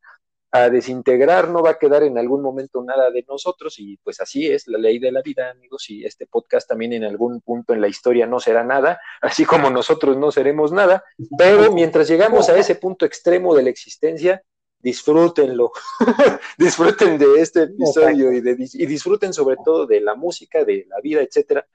a 0.54 0.68
desintegrar, 0.68 1.48
no 1.48 1.62
va 1.62 1.70
a 1.70 1.78
quedar 1.78 2.02
en 2.02 2.18
algún 2.18 2.42
momento 2.42 2.84
nada 2.84 3.10
de 3.10 3.24
nosotros 3.26 3.78
y 3.78 3.96
pues 3.96 4.20
así 4.20 4.46
es 4.46 4.68
la 4.68 4.78
ley 4.78 4.98
de 4.98 5.10
la 5.10 5.22
vida, 5.22 5.50
amigos, 5.50 5.88
y 5.88 6.04
este 6.04 6.26
podcast 6.26 6.68
también 6.68 6.92
en 6.92 7.04
algún 7.04 7.40
punto 7.40 7.72
en 7.72 7.80
la 7.80 7.88
historia 7.88 8.26
no 8.26 8.38
será 8.38 8.62
nada, 8.62 9.00
así 9.22 9.46
como 9.46 9.70
nosotros 9.70 10.16
no 10.18 10.30
seremos 10.30 10.70
nada, 10.70 11.04
pero 11.38 11.72
mientras 11.72 12.06
llegamos 12.06 12.50
a 12.50 12.58
ese 12.58 12.74
punto 12.74 13.06
extremo 13.06 13.54
de 13.54 13.62
la 13.62 13.70
existencia, 13.70 14.42
disfrútenlo, 14.78 15.72
disfruten 16.58 17.16
de 17.16 17.40
este 17.40 17.62
episodio 17.62 18.30
y, 18.30 18.42
de, 18.42 18.56
y 18.58 18.86
disfruten 18.86 19.32
sobre 19.32 19.56
todo 19.64 19.86
de 19.86 20.02
la 20.02 20.14
música, 20.14 20.64
de 20.64 20.84
la 20.88 21.00
vida, 21.00 21.22
etcétera. 21.22 21.66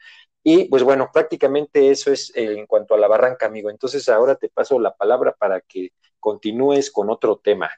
Y 0.44 0.66
pues 0.66 0.84
bueno, 0.84 1.10
prácticamente 1.12 1.90
eso 1.90 2.12
es 2.12 2.32
en 2.36 2.68
cuanto 2.68 2.94
a 2.94 2.98
la 2.98 3.08
barranca, 3.08 3.48
amigo. 3.48 3.70
Entonces 3.70 4.08
ahora 4.08 4.36
te 4.36 4.50
paso 4.50 4.80
la 4.80 4.96
palabra 4.96 5.34
para 5.38 5.62
que 5.62 5.94
continúes 6.20 6.92
con 6.92 7.10
otro 7.10 7.38
tema. 7.38 7.72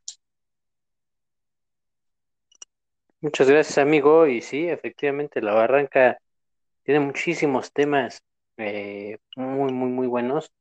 Muchas 3.22 3.50
gracias, 3.50 3.78
amigo. 3.78 4.28
Y 4.28 4.42
sí, 4.42 4.68
efectivamente, 4.70 5.42
la 5.42 5.54
barranca 5.54 6.18
tiene 6.84 7.02
muchísimos 7.02 7.74
temas 7.74 8.24
eh, 8.58 9.20
muy, 9.36 9.74
muy, 9.74 9.90
muy 9.92 10.08
buenos. 10.08 10.52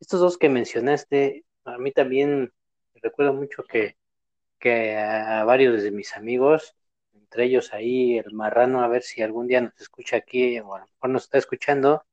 Estos 0.00 0.20
dos 0.20 0.38
que 0.38 0.48
mencionaste, 0.50 1.44
a 1.64 1.78
mí 1.78 1.92
también 1.92 2.52
recuerdo 2.96 3.34
mucho 3.34 3.64
que, 3.64 3.96
que 4.60 4.96
a 4.98 5.44
varios 5.44 5.82
de 5.82 5.92
mis 5.92 6.16
amigos, 6.16 6.76
entre 7.14 7.44
ellos 7.46 7.72
ahí 7.74 8.18
el 8.18 8.32
marrano, 8.34 8.82
a 8.82 8.88
ver 8.88 9.02
si 9.02 9.22
algún 9.22 9.48
día 9.48 9.60
nos 9.62 9.80
escucha 9.80 10.16
aquí 10.16 10.60
o 10.60 10.74
a 10.74 10.80
lo 10.80 10.86
mejor 10.86 11.10
nos 11.10 11.24
está 11.24 11.38
escuchando. 11.38 12.04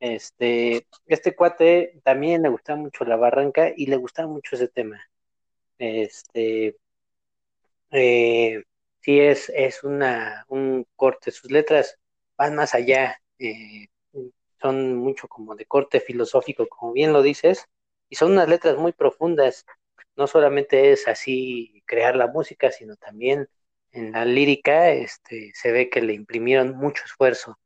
Este, 0.00 0.86
este 1.06 1.36
cuate 1.36 2.00
también 2.04 2.42
le 2.42 2.50
gustaba 2.50 2.78
mucho 2.80 3.04
la 3.04 3.16
barranca 3.16 3.70
y 3.76 3.86
le 3.86 3.96
gustaba 3.96 4.28
mucho 4.28 4.56
ese 4.56 4.68
tema. 4.68 5.00
Este, 5.78 6.76
eh, 7.90 8.62
sí 9.00 9.20
es, 9.20 9.50
es 9.54 9.84
una, 9.84 10.44
un 10.48 10.86
corte, 10.96 11.30
sus 11.30 11.50
letras 11.50 11.98
van 12.36 12.54
más 12.56 12.74
allá, 12.74 13.20
eh, 13.38 13.88
son 14.60 14.96
mucho 14.96 15.28
como 15.28 15.54
de 15.56 15.66
corte 15.66 16.00
filosófico, 16.00 16.68
como 16.68 16.92
bien 16.92 17.12
lo 17.12 17.22
dices, 17.22 17.66
y 18.08 18.16
son 18.16 18.32
unas 18.32 18.48
letras 18.48 18.76
muy 18.76 18.92
profundas, 18.92 19.64
no 20.16 20.26
solamente 20.26 20.92
es 20.92 21.08
así 21.08 21.82
crear 21.86 22.16
la 22.16 22.26
música, 22.26 22.70
sino 22.70 22.96
también 22.96 23.48
en 23.92 24.12
la 24.12 24.24
lírica 24.24 24.90
este, 24.90 25.52
se 25.54 25.72
ve 25.72 25.88
que 25.90 26.02
le 26.02 26.14
imprimieron 26.14 26.76
mucho 26.76 27.04
esfuerzo. 27.04 27.58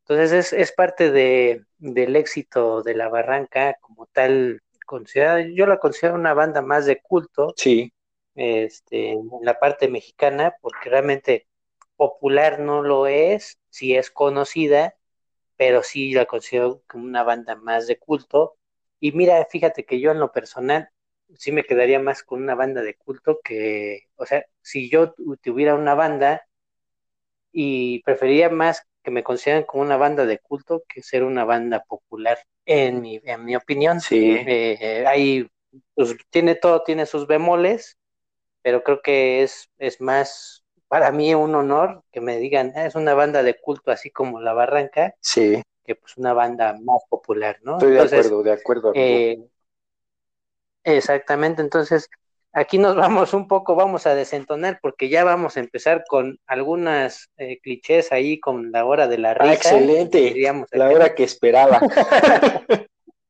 Entonces 0.00 0.32
es, 0.32 0.52
es 0.52 0.72
parte 0.72 1.10
de, 1.10 1.64
del 1.78 2.16
éxito 2.16 2.82
de 2.82 2.94
La 2.94 3.08
Barranca 3.08 3.76
como 3.80 4.06
tal, 4.06 4.60
considerada, 4.86 5.40
yo 5.40 5.66
la 5.66 5.78
considero 5.78 6.14
una 6.16 6.34
banda 6.34 6.60
más 6.60 6.86
de 6.86 7.00
culto. 7.00 7.54
Sí 7.56 7.92
este, 8.34 9.12
en 9.12 9.28
la 9.42 9.58
parte 9.58 9.88
mexicana, 9.88 10.54
porque 10.60 10.90
realmente 10.90 11.46
popular 11.96 12.60
no 12.60 12.82
lo 12.82 13.06
es, 13.06 13.58
si 13.70 13.94
es 13.94 14.10
conocida, 14.10 14.96
pero 15.56 15.82
sí 15.82 16.12
la 16.12 16.26
considero 16.26 16.82
como 16.88 17.04
una 17.04 17.22
banda 17.22 17.54
más 17.56 17.86
de 17.86 17.98
culto. 17.98 18.56
Y 19.00 19.12
mira, 19.12 19.46
fíjate 19.50 19.84
que 19.84 20.00
yo 20.00 20.10
en 20.10 20.18
lo 20.18 20.32
personal 20.32 20.88
sí 21.36 21.52
me 21.52 21.64
quedaría 21.64 21.98
más 21.98 22.22
con 22.22 22.42
una 22.42 22.54
banda 22.54 22.82
de 22.82 22.94
culto 22.94 23.40
que, 23.42 24.08
o 24.16 24.26
sea, 24.26 24.44
si 24.60 24.90
yo 24.90 25.14
tuviera 25.40 25.74
una 25.74 25.94
banda 25.94 26.46
y 27.52 28.02
preferiría 28.02 28.50
más 28.50 28.86
que 29.02 29.10
me 29.10 29.22
consideran 29.22 29.64
como 29.64 29.82
una 29.82 29.96
banda 29.96 30.26
de 30.26 30.38
culto 30.38 30.84
que 30.88 31.02
ser 31.02 31.24
una 31.24 31.44
banda 31.44 31.84
popular, 31.84 32.38
en 32.64 33.00
mi, 33.00 33.20
en 33.24 33.44
mi 33.44 33.56
opinión. 33.56 34.00
Sí. 34.00 34.36
Eh, 34.46 35.04
hay, 35.06 35.48
pues, 35.94 36.16
tiene 36.30 36.54
todo, 36.54 36.82
tiene 36.82 37.06
sus 37.06 37.26
bemoles, 37.26 37.98
pero 38.62 38.82
creo 38.82 39.02
que 39.02 39.42
es, 39.42 39.70
es 39.78 40.00
más 40.00 40.64
para 40.88 41.10
mí 41.10 41.34
un 41.34 41.54
honor 41.54 42.02
que 42.12 42.20
me 42.20 42.36
digan, 42.36 42.72
ah, 42.76 42.84
es 42.84 42.94
una 42.94 43.14
banda 43.14 43.42
de 43.42 43.58
culto 43.58 43.90
así 43.90 44.10
como 44.10 44.40
La 44.40 44.52
Barranca, 44.52 45.14
sí. 45.20 45.62
que 45.84 45.94
pues 45.94 46.16
una 46.18 46.34
banda 46.34 46.76
más 46.82 47.02
popular, 47.08 47.58
¿no? 47.62 47.78
Estoy 47.78 47.92
de 47.92 48.00
acuerdo, 48.02 48.42
de 48.42 48.52
acuerdo. 48.52 48.92
Eh, 48.94 49.42
exactamente, 50.84 51.62
entonces 51.62 52.10
aquí 52.52 52.76
nos 52.76 52.94
vamos 52.94 53.32
un 53.32 53.48
poco, 53.48 53.74
vamos 53.74 54.06
a 54.06 54.14
desentonar 54.14 54.78
porque 54.82 55.08
ya 55.08 55.24
vamos 55.24 55.56
a 55.56 55.60
empezar 55.60 56.04
con 56.06 56.38
algunas 56.46 57.30
eh, 57.38 57.58
clichés 57.62 58.12
ahí 58.12 58.38
con 58.38 58.70
la 58.70 58.84
hora 58.84 59.08
de 59.08 59.18
la 59.18 59.30
ah, 59.30 59.34
risa. 59.34 59.50
Ah, 59.50 59.54
excelente, 59.54 60.34
la 60.72 60.90
hora 60.90 61.14
que 61.14 61.24
esperaba. 61.24 61.80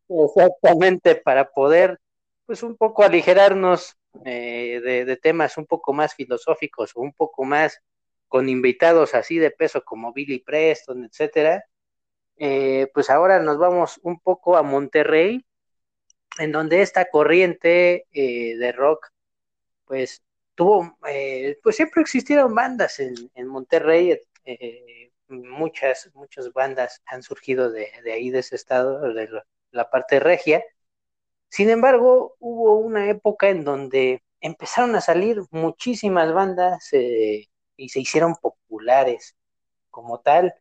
Exactamente, 0.09 1.15
para 1.15 1.49
poder 1.49 1.99
pues 2.45 2.63
un 2.63 2.77
poco 2.77 3.05
aligerarnos 3.05 3.97
eh, 4.25 4.81
de, 5.07 5.17
temas 5.17 5.57
un 5.59 5.67
poco 5.67 5.93
más 5.93 6.15
filosóficos 6.15 6.93
o 6.95 7.01
un 7.01 7.13
poco 7.13 7.45
más 7.45 7.81
con 8.29 8.49
invitados 8.49 9.15
así 9.15 9.39
de 9.39 9.51
peso 9.51 9.85
como 9.85 10.13
Billy 10.13 10.41
Preston, 10.41 11.05
etcétera, 11.05 11.65
eh, 12.37 12.89
pues 12.95 13.11
ahora 13.11 13.41
nos 13.41 13.59
vamos 13.59 14.01
un 14.03 14.21
poco 14.21 14.57
a 14.57 14.63
Monterrey, 14.63 15.45
en 16.39 16.53
donde 16.53 16.83
esta 16.83 17.07
corriente 17.11 18.07
eh, 18.13 18.57
de 18.57 18.73
rock, 18.73 19.09
pues 19.85 20.23
tuvo, 20.55 20.97
pues 21.63 21.77
siempre 21.77 22.03
existieron 22.03 22.55
bandas 22.55 23.01
en, 23.01 23.15
en 23.35 23.47
Monterrey, 23.47 24.19
muchas, 25.29 26.11
muchas 26.15 26.53
bandas 26.53 27.03
han 27.07 27.23
surgido 27.23 27.71
de, 27.71 27.91
de, 28.05 28.13
ahí, 28.13 28.31
de 28.31 28.41
ese 28.41 28.57
estado, 28.57 29.13
de 29.13 29.29
la 29.71 29.91
parte 29.91 30.21
regia, 30.21 30.63
sin 31.53 31.69
embargo, 31.69 32.35
hubo 32.41 32.77
una 32.79 33.11
época 33.11 33.51
en 33.51 33.63
donde 33.63 34.23
empezaron 34.41 34.97
a 34.97 35.03
salir 35.03 35.43
muchísimas 35.51 36.33
bandas 36.33 36.89
eh, 36.93 37.51
y 37.77 37.91
se 37.91 38.01
hicieron 38.01 38.37
populares 38.37 39.37
como 39.91 40.21
tal. 40.21 40.55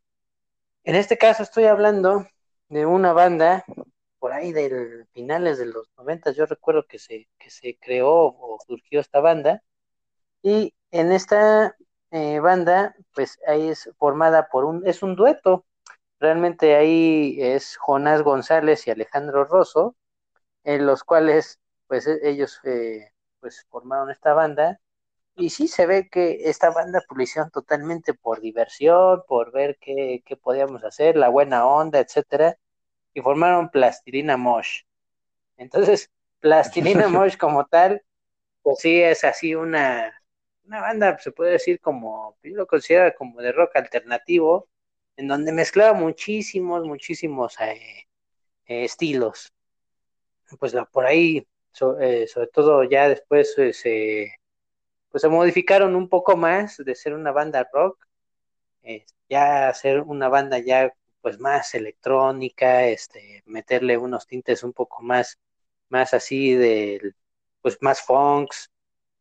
En 0.83 0.95
este 0.95 1.17
caso 1.17 1.43
estoy 1.43 1.63
hablando 1.65 2.27
de 2.67 2.85
una 2.85 3.13
banda 3.13 3.63
por 4.19 4.33
ahí 4.33 4.51
del 4.51 5.07
finales 5.13 5.59
de 5.59 5.67
los 5.67 5.89
noventas, 5.97 6.35
yo 6.35 6.45
recuerdo 6.45 6.85
que 6.85 6.99
se, 6.99 7.29
que 7.39 7.49
se 7.49 7.77
creó 7.79 8.09
o 8.11 8.57
surgió 8.67 8.99
esta 8.99 9.21
banda, 9.21 9.63
y 10.43 10.73
en 10.91 11.13
esta 11.13 11.77
eh, 12.11 12.39
banda, 12.41 12.95
pues 13.13 13.39
ahí 13.47 13.69
es 13.69 13.89
formada 13.97 14.49
por 14.49 14.65
un, 14.65 14.85
es 14.85 15.03
un 15.03 15.15
dueto, 15.15 15.65
realmente 16.19 16.75
ahí 16.75 17.37
es 17.39 17.77
Jonás 17.77 18.23
González 18.23 18.85
y 18.87 18.91
Alejandro 18.91 19.45
Rosso, 19.45 19.95
en 20.63 20.85
los 20.85 21.03
cuales 21.03 21.59
pues 21.87 22.07
e, 22.07 22.19
ellos 22.23 22.59
eh, 22.63 23.11
pues 23.39 23.65
formaron 23.69 24.11
esta 24.11 24.33
banda, 24.33 24.79
y 25.35 25.49
sí 25.49 25.67
se 25.67 25.85
ve 25.85 26.09
que 26.09 26.49
esta 26.49 26.71
banda 26.71 27.03
pues, 27.07 27.29
hicieron 27.29 27.51
totalmente 27.51 28.13
por 28.13 28.41
diversión, 28.41 29.23
por 29.27 29.51
ver 29.51 29.77
qué, 29.79 30.23
qué 30.25 30.37
podíamos 30.37 30.83
hacer, 30.83 31.15
la 31.17 31.29
buena 31.29 31.65
onda, 31.65 31.99
etcétera, 31.99 32.57
y 33.13 33.21
formaron 33.21 33.69
Plastilina 33.69 34.37
Mosh. 34.37 34.83
Entonces, 35.57 36.11
Plastilina 36.39 37.07
Mosh 37.09 37.37
como 37.37 37.65
tal, 37.65 38.03
pues 38.61 38.79
sí 38.79 39.01
es 39.01 39.23
así 39.23 39.55
una, 39.55 40.13
una 40.65 40.81
banda, 40.81 41.17
se 41.19 41.31
puede 41.31 41.53
decir 41.53 41.79
como, 41.81 42.37
yo 42.43 42.55
lo 42.55 42.67
considero 42.67 43.13
como 43.17 43.41
de 43.41 43.51
rock 43.51 43.75
alternativo, 43.75 44.69
en 45.17 45.27
donde 45.27 45.51
mezclaba 45.51 45.93
muchísimos, 45.93 46.85
muchísimos 46.85 47.59
eh, 47.61 48.07
eh, 48.67 48.85
estilos. 48.85 49.53
Pues 50.59 50.75
por 50.91 51.05
ahí, 51.05 51.47
eh, 51.99 52.27
sobre 52.27 52.47
todo 52.47 52.83
ya 52.83 53.07
después 53.09 53.53
se, 53.53 54.33
pues 55.11 55.21
se 55.21 55.29
modificaron 55.29 55.95
un 55.95 56.09
poco 56.09 56.37
más 56.37 56.77
de 56.77 56.95
ser 56.95 57.13
una 57.13 57.31
banda 57.31 57.67
rock, 57.71 58.05
ya 59.29 59.73
ser 59.73 60.01
una 60.01 60.27
banda 60.29 60.59
ya 60.59 60.93
pues 61.21 61.39
más 61.39 61.73
electrónica, 61.75 62.85
este, 62.87 63.43
meterle 63.45 63.97
unos 63.97 64.27
tintes 64.27 64.63
un 64.63 64.73
poco 64.73 65.03
más, 65.03 65.39
más 65.89 66.13
así 66.13 66.53
de, 66.55 67.13
pues 67.61 67.77
más 67.81 68.01
funks, 68.01 68.69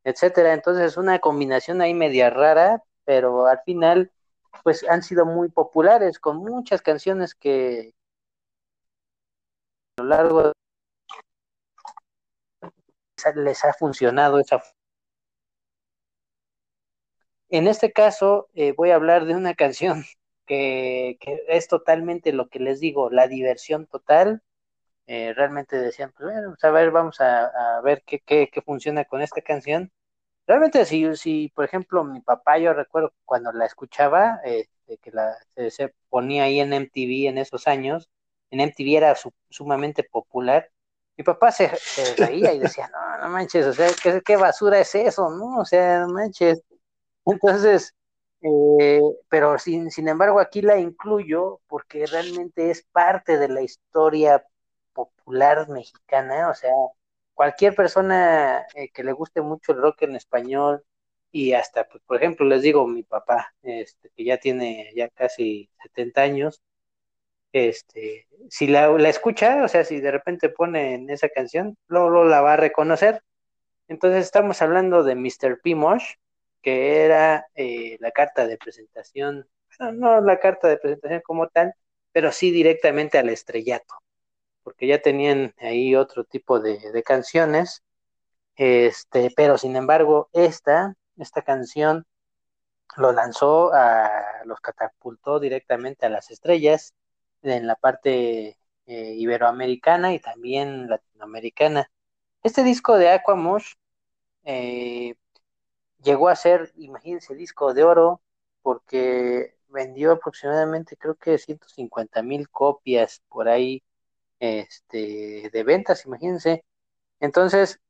etcétera. 0.05 0.55
Entonces, 0.55 0.97
una 0.97 1.19
combinación 1.21 1.81
ahí 1.83 1.95
media 1.95 2.31
rara, 2.31 2.83
pero 3.05 3.47
al 3.47 3.61
final, 3.65 4.11
pues 4.65 4.85
han 4.89 5.03
sido 5.03 5.27
muy 5.27 5.51
populares 5.51 6.19
con 6.19 6.39
muchas 6.39 6.83
canciones 6.83 7.35
que 7.35 7.93
a 9.99 10.03
lo 10.03 10.09
largo 10.09 10.53
les 13.37 13.65
ha 13.65 13.73
funcionado 13.75 14.39
esa 14.41 14.63
en 17.51 17.67
este 17.67 17.93
caso 17.93 18.49
eh, 18.55 18.73
voy 18.77 18.91
a 18.91 18.95
hablar 18.97 19.27
de 19.27 19.35
una 19.35 19.55
canción 19.57 20.05
que, 20.47 21.19
es 21.49 21.69
totalmente 21.69 22.33
lo 22.33 22.49
que 22.49 22.61
les 22.61 22.81
digo, 22.81 23.11
la 23.11 23.29
diversión 23.29 23.87
total. 23.87 24.43
Eh, 25.07 25.35
realmente 25.35 25.77
decían, 25.79 26.13
pues 26.17 26.33
bueno, 26.33 26.51
pues, 26.51 26.65
a 26.65 26.71
ver, 26.73 26.91
vamos 26.93 27.21
a, 27.21 27.81
ver 27.83 28.03
qué, 28.07 28.21
qué, 28.21 28.63
funciona 28.63 29.05
con 29.05 29.23
esta 29.23 29.43
canción. 29.43 29.93
Realmente 30.47 30.85
si, 30.87 31.17
si, 31.17 31.51
por 31.55 31.65
ejemplo, 31.65 32.05
mi 32.05 32.21
papá, 32.21 32.59
yo 32.59 32.75
recuerdo 32.75 33.15
cuando 33.25 33.53
la 33.53 33.67
escuchaba, 33.67 34.41
eh, 34.45 34.69
que 35.03 35.11
la, 35.13 35.37
se, 35.71 35.95
ponía 36.09 36.45
ahí 36.45 36.61
en 36.61 36.73
MTV 36.73 37.29
en 37.29 37.39
esos 37.39 37.69
años, 37.69 38.11
en 38.51 38.61
MTV 38.61 38.97
era 38.97 39.15
sumamente 39.51 40.05
popular, 40.05 40.71
mi 41.21 41.25
papá 41.25 41.53
se, 41.53 41.71
reía 42.17 42.55
y 42.55 42.61
decía, 42.61 42.89
no, 42.91 43.19
no 43.19 43.29
manches, 43.29 43.67
o 43.67 43.75
sea, 43.75 43.91
¿qué, 44.03 44.23
¿qué, 44.25 44.37
basura 44.37 44.81
es 44.81 44.95
eso? 44.95 45.29
¿No? 45.29 45.59
O 45.59 45.67
sea, 45.67 46.01
no 46.01 46.15
manches. 46.15 46.63
Entonces, 47.27 47.95
eh, 48.41 49.03
pero 49.29 49.59
sin, 49.59 49.91
sin 49.91 50.09
embargo 50.09 50.41
aquí 50.41 50.63
la 50.63 50.79
incluyo 50.79 51.61
porque 51.69 52.07
realmente 52.07 52.71
es 52.71 52.85
parte 52.91 53.37
de 53.37 53.49
la 53.49 53.61
historia 53.61 54.43
popular 54.95 55.69
mexicana, 55.69 56.49
o 56.49 56.55
sea, 56.55 56.73
cualquier 57.35 57.75
persona 57.75 58.67
eh, 58.75 58.89
que 58.91 59.05
le 59.05 59.13
guste 59.13 59.43
mucho 59.43 59.73
el 59.73 59.83
rock 59.83 60.03
en 60.03 60.17
español 60.17 60.83
y 61.33 61.53
hasta, 61.53 61.87
pues, 61.87 62.03
por 62.07 62.17
ejemplo, 62.17 62.47
les 62.47 62.63
digo, 62.63 62.87
mi 62.87 63.03
papá, 63.03 63.55
este, 63.63 64.11
que 64.17 64.25
ya 64.25 64.39
tiene 64.39 64.91
ya 64.97 65.11
casi 65.11 65.71
70 65.83 66.23
años, 66.23 66.63
este, 67.53 68.27
si 68.49 68.67
la, 68.67 68.89
la 68.89 69.09
escucha, 69.09 69.65
o 69.65 69.69
sea, 69.69 69.85
si 69.85 70.01
de 70.01 70.11
repente 70.11 70.49
pone 70.51 70.95
en 70.95 71.11
esa 71.11 71.29
canción, 71.29 71.77
luego, 71.89 72.25
la 72.25 72.41
va 72.41 72.55
a 72.55 72.57
reconocer. 72.57 73.23
Entonces 73.89 74.25
estamos 74.25 74.63
hablando 74.63 75.03
de 75.03 75.17
Mr. 75.17 75.61
P 75.63 75.75
que 76.63 77.05
era 77.05 77.47
eh, 77.55 77.97
la 78.01 78.11
carta 78.13 78.47
de 78.47 78.59
presentación, 78.59 79.49
no 79.95 80.21
la 80.21 80.39
carta 80.39 80.69
de 80.69 80.77
presentación 80.77 81.23
como 81.25 81.49
tal, 81.49 81.75
pero 82.13 82.33
sí 82.33 82.51
directamente 82.51 83.19
al 83.19 83.31
estrellato, 83.31 83.95
porque 84.63 84.87
ya 84.87 85.01
tenían 85.01 85.55
ahí 85.59 85.97
otro 85.97 86.25
tipo 86.25 86.61
de, 86.61 87.03
canciones, 87.05 87.83
este, 88.57 89.31
pero 89.37 89.59
sin 89.59 89.77
embargo, 89.77 90.29
esta, 90.33 90.95
esta 91.17 91.43
canción 91.43 92.07
lo 92.97 93.13
lanzó 93.13 93.73
a, 93.73 94.43
los 94.45 94.61
catapultó 94.61 95.41
directamente 95.41 96.07
a 96.07 96.11
las 96.11 96.31
estrellas 96.31 96.95
en 97.43 97.67
la 97.67 97.77
parte 97.77 98.59
eh, 98.87 99.15
iberoamericana 99.17 100.15
y 100.15 100.21
también 100.21 100.89
latinoamericana. 100.89 101.91
Este 102.43 102.65
disco 102.65 102.97
de 102.99 103.11
Aquamosh 103.11 103.75
eh, 104.45 105.15
llegó 106.03 106.29
a 106.29 106.37
ser, 106.37 106.73
imagínense, 106.77 107.35
disco 107.35 107.75
de 107.75 107.85
oro, 107.85 108.23
porque 108.63 109.57
vendió 109.69 110.13
aproximadamente, 110.13 110.97
creo 110.97 111.17
que 111.17 111.39
150 111.39 112.23
mil 112.23 112.49
copias 112.51 113.23
por 113.29 113.49
ahí 113.49 113.83
este, 114.41 115.51
de 115.53 115.65
ventas, 115.65 116.07
imagínense. 116.07 116.65
Entonces, 117.21 117.81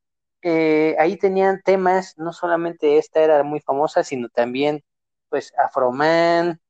eh, 0.42 0.96
ahí 0.98 1.18
tenían 1.18 1.62
temas, 1.64 2.18
no 2.18 2.32
solamente 2.32 2.98
esta 2.98 3.20
era 3.22 3.42
muy 3.44 3.61
famosa, 3.61 4.05
sino 4.05 4.28
también, 4.30 4.84
pues, 5.30 5.53
Afroman, 5.59 6.61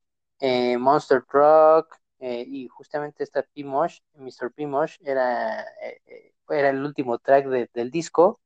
Monster 0.79 1.23
Truck, 1.29 2.00
eh, 2.21 2.45
y 2.47 2.67
justamente 2.67 3.23
esta 3.23 3.41
P-Mosh, 3.41 3.99
Mr. 4.13 4.51
P-Mosh, 4.55 4.97
era, 5.03 5.63
eh, 5.81 6.33
era 6.49 6.69
el 6.69 6.85
último 6.85 7.17
track 7.17 7.47
del 7.47 7.89
disco. 7.89 8.39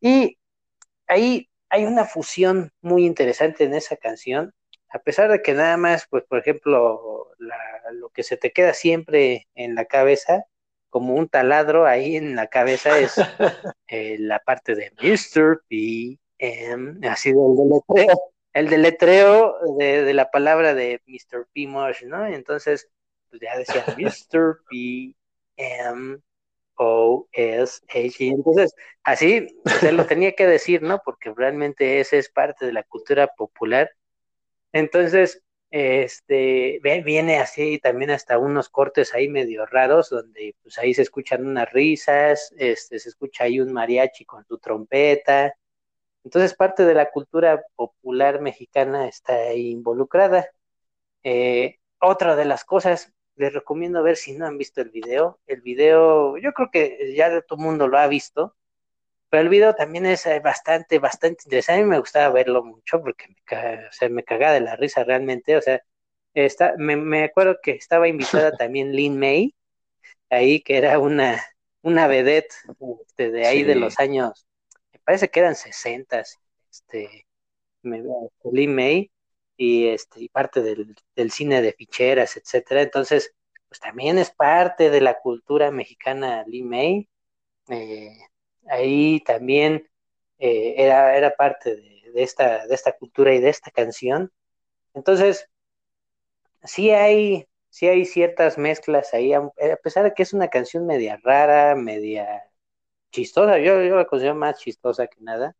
Y 0.00 0.38
ahí 1.08 1.50
hay 1.68 1.84
una 1.84 2.04
fusión 2.04 2.70
muy 2.80 3.04
interesante 3.04 3.64
en 3.64 3.74
esa 3.74 3.96
canción, 3.96 4.54
a 4.90 5.00
pesar 5.00 5.28
de 5.30 5.42
que 5.42 5.54
nada 5.54 5.76
más, 5.76 6.06
pues 6.08 6.22
por 6.24 6.38
ejemplo, 6.38 7.32
lo 7.92 8.08
que 8.10 8.22
se 8.22 8.36
te 8.36 8.52
queda 8.52 8.72
siempre 8.74 9.48
en 9.56 9.74
la 9.74 9.84
cabeza, 9.84 10.44
como 10.88 11.14
un 11.14 11.28
taladro 11.28 11.84
ahí 11.84 12.14
en 12.14 12.36
la 12.36 12.46
cabeza, 12.46 12.96
es 12.98 13.16
eh, 13.88 14.16
la 14.20 14.38
parte 14.38 14.76
de 14.76 14.92
Mr. 15.02 15.64
P. 15.68 16.18
M. 16.38 17.08
Así 17.08 17.32
del 17.32 17.56
deletreo, 17.56 18.32
el 18.58 18.68
deletreo 18.68 19.56
de, 19.78 20.04
de 20.04 20.14
la 20.14 20.30
palabra 20.30 20.74
de 20.74 21.00
Mr. 21.06 21.46
P. 21.52 21.66
Mosh, 21.66 22.04
¿no? 22.04 22.26
Entonces, 22.26 22.88
pues 23.30 23.40
ya 23.42 23.56
decía 23.56 23.84
Mr. 23.98 24.60
P. 24.68 25.14
M. 25.56 26.18
O, 26.80 27.28
S, 27.32 27.80
H. 27.88 28.24
Y 28.24 28.28
entonces, 28.28 28.74
así 29.02 29.48
se 29.80 29.92
lo 29.92 30.06
tenía 30.06 30.32
que 30.32 30.46
decir, 30.46 30.82
¿no? 30.82 31.00
Porque 31.04 31.32
realmente 31.34 32.00
ese 32.00 32.18
es 32.18 32.28
parte 32.28 32.66
de 32.66 32.72
la 32.72 32.84
cultura 32.84 33.26
popular. 33.36 33.90
Entonces, 34.72 35.42
este, 35.70 36.80
viene 37.04 37.38
así 37.38 37.78
también 37.78 38.10
hasta 38.10 38.38
unos 38.38 38.68
cortes 38.68 39.12
ahí 39.14 39.28
medio 39.28 39.66
raros, 39.66 40.10
donde 40.10 40.54
pues 40.62 40.78
ahí 40.78 40.94
se 40.94 41.02
escuchan 41.02 41.46
unas 41.46 41.70
risas, 41.72 42.54
este, 42.56 42.98
se 42.98 43.08
escucha 43.08 43.44
ahí 43.44 43.60
un 43.60 43.72
mariachi 43.72 44.24
con 44.24 44.44
tu 44.44 44.58
trompeta. 44.58 45.54
Entonces, 46.24 46.54
parte 46.54 46.84
de 46.84 46.94
la 46.94 47.10
cultura 47.10 47.62
popular 47.76 48.40
mexicana 48.40 49.08
está 49.08 49.34
ahí 49.34 49.70
involucrada. 49.70 50.48
Eh, 51.24 51.78
otra 52.00 52.36
de 52.36 52.44
las 52.44 52.64
cosas 52.64 53.12
les 53.36 53.52
recomiendo 53.52 54.02
ver 54.02 54.16
si 54.16 54.32
no 54.32 54.46
han 54.46 54.58
visto 54.58 54.80
el 54.80 54.90
video. 54.90 55.40
El 55.46 55.60
video, 55.62 56.36
yo 56.38 56.52
creo 56.52 56.70
que 56.70 57.14
ya 57.16 57.40
todo 57.42 57.58
el 57.58 57.64
mundo 57.64 57.88
lo 57.88 57.98
ha 57.98 58.06
visto, 58.08 58.56
pero 59.30 59.42
el 59.42 59.48
video 59.48 59.74
también 59.74 60.06
es 60.06 60.26
eh, 60.26 60.40
bastante, 60.40 60.98
bastante 60.98 61.44
interesante. 61.44 61.80
A 61.82 61.84
mí 61.84 61.90
me 61.90 61.98
gustaba 61.98 62.32
verlo 62.32 62.64
mucho 62.64 63.00
porque 63.02 63.26
me, 63.28 63.88
o 63.88 63.92
sea, 63.92 64.08
me 64.08 64.24
cagaba 64.24 64.54
de 64.54 64.60
la 64.60 64.76
risa 64.76 65.04
realmente. 65.04 65.56
O 65.56 65.62
sea, 65.62 65.82
está, 66.34 66.74
me, 66.78 67.24
acuerdo 67.24 67.58
que 67.62 67.72
estaba 67.72 68.08
invitada 68.08 68.52
también 68.58 68.92
Lin 68.92 69.18
May, 69.18 69.54
ahí 70.30 70.60
que 70.62 70.78
era 70.78 70.98
una, 70.98 71.42
una 71.82 72.06
vedette 72.06 72.54
este, 73.06 73.30
de 73.30 73.46
ahí 73.46 73.64
de 73.64 73.74
los 73.76 73.98
años, 73.98 74.46
me 74.46 74.47
parece 75.08 75.30
que 75.30 75.40
eran 75.40 75.54
60, 75.54 76.22
este, 76.70 77.26
Lin 77.82 78.74
May 78.74 79.10
y, 79.56 79.86
este, 79.86 80.20
y 80.20 80.28
parte 80.28 80.60
del, 80.60 81.30
cine 81.30 81.62
de 81.62 81.72
ficheras, 81.72 82.36
etcétera. 82.36 82.82
Entonces, 82.82 83.32
pues 83.68 83.80
también 83.80 84.18
es 84.18 84.30
parte 84.30 84.90
de 84.90 85.00
la 85.00 85.18
cultura 85.18 85.70
mexicana 85.70 86.44
Lee 86.46 86.62
May. 86.62 87.08
Eh, 87.70 88.18
ahí 88.68 89.22
también 89.24 89.88
eh, 90.38 90.74
era, 90.76 91.16
era 91.16 91.30
parte 91.30 91.74
de, 91.76 92.22
esta, 92.22 92.66
de 92.66 92.74
esta 92.74 92.92
cultura 92.92 93.34
y 93.34 93.40
de 93.40 93.48
esta 93.48 93.70
canción. 93.70 94.30
Entonces, 94.92 95.48
sí 96.64 96.90
hay 96.90 97.46
sí 97.70 97.88
hay 97.88 98.04
ciertas 98.04 98.58
mezclas 98.58 99.14
ahí, 99.14 99.32
a 99.32 99.50
pesar 99.82 100.04
de 100.04 100.12
que 100.12 100.22
es 100.22 100.34
una 100.34 100.48
canción 100.48 100.86
media 100.86 101.18
rara, 101.22 101.74
media 101.76 102.47
chistosa, 103.10 103.58
yo, 103.58 103.82
yo 103.82 103.96
la 103.96 104.06
considero 104.06 104.34
más 104.34 104.58
chistosa 104.58 105.06
que 105.06 105.20
nada. 105.20 105.56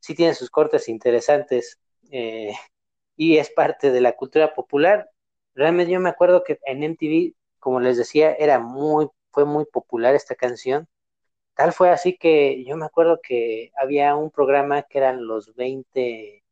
Sí 0.00 0.14
tiene 0.14 0.34
sus 0.34 0.50
cortes 0.50 0.88
interesantes 0.88 1.78
eh, 2.10 2.52
y 3.16 3.38
es 3.38 3.50
parte 3.50 3.90
de 3.90 4.00
la 4.00 4.12
cultura 4.12 4.54
popular. 4.54 5.10
Realmente 5.54 5.92
yo 5.92 6.00
me 6.00 6.10
acuerdo 6.10 6.44
que 6.44 6.58
en 6.66 6.82
MTV, 6.82 7.34
como 7.58 7.80
les 7.80 7.96
decía, 7.96 8.32
era 8.34 8.58
muy, 8.58 9.08
fue 9.30 9.44
muy 9.44 9.64
popular 9.66 10.14
esta 10.14 10.34
canción. 10.34 10.88
Tal 11.54 11.72
fue 11.72 11.90
así 11.90 12.16
que 12.16 12.64
yo 12.64 12.76
me 12.76 12.86
acuerdo 12.86 13.20
que 13.22 13.70
había 13.80 14.16
un 14.16 14.30
programa 14.30 14.82
que 14.82 14.98
eran 14.98 15.26
los 15.26 15.54
20, 15.54 16.44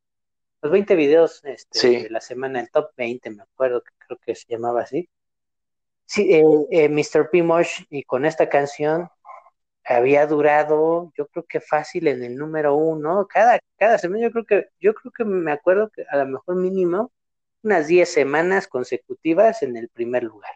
los 0.63 0.73
20 0.73 0.95
videos 0.95 1.45
este, 1.45 2.03
de 2.05 2.11
la 2.11 2.21
semana, 2.21 2.61
el 2.61 2.71
top 2.71 2.91
20, 2.97 3.31
me 3.31 3.43
acuerdo, 3.43 3.83
que 3.83 3.91
creo 3.99 4.19
que 4.25 4.35
se 4.37 4.47
llamaba 4.49 4.83
así. 4.83 5.09
Sí, 6.07 6.33
eh, 6.33 6.45
eh, 6.71 6.89
Mr. 6.89 7.31
Pimosh, 7.31 7.85
y 7.91 8.05
con 8.05 8.25
esta 8.25 8.49
canción 8.49 9.09
había 9.85 10.27
durado, 10.27 11.13
yo 11.17 11.27
creo 11.29 11.45
que 11.47 11.61
fácil 11.61 12.09
en 12.09 12.23
el 12.23 12.37
número 12.37 12.75
uno, 12.77 13.27
cada, 13.29 13.59
cada 13.77 13.99
semana, 13.99 14.23
yo 14.23 14.31
creo 14.33 14.45
que, 14.45 14.69
yo 14.81 14.95
creo 14.95 15.13
que 15.13 15.25
me 15.25 15.53
acuerdo 15.53 15.91
que 15.91 16.05
a 16.11 16.17
lo 16.19 16.27
mejor 16.27 16.57
mínimo 16.57 17.13
unas 17.63 17.87
10 17.87 18.13
semanas 18.13 18.69
consecutivas 18.69 19.63
en 19.63 19.77
el 19.77 19.89
primer 19.89 20.25
lugar. 20.25 20.53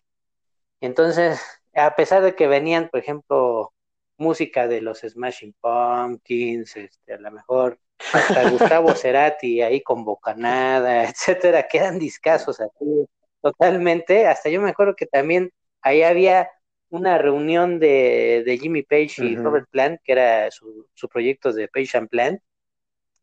Entonces, 0.81 1.41
a 1.75 1.95
pesar 1.97 2.23
de 2.23 2.35
que 2.35 2.47
venían, 2.47 2.89
por 2.89 3.01
ejemplo, 3.01 3.73
música 4.19 4.67
de 4.67 4.81
los 4.81 5.01
Smashing 5.01 5.55
Pumpkins, 5.61 6.77
este, 6.77 7.15
a 7.15 7.19
lo 7.19 7.31
mejor 7.31 7.79
hasta 8.13 8.51
Gustavo 8.51 8.95
Cerati 8.95 9.63
ahí 9.63 9.83
con 9.83 10.05
Bocanada, 10.05 11.05
etcétera, 11.05 11.67
quedan 11.69 11.99
discasos 11.99 12.61
aquí 12.61 13.07
totalmente. 13.41 14.27
Hasta 14.27 14.51
yo 14.51 14.61
me 14.61 14.71
acuerdo 14.71 14.95
que 14.97 15.07
también 15.07 15.53
ahí 15.83 16.03
había 16.03 16.51
una 16.97 17.19
reunión 17.19 17.79
de, 17.79 18.59
Jimmy 18.61 18.83
Page 18.83 19.25
y 19.25 19.37
Robert 19.37 19.69
Plant, 19.71 20.01
que 20.03 20.13
era 20.13 20.51
su, 20.51 20.89
su 20.95 21.09
proyecto 21.09 21.53
de 21.53 21.69
Page 21.69 21.97
and 21.99 22.09
Plant. 22.09 22.41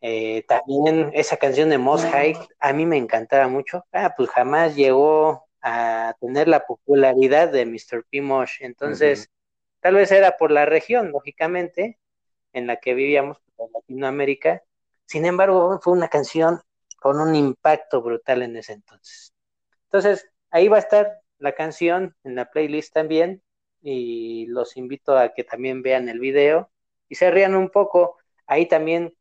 Eh, 0.02 0.44
también 0.50 1.12
esa 1.14 1.38
canción 1.38 1.70
de 1.70 1.78
Moss 1.78 2.04
High 2.04 2.38
a 2.60 2.74
mí 2.74 2.86
me 2.86 2.98
encantaba 2.98 3.48
mucho. 3.48 3.86
Ah, 3.92 4.14
pues 4.16 4.30
jamás 4.30 4.76
llegó 4.76 5.48
a 5.62 6.16
tener 6.20 6.50
la 6.50 6.66
popularidad 6.66 7.50
de 7.50 7.66
Mr. 7.66 8.06
P. 8.10 8.22
Mosh. 8.22 8.58
Entonces, 8.60 9.30
tal 9.80 9.96
vez 9.96 10.12
era 10.12 10.36
por 10.38 10.52
la 10.52 10.66
región, 10.66 11.12
lógicamente, 11.12 12.00
en 12.52 12.68
la 12.68 12.78
que 12.78 12.94
vivíamos, 12.94 13.38
en 13.58 13.72
Latinoamérica. 13.72 14.62
Sin 15.06 15.26
embargo, 15.26 15.80
fue 15.82 15.94
una 15.94 16.10
canción 16.10 16.62
con 17.00 17.20
un 17.20 17.36
impacto 17.36 18.02
brutal 18.02 18.42
en 18.42 18.58
ese 18.58 18.74
entonces. 18.74 19.34
Entonces, 19.86 20.28
ahí 20.52 20.68
va 20.68 20.78
a 20.78 20.80
estar 20.80 21.20
la 21.38 21.54
canción 21.54 22.16
en 22.24 22.36
la 22.36 22.50
playlist 22.50 22.94
también 22.94 23.43
y 23.84 24.48
los 24.48 24.78
invito 24.78 25.18
a 25.18 25.34
que 25.34 25.44
también 25.44 25.82
vean 25.84 26.10
el 26.10 26.20
video 26.20 26.72
y 27.10 27.16
se 27.16 27.30
rían 27.32 27.54
un 27.56 27.70
poco. 27.70 28.18
Ahí 28.48 28.68
también, 28.68 29.14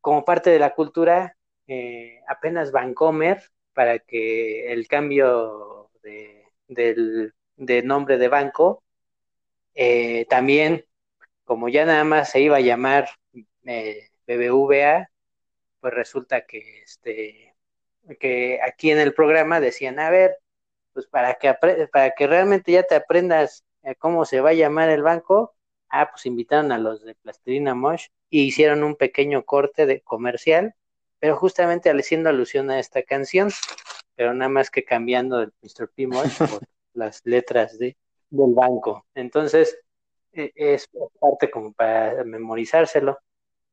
como 0.00 0.24
parte 0.24 0.50
de 0.50 0.58
la 0.58 0.74
cultura, 0.74 1.36
eh, 1.66 2.20
apenas 2.28 2.72
Vancomer, 2.72 3.42
para 3.72 3.98
que 3.98 4.72
el 4.72 4.86
cambio 4.88 5.90
de, 6.02 6.44
del, 6.68 7.32
nombre 7.86 8.18
de 8.18 8.28
banco, 8.28 8.84
eh, 9.74 10.26
también, 10.28 10.84
como 11.44 11.68
ya 11.68 11.84
nada 11.86 12.04
más 12.04 12.30
se 12.30 12.40
iba 12.40 12.56
a 12.58 12.60
llamar 12.60 13.08
eh, 13.64 14.08
BBVA, 14.26 15.10
pues 15.80 15.94
resulta 15.94 16.46
que, 16.46 16.82
este, 16.82 17.54
que 18.20 18.60
aquí 18.62 18.90
en 18.90 18.98
el 18.98 19.14
programa 19.14 19.60
decían, 19.60 19.98
a 20.00 20.10
ver, 20.10 20.36
pues 20.92 21.06
para 21.06 21.34
que, 21.34 21.54
para 21.92 22.10
que 22.12 22.26
realmente 22.26 22.72
ya 22.72 22.82
te 22.82 22.94
aprendas 22.94 23.64
cómo 23.94 24.24
se 24.24 24.40
va 24.40 24.50
a 24.50 24.54
llamar 24.54 24.90
el 24.90 25.02
banco, 25.02 25.54
ah, 25.88 26.10
pues 26.10 26.26
invitaron 26.26 26.72
a 26.72 26.78
los 26.78 27.04
de 27.04 27.14
Plastilina 27.14 27.74
Mosh 27.74 28.06
y 28.28 28.42
hicieron 28.42 28.82
un 28.82 28.96
pequeño 28.96 29.44
corte 29.44 29.86
de 29.86 30.00
comercial, 30.02 30.74
pero 31.18 31.36
justamente 31.36 31.90
haciendo 31.90 32.28
alusión 32.28 32.70
a 32.70 32.78
esta 32.78 33.02
canción, 33.02 33.50
pero 34.14 34.34
nada 34.34 34.48
más 34.48 34.70
que 34.70 34.84
cambiando 34.84 35.40
el 35.42 35.52
Mr. 35.62 35.90
P. 35.94 36.06
Mosh 36.06 36.38
por 36.60 36.60
las 36.94 37.22
letras 37.24 37.78
de, 37.78 37.96
del 38.30 38.54
banco. 38.54 39.06
Entonces, 39.14 39.78
e, 40.32 40.52
es 40.54 40.88
parte 41.20 41.50
como 41.50 41.72
para 41.72 42.24
memorizárselo. 42.24 43.18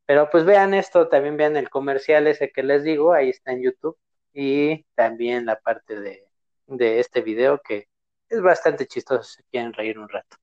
Pero 0.05 0.29
pues 0.29 0.45
vean 0.45 0.73
esto, 0.73 1.07
también 1.07 1.37
vean 1.37 1.55
el 1.57 1.69
comercial 1.69 2.27
ese 2.27 2.51
que 2.51 2.63
les 2.63 2.83
digo, 2.83 3.13
ahí 3.13 3.29
está 3.29 3.53
en 3.53 3.63
YouTube, 3.63 3.97
y 4.33 4.83
también 4.95 5.45
la 5.45 5.59
parte 5.59 5.99
de, 5.99 6.27
de 6.67 6.99
este 6.99 7.21
video 7.21 7.61
que 7.61 7.87
es 8.33 8.41
bastante 8.41 8.87
chistoso 8.87 9.23
si 9.23 9.43
quieren 9.51 9.73
reír 9.73 9.99
un 9.99 10.09
rato. 10.09 10.37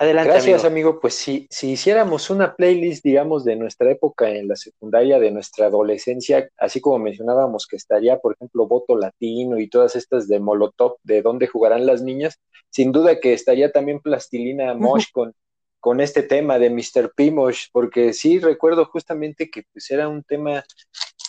Adelante. 0.00 0.30
Gracias, 0.30 0.64
amigo. 0.64 1.00
Pues 1.00 1.14
si, 1.14 1.48
si 1.50 1.72
hiciéramos 1.72 2.30
una 2.30 2.54
playlist, 2.54 3.04
digamos, 3.04 3.44
de 3.44 3.56
nuestra 3.56 3.90
época 3.90 4.30
en 4.30 4.46
la 4.46 4.54
secundaria, 4.54 5.18
de 5.18 5.32
nuestra 5.32 5.66
adolescencia, 5.66 6.48
así 6.56 6.80
como 6.80 7.00
mencionábamos 7.00 7.66
que 7.66 7.74
estaría, 7.74 8.18
por 8.18 8.34
ejemplo, 8.34 8.68
Voto 8.68 8.96
Latino 8.96 9.58
y 9.58 9.68
todas 9.68 9.96
estas 9.96 10.28
de 10.28 10.38
Molotov, 10.38 10.98
de 11.02 11.20
dónde 11.20 11.48
jugarán 11.48 11.84
las 11.84 12.02
niñas, 12.02 12.38
sin 12.70 12.92
duda 12.92 13.18
que 13.18 13.32
estaría 13.32 13.72
también 13.72 13.98
Plastilina 13.98 14.72
Mosh 14.74 15.06
con, 15.12 15.34
con 15.80 16.00
este 16.00 16.22
tema 16.22 16.60
de 16.60 16.70
Mr. 16.70 17.12
Pimosh, 17.16 17.66
porque 17.72 18.12
sí 18.12 18.38
recuerdo 18.38 18.84
justamente 18.84 19.50
que 19.50 19.64
pues 19.72 19.90
era 19.90 20.06
un 20.06 20.22
tema 20.22 20.64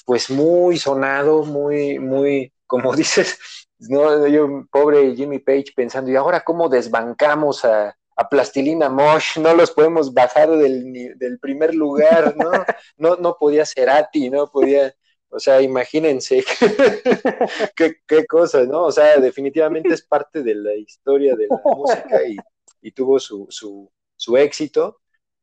pues 0.06 0.30
muy 0.30 0.78
sonado, 0.78 1.44
muy, 1.44 1.98
muy, 1.98 2.54
como 2.68 2.94
dices, 2.96 3.40
no, 3.88 4.28
yo, 4.28 4.66
pobre 4.72 5.16
Jimmy 5.16 5.40
Page, 5.40 5.72
pensando, 5.76 6.12
¿y 6.12 6.16
ahora 6.16 6.42
cómo 6.42 6.68
desbancamos 6.70 7.64
a, 7.66 7.96
Plastilina 8.30 8.90
Mosh? 8.90 9.38
No 9.38 9.54
los 9.54 9.72
podemos 9.72 10.14
bajar 10.14 10.50
del, 10.50 11.40
primer 11.42 11.74
lugar, 11.74 12.36
¿no? 12.36 12.52
No, 12.98 13.16
no 13.16 13.38
podía 13.40 13.66
Cerati, 13.66 14.30
no 14.30 14.52
podía, 14.52 14.94
o 15.30 15.40
sea, 15.40 15.62
imagínense 15.62 16.44
qué, 17.78 17.96
qué 18.06 18.26
cosa, 18.26 18.64
¿no? 18.66 18.84
O 18.84 18.92
sea, 18.92 19.18
definitivamente 19.20 19.94
es 19.94 20.02
parte 20.02 20.44
de 20.44 20.54
la 20.54 20.76
historia 20.76 21.38
de 21.38 21.48
la 21.48 21.62
música 21.64 22.22
y, 22.28 22.36
y 22.82 22.92
tuvo 22.92 23.20
su, 23.20 23.48
su, 23.50 23.90
su 24.18 24.36
éxito. 24.36 25.00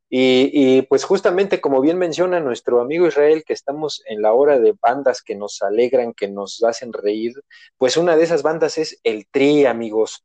Y, 0.08 0.82
pues 0.82 1.04
justamente 1.04 1.60
como 1.60 1.80
bien 1.80 1.98
menciona 1.98 2.38
nuestro 2.40 2.80
amigo 2.80 3.06
Israel, 3.08 3.42
que 3.44 3.52
estamos 3.52 4.02
en 4.06 4.22
la 4.22 4.32
hora 4.32 4.58
de 4.58 4.74
bandas 4.80 5.20
que 5.22 5.34
nos 5.34 5.62
alegran, 5.62 6.14
que 6.14 6.28
nos 6.28 6.62
hacen 6.62 6.92
reír, 6.92 7.32
pues 7.76 7.96
una 7.96 8.16
de 8.16 8.24
esas 8.24 8.42
bandas 8.42 8.78
es 8.78 9.00
el 9.02 9.26
Tri, 9.28 9.66
amigos. 9.66 10.24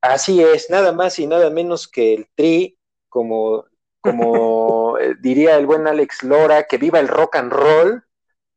Así 0.00 0.42
es, 0.42 0.70
nada 0.70 0.92
más 0.92 1.18
y 1.18 1.26
nada 1.26 1.50
menos 1.50 1.86
que 1.88 2.14
el 2.14 2.28
Tri, 2.34 2.78
como, 3.08 3.66
como 4.00 4.98
eh, 5.00 5.14
diría 5.20 5.56
el 5.58 5.66
buen 5.66 5.86
Alex 5.86 6.22
Lora, 6.24 6.64
que 6.64 6.78
viva 6.78 6.98
el 7.00 7.08
rock 7.08 7.36
and 7.36 7.52
roll. 7.52 8.04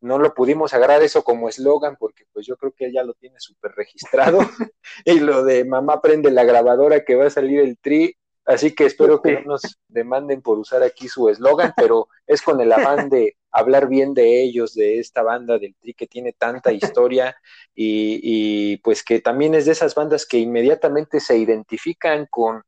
No 0.01 0.19
lo 0.19 0.33
pudimos 0.33 0.73
agarrar 0.73 1.01
eso 1.01 1.23
como 1.23 1.47
eslogan 1.49 1.95
porque 1.97 2.25
pues 2.33 2.45
yo 2.45 2.57
creo 2.57 2.73
que 2.73 2.91
ya 2.91 3.03
lo 3.03 3.13
tiene 3.13 3.39
súper 3.39 3.71
registrado. 3.73 4.39
y 5.05 5.19
lo 5.19 5.43
de 5.43 5.65
mamá 5.65 6.01
prende 6.01 6.31
la 6.31 6.43
grabadora 6.43 7.05
que 7.05 7.15
va 7.15 7.27
a 7.27 7.29
salir 7.29 7.59
el 7.61 7.77
Tri, 7.77 8.15
Así 8.45 8.75
que 8.75 8.85
espero 8.85 9.21
que 9.21 9.41
no 9.41 9.53
nos 9.53 9.79
demanden 9.87 10.41
por 10.41 10.59
usar 10.59 10.83
aquí 10.83 11.07
su 11.07 11.29
eslogan, 11.29 11.73
pero 11.77 12.09
es 12.27 12.41
con 12.41 12.59
el 12.59 12.71
afán 12.73 13.09
de 13.09 13.37
hablar 13.51 13.87
bien 13.87 14.13
de 14.13 14.43
ellos, 14.43 14.73
de 14.73 14.99
esta 14.99 15.21
banda 15.21 15.57
del 15.57 15.75
Tri 15.75 15.93
que 15.93 16.07
tiene 16.07 16.33
tanta 16.33 16.73
historia 16.73 17.37
y, 17.73 18.77
pues 18.77 19.03
que 19.03 19.21
también 19.21 19.55
es 19.55 19.65
de 19.65 19.71
esas 19.71 19.95
bandas 19.95 20.25
que 20.25 20.39
inmediatamente 20.39 21.19
se 21.19 21.37
identifican 21.37 22.27
con, 22.29 22.63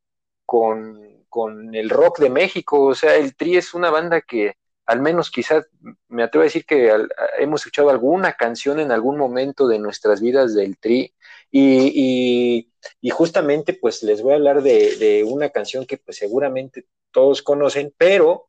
con, 0.46 1.24
con 1.28 1.74
el 1.74 1.90
rock 1.90 2.20
de 2.20 2.30
México. 2.30 2.84
O 2.84 2.94
sea, 2.94 3.16
el 3.16 3.36
Tri 3.36 3.56
es 3.56 3.74
una 3.74 3.90
banda 3.90 4.22
que 4.22 4.54
al 4.86 5.02
menos 5.02 5.30
quizás 5.30 5.66
me 6.08 6.22
atrevo 6.22 6.42
a 6.42 6.44
decir 6.44 6.64
que 6.64 6.90
hemos 7.38 7.60
escuchado 7.60 7.90
alguna 7.90 8.34
canción 8.34 8.78
en 8.78 8.92
algún 8.92 9.18
momento 9.18 9.66
de 9.66 9.80
nuestras 9.80 10.20
vidas 10.20 10.54
del 10.54 10.78
Tri 10.78 11.12
y, 11.50 12.68
justamente 13.10 13.74
pues 13.74 14.02
les 14.02 14.22
voy 14.22 14.32
a 14.32 14.36
hablar 14.36 14.62
de, 14.62 15.24
una 15.26 15.50
canción 15.50 15.86
que 15.86 15.98
pues 15.98 16.18
seguramente 16.18 16.86
todos 17.10 17.42
conocen, 17.42 17.94
pero 17.96 18.48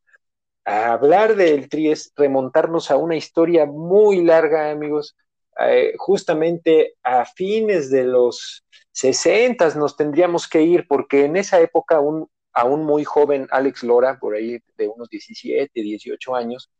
hablar 0.64 1.36
del 1.36 1.68
Tri 1.68 1.90
es 1.90 2.12
remontarnos 2.16 2.90
a 2.90 2.96
una 2.96 3.16
historia 3.16 3.66
muy 3.66 4.22
larga, 4.22 4.70
amigos. 4.70 5.16
Eh, 5.60 5.94
justamente 5.98 6.94
a 7.02 7.24
fines 7.24 7.90
de 7.90 8.04
los 8.04 8.64
60 8.92 9.74
nos 9.74 9.96
tendríamos 9.96 10.48
que 10.48 10.62
ir, 10.62 10.86
porque 10.86 11.24
en 11.24 11.36
esa 11.36 11.60
época 11.60 11.98
un, 12.00 12.28
aún 12.52 12.84
muy 12.84 13.04
joven 13.04 13.48
Alex 13.50 13.82
Lora, 13.82 14.18
por 14.18 14.34
ahí 14.34 14.58
de 14.76 14.88
unos 14.88 15.08
17, 15.08 15.70
18 15.80 16.34
años, 16.34 16.70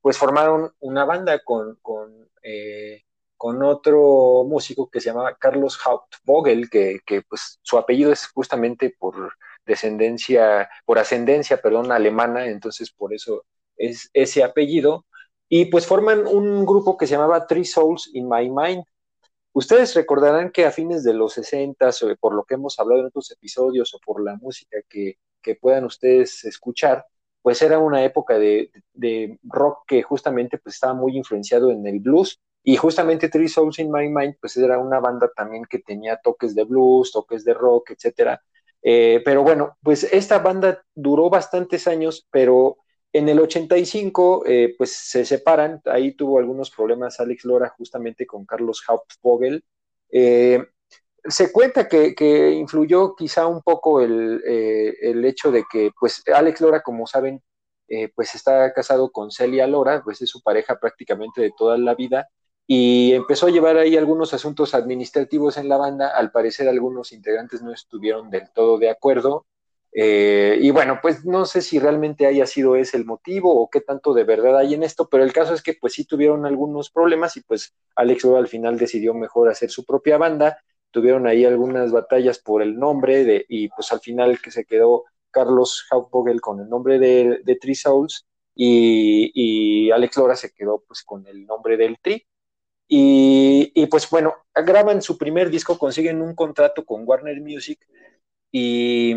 pues 0.00 0.16
formaron 0.18 0.72
una 0.80 1.04
banda 1.04 1.42
con, 1.44 1.76
con 1.82 2.30
eh, 2.42 3.02
con 3.38 3.62
otro 3.62 4.44
músico 4.46 4.90
que 4.90 5.00
se 5.00 5.10
llamaba 5.10 5.36
Carlos 5.38 5.78
Hauptvogel, 5.84 6.68
que, 6.68 7.00
que 7.06 7.22
pues 7.22 7.58
su 7.62 7.78
apellido 7.78 8.12
es 8.12 8.26
justamente 8.28 8.94
por 8.98 9.32
descendencia, 9.64 10.68
por 10.84 10.98
ascendencia, 10.98 11.58
perdón, 11.62 11.92
alemana, 11.92 12.46
entonces 12.46 12.90
por 12.90 13.14
eso 13.14 13.44
es 13.76 14.10
ese 14.12 14.44
apellido, 14.44 15.06
y 15.48 15.66
pues 15.66 15.86
forman 15.86 16.26
un 16.26 16.66
grupo 16.66 16.98
que 16.98 17.06
se 17.06 17.14
llamaba 17.14 17.46
Three 17.46 17.64
Souls 17.64 18.10
in 18.12 18.28
My 18.28 18.50
Mind, 18.50 18.84
Ustedes 19.58 19.94
recordarán 19.96 20.52
que 20.52 20.66
a 20.66 20.70
fines 20.70 21.02
de 21.02 21.14
los 21.14 21.32
60, 21.32 21.90
por 22.20 22.32
lo 22.32 22.44
que 22.44 22.54
hemos 22.54 22.78
hablado 22.78 23.00
en 23.00 23.06
otros 23.06 23.30
episodios 23.32 23.92
o 23.92 23.98
por 23.98 24.22
la 24.22 24.36
música 24.36 24.78
que, 24.88 25.18
que 25.42 25.56
puedan 25.56 25.84
ustedes 25.84 26.44
escuchar, 26.44 27.04
pues 27.42 27.60
era 27.62 27.80
una 27.80 28.04
época 28.04 28.38
de, 28.38 28.70
de, 28.92 29.38
rock 29.42 29.84
que 29.88 30.02
justamente 30.02 30.58
pues 30.58 30.76
estaba 30.76 30.94
muy 30.94 31.16
influenciado 31.16 31.72
en 31.72 31.84
el 31.88 31.98
blues 31.98 32.40
y 32.62 32.76
justamente 32.76 33.28
Three 33.28 33.48
Souls 33.48 33.78
in 33.78 33.90
My 33.90 34.08
Mind 34.08 34.36
pues 34.40 34.56
era 34.56 34.78
una 34.78 35.00
banda 35.00 35.30
también 35.34 35.64
que 35.64 35.78
tenía 35.78 36.18
toques 36.22 36.54
de 36.54 36.64
blues, 36.64 37.12
toques 37.12 37.44
de 37.44 37.54
rock, 37.54 37.90
etcétera. 37.90 38.42
Eh, 38.82 39.22
pero 39.24 39.42
bueno, 39.42 39.76
pues 39.82 40.04
esta 40.04 40.38
banda 40.38 40.84
duró 40.94 41.30
bastantes 41.30 41.86
años, 41.88 42.26
pero 42.30 42.78
en 43.12 43.28
el 43.28 43.40
85 43.40 44.44
eh, 44.46 44.74
pues 44.76 44.92
se 44.92 45.24
separan, 45.24 45.80
ahí 45.86 46.12
tuvo 46.12 46.38
algunos 46.38 46.70
problemas 46.70 47.20
Alex 47.20 47.44
Lora 47.44 47.74
justamente 47.76 48.26
con 48.26 48.44
Carlos 48.44 48.82
Hauptvogel. 48.86 49.64
Eh, 50.10 50.62
se 51.24 51.52
cuenta 51.52 51.88
que, 51.88 52.14
que, 52.14 52.50
influyó 52.52 53.14
quizá 53.16 53.46
un 53.46 53.62
poco 53.62 54.00
el, 54.00 54.42
eh, 54.46 54.94
el, 55.02 55.24
hecho 55.24 55.50
de 55.50 55.64
que, 55.70 55.90
pues, 55.98 56.22
Alex 56.32 56.60
Lora, 56.60 56.82
como 56.82 57.06
saben, 57.06 57.42
pues 58.14 58.34
está 58.34 58.72
casado 58.74 59.10
con 59.10 59.30
Celia 59.30 59.66
Lora, 59.66 60.02
pues 60.04 60.20
es 60.20 60.28
su 60.28 60.42
pareja 60.42 60.78
prácticamente 60.78 61.40
de 61.40 61.52
toda 61.56 61.78
la 61.78 61.94
vida, 61.94 62.28
y 62.68 63.14
empezó 63.14 63.46
a 63.46 63.50
llevar 63.50 63.76
ahí 63.78 63.96
algunos 63.96 64.32
asuntos 64.32 64.74
administrativos 64.74 65.56
en 65.56 65.68
la 65.68 65.76
banda. 65.76 66.16
Al 66.16 66.30
parecer, 66.30 66.68
algunos 66.68 67.12
integrantes 67.12 67.62
no 67.62 67.72
estuvieron 67.72 68.30
del 68.30 68.52
todo 68.52 68.78
de 68.78 68.90
acuerdo. 68.90 69.46
Eh, 69.92 70.58
y 70.60 70.70
bueno, 70.70 71.00
pues 71.02 71.24
no 71.24 71.46
sé 71.46 71.62
si 71.62 71.80
realmente 71.80 72.26
haya 72.26 72.46
sido 72.46 72.76
ese 72.76 72.96
el 72.98 73.06
motivo 73.06 73.60
o 73.60 73.68
qué 73.70 73.80
tanto 73.80 74.14
de 74.14 74.22
verdad 74.22 74.58
hay 74.58 74.74
en 74.74 74.84
esto, 74.84 75.08
pero 75.08 75.24
el 75.24 75.32
caso 75.32 75.54
es 75.54 75.62
que 75.62 75.74
pues 75.74 75.94
sí 75.94 76.04
tuvieron 76.04 76.46
algunos 76.46 76.90
problemas 76.90 77.36
y 77.36 77.40
pues 77.40 77.74
Alex 77.96 78.22
Lora 78.24 78.38
al 78.38 78.48
final 78.48 78.78
decidió 78.78 79.14
mejor 79.14 79.48
hacer 79.48 79.70
su 79.70 79.84
propia 79.84 80.18
banda 80.18 80.58
tuvieron 80.90 81.26
ahí 81.26 81.44
algunas 81.44 81.92
batallas 81.92 82.38
por 82.38 82.62
el 82.62 82.78
nombre 82.78 83.24
de, 83.24 83.44
y 83.48 83.68
pues 83.68 83.92
al 83.92 84.00
final 84.00 84.40
que 84.40 84.50
se 84.50 84.64
quedó 84.64 85.04
Carlos 85.30 85.86
Hauptvogel 85.90 86.40
con 86.40 86.60
el 86.60 86.68
nombre 86.68 86.98
de, 86.98 87.40
de 87.44 87.74
Souls 87.74 88.26
y, 88.54 89.30
y, 89.34 89.90
Alex 89.90 90.16
Lora 90.16 90.36
se 90.36 90.52
quedó 90.52 90.82
pues 90.86 91.02
con 91.04 91.26
el 91.26 91.46
nombre 91.46 91.76
del 91.76 91.98
Tri. 92.00 92.26
Y, 92.90 93.86
pues 93.90 94.08
bueno, 94.08 94.34
graban 94.54 95.02
su 95.02 95.18
primer 95.18 95.50
disco, 95.50 95.78
consiguen 95.78 96.22
un 96.22 96.34
contrato 96.34 96.84
con 96.86 97.02
Warner 97.06 97.40
Music 97.40 97.78
y, 98.50 99.14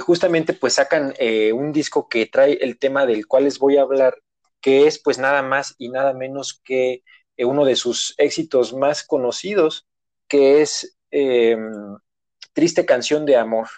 justamente 0.00 0.54
pues 0.54 0.74
sacan 0.74 1.14
eh, 1.18 1.52
un 1.52 1.72
disco 1.72 2.08
que 2.08 2.26
trae 2.26 2.54
el 2.54 2.78
tema 2.78 3.06
del 3.06 3.26
cual 3.26 3.44
les 3.44 3.58
voy 3.58 3.76
a 3.76 3.82
hablar, 3.82 4.16
que 4.60 4.86
es 4.86 4.98
pues 4.98 5.18
nada 5.18 5.42
más 5.42 5.74
y 5.78 5.88
nada 5.90 6.14
menos 6.14 6.60
que 6.64 7.02
eh, 7.36 7.44
uno 7.44 7.64
de 7.64 7.76
sus 7.76 8.14
éxitos 8.18 8.72
más 8.72 9.04
conocidos, 9.04 9.86
que 10.28 10.62
es 10.62 10.96
eh, 11.10 11.56
Triste 12.54 12.86
Canción 12.86 13.26
de 13.26 13.36
Amor. 13.36 13.68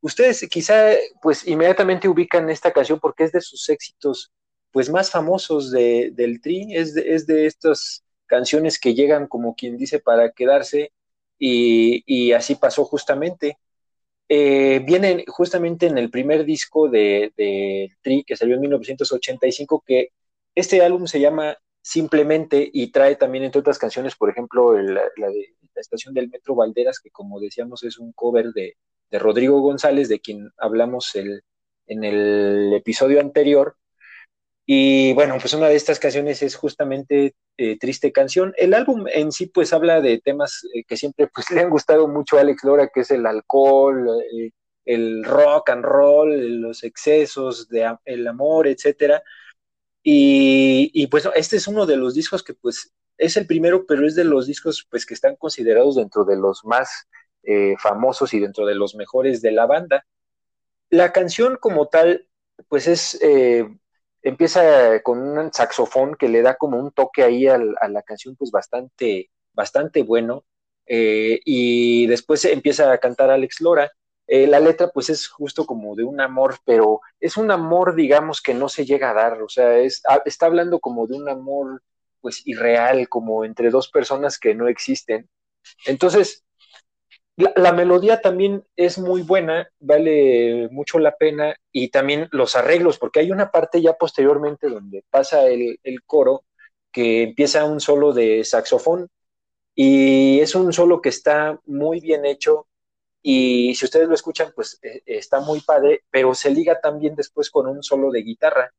Ustedes 0.00 0.46
quizá 0.50 0.90
pues 1.20 1.46
inmediatamente 1.46 2.08
ubican 2.08 2.50
esta 2.50 2.72
canción 2.72 2.98
porque 3.00 3.24
es 3.24 3.32
de 3.32 3.40
sus 3.40 3.68
éxitos 3.68 4.32
pues 4.72 4.90
más 4.90 5.10
famosos 5.10 5.70
de, 5.70 6.10
del 6.14 6.40
Tri, 6.40 6.74
es 6.74 6.94
de, 6.94 7.14
es 7.14 7.26
de 7.26 7.46
estas 7.46 8.04
canciones 8.26 8.80
que 8.80 8.94
llegan 8.94 9.28
como 9.28 9.54
quien 9.54 9.76
dice 9.76 10.00
para 10.00 10.32
quedarse 10.32 10.92
y, 11.38 12.02
y 12.06 12.32
así 12.32 12.54
pasó 12.56 12.84
justamente. 12.84 13.58
Eh, 14.28 14.80
vienen 14.86 15.24
justamente 15.26 15.86
en 15.86 15.98
el 15.98 16.10
primer 16.10 16.44
disco 16.44 16.88
de, 16.88 17.32
de, 17.36 17.90
Tri 18.02 18.24
que 18.24 18.36
salió 18.36 18.54
en 18.54 18.62
1985 18.62 19.84
que 19.86 20.08
este 20.54 20.82
álbum 20.82 21.06
se 21.06 21.20
llama 21.20 21.56
simplemente 21.82 22.70
y 22.72 22.92
trae 22.92 23.16
también 23.16 23.44
entre 23.44 23.60
otras 23.60 23.78
canciones, 23.78 24.16
por 24.16 24.30
ejemplo, 24.30 24.80
la, 24.80 25.02
de 25.16 25.54
la 25.74 25.80
estación 25.80 26.14
del 26.14 26.30
Metro 26.30 26.54
Valderas, 26.54 27.00
que 27.00 27.10
como 27.10 27.40
decíamos 27.40 27.82
es 27.84 27.98
un 27.98 28.12
cover 28.12 28.52
de, 28.52 28.76
de 29.10 29.18
Rodrigo 29.18 29.60
González, 29.60 30.08
de 30.08 30.20
quien 30.20 30.50
hablamos 30.56 31.14
el, 31.14 31.42
en 31.86 32.04
el 32.04 32.72
episodio 32.74 33.20
anterior. 33.20 33.76
Y 34.64 35.12
bueno, 35.14 35.36
pues 35.40 35.52
una 35.54 35.68
de 35.68 35.74
estas 35.74 35.98
canciones 35.98 36.42
es 36.42 36.54
justamente 36.54 37.34
eh, 37.56 37.78
Triste 37.78 38.12
Canción. 38.12 38.54
El 38.56 38.74
álbum 38.74 39.06
en 39.12 39.32
sí 39.32 39.46
pues 39.46 39.72
habla 39.72 40.00
de 40.00 40.20
temas 40.20 40.66
eh, 40.74 40.84
que 40.84 40.96
siempre 40.96 41.26
pues 41.26 41.50
le 41.50 41.60
han 41.60 41.70
gustado 41.70 42.08
mucho 42.08 42.36
a 42.36 42.40
Alex 42.40 42.64
Lora, 42.64 42.88
que 42.88 43.00
es 43.00 43.10
el 43.10 43.26
alcohol, 43.26 44.08
eh, 44.32 44.50
el 44.84 45.24
rock 45.24 45.70
and 45.70 45.84
roll, 45.84 46.60
los 46.60 46.82
excesos, 46.84 47.68
de, 47.68 47.96
el 48.04 48.26
amor, 48.26 48.66
etcétera 48.66 49.22
y, 50.02 50.90
y, 50.92 51.06
pues 51.06 51.28
este 51.36 51.56
es 51.56 51.68
uno 51.68 51.86
de 51.86 51.96
los 51.96 52.14
discos 52.14 52.42
que 52.42 52.54
pues 52.54 52.92
es 53.18 53.36
el 53.36 53.46
primero, 53.46 53.86
pero 53.86 54.06
es 54.06 54.16
de 54.16 54.24
los 54.24 54.46
discos 54.46 54.86
pues 54.90 55.06
que 55.06 55.14
están 55.14 55.36
considerados 55.36 55.96
dentro 55.96 56.24
de 56.24 56.36
los 56.36 56.64
más 56.64 57.08
eh, 57.44 57.76
famosos 57.78 58.34
y 58.34 58.40
dentro 58.40 58.66
de 58.66 58.74
los 58.74 58.96
mejores 58.96 59.42
de 59.42 59.52
la 59.52 59.66
banda. 59.66 60.04
La 60.90 61.12
canción 61.12 61.56
como 61.60 61.86
tal 61.88 62.28
pues 62.68 62.88
es, 62.88 63.18
eh, 63.22 63.68
empieza 64.22 65.02
con 65.02 65.20
un 65.20 65.52
saxofón 65.52 66.14
que 66.16 66.28
le 66.28 66.42
da 66.42 66.56
como 66.56 66.78
un 66.78 66.92
toque 66.92 67.22
ahí 67.22 67.46
a, 67.46 67.58
la 67.58 68.02
canción 68.02 68.36
pues 68.36 68.50
bastante, 68.50 69.30
bastante 69.52 70.02
bueno. 70.02 70.44
Eh, 70.86 71.40
y 71.44 72.06
después 72.06 72.44
empieza 72.44 72.92
a 72.92 72.98
cantar 72.98 73.30
Alex 73.30 73.60
Lora 73.60 73.90
eh, 74.26 74.46
la 74.46 74.60
letra 74.60 74.88
pues 74.88 75.10
es 75.10 75.28
justo 75.28 75.66
como 75.66 75.94
de 75.94 76.04
un 76.04 76.20
amor, 76.20 76.58
pero 76.64 77.00
es 77.20 77.36
un 77.36 77.50
amor, 77.50 77.94
digamos, 77.94 78.40
que 78.40 78.54
no 78.54 78.68
se 78.68 78.84
llega 78.84 79.10
a 79.10 79.14
dar, 79.14 79.42
o 79.42 79.48
sea, 79.48 79.78
es, 79.78 80.00
ah, 80.08 80.22
está 80.24 80.46
hablando 80.46 80.80
como 80.80 81.06
de 81.06 81.16
un 81.16 81.28
amor 81.28 81.82
pues 82.20 82.46
irreal, 82.46 83.08
como 83.08 83.44
entre 83.44 83.70
dos 83.70 83.90
personas 83.90 84.38
que 84.38 84.54
no 84.54 84.68
existen. 84.68 85.28
Entonces, 85.86 86.44
la, 87.36 87.72
melodía 87.72 88.20
también 88.20 88.64
es 88.76 88.98
muy 88.98 89.22
buena, 89.22 89.68
vale 89.80 90.68
mucho 90.70 90.98
la 90.98 91.16
pena, 91.16 91.54
y 91.70 91.88
también 91.88 92.28
los 92.32 92.56
arreglos, 92.56 92.98
porque 92.98 93.20
hay 93.20 93.30
una 93.30 93.50
parte 93.50 93.80
ya 93.80 93.94
posteriormente 93.94 94.68
donde 94.68 95.04
pasa 95.10 95.46
el, 95.46 95.78
el 95.82 96.02
coro 96.04 96.44
que 96.92 97.22
empieza 97.22 97.64
un 97.64 97.80
solo 97.80 98.12
de 98.12 98.44
saxofón, 98.44 99.08
y 99.74 100.40
es 100.40 100.54
un 100.54 100.72
solo 100.72 101.00
que 101.00 101.08
está 101.08 101.58
muy 101.64 102.00
bien 102.00 102.26
hecho, 102.26 102.66
y 103.22 103.74
si 103.76 103.84
ustedes 103.84 104.08
lo 104.08 104.14
escuchan, 104.14 104.52
pues 104.54 104.78
eh, 104.82 105.02
está 105.06 105.40
muy 105.40 105.60
padre, 105.60 106.04
pero 106.10 106.34
se 106.34 106.50
liga 106.50 106.80
también 106.80 107.14
después 107.14 107.50
con 107.50 107.68
un 107.68 107.82
solo 107.82 108.10
de 108.10 108.22
guitarra. 108.22 108.72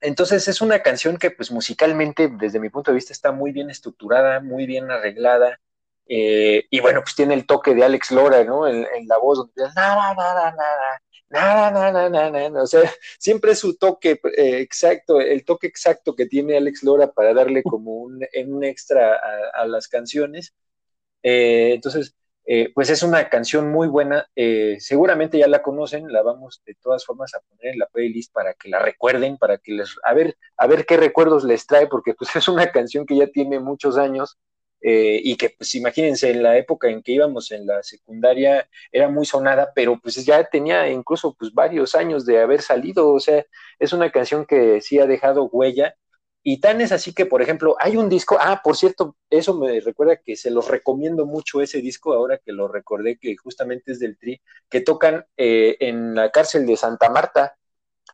Entonces 0.00 0.48
es 0.48 0.60
una 0.60 0.80
canción 0.80 1.18
que 1.18 1.30
pues 1.30 1.50
musicalmente, 1.50 2.28
desde 2.28 2.60
mi 2.60 2.70
punto 2.70 2.90
de 2.90 2.96
vista, 2.96 3.12
está 3.12 3.32
muy 3.32 3.52
bien 3.52 3.68
estructurada, 3.68 4.40
muy 4.40 4.64
bien 4.66 4.90
arreglada. 4.90 5.60
Eh, 6.08 6.64
y 6.70 6.80
bueno, 6.80 7.00
pues 7.02 7.14
tiene 7.14 7.34
el 7.34 7.46
toque 7.46 7.74
de 7.74 7.84
Alex 7.84 8.10
Lora, 8.12 8.42
¿no? 8.44 8.66
En, 8.66 8.86
en 8.94 9.06
la 9.06 9.18
voz 9.18 9.38
donde 9.38 9.74
nada, 9.74 10.14
nada, 10.14 10.54
nada, 10.56 11.70
nada, 11.70 11.70
nada, 11.70 12.08
nada, 12.10 12.30
nada. 12.50 12.62
O 12.62 12.66
sea, 12.66 12.90
siempre 13.18 13.54
su 13.54 13.76
toque 13.76 14.20
eh, 14.36 14.60
exacto, 14.60 15.20
el 15.20 15.44
toque 15.44 15.66
exacto 15.66 16.14
que 16.16 16.26
tiene 16.26 16.56
Alex 16.56 16.82
Lora 16.82 17.12
para 17.12 17.34
darle 17.34 17.62
como 17.62 17.92
un, 17.96 18.26
un 18.46 18.64
extra 18.64 19.14
a, 19.16 19.62
a 19.62 19.66
las 19.66 19.86
canciones. 19.88 20.54
Eh, 21.22 21.72
entonces, 21.74 22.14
eh, 22.46 22.72
pues 22.74 22.88
es 22.88 23.02
una 23.02 23.28
canción 23.28 23.70
muy 23.70 23.88
buena, 23.88 24.26
eh, 24.34 24.76
seguramente 24.80 25.36
ya 25.36 25.48
la 25.48 25.62
conocen, 25.62 26.10
la 26.10 26.22
vamos 26.22 26.62
de 26.64 26.74
todas 26.76 27.04
formas 27.04 27.34
a 27.34 27.40
poner 27.40 27.74
en 27.74 27.78
la 27.78 27.86
playlist 27.86 28.32
para 28.32 28.54
que 28.54 28.70
la 28.70 28.78
recuerden, 28.78 29.36
para 29.36 29.58
que 29.58 29.72
les, 29.72 29.96
a 30.02 30.14
ver, 30.14 30.38
a 30.56 30.66
ver 30.66 30.86
qué 30.86 30.96
recuerdos 30.96 31.44
les 31.44 31.66
trae, 31.66 31.88
porque 31.88 32.14
pues 32.14 32.34
es 32.34 32.48
una 32.48 32.70
canción 32.72 33.04
que 33.04 33.16
ya 33.16 33.26
tiene 33.26 33.60
muchos 33.60 33.98
años 33.98 34.38
eh, 34.80 35.20
y 35.22 35.36
que 35.36 35.50
pues 35.50 35.74
imagínense 35.74 36.30
en 36.30 36.42
la 36.42 36.56
época 36.56 36.88
en 36.88 37.02
que 37.02 37.12
íbamos 37.12 37.50
en 37.50 37.66
la 37.66 37.82
secundaria 37.82 38.68
era 38.92 39.08
muy 39.08 39.26
sonada, 39.26 39.72
pero 39.74 39.98
pues 40.00 40.24
ya 40.24 40.44
tenía 40.44 40.88
incluso 40.90 41.34
pues 41.34 41.52
varios 41.52 41.94
años 41.94 42.24
de 42.26 42.40
haber 42.40 42.62
salido, 42.62 43.12
o 43.12 43.20
sea, 43.20 43.44
es 43.78 43.92
una 43.92 44.10
canción 44.10 44.46
que 44.46 44.80
sí 44.80 44.98
ha 44.98 45.06
dejado 45.06 45.44
huella 45.46 45.94
y 46.50 46.60
tan 46.60 46.80
es 46.80 46.92
así 46.92 47.12
que, 47.12 47.26
por 47.26 47.42
ejemplo, 47.42 47.76
hay 47.78 47.96
un 47.98 48.08
disco, 48.08 48.38
ah, 48.40 48.62
por 48.64 48.74
cierto, 48.74 49.16
eso 49.28 49.54
me 49.54 49.80
recuerda 49.80 50.16
que 50.16 50.34
se 50.34 50.50
los 50.50 50.68
recomiendo 50.68 51.26
mucho 51.26 51.60
ese 51.60 51.82
disco, 51.82 52.14
ahora 52.14 52.38
que 52.38 52.52
lo 52.52 52.68
recordé, 52.68 53.18
que 53.18 53.36
justamente 53.36 53.92
es 53.92 53.98
del 53.98 54.16
Tri, 54.16 54.40
que 54.70 54.80
tocan 54.80 55.26
eh, 55.36 55.76
en 55.80 56.14
la 56.14 56.30
cárcel 56.30 56.64
de 56.64 56.78
Santa 56.78 57.10
Marta. 57.10 57.56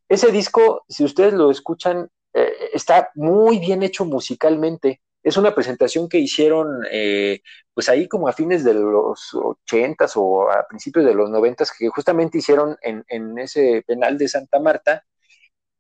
Ese 0.09 0.33
disco, 0.33 0.85
si 0.89 1.05
ustedes 1.05 1.35
lo 1.35 1.51
escuchan, 1.51 2.11
eh, 2.33 2.53
está 2.73 3.11
muy 3.15 3.61
bien 3.61 3.83
hecho 3.83 4.05
musicalmente. 4.05 5.01
Es 5.25 5.37
una 5.37 5.55
presentación 5.55 6.09
que 6.09 6.19
hicieron, 6.19 6.85
eh, 6.91 7.41
pues 7.75 7.89
ahí 7.89 8.07
como 8.09 8.29
a 8.29 8.33
fines 8.33 8.63
de 8.63 8.75
los 8.75 9.35
ochentas 9.35 10.13
o 10.17 10.51
a 10.51 10.67
principios 10.69 11.05
de 11.07 11.15
los 11.15 11.31
noventas, 11.31 11.73
que 11.77 11.89
justamente 11.89 12.39
hicieron 12.39 12.77
en, 12.83 13.39
ese 13.39 13.83
penal 13.87 14.19
de 14.19 14.29
Santa 14.29 14.61
Marta 14.61 15.05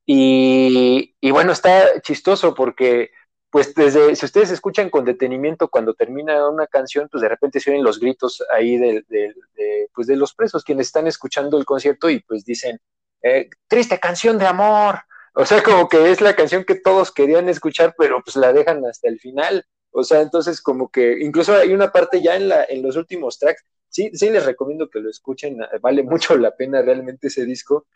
y, 0.07 1.15
y, 1.21 1.31
bueno, 1.31 1.53
está 1.53 2.01
chistoso 2.03 2.55
porque, 2.55 3.11
pues, 3.51 3.75
desde, 3.75 4.17
si 4.17 4.27
ustedes 4.27 4.51
escuchan 4.51 4.91
con 4.91 5.05
detenimiento 5.05 5.69
cuando 5.69 5.95
termina 5.95 6.49
una 6.49 6.67
canción, 6.67 7.09
pues 7.11 7.23
de 7.23 7.29
repente 7.29 7.61
se 7.61 7.71
oyen 7.71 7.85
los 7.85 8.01
gritos 8.01 8.43
ahí 8.51 8.77
de, 8.79 9.05
de, 9.09 9.35
de 9.55 9.89
pues, 9.95 10.07
de 10.07 10.17
los 10.17 10.35
presos, 10.35 10.65
quienes 10.65 10.89
están 10.89 11.07
escuchando 11.07 11.59
el 11.59 11.65
concierto 11.65 12.11
y 12.11 12.21
pues 12.21 12.45
dicen, 12.45 12.81
eh, 13.25 13.49
triste 13.69 13.99
canción 13.99 14.39
de 14.39 14.47
amor. 14.47 15.01
O 15.35 15.45
sea, 15.45 15.63
como 15.63 15.89
que 15.89 16.11
es 16.11 16.21
la 16.21 16.35
canción 16.35 16.65
que 16.65 16.77
todos 16.77 17.11
querían 17.11 17.49
escuchar, 17.49 17.95
pero 17.99 18.23
pues 18.23 18.37
la 18.37 18.53
dejan 18.53 18.85
hasta 18.87 19.09
el 19.09 19.19
final. 19.19 19.65
O 19.91 20.05
sea, 20.05 20.21
entonces 20.21 20.61
como 20.61 20.91
que 20.91 21.19
incluso 21.21 21.55
hay 21.55 21.73
una 21.73 21.91
parte 21.93 22.23
ya 22.23 22.37
en, 22.37 22.49
la, 22.49 22.65
en 22.65 22.83
los 22.83 22.97
últimos 22.97 23.39
tracks, 23.39 23.65
sí, 23.89 24.11
sí 24.15 24.31
les 24.31 24.45
recomiendo 24.45 24.89
que 24.89 25.01
lo 25.01 25.11
escuchen, 25.11 25.59
vale 25.81 26.03
mucho 26.03 26.37
la 26.37 26.55
pena 26.57 26.83
realmente 26.83 27.29
ese 27.29 27.45
disco. 27.45 27.87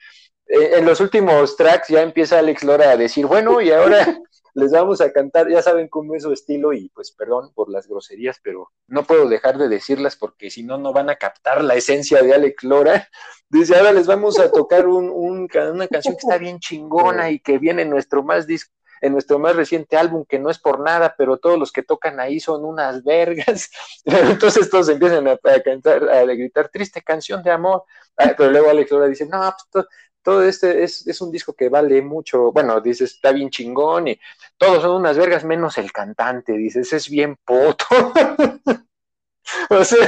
Eh, 0.46 0.78
en 0.78 0.86
los 0.86 1.00
últimos 1.00 1.56
tracks 1.56 1.88
ya 1.88 2.02
empieza 2.02 2.38
Alex 2.38 2.64
Lora 2.64 2.90
a 2.90 2.96
decir, 2.96 3.26
bueno, 3.26 3.60
y 3.60 3.70
ahora 3.70 4.18
les 4.58 4.72
vamos 4.72 5.00
a 5.00 5.12
cantar, 5.12 5.48
ya 5.48 5.62
saben 5.62 5.88
cómo 5.88 6.14
es 6.14 6.24
su 6.24 6.32
estilo 6.32 6.72
y 6.72 6.88
pues 6.90 7.12
perdón 7.12 7.52
por 7.54 7.70
las 7.70 7.86
groserías, 7.86 8.40
pero 8.42 8.72
no 8.88 9.04
puedo 9.04 9.28
dejar 9.28 9.56
de 9.56 9.68
decirlas 9.68 10.16
porque 10.16 10.50
si 10.50 10.64
no, 10.64 10.78
no 10.78 10.92
van 10.92 11.10
a 11.10 11.16
captar 11.16 11.62
la 11.62 11.76
esencia 11.76 12.22
de 12.22 12.34
Alex 12.34 12.64
Lora. 12.64 13.08
Dice, 13.48 13.76
ahora 13.76 13.92
les 13.92 14.06
vamos 14.06 14.38
a 14.38 14.50
tocar 14.50 14.86
un, 14.88 15.10
una 15.10 15.86
canción 15.88 16.14
que 16.14 16.26
está 16.26 16.38
bien 16.38 16.58
chingona 16.58 17.30
y 17.30 17.40
que 17.40 17.58
viene 17.58 17.82
en 17.82 17.90
nuestro 17.90 18.22
más 18.22 18.46
disco 18.46 18.72
en 19.00 19.12
nuestro 19.12 19.38
más 19.38 19.56
reciente 19.56 19.96
álbum, 19.96 20.24
que 20.28 20.38
no 20.38 20.50
es 20.50 20.58
por 20.58 20.80
nada, 20.80 21.14
pero 21.16 21.38
todos 21.38 21.58
los 21.58 21.72
que 21.72 21.82
tocan 21.82 22.20
ahí 22.20 22.40
son 22.40 22.64
unas 22.64 23.04
vergas. 23.04 23.70
Entonces 24.04 24.68
todos 24.70 24.88
empiezan 24.88 25.28
a, 25.28 25.38
cantar, 25.64 26.08
a 26.08 26.24
gritar, 26.24 26.68
triste 26.68 27.02
canción 27.02 27.42
de 27.42 27.50
amor. 27.50 27.84
Ah, 28.16 28.34
pero 28.36 28.50
luego 28.50 28.70
Alex 28.70 28.90
Lora 28.90 29.06
dice, 29.06 29.26
no, 29.26 29.54
pues 29.70 29.86
todo 30.28 30.42
este 30.42 30.84
es, 30.84 31.20
un 31.22 31.32
disco 31.32 31.54
que 31.54 31.70
vale 31.70 32.02
mucho, 32.02 32.52
bueno, 32.52 32.82
dices, 32.82 33.12
está 33.12 33.32
bien 33.32 33.48
chingón 33.48 34.08
y 34.08 34.20
todos 34.58 34.82
son 34.82 34.96
unas 34.96 35.16
vergas 35.16 35.42
menos 35.42 35.78
el 35.78 35.90
cantante, 35.90 36.52
dices, 36.52 36.92
es 36.92 37.08
bien 37.08 37.34
poto. 37.46 37.86
o 39.70 39.84
sea, 39.84 40.06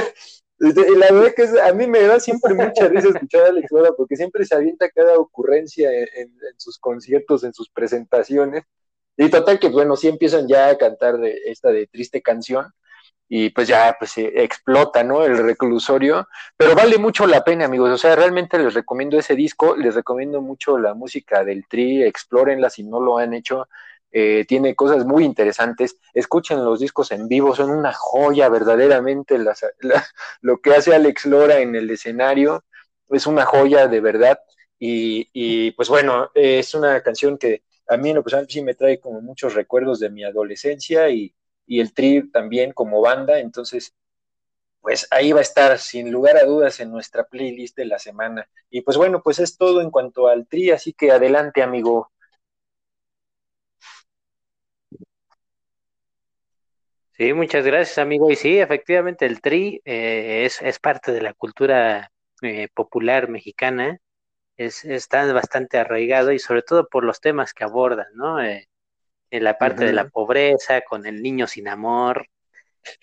la 0.59 1.11
verdad 1.11 1.33
que 1.35 1.59
a 1.59 1.73
mí 1.73 1.87
me 1.87 2.03
da 2.03 2.19
siempre 2.19 2.53
mucha 2.53 2.87
risa 2.87 3.07
escuchar 3.07 3.45
a 3.45 3.47
Alex 3.47 3.71
Lora 3.71 3.93
porque 3.97 4.15
siempre 4.15 4.45
se 4.45 4.53
avienta 4.53 4.91
cada 4.91 5.15
ocurrencia 5.15 5.91
en, 5.91 6.31
sus 6.57 6.77
conciertos, 6.77 7.43
en 7.43 7.55
sus 7.55 7.71
presentaciones. 7.71 8.65
Y 9.17 9.27
total 9.27 9.59
que, 9.59 9.69
bueno, 9.69 9.95
sí 9.95 10.07
empiezan 10.07 10.47
ya 10.47 10.69
a 10.69 10.77
cantar 10.77 11.17
de 11.17 11.35
esta 11.45 11.71
de 11.71 11.87
triste 11.87 12.21
canción 12.21 12.67
y 13.33 13.49
pues 13.51 13.69
ya 13.69 13.95
pues 13.97 14.17
explota, 14.17 15.05
¿no? 15.05 15.23
El 15.23 15.37
reclusorio, 15.37 16.27
pero 16.57 16.75
vale 16.75 16.97
mucho 16.97 17.25
la 17.25 17.45
pena, 17.45 17.63
amigos, 17.63 17.89
o 17.89 17.97
sea, 17.97 18.13
realmente 18.13 18.59
les 18.59 18.73
recomiendo 18.73 19.17
ese 19.17 19.37
disco, 19.37 19.73
les 19.77 19.95
recomiendo 19.95 20.41
mucho 20.41 20.77
la 20.77 20.93
música 20.95 21.45
del 21.45 21.65
Tri, 21.65 22.03
explórenla 22.03 22.69
si 22.69 22.83
no 22.83 22.99
lo 22.99 23.17
han 23.19 23.33
hecho, 23.33 23.69
eh, 24.11 24.43
tiene 24.45 24.75
cosas 24.75 25.05
muy 25.05 25.23
interesantes, 25.23 25.95
escuchen 26.13 26.65
los 26.65 26.81
discos 26.81 27.13
en 27.13 27.29
vivo, 27.29 27.55
son 27.55 27.71
una 27.71 27.93
joya 27.93 28.49
verdaderamente, 28.49 29.39
lo 30.41 30.57
que 30.57 30.75
hace 30.75 30.93
Alex 30.93 31.25
Lora 31.25 31.59
en 31.59 31.73
el 31.73 31.89
escenario 31.89 32.65
es 33.07 33.25
una 33.27 33.45
joya 33.45 33.87
de 33.87 34.01
verdad, 34.01 34.41
y, 34.77 35.29
y 35.31 35.71
pues 35.71 35.87
bueno, 35.87 36.31
es 36.33 36.73
una 36.75 36.99
canción 36.99 37.37
que 37.37 37.63
a 37.87 37.95
mí 37.95 38.09
en 38.09 38.17
lo 38.17 38.23
personal 38.23 38.47
sí 38.49 38.61
me 38.61 38.73
trae 38.73 38.99
como 38.99 39.21
muchos 39.21 39.53
recuerdos 39.53 40.01
de 40.01 40.09
mi 40.09 40.25
adolescencia 40.25 41.09
y 41.09 41.33
y 41.65 41.79
el 41.79 41.93
Tri 41.93 42.29
también 42.31 42.73
como 42.73 43.01
banda, 43.01 43.39
entonces 43.39 43.93
pues 44.81 45.07
ahí 45.11 45.31
va 45.31 45.39
a 45.39 45.43
estar 45.43 45.77
sin 45.79 46.11
lugar 46.11 46.37
a 46.37 46.45
dudas 46.45 46.79
en 46.79 46.91
nuestra 46.91 47.23
playlist 47.25 47.77
de 47.77 47.85
la 47.85 47.99
semana. 47.99 48.47
Y 48.69 48.81
pues 48.81 48.97
bueno, 48.97 49.21
pues 49.23 49.39
es 49.39 49.57
todo 49.57 49.81
en 49.81 49.91
cuanto 49.91 50.27
al 50.27 50.47
Tri, 50.47 50.71
así 50.71 50.93
que 50.93 51.11
adelante 51.11 51.61
amigo. 51.63 52.11
Sí, 57.13 57.33
muchas 57.33 57.65
gracias 57.65 57.97
amigo. 57.99 58.31
Y 58.31 58.35
sí, 58.35 58.57
efectivamente 58.59 59.25
el 59.25 59.41
Tri 59.41 59.81
eh, 59.85 60.45
es, 60.45 60.61
es, 60.61 60.79
parte 60.79 61.11
de 61.11 61.21
la 61.21 61.33
cultura 61.35 62.11
eh, 62.41 62.67
popular 62.73 63.29
mexicana, 63.29 63.99
es, 64.57 64.85
está 64.85 65.31
bastante 65.33 65.77
arraigado 65.77 66.31
y 66.31 66.39
sobre 66.39 66.63
todo 66.63 66.87
por 66.89 67.03
los 67.03 67.21
temas 67.21 67.53
que 67.53 67.63
abordan, 67.63 68.07
¿no? 68.15 68.43
Eh, 68.43 68.70
en 69.31 69.43
la 69.43 69.57
parte 69.57 69.85
de 69.85 69.93
la 69.93 70.09
pobreza, 70.09 70.81
con 70.81 71.05
el 71.05 71.23
niño 71.23 71.47
sin 71.47 71.67
amor. 71.67 72.27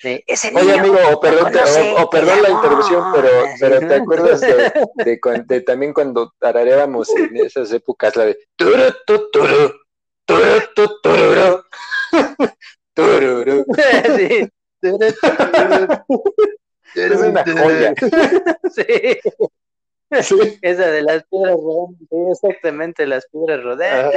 ese 0.02 0.52
Oye, 0.54 0.78
amigo, 0.78 0.98
o 1.12 1.20
perdón, 1.20 1.52
o, 1.98 2.10
perdón 2.10 2.42
la 2.42 2.50
interrupción, 2.50 3.12
pero, 3.12 3.28
pero 3.58 3.88
¿te 3.88 3.94
acuerdas 3.94 4.40
de, 4.40 5.60
también 5.62 5.92
cuando 5.92 6.32
tarareábamos 6.38 7.10
en 7.16 7.36
esas 7.38 7.72
épocas 7.72 8.14
la 8.14 8.26
de 8.26 8.38
turu, 8.56 8.94
turu, 9.06 9.74
turu, 10.24 10.62
turu, 11.02 11.64
turu, 12.94 13.64
Sí. 14.14 14.48
Es 16.94 17.20
una 17.20 17.44
joya. 17.44 17.94
Sí. 18.74 19.18
Esa 20.62 20.90
de 20.90 21.02
las 21.02 21.24
piedras 21.24 21.56
rodando, 21.56 22.32
exactamente, 22.32 23.06
las 23.06 23.26
piedras 23.26 23.62
rodando. 23.62 24.10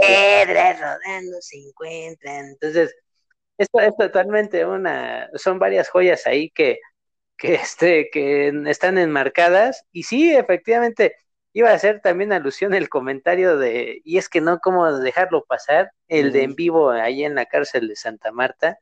piedras 0.00 0.80
rodando 0.80 1.36
se 1.40 1.58
encuentran. 1.58 2.46
Entonces, 2.46 2.94
esto 3.58 3.80
es 3.80 3.96
totalmente 3.96 4.64
una, 4.66 5.28
son 5.34 5.58
varias 5.58 5.88
joyas 5.88 6.26
ahí 6.26 6.50
que, 6.50 6.80
que, 7.36 7.54
este, 7.54 8.10
que 8.10 8.52
están 8.66 8.98
enmarcadas. 8.98 9.84
Y 9.92 10.04
sí, 10.04 10.34
efectivamente, 10.34 11.16
iba 11.52 11.70
a 11.70 11.74
hacer 11.74 12.00
también 12.00 12.32
alusión 12.32 12.74
el 12.74 12.88
comentario 12.88 13.56
de, 13.56 14.00
y 14.04 14.18
es 14.18 14.28
que 14.28 14.40
no, 14.40 14.58
cómo 14.60 14.92
dejarlo 14.98 15.44
pasar, 15.44 15.92
el 16.08 16.32
de 16.32 16.42
en 16.42 16.54
vivo 16.56 16.90
ahí 16.90 17.24
en 17.24 17.34
la 17.36 17.46
cárcel 17.46 17.88
de 17.88 17.96
Santa 17.96 18.32
Marta. 18.32 18.78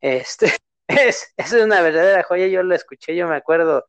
Este, 0.00 0.46
es, 0.88 1.32
es 1.36 1.52
una 1.52 1.82
verdadera 1.82 2.22
joya, 2.22 2.46
yo 2.46 2.62
lo 2.62 2.74
escuché, 2.74 3.16
yo 3.16 3.28
me 3.28 3.36
acuerdo 3.36 3.86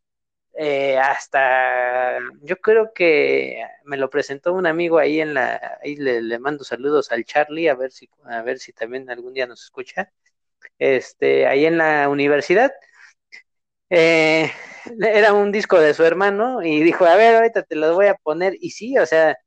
eh, 0.58 0.98
hasta 0.98 2.20
yo 2.42 2.58
creo 2.62 2.94
que 2.94 3.62
me 3.84 3.98
lo 3.98 4.10
presentó 4.10 4.54
un 4.54 4.66
amigo 4.66 4.98
ahí 5.00 5.20
en 5.20 5.34
la 5.34 5.80
ahí 5.84 5.98
le, 5.98 6.40
mando 6.40 6.64
saludos 6.64 7.12
al 7.12 7.26
Charlie 7.26 7.68
a 7.68 7.76
ver 7.76 7.92
si 7.92 8.10
a 8.26 8.42
ver 8.42 8.60
si 8.60 8.72
también 8.74 9.10
algún 9.10 9.34
día 9.34 9.48
nos 9.48 9.64
escucha 9.64 10.12
este 10.80 11.48
ahí 11.48 11.66
en 11.66 11.78
la 11.78 12.10
universidad. 12.10 12.72
Eh, 13.90 14.52
era 15.02 15.34
un 15.34 15.52
disco 15.52 15.80
de 15.80 15.94
su 15.94 16.04
hermano 16.04 16.62
y 16.64 16.82
dijo 16.84 17.06
a 17.06 17.16
ver 17.16 17.36
ahorita 17.36 17.64
te 17.64 17.76
lo 17.76 17.94
voy 17.94 18.08
a 18.08 18.16
poner 18.16 18.56
y 18.60 18.72
sí 18.72 18.98
o 18.98 19.06
sea 19.06 19.38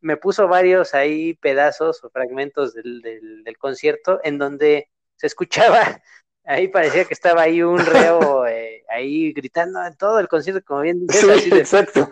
me 0.00 0.16
puso 0.16 0.48
varios 0.48 0.94
ahí 0.94 1.34
pedazos 1.34 2.02
o 2.04 2.10
fragmentos 2.10 2.74
del, 2.74 3.02
del 3.44 3.58
concierto 3.58 4.20
en 4.24 4.38
donde 4.38 4.90
se 5.16 5.26
escuchaba 5.28 6.02
ahí 6.46 6.68
parecía 6.68 7.04
que 7.04 7.14
estaba 7.14 7.42
ahí 7.42 7.62
un 7.62 7.84
reo 7.84 8.46
eh, 8.56 8.84
ahí 8.88 9.32
gritando 9.32 9.84
en 9.84 9.96
todo 9.96 10.20
el 10.20 10.28
concierto, 10.28 10.64
como 10.64 10.82
bien 10.82 11.06
dices. 11.06 11.42
Sí, 11.42 11.50
exacto. 11.52 12.08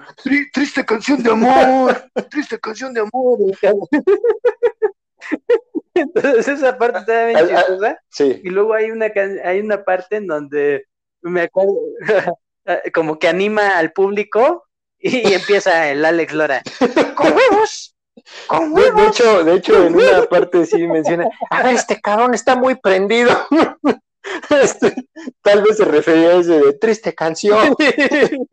triste 0.53 0.85
canción 0.85 1.23
de 1.23 1.31
amor, 1.31 2.11
triste 2.31 2.59
canción 2.59 2.93
de 2.93 3.01
amor. 3.01 3.39
Entonces 5.95 6.49
esa 6.49 6.77
parte 6.77 6.99
está 6.99 7.27
bien 7.27 7.49
chistosa. 7.49 7.99
Sí. 8.11 8.41
Y 8.43 8.51
luego 8.51 8.75
hay 8.75 8.91
una 8.91 9.07
hay 9.45 9.61
una 9.61 9.85
parte 9.85 10.17
en 10.17 10.27
donde 10.27 10.87
me 11.23 11.43
acuerdo 11.43 11.79
como 12.93 13.19
que 13.19 13.29
anima 13.29 13.79
al 13.79 13.93
público 13.93 14.65
y, 14.99 15.33
empieza 15.33 15.91
el 15.91 16.05
Alex 16.05 16.33
Lora. 16.33 16.63
¡Con 17.15 17.33
huevos! 17.33 17.95
¡Con 18.47 18.73
huevos! 18.73 18.97
De, 18.97 19.09
hecho, 19.09 19.45
de 19.45 19.55
hecho, 19.55 19.87
en 19.87 19.95
una 19.95 20.25
parte 20.25 20.65
sí 20.65 20.87
menciona, 20.87 21.29
a 21.51 21.63
ver, 21.63 21.75
este 21.75 22.01
cabrón 22.01 22.33
está 22.33 22.57
muy 22.57 22.75
prendido. 22.75 23.31
Este, 24.51 24.95
tal 25.43 25.63
vez 25.63 25.77
se 25.77 25.85
refería 25.85 26.31
a 26.31 26.41
ese 26.41 26.59
de 26.59 26.73
triste 26.75 27.15
canción. 27.15 27.75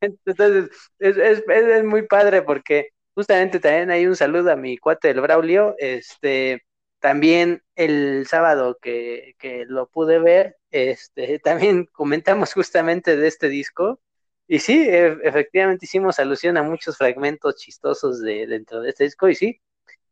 Entonces, 0.00 0.70
es, 0.98 1.16
es, 1.16 1.44
es, 1.48 1.84
muy 1.84 2.06
padre 2.06 2.42
porque 2.42 2.88
justamente 3.14 3.60
también 3.60 3.90
hay 3.90 4.06
un 4.06 4.16
saludo 4.16 4.52
a 4.52 4.56
mi 4.56 4.78
cuate 4.78 5.08
del 5.08 5.20
Braulio. 5.20 5.74
Este, 5.78 6.62
también 7.00 7.62
el 7.74 8.26
sábado 8.26 8.78
que, 8.80 9.34
que 9.38 9.64
lo 9.66 9.88
pude 9.88 10.18
ver, 10.18 10.56
este, 10.70 11.38
también 11.40 11.86
comentamos 11.92 12.54
justamente 12.54 13.16
de 13.16 13.28
este 13.28 13.48
disco. 13.48 14.00
Y 14.46 14.60
sí, 14.60 14.86
e, 14.88 15.18
efectivamente 15.24 15.86
hicimos 15.86 16.18
alusión 16.18 16.56
a 16.56 16.62
muchos 16.62 16.96
fragmentos 16.98 17.56
chistosos 17.56 18.20
de, 18.20 18.46
dentro 18.46 18.80
de 18.80 18.90
este 18.90 19.04
disco. 19.04 19.28
Y 19.28 19.34
sí, 19.34 19.60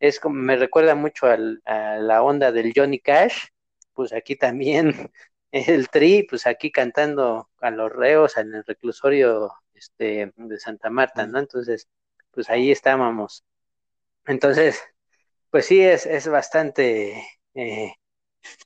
es 0.00 0.18
como, 0.18 0.36
me 0.36 0.56
recuerda 0.56 0.94
mucho 0.94 1.26
al, 1.26 1.62
a 1.66 1.98
la 1.98 2.22
onda 2.22 2.50
del 2.52 2.72
Johnny 2.74 2.98
Cash, 2.98 3.48
pues 3.92 4.12
aquí 4.12 4.34
también 4.34 5.12
el 5.52 5.88
Tri, 5.90 6.26
pues 6.28 6.46
aquí 6.46 6.72
cantando 6.72 7.50
a 7.60 7.70
los 7.70 7.92
reos 7.92 8.36
en 8.38 8.54
el 8.54 8.64
reclusorio 8.64 9.52
este, 9.74 10.32
de 10.36 10.58
Santa 10.58 10.90
Marta, 10.90 11.26
¿no? 11.26 11.38
Entonces, 11.38 11.88
pues 12.30 12.48
ahí 12.50 12.70
estábamos. 12.70 13.44
Entonces, 14.26 14.82
pues 15.50 15.66
sí, 15.66 15.80
es, 15.82 16.06
es 16.06 16.28
bastante, 16.28 17.22
eh, 17.54 17.92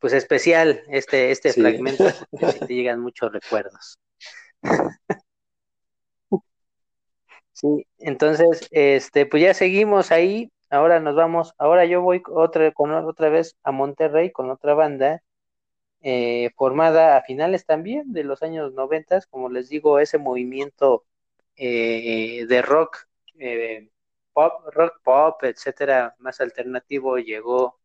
pues 0.00 0.12
especial 0.12 0.82
este, 0.88 1.32
este 1.32 1.52
fragmento, 1.52 2.04
porque 2.30 2.66
te 2.66 2.74
llegan 2.74 3.00
muchos 3.00 3.32
recuerdos. 3.32 3.98
sí, 7.52 7.86
entonces, 7.98 8.68
este, 8.70 9.26
pues 9.26 9.42
ya 9.42 9.54
seguimos 9.54 10.12
ahí 10.12 10.52
Ahora 10.70 11.00
nos 11.00 11.14
vamos, 11.16 11.54
ahora 11.58 11.84
yo 11.84 12.02
voy 12.02 12.22
otra, 12.30 12.72
con, 12.72 12.92
otra 12.92 13.28
vez 13.28 13.56
a 13.62 13.72
Monterrey 13.72 14.30
con 14.32 14.50
otra 14.50 14.74
banda 14.74 15.22
eh, 16.06 16.50
formada 16.56 17.16
a 17.16 17.22
finales 17.22 17.64
también 17.64 18.12
de 18.12 18.24
los 18.24 18.42
años 18.42 18.74
noventas, 18.74 19.26
como 19.26 19.48
les 19.48 19.70
digo, 19.70 19.98
ese 19.98 20.18
movimiento 20.18 21.06
eh, 21.56 22.44
de 22.46 22.62
rock 22.62 23.08
eh, 23.38 23.90
pop, 24.34 24.52
rock 24.74 25.00
pop, 25.02 25.42
etcétera, 25.44 26.14
más 26.18 26.42
alternativo, 26.42 27.16
llegó 27.18 27.80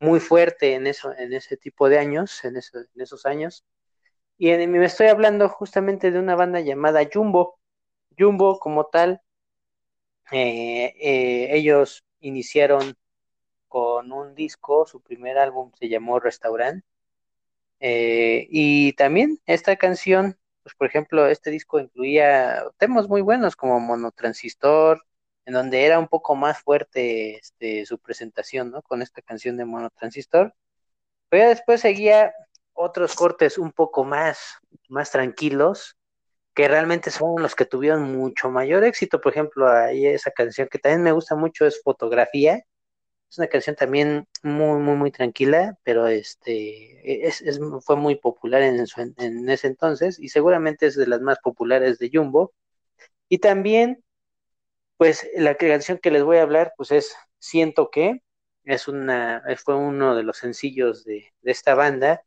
muy 0.00 0.20
fuerte 0.20 0.74
en 0.74 0.86
eso, 0.86 1.12
en 1.18 1.32
ese 1.32 1.56
tipo 1.56 1.88
de 1.88 1.98
años, 1.98 2.44
en, 2.44 2.56
en 2.56 3.02
esos 3.02 3.26
años. 3.26 3.64
Y 4.38 4.56
me 4.68 4.84
estoy 4.86 5.08
hablando 5.08 5.48
justamente 5.48 6.12
de 6.12 6.20
una 6.20 6.36
banda 6.36 6.60
llamada 6.60 7.02
Jumbo. 7.12 7.58
Jumbo 8.18 8.60
como 8.60 8.86
tal, 8.86 9.22
ellos 10.30 12.05
iniciaron 12.26 12.96
con 13.68 14.12
un 14.12 14.34
disco, 14.34 14.86
su 14.86 15.00
primer 15.00 15.38
álbum 15.38 15.72
se 15.78 15.88
llamó 15.88 16.20
Restaurant. 16.20 16.84
Eh, 17.80 18.46
y 18.50 18.92
también 18.94 19.40
esta 19.46 19.76
canción, 19.76 20.38
pues 20.62 20.74
por 20.74 20.86
ejemplo, 20.86 21.26
este 21.26 21.50
disco 21.50 21.78
incluía 21.78 22.64
temas 22.78 23.08
muy 23.08 23.20
buenos 23.20 23.56
como 23.56 23.80
Monotransistor, 23.80 25.04
en 25.44 25.54
donde 25.54 25.84
era 25.84 25.98
un 25.98 26.08
poco 26.08 26.34
más 26.34 26.60
fuerte 26.60 27.36
este, 27.36 27.86
su 27.86 27.98
presentación, 27.98 28.70
¿no? 28.70 28.82
Con 28.82 29.02
esta 29.02 29.22
canción 29.22 29.56
de 29.56 29.64
Monotransistor. 29.64 30.54
Pero 31.28 31.48
después 31.48 31.80
seguía 31.82 32.32
otros 32.72 33.14
cortes 33.14 33.58
un 33.58 33.72
poco 33.72 34.04
más, 34.04 34.58
más 34.88 35.10
tranquilos, 35.10 35.95
que 36.56 36.68
realmente 36.68 37.10
son 37.12 37.42
los 37.42 37.54
que 37.54 37.66
tuvieron 37.66 38.16
mucho 38.16 38.50
mayor 38.50 38.84
éxito. 38.84 39.20
Por 39.20 39.32
ejemplo, 39.32 39.68
ahí 39.68 40.06
esa 40.06 40.32
canción 40.32 40.68
que 40.70 40.78
también 40.78 41.02
me 41.04 41.12
gusta 41.12 41.36
mucho 41.36 41.66
es 41.66 41.82
Fotografía. 41.82 42.64
Es 43.30 43.38
una 43.38 43.48
canción 43.48 43.76
también 43.76 44.26
muy, 44.42 44.80
muy, 44.80 44.96
muy 44.96 45.10
tranquila, 45.12 45.78
pero 45.84 46.06
este 46.08 47.26
es, 47.26 47.42
fue 47.84 47.96
muy 47.96 48.16
popular 48.16 48.62
en, 48.62 48.84
en 49.18 49.50
ese 49.50 49.66
entonces 49.68 50.18
y 50.20 50.28
seguramente 50.30 50.86
es 50.86 50.96
de 50.96 51.06
las 51.06 51.20
más 51.20 51.38
populares 51.40 51.98
de 51.98 52.10
Jumbo. 52.12 52.54
Y 53.28 53.38
también 53.38 54.04
pues 54.96 55.28
la 55.36 55.56
canción 55.56 55.98
que 55.98 56.10
les 56.10 56.22
voy 56.22 56.38
a 56.38 56.42
hablar, 56.42 56.72
pues 56.76 56.90
es 56.92 57.16
Siento 57.38 57.90
que, 57.90 58.22
es 58.64 58.88
una, 58.88 59.42
fue 59.64 59.76
uno 59.76 60.16
de 60.16 60.22
los 60.24 60.38
sencillos 60.38 61.04
de, 61.04 61.32
esta 61.44 61.74
banda. 61.74 62.22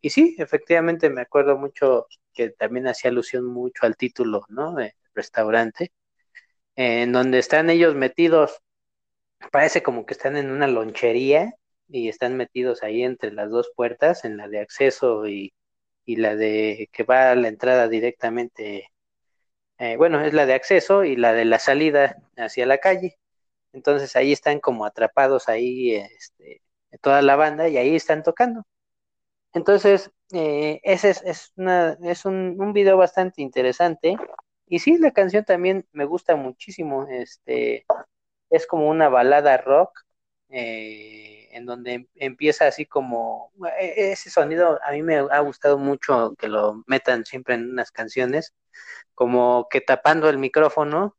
Y 0.00 0.10
sí, 0.10 0.34
efectivamente 0.38 1.10
me 1.10 1.20
acuerdo 1.22 1.56
mucho 1.58 2.06
que 2.32 2.50
también 2.50 2.86
hacía 2.88 3.10
alusión 3.10 3.46
mucho 3.46 3.86
al 3.86 3.96
título, 3.96 4.44
¿no? 4.48 4.74
De 4.74 4.94
restaurante, 5.14 5.92
en 6.76 7.12
donde 7.12 7.38
están 7.40 7.70
ellos 7.70 7.94
metidos, 7.96 8.62
parece 9.52 9.82
como 9.82 10.06
que 10.06 10.14
están 10.14 10.36
en 10.36 10.50
una 10.50 10.66
lonchería 10.68 11.54
y 11.88 12.08
están 12.08 12.36
metidos 12.36 12.82
ahí 12.82 13.02
entre 13.02 13.32
las 13.32 13.50
dos 13.50 13.72
puertas, 13.76 14.24
en 14.24 14.36
la 14.36 14.48
de 14.48 14.60
acceso 14.60 15.26
y, 15.28 15.52
y 16.04 16.16
la 16.16 16.36
de 16.36 16.88
que 16.92 17.04
va 17.04 17.32
a 17.32 17.34
la 17.36 17.48
entrada 17.48 17.88
directamente 17.88 18.88
eh, 19.78 19.96
bueno, 19.96 20.20
es 20.20 20.34
la 20.34 20.46
de 20.46 20.54
acceso 20.54 21.04
y 21.04 21.16
la 21.16 21.32
de 21.32 21.44
la 21.44 21.58
salida 21.58 22.16
hacia 22.36 22.66
la 22.66 22.78
calle. 22.78 23.18
Entonces 23.72 24.16
ahí 24.16 24.32
están 24.32 24.60
como 24.60 24.84
atrapados 24.86 25.48
ahí 25.48 25.94
este, 25.96 26.62
toda 27.02 27.22
la 27.22 27.36
banda 27.36 27.68
y 27.68 27.78
ahí 27.78 27.96
están 27.96 28.22
tocando. 28.24 28.64
Entonces, 29.52 30.10
eh, 30.32 30.80
ese 30.84 31.10
es, 31.10 31.52
una, 31.56 31.98
es 32.02 32.24
un, 32.24 32.56
un, 32.60 32.72
video 32.72 32.96
bastante 32.96 33.42
interesante. 33.42 34.16
Y 34.66 34.78
sí, 34.78 34.98
la 34.98 35.10
canción 35.12 35.44
también 35.44 35.86
me 35.92 36.04
gusta 36.04 36.36
muchísimo. 36.36 37.06
Este, 37.08 37.86
es 38.50 38.66
como 38.66 38.88
una 38.88 39.08
balada 39.08 39.56
rock, 39.58 40.00
eh, 40.50 41.48
en 41.52 41.66
donde 41.66 41.94
em, 41.94 42.06
empieza 42.16 42.66
así 42.66 42.86
como 42.86 43.52
e, 43.78 44.12
ese 44.12 44.30
sonido. 44.30 44.80
A 44.84 44.92
mí 44.92 45.02
me 45.02 45.16
ha 45.16 45.40
gustado 45.40 45.78
mucho 45.78 46.34
que 46.38 46.48
lo 46.48 46.84
metan 46.86 47.24
siempre 47.24 47.54
en 47.54 47.70
unas 47.70 47.90
canciones 47.92 48.54
como 49.14 49.68
que 49.70 49.80
tapando 49.80 50.28
el 50.30 50.38
micrófono 50.38 51.16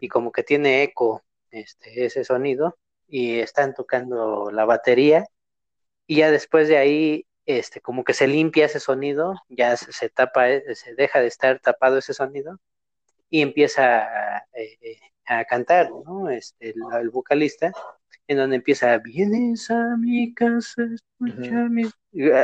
y 0.00 0.08
como 0.08 0.32
que 0.32 0.42
tiene 0.42 0.82
eco 0.82 1.24
este, 1.50 2.04
ese 2.06 2.24
sonido 2.24 2.78
y 3.08 3.40
están 3.40 3.74
tocando 3.74 4.50
la 4.50 4.64
batería 4.64 5.26
y 6.06 6.16
ya 6.18 6.30
después 6.30 6.68
de 6.68 6.78
ahí 6.78 7.26
este 7.46 7.80
como 7.80 8.04
que 8.04 8.14
se 8.14 8.26
limpia 8.26 8.66
ese 8.66 8.80
sonido, 8.80 9.34
ya 9.48 9.76
se, 9.76 10.08
tapa, 10.08 10.50
eh, 10.50 10.74
se 10.74 10.94
deja 10.94 11.20
de 11.20 11.26
estar 11.26 11.58
tapado 11.60 11.98
ese 11.98 12.14
sonido 12.14 12.58
y 13.30 13.42
empieza 13.42 14.04
a, 14.36 14.46
eh, 14.54 14.98
cantar, 15.48 15.90
¿no? 15.90 16.28
Este, 16.28 16.74
el, 17.00 17.10
vocalista, 17.10 17.72
en 18.28 18.36
donde 18.36 18.56
empieza, 18.56 18.98
vienes 18.98 19.70
a 19.70 19.96
mi 19.96 20.34
casa, 20.34 20.82
escucha 20.94 21.68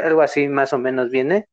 algo 0.04 0.22
así 0.22 0.48
más 0.48 0.72
o 0.72 0.78
menos 0.78 1.10
viene, 1.10 1.46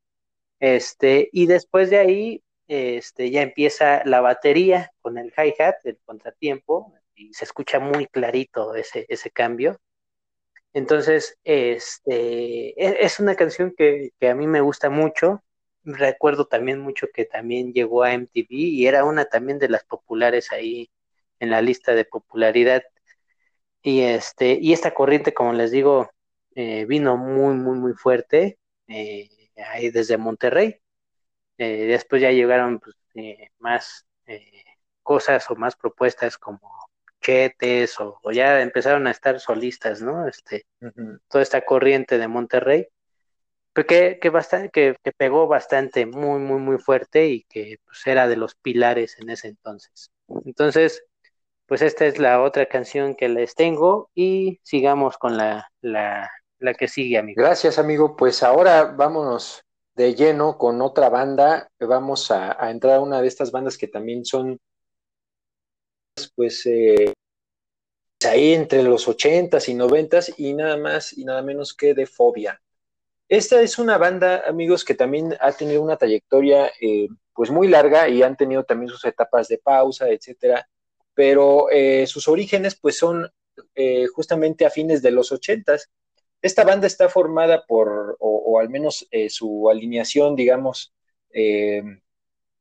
este, 0.59 1.29
y 1.31 1.47
después 1.47 1.89
de 1.89 1.97
ahí 1.97 2.43
este, 2.67 3.29
ya 3.29 3.41
empieza 3.41 4.03
la 4.05 4.21
batería 4.21 4.91
con 5.01 5.17
el 5.17 5.33
hi-hat, 5.37 5.75
el 5.83 5.99
contratiempo, 6.05 6.93
y 7.15 7.33
se 7.33 7.45
escucha 7.45 7.79
muy 7.79 8.07
clarito 8.07 8.75
ese, 8.75 9.05
ese 9.09 9.31
cambio. 9.31 9.77
Entonces, 10.75 11.39
este, 11.45 12.71
e, 12.83 13.05
es 13.05 13.19
una 13.21 13.35
canción 13.35 13.73
que, 13.77 14.11
a 14.29 14.35
mí 14.35 14.45
me 14.47 14.59
gusta 14.61 14.89
mucho. 14.89 15.41
Recuerdo 15.85 16.47
también 16.47 16.79
mucho 16.81 17.07
que 17.13 17.25
también 17.25 17.73
llegó 17.73 18.03
a 18.03 18.13
MTV 18.13 18.47
y 18.49 18.87
era 18.87 19.05
una 19.05 19.25
también 19.25 19.57
de 19.59 19.69
las 19.69 19.85
populares 19.85 20.51
ahí 20.51 20.91
en 21.39 21.51
la 21.51 21.61
lista 21.61 21.93
de 21.95 22.03
popularidad. 22.05 22.83
Y, 23.81 24.01
este, 24.01 24.57
y 24.61 24.73
esta 24.73 24.93
corriente, 24.93 25.33
como 25.33 25.53
les 25.53 25.71
digo, 25.71 26.09
eh, 26.55 26.85
vino 26.85 27.17
muy, 27.17 27.55
muy, 27.55 27.77
muy 27.79 27.93
fuerte 27.93 28.59
eh, 28.87 29.29
ahí 29.57 29.91
desde 29.91 30.17
Monterrey. 30.17 30.81
Eh, 31.57 31.85
después 31.87 32.21
ya 32.21 32.31
llegaron 32.31 32.79
pues, 32.79 32.95
más 33.59 34.05
cosas 35.03 35.49
o 35.51 35.55
más 35.55 35.75
propuestas 35.77 36.37
como 36.37 36.69
chetes 37.25 37.99
o, 37.99 38.19
ya 38.31 38.61
empezaron 38.61 39.07
a 39.07 39.11
estar 39.11 39.39
solistas, 39.39 40.01
¿no? 40.01 40.27
Este, 40.27 40.65
Toda 41.27 41.41
esta 41.41 41.65
corriente 41.65 42.17
de 42.17 42.27
Monterrey, 42.27 42.87
pues, 43.73 43.87
que, 43.87 44.19
que, 44.21 44.29
bastante, 44.29 44.69
que, 44.71 45.11
pegó 45.17 45.47
bastante, 45.47 46.05
muy, 46.05 46.39
muy, 46.39 46.59
muy 46.59 46.77
fuerte 46.77 47.27
y 47.27 47.43
que 47.43 47.77
pues, 47.85 48.05
era 48.05 48.27
de 48.27 48.37
los 48.37 48.55
pilares 48.55 49.17
en 49.19 49.29
ese 49.29 49.49
entonces. 49.49 50.11
Entonces, 50.45 51.03
pues 51.65 51.81
esta 51.81 52.05
es 52.05 52.19
la 52.19 52.41
otra 52.41 52.67
canción 52.67 53.15
que 53.15 53.27
les 53.27 53.55
tengo 53.55 54.09
y 54.13 54.59
sigamos 54.63 55.17
con 55.17 55.37
la, 55.37 55.71
la, 55.81 56.29
la 56.59 56.73
que 56.73 56.87
sigue, 56.87 57.17
amigo. 57.17 57.41
Gracias, 57.41 57.79
amigo. 57.79 58.15
Pues 58.15 58.43
ahora 58.43 58.85
vámonos 58.85 59.65
de 59.95 60.13
lleno 60.13 60.57
con 60.57 60.81
otra 60.81 61.09
banda. 61.09 61.69
Vamos 61.79 62.29
a, 62.31 62.69
entrar 62.69 62.95
a 62.95 63.01
una 63.01 63.21
de 63.21 63.27
estas 63.27 63.51
bandas 63.51 63.77
que 63.77 63.87
también 63.87 64.25
son, 64.25 64.59
pues, 66.35 66.65
eh, 66.65 67.13
ahí 68.25 68.53
entre 68.53 68.83
los 68.83 69.07
ochentas 69.07 69.67
y 69.69 69.73
noventas 69.73 70.33
y 70.37 70.53
nada 70.53 70.77
más 70.77 71.17
y 71.17 71.25
nada 71.25 71.41
menos 71.41 71.73
que 71.73 71.93
de 71.93 72.05
Fobia. 72.05 72.61
Esta 73.27 73.61
es 73.61 73.79
una 73.79 73.97
banda, 73.97 74.43
amigos, 74.47 74.85
que 74.85 74.93
también 74.93 75.35
ha 75.39 75.51
tenido 75.51 75.81
una 75.81 75.97
trayectoria, 75.97 76.71
eh, 76.79 77.07
pues, 77.33 77.49
muy 77.51 77.67
larga 77.67 78.07
y 78.07 78.23
han 78.23 78.37
tenido 78.37 78.63
también 78.63 78.89
sus 78.89 79.03
etapas 79.05 79.47
de 79.47 79.57
pausa, 79.57 80.09
etcétera. 80.09 80.67
Pero 81.13 81.69
eh, 81.71 82.07
sus 82.07 82.27
orígenes, 82.27 82.75
pues, 82.75 82.97
son 82.97 83.29
justamente 84.13 84.65
a 84.65 84.69
fines 84.69 85.01
de 85.01 85.11
los 85.11 85.31
ochentas 85.31 85.89
esta 86.41 86.65
banda 86.65 86.87
está 86.87 87.07
formada 87.09 87.65
por, 87.65 88.17
o, 88.19 88.59
al 88.59 88.69
menos 88.69 89.07
su 89.29 89.69
alineación, 89.69 90.35
digamos, 90.35 90.93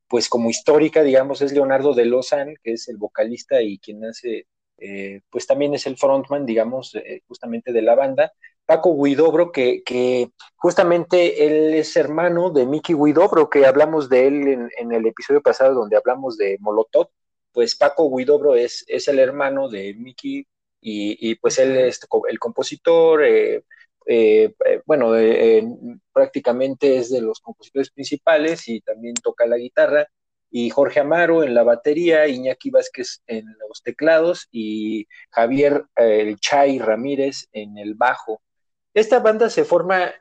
pues 0.09 0.29
como 0.29 0.51
histórica, 0.51 1.03
digamos, 1.03 1.43
es 1.43 1.53
Leonardo 1.53 1.95
de 1.95 2.05
Lozan, 2.05 2.55
que 2.63 2.73
es 2.73 2.89
el 2.89 2.97
vocalista 2.97 3.63
y 3.63 3.79
quien 3.79 4.05
hace, 4.05 4.47
eh, 4.79 5.21
pues 5.31 5.47
también 5.47 5.75
es 5.75 5.87
el 5.87 5.97
frontman, 5.97 6.47
digamos, 6.47 6.97
justamente 7.27 7.73
de 7.73 7.83
la 7.83 7.95
banda. 7.95 8.33
Paco 8.67 8.97
Guidobro, 9.03 9.53
que, 9.53 9.83
que, 9.85 10.31
justamente 10.57 11.47
él 11.47 11.75
es 11.75 11.97
hermano 11.97 12.51
de 12.51 12.67
Mickey 12.67 12.95
Guidobro, 12.95 13.51
que 13.51 13.67
hablamos 13.67 14.09
de 14.09 14.27
él 14.27 14.71
en, 14.79 14.93
el 14.93 15.07
episodio 15.07 15.43
pasado 15.43 15.75
donde 15.75 15.97
hablamos 15.97 16.39
de 16.39 16.57
Molotov, 16.61 17.09
pues 17.53 17.77
Paco 17.77 18.11
Guidobro 18.15 18.55
es, 18.55 18.85
es 18.89 19.07
el 19.09 19.19
hermano 19.19 19.69
de 19.69 19.95
Mickey 19.95 20.47
y, 20.81 21.35
pues 21.37 21.59
él 21.59 21.77
es 21.77 22.01
el 22.29 22.39
compositor, 22.39 23.25
eh, 23.25 23.65
eh, 24.07 24.55
eh, 24.67 24.83
bueno, 24.87 25.13
prácticamente 26.13 26.97
es 26.97 27.11
de 27.11 27.21
los 27.21 27.41
compositores 27.41 27.91
principales 27.91 28.69
y 28.69 28.81
también 28.81 29.15
toca 29.15 29.47
la 29.47 29.57
guitarra, 29.57 30.07
y 30.51 30.71
Jorge 30.71 31.01
Amaro 31.01 31.43
en 31.43 31.53
la 31.55 31.65
batería, 31.65 32.29
Iñaki 32.29 32.71
Vázquez 32.71 33.23
en 33.27 33.47
los 33.69 33.83
teclados 33.83 34.49
y 34.53 35.09
Javier 35.31 35.87
el 35.97 36.39
Chay 36.39 36.79
Ramírez 36.79 37.49
en 37.53 37.77
el 37.77 37.95
bajo. 37.95 38.41
Esta 38.95 39.19
banda 39.19 39.51
se 39.51 39.65
forma 39.65 40.13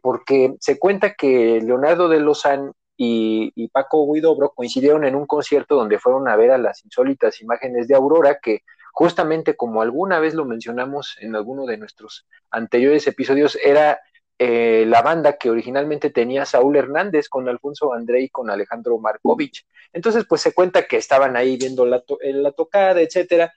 porque 0.00 0.54
se 0.60 0.78
cuenta 0.78 1.14
que 1.14 1.60
Leonardo 1.60 2.08
de 2.08 2.20
Lozán 2.20 2.70
y, 2.96 3.50
y 3.56 3.66
Paco 3.66 4.12
Guidobro 4.12 4.52
coincidieron 4.54 5.04
en 5.04 5.16
un 5.16 5.26
concierto 5.26 5.74
donde 5.74 5.98
fueron 5.98 6.28
a 6.28 6.36
ver 6.36 6.52
a 6.52 6.58
las 6.58 6.84
insólitas 6.84 7.40
imágenes 7.40 7.88
de 7.88 7.96
Aurora 7.96 8.38
que 8.40 8.60
justamente 8.92 9.56
como 9.56 9.82
alguna 9.82 10.18
vez 10.20 10.34
lo 10.34 10.44
mencionamos 10.44 11.16
en 11.20 11.36
alguno 11.36 11.66
de 11.66 11.76
nuestros 11.76 12.26
anteriores 12.50 13.06
episodios, 13.06 13.56
era 13.62 14.00
eh, 14.38 14.84
la 14.86 15.02
banda 15.02 15.36
que 15.36 15.50
originalmente 15.50 16.10
tenía 16.10 16.46
Saúl 16.46 16.76
Hernández 16.76 17.28
con 17.28 17.48
Alfonso 17.48 17.92
André 17.92 18.22
y 18.22 18.28
con 18.30 18.50
Alejandro 18.50 18.98
Markovich. 18.98 19.66
Entonces, 19.92 20.24
pues 20.28 20.40
se 20.40 20.54
cuenta 20.54 20.86
que 20.86 20.96
estaban 20.96 21.36
ahí 21.36 21.56
viendo 21.56 21.84
la, 21.84 22.02
la 22.22 22.52
tocada, 22.52 23.00
etcétera. 23.00 23.52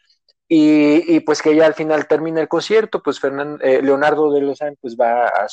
Y, 0.47 1.19
pues 1.22 1.41
que 1.41 1.55
ya 1.55 1.65
al 1.65 1.73
final 1.73 2.07
termina 2.07 2.41
el 2.41 2.47
concierto, 2.47 3.01
pues 3.01 3.19
Fernando, 3.19 3.64
eh, 3.64 3.81
Leonardo 3.81 4.31
de 4.31 4.41
Lozán 4.41 4.77
pues 4.80 4.95
va 4.95 5.26
a 5.27 5.47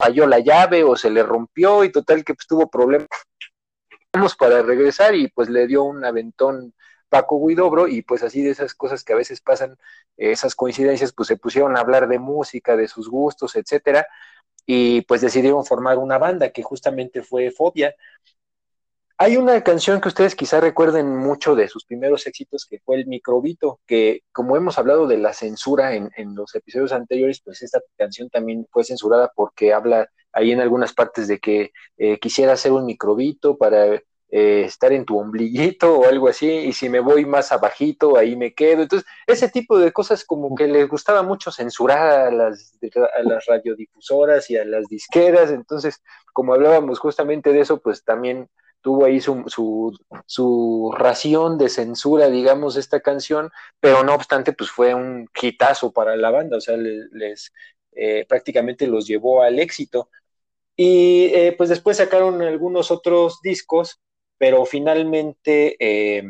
falló 0.00 0.26
la 0.26 0.40
llave 0.40 0.82
o 0.82 0.96
se 0.96 1.10
le 1.10 1.22
rompió 1.22 1.84
y 1.84 1.92
total 1.92 2.24
que 2.24 2.34
pues 2.34 2.46
tuvo 2.46 2.70
problemas 2.70 3.08
para 4.38 4.62
regresar 4.62 5.14
y 5.14 5.28
pues 5.28 5.48
le 5.48 5.66
dio 5.66 5.84
un 5.84 6.04
aventón 6.04 6.74
Paco 7.10 7.46
Guidobro 7.46 7.88
y 7.88 8.02
pues 8.02 8.22
así 8.22 8.42
de 8.42 8.50
esas 8.50 8.72
cosas 8.74 9.04
que 9.04 9.12
a 9.12 9.16
veces 9.16 9.42
pasan, 9.42 9.76
esas 10.16 10.54
coincidencias, 10.54 11.12
pues 11.12 11.28
se 11.28 11.36
pusieron 11.36 11.76
a 11.76 11.80
hablar 11.80 12.08
de 12.08 12.18
música, 12.18 12.76
de 12.76 12.88
sus 12.88 13.10
gustos, 13.10 13.56
etcétera, 13.56 14.06
y 14.64 15.02
pues 15.02 15.20
decidieron 15.20 15.66
formar 15.66 15.98
una 15.98 16.16
banda 16.16 16.50
que 16.50 16.62
justamente 16.62 17.22
fue 17.22 17.50
Fobia. 17.50 17.94
Hay 19.18 19.36
una 19.36 19.62
canción 19.62 20.00
que 20.00 20.08
ustedes 20.08 20.34
quizá 20.34 20.60
recuerden 20.60 21.14
mucho 21.14 21.54
de 21.54 21.68
sus 21.68 21.84
primeros 21.84 22.26
éxitos, 22.26 22.64
que 22.64 22.78
fue 22.78 22.96
el 22.96 23.06
Microbito, 23.06 23.80
que 23.86 24.22
como 24.32 24.56
hemos 24.56 24.78
hablado 24.78 25.06
de 25.06 25.18
la 25.18 25.34
censura 25.34 25.94
en, 25.94 26.34
los 26.34 26.54
episodios 26.54 26.92
anteriores, 26.92 27.42
pues 27.44 27.60
esta 27.62 27.80
canción 27.98 28.30
también 28.30 28.66
fue 28.70 28.84
censurada 28.84 29.30
porque 29.34 29.74
habla 29.74 30.08
ahí 30.32 30.52
en 30.52 30.60
algunas 30.60 30.94
partes 30.94 31.28
de 31.28 31.38
que 31.38 31.72
eh, 31.98 32.18
quisiera 32.18 32.54
hacer 32.54 32.72
un 32.72 32.86
microbito 32.86 33.58
para 33.58 34.00
eh, 34.32 34.62
estar 34.64 34.92
en 34.92 35.04
tu 35.04 35.18
ombliguito 35.18 35.98
o 35.98 36.06
algo 36.06 36.28
así, 36.28 36.48
y 36.48 36.72
si 36.72 36.88
me 36.88 37.00
voy 37.00 37.24
más 37.26 37.50
abajito, 37.50 38.16
ahí 38.16 38.36
me 38.36 38.54
quedo. 38.54 38.82
Entonces, 38.82 39.08
ese 39.26 39.48
tipo 39.48 39.78
de 39.78 39.92
cosas 39.92 40.24
como 40.24 40.54
que 40.54 40.68
les 40.68 40.88
gustaba 40.88 41.22
mucho 41.22 41.50
censurar 41.50 42.28
a 42.28 42.30
las, 42.30 42.78
a 43.16 43.22
las 43.24 43.46
radiodifusoras 43.46 44.48
y 44.50 44.56
a 44.56 44.64
las 44.64 44.86
disqueras. 44.86 45.50
Entonces, 45.50 46.00
como 46.32 46.54
hablábamos 46.54 47.00
justamente 47.00 47.52
de 47.52 47.60
eso, 47.60 47.80
pues 47.80 48.04
también 48.04 48.48
tuvo 48.80 49.04
ahí 49.04 49.20
su, 49.20 49.44
su, 49.46 49.98
su, 50.26 50.94
ración 50.96 51.58
de 51.58 51.68
censura, 51.68 52.28
digamos, 52.28 52.76
esta 52.76 53.00
canción, 53.00 53.50
pero 53.80 54.04
no 54.04 54.14
obstante, 54.14 54.52
pues 54.52 54.70
fue 54.70 54.94
un 54.94 55.28
hitazo 55.40 55.92
para 55.92 56.16
la 56.16 56.30
banda, 56.30 56.56
o 56.56 56.60
sea, 56.60 56.76
les, 56.76 57.52
eh, 57.92 58.24
prácticamente 58.28 58.86
los 58.86 59.06
llevó 59.06 59.42
al 59.42 59.58
éxito. 59.58 60.08
Y 60.76 61.26
eh, 61.34 61.54
pues 61.58 61.68
después 61.68 61.98
sacaron 61.98 62.40
algunos 62.42 62.90
otros 62.90 63.40
discos 63.42 64.00
pero 64.40 64.64
finalmente 64.64 65.76
eh, 65.78 66.22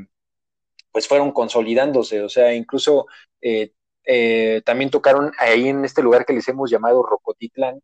pues 0.91 1.07
fueron 1.07 1.31
consolidándose, 1.31 2.21
o 2.23 2.29
sea, 2.29 2.53
incluso 2.53 3.07
eh, 3.41 3.73
eh, 4.05 4.63
también 4.65 4.91
tocaron 4.91 5.31
ahí 5.39 5.69
en 5.69 5.85
este 5.85 6.03
lugar 6.03 6.27
que 6.27 6.33
les 6.33 6.49
hemos 6.49 6.69
llamado 6.69 7.05
Rocotitlán, 7.05 7.81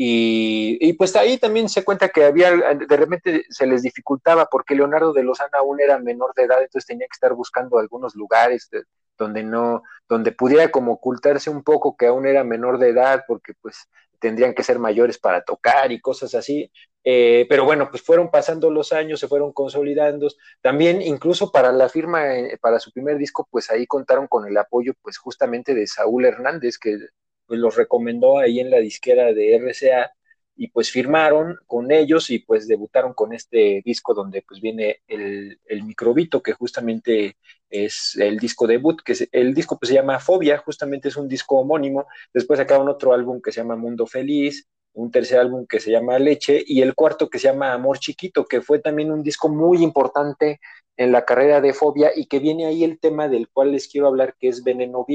y, 0.00 0.92
pues 0.92 1.16
ahí 1.16 1.38
también 1.38 1.68
se 1.68 1.82
cuenta 1.82 2.10
que 2.10 2.24
había, 2.24 2.52
de 2.52 2.96
repente 2.96 3.46
se 3.50 3.66
les 3.66 3.82
dificultaba 3.82 4.46
porque 4.46 4.76
Leonardo 4.76 5.12
de 5.12 5.24
Lozana 5.24 5.58
aún 5.58 5.80
era 5.80 5.98
menor 5.98 6.34
de 6.36 6.44
edad, 6.44 6.58
entonces 6.62 6.86
tenía 6.86 7.08
que 7.08 7.14
estar 7.14 7.34
buscando 7.34 7.78
algunos 7.80 8.14
lugares 8.14 8.70
donde 9.18 9.42
no, 9.42 9.82
donde 10.08 10.30
pudiera 10.30 10.70
como 10.70 10.92
ocultarse 10.92 11.50
un 11.50 11.64
poco 11.64 11.96
que 11.96 12.06
aún 12.06 12.26
era 12.26 12.44
menor 12.44 12.78
de 12.78 12.90
edad, 12.90 13.24
porque 13.26 13.54
pues 13.60 13.88
tendrían 14.20 14.54
que 14.54 14.62
ser 14.62 14.78
mayores 14.78 15.18
para 15.18 15.42
tocar 15.42 15.90
y 15.90 16.00
cosas 16.00 16.36
así. 16.36 16.70
Eh, 17.04 17.46
pero 17.48 17.64
bueno, 17.64 17.88
pues 17.90 18.02
fueron 18.02 18.30
pasando 18.30 18.70
los 18.70 18.92
años, 18.92 19.20
se 19.20 19.28
fueron 19.28 19.52
consolidando. 19.52 20.28
También 20.60 21.00
incluso 21.02 21.50
para 21.52 21.72
la 21.72 21.88
firma, 21.88 22.36
eh, 22.36 22.58
para 22.60 22.80
su 22.80 22.92
primer 22.92 23.18
disco, 23.18 23.48
pues 23.50 23.70
ahí 23.70 23.86
contaron 23.86 24.26
con 24.26 24.46
el 24.46 24.56
apoyo 24.56 24.92
pues 25.02 25.18
justamente 25.18 25.74
de 25.74 25.86
Saúl 25.86 26.24
Hernández, 26.26 26.78
que 26.78 26.98
pues, 27.46 27.60
los 27.60 27.76
recomendó 27.76 28.38
ahí 28.38 28.60
en 28.60 28.70
la 28.70 28.78
disquera 28.78 29.32
de 29.32 29.54
RCA 29.56 30.12
y 30.58 30.68
pues 30.68 30.90
firmaron 30.90 31.56
con 31.66 31.92
ellos 31.92 32.30
y 32.30 32.40
pues 32.40 32.66
debutaron 32.66 33.14
con 33.14 33.32
este 33.32 33.80
disco 33.84 34.12
donde 34.12 34.42
pues 34.42 34.60
viene 34.60 35.02
el, 35.06 35.60
el 35.66 35.84
microbito 35.84 36.42
que 36.42 36.52
justamente 36.52 37.36
es 37.70 38.16
el 38.16 38.38
disco 38.38 38.66
debut, 38.66 39.00
que 39.02 39.14
el 39.32 39.54
disco 39.54 39.78
pues 39.78 39.88
se 39.90 39.94
llama 39.94 40.18
Fobia, 40.18 40.58
justamente 40.58 41.08
es 41.08 41.16
un 41.16 41.28
disco 41.28 41.60
homónimo, 41.60 42.06
después 42.34 42.58
sacaron 42.58 42.88
otro 42.88 43.12
álbum 43.12 43.40
que 43.40 43.52
se 43.52 43.60
llama 43.60 43.76
Mundo 43.76 44.06
Feliz, 44.06 44.68
un 44.94 45.10
tercer 45.10 45.38
álbum 45.38 45.66
que 45.66 45.80
se 45.80 45.90
llama 45.90 46.18
Leche 46.18 46.62
y 46.66 46.82
el 46.82 46.94
cuarto 46.94 47.28
que 47.30 47.38
se 47.38 47.48
llama 47.48 47.72
Amor 47.72 47.98
Chiquito, 47.98 48.44
que 48.46 48.60
fue 48.60 48.80
también 48.80 49.12
un 49.12 49.22
disco 49.22 49.48
muy 49.48 49.82
importante 49.82 50.60
en 50.96 51.12
la 51.12 51.24
carrera 51.24 51.60
de 51.60 51.72
Fobia 51.72 52.10
y 52.14 52.26
que 52.26 52.40
viene 52.40 52.66
ahí 52.66 52.84
el 52.84 52.98
tema 52.98 53.28
del 53.28 53.48
cual 53.48 53.72
les 53.72 53.88
quiero 53.88 54.08
hablar, 54.08 54.34
que 54.38 54.48
es 54.48 54.64
Veneno 54.64 55.06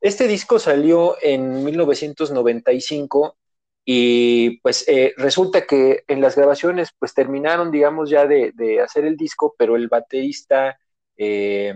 Este 0.00 0.26
disco 0.26 0.58
salió 0.58 1.16
en 1.20 1.64
1995 1.64 3.36
y 3.84 4.58
pues 4.60 4.88
eh, 4.88 5.14
resulta 5.16 5.66
que 5.66 6.02
en 6.08 6.20
las 6.20 6.34
grabaciones 6.34 6.90
pues 6.98 7.14
terminaron, 7.14 7.70
digamos, 7.70 8.10
ya 8.10 8.26
de, 8.26 8.80
hacer 8.82 9.04
el 9.04 9.16
disco, 9.16 9.54
pero 9.56 9.76
el 9.76 9.88
baterista, 9.88 10.78
eh, 11.16 11.74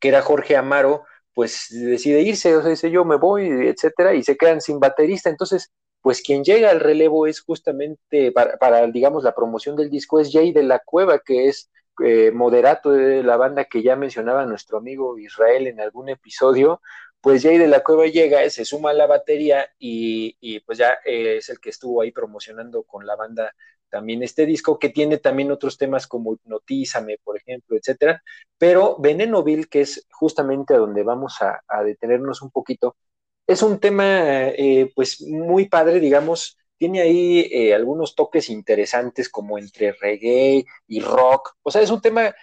que 0.00 0.08
era 0.08 0.22
Jorge 0.22 0.56
Amaro, 0.56 1.04
pues 1.34 1.68
decide 1.70 2.22
irse, 2.22 2.56
o 2.56 2.62
sea, 2.62 2.70
dice 2.70 2.90
yo 2.90 3.04
me 3.04 3.16
voy, 3.16 3.46
etcétera, 3.68 4.14
y 4.14 4.22
se 4.22 4.36
quedan 4.36 4.60
sin 4.60 4.80
baterista. 4.80 5.30
Entonces, 5.30 5.70
pues 6.04 6.20
quien 6.20 6.44
llega 6.44 6.70
al 6.70 6.80
relevo 6.80 7.26
es 7.26 7.40
justamente 7.40 8.30
para, 8.30 8.86
digamos, 8.88 9.24
la 9.24 9.34
promoción 9.34 9.74
del 9.74 9.88
disco, 9.88 10.20
es 10.20 10.30
Jay 10.30 10.52
de 10.52 10.62
la 10.62 10.78
Cueva, 10.78 11.20
que 11.20 11.48
es 11.48 11.70
eh, 12.04 12.30
moderato 12.30 12.90
de 12.92 13.22
la 13.22 13.38
banda 13.38 13.64
que 13.64 13.82
ya 13.82 13.96
mencionaba 13.96 14.44
nuestro 14.44 14.76
amigo 14.76 15.18
Israel 15.18 15.66
en 15.66 15.80
algún 15.80 16.10
episodio, 16.10 16.82
pues 17.22 17.42
Jay 17.42 17.56
de 17.56 17.68
la 17.68 17.80
Cueva 17.80 18.06
llega, 18.06 18.50
se 18.50 18.66
suma 18.66 18.90
a 18.90 18.92
la 18.92 19.06
batería 19.06 19.66
y, 19.78 20.60
pues 20.66 20.76
ya 20.76 20.98
eh, 21.06 21.38
es 21.38 21.48
el 21.48 21.58
que 21.58 21.70
estuvo 21.70 22.02
ahí 22.02 22.10
promocionando 22.12 22.82
con 22.82 23.06
la 23.06 23.16
banda 23.16 23.54
también 23.88 24.22
este 24.22 24.44
disco, 24.44 24.78
que 24.78 24.90
tiene 24.90 25.16
también 25.16 25.50
otros 25.52 25.78
temas 25.78 26.06
como 26.06 26.34
Hipnotízame, 26.34 27.16
por 27.24 27.38
ejemplo, 27.38 27.78
etcétera. 27.78 28.22
Pero 28.58 28.96
Venenoville, 28.98 29.68
que 29.70 29.80
es 29.80 30.06
justamente 30.10 30.74
a 30.74 30.78
donde 30.78 31.02
vamos 31.02 31.38
a, 31.40 31.62
detenernos 31.82 32.42
un 32.42 32.50
poquito, 32.50 32.96
es 33.46 33.62
un 33.62 33.78
tema 33.80 34.04
eh, 34.48 34.92
pues 34.94 35.20
muy 35.22 35.68
padre, 35.68 36.00
digamos, 36.00 36.58
tiene 36.78 37.00
ahí 37.02 37.40
eh, 37.52 37.74
algunos 37.74 38.14
toques 38.14 38.50
interesantes 38.50 39.28
como 39.28 39.58
entre 39.58 39.92
reggae 39.92 40.64
y 40.86 41.00
rock, 41.00 41.56
o 41.62 41.70
sea, 41.70 41.82
es 41.82 41.90
un 41.90 42.00
tema 42.00 42.34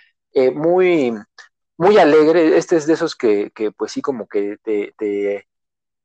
muy, 0.54 1.14
muy 1.78 1.98
alegre, 1.98 2.58
este 2.58 2.78
es 2.78 2.88
de 2.88 2.94
esos 2.94 3.16
que, 3.16 3.52
que 3.54 3.72
pues 3.72 3.92
sí 3.92 4.02
como 4.02 4.28
que 4.28 4.58
te, 4.64 4.94
te, 4.98 5.48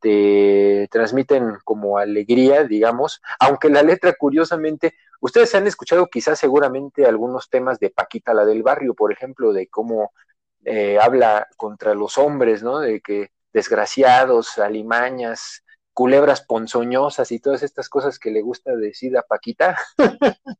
te, 0.00 0.88
transmiten 0.90 1.58
como 1.64 1.98
alegría, 1.98 2.64
digamos, 2.64 3.20
aunque 3.40 3.68
la 3.68 3.82
letra 3.82 4.14
curiosamente, 4.18 4.94
ustedes 5.20 5.54
han 5.54 5.66
escuchado 5.66 6.06
quizás 6.06 6.38
seguramente 6.38 7.06
algunos 7.06 7.50
temas 7.50 7.78
de 7.78 7.90
Paquita 7.90 8.34
la 8.34 8.44
del 8.44 8.62
barrio, 8.62 8.94
por 8.94 9.12
ejemplo, 9.12 9.52
de 9.52 9.68
cómo 9.68 10.12
eh, 10.64 10.98
habla 11.00 11.46
contra 11.56 11.94
los 11.94 12.18
hombres, 12.18 12.62
¿no? 12.62 12.80
De 12.80 13.00
que 13.00 13.30
desgraciados, 13.56 14.58
alimañas, 14.58 15.64
culebras 15.94 16.42
ponzoñosas 16.42 17.32
y 17.32 17.40
todas 17.40 17.62
estas 17.62 17.88
cosas 17.88 18.18
que 18.18 18.30
le 18.30 18.42
gusta 18.42 18.76
decir 18.76 19.16
a 19.16 19.22
Paquita. 19.22 19.78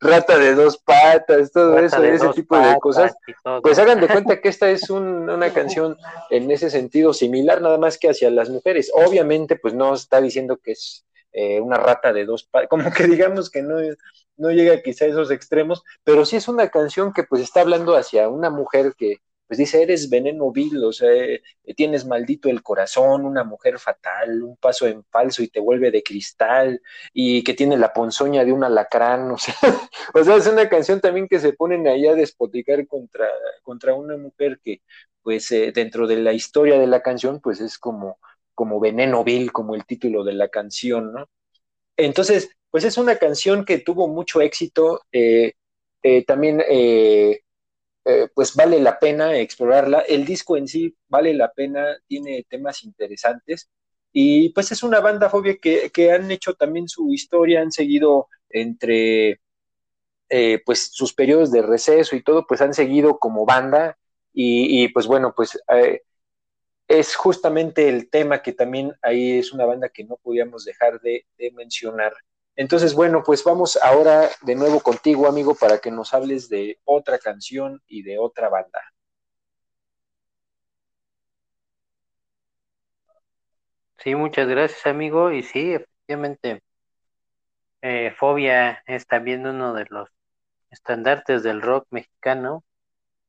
rata 0.00 0.36
de 0.36 0.54
dos 0.54 0.78
patas, 0.78 1.52
todo 1.52 1.78
eso, 1.78 2.02
ese 2.02 2.28
tipo 2.30 2.58
de 2.58 2.76
cosas, 2.80 3.14
pues 3.62 3.78
hagan 3.78 4.00
de 4.00 4.08
cuenta 4.08 4.40
que 4.40 4.48
esta 4.48 4.68
es 4.70 4.90
una 4.90 5.52
canción 5.52 5.96
en 6.30 6.50
ese 6.50 6.70
sentido 6.70 7.12
similar, 7.12 7.60
nada 7.60 7.78
más 7.78 7.98
que 7.98 8.08
hacia 8.08 8.30
las 8.30 8.48
mujeres. 8.48 8.90
Obviamente, 8.94 9.56
pues 9.56 9.74
no 9.74 9.94
está 9.94 10.20
diciendo 10.20 10.56
que 10.56 10.72
es 10.72 11.04
eh, 11.32 11.60
una 11.60 11.76
rata 11.76 12.12
de 12.12 12.24
dos 12.24 12.44
patas, 12.44 12.68
como 12.68 12.90
que 12.90 13.04
digamos 13.06 13.50
que 13.50 13.62
no, 13.62 13.76
no 14.38 14.50
llega 14.50 14.82
quizá 14.82 15.04
a 15.04 15.08
esos 15.08 15.30
extremos, 15.30 15.84
pero 16.02 16.24
sí 16.24 16.36
es 16.36 16.48
una 16.48 16.68
canción 16.68 17.12
que 17.12 17.22
pues 17.22 17.42
está 17.42 17.60
hablando 17.60 17.94
hacia 17.94 18.28
una 18.28 18.50
mujer 18.50 18.94
que 18.96 19.18
pues 19.50 19.58
dice, 19.58 19.82
eres 19.82 20.08
veneno 20.08 20.52
vil, 20.52 20.84
o 20.84 20.92
sea, 20.92 21.10
eh, 21.12 21.42
tienes 21.76 22.06
maldito 22.06 22.48
el 22.48 22.62
corazón, 22.62 23.24
una 23.24 23.42
mujer 23.42 23.80
fatal, 23.80 24.44
un 24.44 24.56
paso 24.56 24.86
en 24.86 25.02
falso 25.02 25.42
y 25.42 25.48
te 25.48 25.58
vuelve 25.58 25.90
de 25.90 26.04
cristal, 26.04 26.80
y 27.12 27.42
que 27.42 27.54
tiene 27.54 27.76
la 27.76 27.92
ponzoña 27.92 28.44
de 28.44 28.52
un 28.52 28.62
alacrán, 28.62 29.28
o 29.32 29.38
sea, 29.38 29.56
o 30.14 30.22
sea, 30.22 30.36
es 30.36 30.46
una 30.46 30.68
canción 30.68 31.00
también 31.00 31.26
que 31.26 31.40
se 31.40 31.52
ponen 31.52 31.88
ahí 31.88 32.06
a 32.06 32.14
despoticar 32.14 32.86
contra, 32.86 33.28
contra 33.64 33.92
una 33.92 34.16
mujer 34.16 34.60
que, 34.62 34.82
pues, 35.20 35.50
eh, 35.50 35.72
dentro 35.74 36.06
de 36.06 36.18
la 36.18 36.32
historia 36.32 36.78
de 36.78 36.86
la 36.86 37.02
canción, 37.02 37.40
pues 37.40 37.60
es 37.60 37.76
como, 37.76 38.20
como 38.54 38.78
veneno 38.78 39.24
vil, 39.24 39.50
como 39.50 39.74
el 39.74 39.84
título 39.84 40.22
de 40.22 40.34
la 40.34 40.46
canción, 40.48 41.12
¿no? 41.12 41.28
Entonces, 41.96 42.50
pues 42.70 42.84
es 42.84 42.98
una 42.98 43.16
canción 43.16 43.64
que 43.64 43.78
tuvo 43.78 44.06
mucho 44.06 44.40
éxito, 44.40 45.02
eh, 45.10 45.54
también 46.24 46.62
eh, 46.68 47.42
pues 48.34 48.54
vale 48.54 48.80
la 48.80 48.98
pena 48.98 49.36
explorarla. 49.36 50.00
El 50.00 50.24
disco 50.24 50.56
en 50.56 50.68
sí 50.68 50.96
vale 51.08 51.34
la 51.34 51.52
pena, 51.52 51.96
tiene 52.06 52.44
temas 52.48 52.84
interesantes 52.84 53.70
y 54.12 54.50
pues 54.50 54.72
es 54.72 54.82
una 54.82 55.00
banda 55.00 55.30
fobia 55.30 55.56
que, 55.58 55.90
que 55.90 56.12
han 56.12 56.30
hecho 56.30 56.54
también 56.54 56.88
su 56.88 57.12
historia, 57.12 57.60
han 57.62 57.72
seguido 57.72 58.28
entre 58.48 59.40
eh, 60.28 60.62
pues 60.64 60.90
sus 60.92 61.12
periodos 61.12 61.50
de 61.50 61.62
receso 61.62 62.16
y 62.16 62.22
todo, 62.22 62.46
pues 62.46 62.60
han 62.60 62.74
seguido 62.74 63.18
como 63.18 63.44
banda 63.44 63.98
y, 64.32 64.88
pues 64.90 65.06
bueno, 65.08 65.34
pues 65.36 65.60
eh, 65.74 66.02
es 66.88 67.16
justamente 67.16 67.88
el 67.88 68.08
tema 68.10 68.42
que 68.42 68.52
también 68.52 68.94
ahí 69.02 69.38
es 69.38 69.52
una 69.52 69.66
banda 69.66 69.88
que 69.88 70.04
no 70.04 70.16
podíamos 70.22 70.64
dejar 70.64 71.00
de 71.00 71.26
mencionar. 71.52 72.14
Entonces, 72.60 72.92
bueno, 72.92 73.22
pues 73.24 73.42
vamos 73.42 73.78
ahora 73.82 74.28
de 74.42 74.54
nuevo 74.54 74.80
contigo, 74.80 75.26
amigo, 75.26 75.54
para 75.54 75.78
que 75.78 75.90
nos 75.90 76.12
hables 76.12 76.50
de 76.50 76.78
otra 76.84 77.18
canción 77.18 77.80
y 77.88 78.02
de 78.02 78.18
otra 78.18 78.50
banda. 78.50 78.82
Sí, 83.98 84.14
muchas 84.14 84.46
gracias, 84.46 84.84
amigo. 84.86 85.32
Y 85.32 85.42
sí, 85.42 85.72
efectivamente, 85.72 86.60
eh, 87.80 88.12
Fobia 88.18 88.82
es 88.86 89.06
también 89.06 89.46
uno 89.46 89.72
de 89.72 89.86
los 89.88 90.10
estandartes 90.70 91.42
del 91.42 91.62
rock 91.62 91.86
mexicano. 91.90 92.64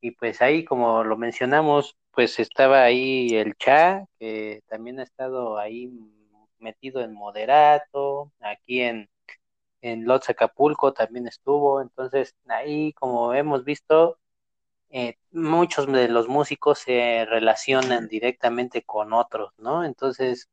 Y 0.01 0.11
pues 0.11 0.41
ahí, 0.41 0.65
como 0.65 1.03
lo 1.03 1.17
mencionamos, 1.17 1.97
pues 2.11 2.39
estaba 2.39 2.83
ahí 2.83 3.35
el 3.35 3.55
Cha, 3.55 4.05
que 4.19 4.61
también 4.67 4.99
ha 4.99 5.03
estado 5.03 5.57
ahí 5.59 5.91
metido 6.59 7.01
en 7.01 7.13
Moderato, 7.13 8.31
aquí 8.41 8.81
en 8.81 9.09
en 9.81 10.05
Lotz 10.05 10.29
Acapulco 10.29 10.93
también 10.93 11.27
estuvo. 11.27 11.81
Entonces, 11.81 12.35
ahí, 12.47 12.93
como 12.93 13.33
hemos 13.33 13.63
visto, 13.65 14.19
eh, 14.89 15.17
muchos 15.31 15.87
de 15.87 16.09
los 16.09 16.27
músicos 16.27 16.79
se 16.79 17.25
relacionan 17.25 18.07
directamente 18.07 18.83
con 18.83 19.13
otros, 19.13 19.53
¿no? 19.57 19.85
Entonces, 19.85 20.49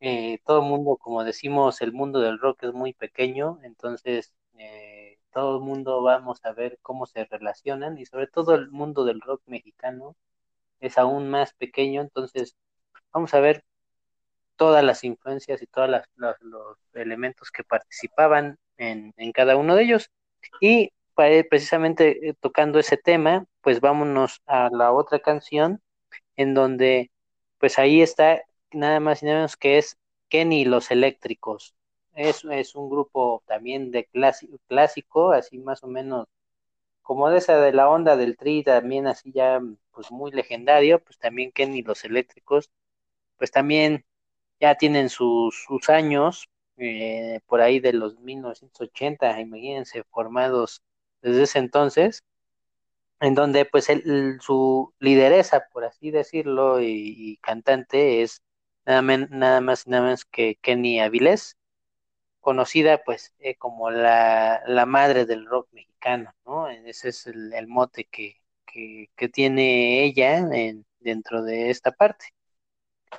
eh, 0.00 0.38
todo 0.44 0.60
el 0.62 0.66
mundo, 0.68 0.96
como 0.98 1.24
decimos, 1.24 1.80
el 1.82 1.92
mundo 1.92 2.20
del 2.20 2.38
rock 2.38 2.64
es 2.64 2.72
muy 2.74 2.92
pequeño, 2.94 3.58
entonces 3.64 4.32
eh, 4.58 5.18
todo 5.32 5.56
el 5.58 5.62
mundo 5.64 6.02
vamos 6.02 6.44
a 6.44 6.52
ver 6.52 6.78
cómo 6.82 7.06
se 7.06 7.24
relacionan 7.24 7.98
y 7.98 8.06
sobre 8.06 8.26
todo 8.28 8.54
el 8.54 8.70
mundo 8.70 9.04
del 9.04 9.20
rock 9.20 9.42
mexicano 9.46 10.16
es 10.80 10.98
aún 10.98 11.30
más 11.30 11.54
pequeño, 11.54 12.02
entonces 12.02 12.56
vamos 13.12 13.34
a 13.34 13.40
ver 13.40 13.64
todas 14.56 14.84
las 14.84 15.04
influencias 15.04 15.62
y 15.62 15.66
todos 15.66 15.90
los 16.40 16.76
elementos 16.94 17.50
que 17.50 17.64
participaban 17.64 18.58
en, 18.76 19.12
cada 19.32 19.56
uno 19.56 19.74
de 19.76 19.84
ellos. 19.84 20.10
Y 20.60 20.92
precisamente 21.14 22.28
eh, 22.28 22.34
tocando 22.40 22.78
ese 22.78 22.96
tema, 22.96 23.46
pues 23.60 23.80
vámonos 23.80 24.42
a 24.46 24.68
la 24.70 24.92
otra 24.92 25.20
canción 25.20 25.82
en 26.36 26.54
donde 26.54 27.10
pues 27.58 27.78
ahí 27.78 28.02
está 28.02 28.42
nada 28.72 29.00
más 29.00 29.22
y 29.22 29.26
nada 29.26 29.38
menos 29.38 29.56
que 29.56 29.78
es 29.78 29.96
Kenny 30.28 30.62
y 30.62 30.64
los 30.64 30.90
Eléctricos. 30.90 31.74
Es, 32.14 32.44
es 32.44 32.74
un 32.74 32.90
grupo 32.90 33.42
también 33.46 33.90
de 33.90 34.06
clásico, 34.06 34.58
clásico, 34.68 35.32
así 35.32 35.58
más 35.58 35.82
o 35.84 35.88
menos 35.88 36.26
como 37.02 37.28
de 37.30 37.38
esa 37.38 37.60
de 37.60 37.72
la 37.72 37.88
onda 37.90 38.16
del 38.16 38.36
tri, 38.36 38.64
también 38.64 39.06
así 39.06 39.32
ya 39.32 39.60
pues 39.92 40.10
muy 40.10 40.32
legendario, 40.32 41.02
pues 41.02 41.18
también 41.18 41.52
Kenny 41.52 41.80
y 41.80 41.82
los 41.82 42.04
Eléctricos, 42.04 42.70
pues 43.36 43.50
también 43.50 44.04
ya 44.64 44.76
tienen 44.76 45.10
sus, 45.10 45.54
sus 45.66 45.90
años, 45.90 46.48
eh, 46.78 47.40
por 47.46 47.60
ahí 47.60 47.80
de 47.80 47.92
los 47.92 48.18
1980, 48.20 49.38
imagínense, 49.40 50.04
formados 50.04 50.82
desde 51.22 51.42
ese 51.42 51.58
entonces, 51.58 52.24
en 53.20 53.34
donde 53.34 53.66
pues 53.66 53.88
su 54.40 54.94
lideresa, 55.00 55.66
por 55.72 55.84
así 55.84 56.10
decirlo, 56.10 56.80
y, 56.80 57.38
cantante 57.42 58.22
es 58.22 58.42
nada, 58.86 59.02
nada, 59.02 59.60
más 59.60 59.86
nada 59.86 60.04
menos 60.04 60.24
que 60.24 60.56
Kenny 60.62 61.00
Avilés, 61.00 61.56
conocida 62.40 63.02
pues 63.04 63.34
eh, 63.40 63.56
como 63.56 63.90
la, 63.90 64.62
la, 64.66 64.86
madre 64.86 65.26
del 65.26 65.46
rock 65.46 65.68
mexicano, 65.72 66.32
¿no? 66.46 66.68
Ese 66.68 67.10
es 67.10 67.26
el, 67.26 67.66
mote 67.68 68.04
que, 68.06 68.42
que, 68.66 69.10
que, 69.16 69.28
tiene 69.28 70.04
ella 70.04 70.38
en, 70.38 70.86
dentro 71.00 71.42
de 71.42 71.70
esta 71.70 71.92
parte. 71.92 72.26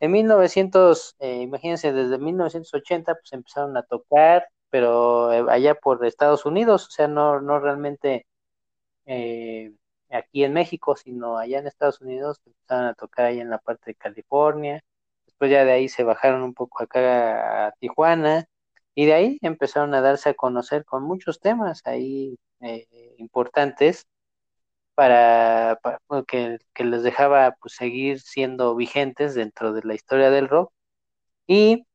En 0.01 0.11
1900, 0.11 1.15
eh, 1.19 1.41
imagínense, 1.41 1.93
desde 1.93 2.17
1980 2.17 3.15
pues 3.15 3.33
empezaron 3.33 3.77
a 3.77 3.83
tocar, 3.83 4.47
pero 4.69 5.31
eh, 5.33 5.45
allá 5.49 5.75
por 5.75 6.05
Estados 6.05 6.45
Unidos, 6.45 6.87
o 6.87 6.91
sea, 6.91 7.07
no, 7.07 7.41
no 7.41 7.59
realmente 7.59 8.25
eh, 9.05 9.73
aquí 10.09 10.43
en 10.43 10.53
México, 10.53 10.95
sino 10.95 11.37
allá 11.37 11.59
en 11.59 11.67
Estados 11.67 12.01
Unidos, 12.01 12.41
empezaron 12.45 12.85
a 12.87 12.93
tocar 12.95 13.25
ahí 13.27 13.39
en 13.39 13.49
la 13.49 13.59
parte 13.59 13.91
de 13.91 13.95
California, 13.95 14.81
después 15.25 15.51
ya 15.51 15.65
de 15.65 15.71
ahí 15.73 15.89
se 15.89 16.03
bajaron 16.03 16.43
un 16.43 16.53
poco 16.53 16.83
acá 16.83 17.67
a 17.67 17.71
Tijuana, 17.73 18.45
y 18.95 19.05
de 19.05 19.13
ahí 19.13 19.37
empezaron 19.41 19.93
a 19.93 20.01
darse 20.01 20.29
a 20.29 20.33
conocer 20.35 20.85
con 20.85 21.03
muchos 21.03 21.39
temas 21.39 21.81
ahí 21.85 22.37
eh, 22.61 22.87
importantes 23.17 24.05
para, 24.95 25.79
que, 26.27 26.59
que, 26.73 26.83
les 26.85 27.03
dejaba 27.03 27.55
pues, 27.61 27.75
seguir 27.75 28.21
siendo 28.21 28.75
vigentes 28.75 29.35
dentro 29.35 29.73
de 29.73 29.83
la 29.83 29.95
historia 29.95 30.29
del 30.31 30.49
rock. 30.49 30.73
Y 31.47 31.85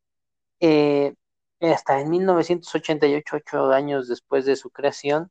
eh, 0.60 1.14
hasta 1.60 2.00
en 2.00 2.10
1988, 2.10 3.36
ocho 3.36 3.72
años 3.72 4.08
después 4.08 4.44
de 4.46 4.56
su 4.56 4.70
creación, 4.70 5.30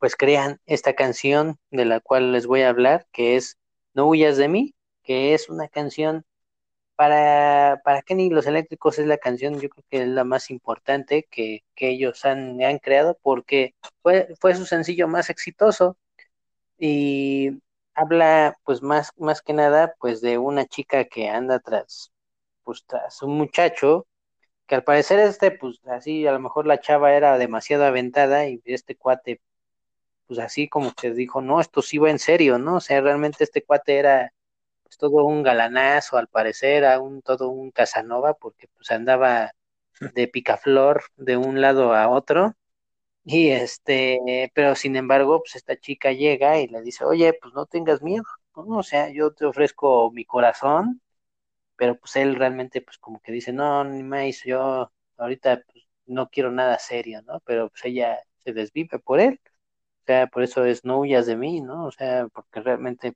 pues 0.00 0.16
crean 0.16 0.60
esta 0.66 0.94
canción 0.94 1.58
de 1.70 1.84
la 1.84 2.00
cual 2.00 2.32
les 2.32 2.46
voy 2.46 2.62
a 2.62 2.70
hablar, 2.70 3.06
que 3.12 3.36
es 3.36 3.58
No 3.94 4.06
huyas 4.08 4.36
de 4.38 4.48
mí, 4.48 4.74
que 5.02 5.34
es 5.34 5.48
una 5.50 5.68
canción 5.68 6.24
para, 6.96 7.80
para 7.84 8.02
Kenny 8.02 8.30
los 8.30 8.46
Eléctricos, 8.46 8.98
es 8.98 9.06
la 9.06 9.18
canción, 9.18 9.60
yo 9.60 9.70
creo 9.70 9.84
que 9.90 10.02
es 10.02 10.08
la 10.08 10.24
más 10.24 10.50
importante 10.50 11.26
que, 11.30 11.64
que 11.74 11.90
ellos 11.90 12.24
han, 12.26 12.62
han 12.62 12.78
creado, 12.78 13.18
porque 13.22 13.74
fue, 14.02 14.28
fue 14.40 14.54
su 14.54 14.66
sencillo 14.66 15.08
más 15.08 15.30
exitoso 15.30 15.96
y 16.80 17.50
habla 17.94 18.58
pues 18.64 18.82
más, 18.82 19.12
más 19.18 19.42
que 19.42 19.54
nada 19.54 19.94
pues 20.00 20.22
de 20.22 20.38
una 20.38 20.66
chica 20.66 21.04
que 21.06 21.28
anda 21.30 21.60
tras, 21.60 22.12
pues 22.64 22.84
tras 22.86 23.22
un 23.22 23.38
muchacho 23.38 24.06
que 24.66 24.76
al 24.76 24.84
parecer 24.84 25.20
este, 25.20 25.50
pues 25.52 25.80
así, 25.88 26.26
a 26.26 26.32
lo 26.32 26.40
mejor 26.40 26.66
la 26.66 26.80
chava 26.80 27.14
era 27.14 27.38
demasiado 27.38 27.84
aventada 27.86 28.48
y 28.48 28.62
este 28.66 28.96
cuate, 28.96 29.40
pues 30.26 30.38
así 30.40 30.68
como 30.68 30.92
que 30.94 31.10
dijo, 31.12 31.40
no, 31.42 31.60
esto 31.60 31.82
sí 31.82 31.98
va 31.98 32.10
en 32.10 32.18
serio, 32.18 32.58
¿no? 32.58 32.76
O 32.76 32.80
sea, 32.80 33.00
realmente 33.00 33.44
este 33.44 33.64
cuate 33.64 33.98
era 33.98 34.32
pues 34.84 34.98
todo 34.98 35.24
un 35.24 35.42
galanazo, 35.42 36.16
al 36.18 36.28
parecer, 36.28 36.84
a 36.86 37.00
un, 37.00 37.22
todo 37.22 37.48
un 37.50 37.70
Casanova, 37.72 38.34
porque 38.34 38.68
pues 38.76 38.90
andaba 38.92 39.52
de 40.14 40.28
picaflor 40.28 41.04
de 41.16 41.36
un 41.36 41.60
lado 41.60 41.94
a 41.94 42.08
otro. 42.10 42.54
Y 43.24 43.50
este, 43.50 44.50
pero 44.54 44.74
sin 44.74 44.96
embargo, 44.96 45.40
pues 45.42 45.56
esta 45.56 45.76
chica 45.78 46.12
llega 46.12 46.58
y 46.60 46.66
le 46.68 46.80
dice, 46.82 47.04
oye, 47.04 47.34
pues 47.40 47.54
no 47.54 47.66
tengas 47.66 48.02
miedo, 48.02 48.24
¿no? 48.56 48.78
O 48.78 48.82
sea, 48.82 49.10
yo 49.12 49.32
te 49.32 49.44
ofrezco 49.46 50.10
mi 50.12 50.24
corazón 50.24 51.00
pero 51.76 51.98
pues 51.98 52.16
él 52.16 52.36
realmente 52.36 52.82
pues 52.82 52.98
como 52.98 53.20
que 53.20 53.32
dice, 53.32 53.52
no, 53.52 53.84
ni 53.84 54.02
más, 54.02 54.42
yo 54.44 54.92
ahorita 55.18 55.62
pues, 55.72 55.86
no 56.06 56.28
quiero 56.30 56.50
nada 56.52 56.78
serio, 56.78 57.22
¿no? 57.22 57.40
Pero 57.40 57.70
pues 57.70 57.84
ella 57.86 58.18
se 58.44 58.52
desvive 58.52 58.98
por 59.00 59.20
él, 59.20 59.40
o 60.02 60.06
sea, 60.06 60.26
por 60.28 60.42
eso 60.44 60.64
es 60.66 60.84
no 60.84 61.00
huyas 61.00 61.26
de 61.26 61.36
mí, 61.36 61.60
¿no? 61.62 61.86
O 61.86 61.92
sea, 61.92 62.28
porque 62.34 62.60
realmente 62.62 63.14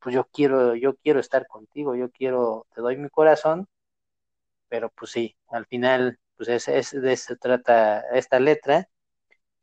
pues 0.00 0.14
yo 0.14 0.26
quiero, 0.32 0.74
yo 0.76 0.96
quiero 0.96 1.20
estar 1.20 1.46
contigo, 1.48 1.96
yo 1.96 2.10
quiero, 2.10 2.66
te 2.74 2.80
doy 2.82 2.96
mi 2.98 3.10
corazón, 3.10 3.68
pero 4.68 4.90
pues 4.90 5.10
sí, 5.12 5.36
al 5.48 5.66
final 5.66 6.18
pues 6.36 6.48
es, 6.48 6.68
es 6.68 6.90
de 7.02 7.12
eso 7.12 7.36
trata 7.36 8.00
esta 8.12 8.40
letra 8.40 8.88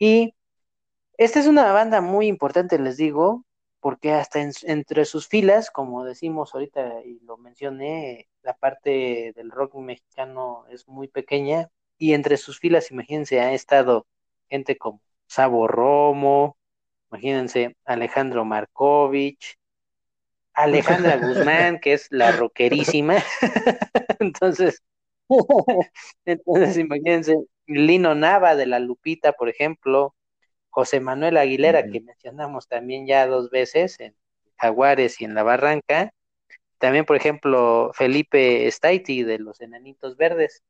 y 0.04 0.36
esta 1.18 1.40
es 1.40 1.48
una 1.48 1.72
banda 1.72 2.02
muy 2.02 2.28
importante, 2.28 2.78
les 2.78 2.98
digo, 2.98 3.46
porque 3.80 4.12
hasta 4.12 4.42
entre 4.64 5.06
sus 5.06 5.30
filas, 5.30 5.72
como 5.72 6.04
decimos 6.04 6.54
ahorita 6.54 7.04
y 7.06 7.22
lo 7.22 7.38
mencioné, 7.38 8.28
la 8.42 8.54
parte 8.54 9.32
del 9.34 9.50
rock 9.50 9.76
mexicano 9.76 10.66
es 10.70 10.90
muy 10.90 11.08
pequeña 11.08 11.70
y 11.98 12.14
entre 12.14 12.36
sus 12.36 12.60
filas, 12.60 12.92
imagínense, 12.92 13.40
ha 13.40 13.54
estado 13.54 14.06
gente 14.50 14.78
como 14.78 15.02
Sabo 15.28 15.70
Romo, 15.70 16.58
imagínense 17.10 17.78
Alejandro 17.86 18.44
Markovich, 18.44 19.58
Alejandra 20.54 21.16
Guzmán, 21.16 21.80
que 21.80 21.94
es 21.94 22.08
la 22.12 22.34
rockerísima, 22.34 23.16
entonces, 24.20 24.84
entonces 26.26 26.78
imagínense, 26.78 27.38
Lino 27.68 28.16
Nava 28.16 28.56
de 28.56 28.66
la 28.66 28.80
Lupita, 28.80 29.34
por 29.34 29.50
ejemplo, 29.50 30.16
José 30.70 31.00
Manuel 31.00 31.38
Aguilera, 31.38 31.88
que 31.90 32.02
mencionamos 32.02 32.68
también 32.68 33.06
ya 33.06 33.28
dos 33.28 33.50
veces 33.50 34.00
en 34.00 34.16
Jaguares 34.58 35.22
y 35.22 35.26
en 35.26 35.36
La 35.36 35.44
Barranca. 35.44 36.14
También, 36.80 37.06
por 37.06 37.16
ejemplo, 37.16 37.92
Felipe 37.94 38.70
Staiti 38.72 39.24
de 39.24 39.40
los 39.40 39.62
Enanitos 39.62 40.18
Verdes. 40.18 40.64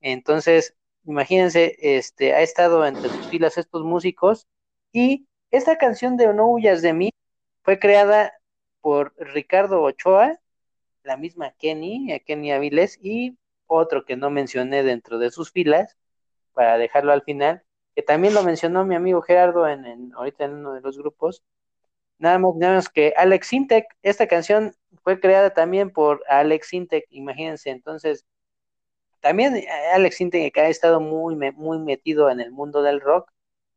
Entonces, 0.00 0.74
imagínense, 1.04 1.76
este, 1.80 2.34
ha 2.34 2.42
estado 2.42 2.84
entre 2.86 3.08
sus 3.08 3.28
filas 3.28 3.56
estos 3.56 3.84
músicos 3.84 4.46
y 4.92 5.26
esta 5.50 5.78
canción 5.78 6.16
de 6.16 6.32
No 6.34 6.48
huyas 6.48 6.82
de 6.82 6.92
mí 6.92 7.10
fue 7.62 7.78
creada 7.78 8.32
por 8.80 9.14
Ricardo 9.16 9.82
Ochoa, 9.82 10.38
la 11.04 11.16
misma 11.16 11.52
Kenny, 11.52 12.20
Kenny 12.26 12.52
Aviles, 12.52 12.98
y 13.00 13.38
otro 13.66 14.04
que 14.04 14.16
no 14.16 14.30
mencioné 14.30 14.82
dentro 14.82 15.18
de 15.18 15.30
sus 15.30 15.52
filas, 15.52 15.96
para 16.54 16.78
dejarlo 16.78 17.12
al 17.12 17.22
final, 17.22 17.62
que 17.94 18.02
también 18.02 18.34
lo 18.34 18.42
mencionó 18.42 18.84
mi 18.84 18.94
amigo 18.94 19.22
Gerardo 19.22 19.68
en, 19.68 20.12
ahorita 20.14 20.44
en 20.44 20.54
uno 20.54 20.72
de 20.74 20.80
los 20.80 20.98
grupos, 20.98 21.42
nada 22.18 22.38
más, 22.38 22.54
nada 22.56 22.74
más 22.76 22.88
que 22.88 23.12
Alex 23.16 23.48
Sintek, 23.48 23.86
esta 24.02 24.26
canción 24.26 24.74
fue 25.02 25.20
creada 25.20 25.50
también 25.52 25.90
por 25.90 26.22
Alex 26.28 26.68
Sintek, 26.68 27.06
imagínense, 27.10 27.70
entonces, 27.70 28.24
también 29.20 29.56
eh, 29.56 29.68
Alex 29.94 30.16
Sintek 30.16 30.56
ha 30.58 30.68
estado 30.68 31.00
muy, 31.00 31.36
muy 31.52 31.78
metido 31.78 32.30
en 32.30 32.40
el 32.40 32.50
mundo 32.50 32.82
del 32.82 33.00
rock, 33.00 33.30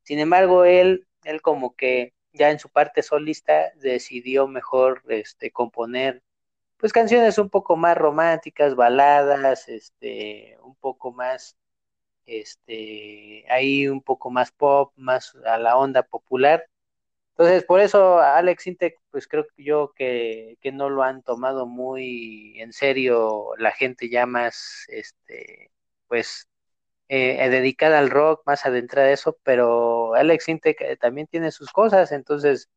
sin 0.04 0.20
embargo, 0.20 0.66
él, 0.66 1.08
él 1.24 1.42
como 1.42 1.76
que 1.76 2.14
ya 2.34 2.52
en 2.52 2.60
su 2.60 2.70
parte 2.70 3.04
solista 3.04 3.72
decidió 3.76 4.48
mejor 4.48 5.04
este, 5.10 5.52
componer 5.52 6.22
pues 6.78 6.94
canciones 6.94 7.38
un 7.38 7.50
poco 7.50 7.76
más 7.76 7.98
románticas, 7.98 8.76
baladas, 8.76 9.68
este, 9.68 10.58
un 10.62 10.76
poco 10.76 11.12
más, 11.12 11.58
este, 12.28 13.46
ahí 13.50 13.88
un 13.88 14.02
poco 14.02 14.30
más 14.32 14.52
pop, 14.52 14.94
más 14.98 15.36
a 15.46 15.58
la 15.58 15.78
onda 15.78 16.04
popular. 16.04 16.66
Entonces, 17.32 17.64
por 17.66 17.82
eso 17.82 18.20
Alex 18.20 18.68
Intec, 18.68 18.96
pues 19.12 19.28
creo 19.28 19.46
yo 19.58 19.94
que, 19.96 20.58
que 20.62 20.72
no 20.72 20.90
lo 20.90 21.04
han 21.04 21.24
tomado 21.24 21.68
muy 21.68 22.60
en 22.62 22.74
serio 22.74 23.52
la 23.58 23.72
gente 23.72 24.10
ya 24.10 24.26
más, 24.26 24.86
este, 24.90 25.72
pues, 26.08 26.50
eh, 27.10 27.50
dedicada 27.50 28.00
al 28.00 28.10
rock, 28.10 28.44
más 28.46 28.66
adentrada 28.66 29.10
a 29.10 29.12
eso, 29.14 29.38
pero 29.44 30.14
Alex 30.16 30.50
Intec 30.50 30.82
eh, 30.82 30.98
también 30.98 31.28
tiene 31.28 31.52
sus 31.52 31.72
cosas, 31.72 32.12
entonces 32.12 32.70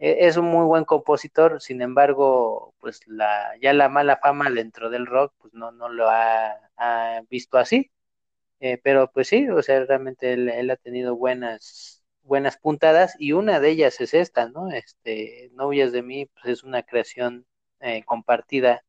e, 0.00 0.26
es 0.26 0.36
un 0.36 0.46
muy 0.46 0.64
buen 0.66 0.84
compositor, 0.84 1.60
sin 1.60 1.82
embargo, 1.82 2.74
pues 2.80 3.00
la, 3.06 3.56
ya 3.60 3.72
la 3.74 3.88
mala 3.88 4.16
fama 4.18 4.50
dentro 4.50 4.90
del 4.90 5.06
rock, 5.06 5.34
pues 5.38 5.54
no, 5.54 5.70
no 5.72 5.88
lo 5.88 6.08
ha, 6.10 6.56
visto 7.30 7.58
así. 7.58 7.90
Eh, 8.60 8.78
pero 8.82 9.10
pues 9.12 9.28
sí, 9.28 9.48
o 9.48 9.62
sea, 9.62 9.84
realmente 9.84 10.32
él, 10.34 10.70
ha 10.70 10.76
tenido 10.76 11.16
buenas, 11.16 12.02
buenas 12.22 12.58
puntadas 12.58 13.14
y 13.18 13.32
una 13.32 13.58
de 13.60 13.70
ellas 13.70 14.00
es 14.00 14.14
esta, 14.14 14.48
¿no? 14.50 14.70
Este, 14.70 15.50
Novias 15.54 15.92
de 15.92 16.02
mí, 16.02 16.26
pues 16.26 16.46
es 16.46 16.62
una 16.64 16.82
creación 16.82 17.46
eh, 17.80 18.04
compartida 18.04 18.84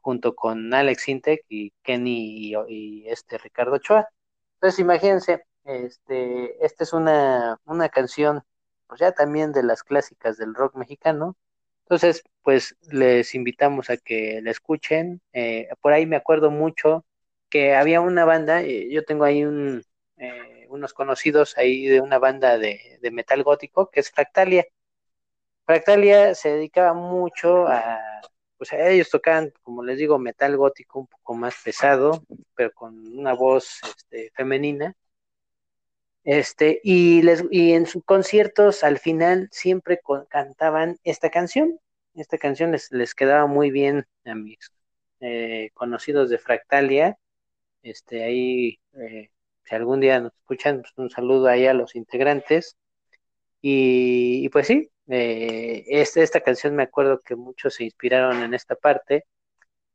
junto 0.00 0.36
con 0.36 0.72
Alex 0.74 1.08
Intec 1.08 1.44
y 1.48 1.72
Kenny 1.82 2.54
y, 2.68 3.08
este 3.08 3.38
Ricardo 3.38 3.78
Choa. 3.78 4.08
Entonces 4.54 4.80
imagínense, 4.80 5.44
este, 5.64 6.64
esta 6.64 6.84
es 6.84 6.92
una, 6.92 7.58
una 7.64 7.88
canción 7.88 8.42
pues 8.86 9.00
ya 9.00 9.12
también 9.12 9.52
de 9.52 9.62
las 9.62 9.82
clásicas 9.82 10.36
del 10.38 10.54
rock 10.54 10.76
mexicano. 10.76 11.36
Entonces, 11.82 12.22
pues 12.42 12.76
les 12.90 13.34
invitamos 13.34 13.90
a 13.90 13.96
que 13.96 14.40
la 14.42 14.50
escuchen. 14.50 15.22
Eh, 15.32 15.68
por 15.80 15.92
ahí 15.92 16.06
me 16.06 16.16
acuerdo 16.16 16.50
mucho 16.50 17.04
que 17.48 17.74
había 17.74 18.00
una 18.00 18.24
banda, 18.24 18.62
eh, 18.62 18.88
yo 18.90 19.04
tengo 19.04 19.24
ahí 19.24 19.42
eh, 19.42 20.66
unos 20.68 20.92
conocidos 20.94 21.56
ahí 21.58 21.86
de 21.86 22.00
una 22.00 22.18
banda 22.18 22.58
de, 22.58 22.98
metal 23.12 23.42
gótico 23.42 23.90
que 23.90 24.00
es 24.00 24.10
Fractalia. 24.10 24.66
Fractalia 25.64 26.34
se 26.34 26.50
dedicaba 26.50 26.94
mucho 26.94 27.66
a, 27.68 28.00
pues 28.56 28.72
ellos 28.72 29.10
tocaban, 29.10 29.52
como 29.62 29.82
les 29.82 29.98
digo, 29.98 30.18
metal 30.18 30.56
gótico 30.56 31.00
un 31.00 31.06
poco 31.06 31.34
más 31.34 31.54
pesado, 31.62 32.24
pero 32.54 32.72
con 32.72 32.96
una 33.18 33.34
voz 33.34 33.80
este, 33.82 34.30
femenina. 34.34 34.94
Este, 36.24 36.80
y, 36.82 37.22
les, 37.22 37.44
y 37.50 37.72
en 37.74 37.86
sus 37.86 38.04
conciertos 38.04 38.82
al 38.82 38.98
final 38.98 39.48
siempre 39.52 40.00
cantaban 40.28 40.98
esta 41.04 41.30
canción. 41.30 41.78
Esta 42.14 42.38
canción 42.38 42.72
les, 42.72 42.90
les 42.90 43.14
quedaba 43.14 43.46
muy 43.46 43.70
bien 43.70 44.06
a 44.24 44.34
mis 44.34 44.58
eh, 45.20 45.70
conocidos 45.74 46.30
de 46.30 46.38
Fractalia. 46.38 47.16
Este, 47.86 48.24
ahí, 48.24 48.80
eh, 48.94 49.30
si 49.64 49.74
algún 49.76 50.00
día 50.00 50.20
nos 50.20 50.32
escuchan, 50.34 50.82
pues 50.82 50.92
un 50.96 51.08
saludo 51.10 51.46
ahí 51.46 51.66
a 51.66 51.74
los 51.74 51.94
integrantes. 51.94 52.76
Y, 53.62 54.48
pues 54.50 54.66
sí, 54.68 54.90
eh, 55.08 55.84
esta 55.88 56.40
canción 56.40 56.74
me 56.76 56.84
acuerdo 56.84 57.20
que 57.22 57.36
muchos 57.36 57.74
se 57.74 57.84
inspiraron 57.84 58.42
en 58.42 58.54
esta 58.54 58.76
parte 58.76 59.24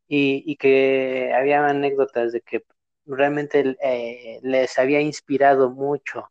y, 0.07 0.43
y 0.45 0.57
que 0.57 1.33
había 1.35 1.65
anécdotas 1.67 2.33
de 2.33 2.41
que 2.41 2.63
realmente 3.05 3.77
eh, 3.83 4.39
les 4.43 4.79
había 4.79 5.01
inspirado 5.01 5.69
mucho 5.71 6.29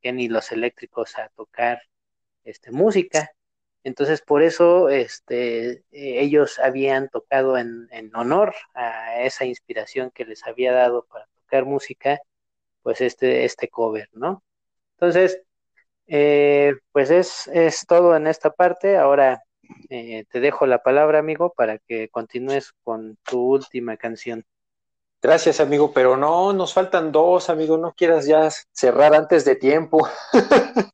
Kenny 0.00 0.28
los 0.28 0.50
eléctricos 0.52 1.18
a 1.18 1.28
tocar 1.30 1.82
este, 2.44 2.72
música. 2.72 3.30
Entonces, 3.84 4.22
por 4.22 4.42
eso 4.42 4.88
este, 4.88 5.82
ellos 5.90 6.58
habían 6.58 7.08
tocado 7.08 7.58
en, 7.58 7.88
honor 8.14 8.54
a 8.74 9.22
esa 9.22 9.44
inspiración 9.44 10.10
que 10.10 10.24
les 10.24 10.46
había 10.46 10.72
dado 10.72 11.04
para 11.06 11.26
tocar 11.34 11.64
música, 11.64 12.20
pues 12.82 13.00
este, 13.00 13.44
este 13.44 13.68
cover, 13.68 14.08
¿no? 14.12 14.42
Entonces, 14.96 15.42
eh, 16.06 16.74
pues 16.92 17.10
es, 17.10 17.48
es, 17.48 17.84
todo 17.86 18.14
en 18.16 18.26
esta 18.26 18.50
parte. 18.50 18.96
Ahora 18.96 19.42
eh, 19.88 20.24
te 20.30 20.40
dejo 20.40 20.66
la 20.66 20.82
palabra, 20.82 21.18
amigo, 21.18 21.52
para 21.56 21.78
que 21.78 22.08
continúes 22.08 22.72
con 22.84 23.16
tu 23.24 23.40
última 23.40 23.96
canción. 23.96 24.44
Gracias, 25.20 25.60
amigo, 25.60 25.92
pero 25.92 26.16
no, 26.16 26.52
nos 26.52 26.74
faltan 26.74 27.12
dos, 27.12 27.48
amigo, 27.48 27.78
no 27.78 27.92
quieras 27.92 28.26
ya 28.26 28.48
cerrar 28.72 29.14
antes 29.14 29.44
de 29.44 29.54
tiempo. 29.54 30.08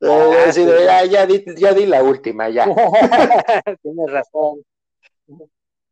Ah, 0.00 0.50
ya, 0.54 1.04
ya, 1.04 1.26
di, 1.26 1.44
ya, 1.56 1.74
di, 1.74 1.86
la 1.86 2.02
última, 2.02 2.48
ya. 2.48 2.64
Tienes 3.82 4.10
razón. 4.10 4.62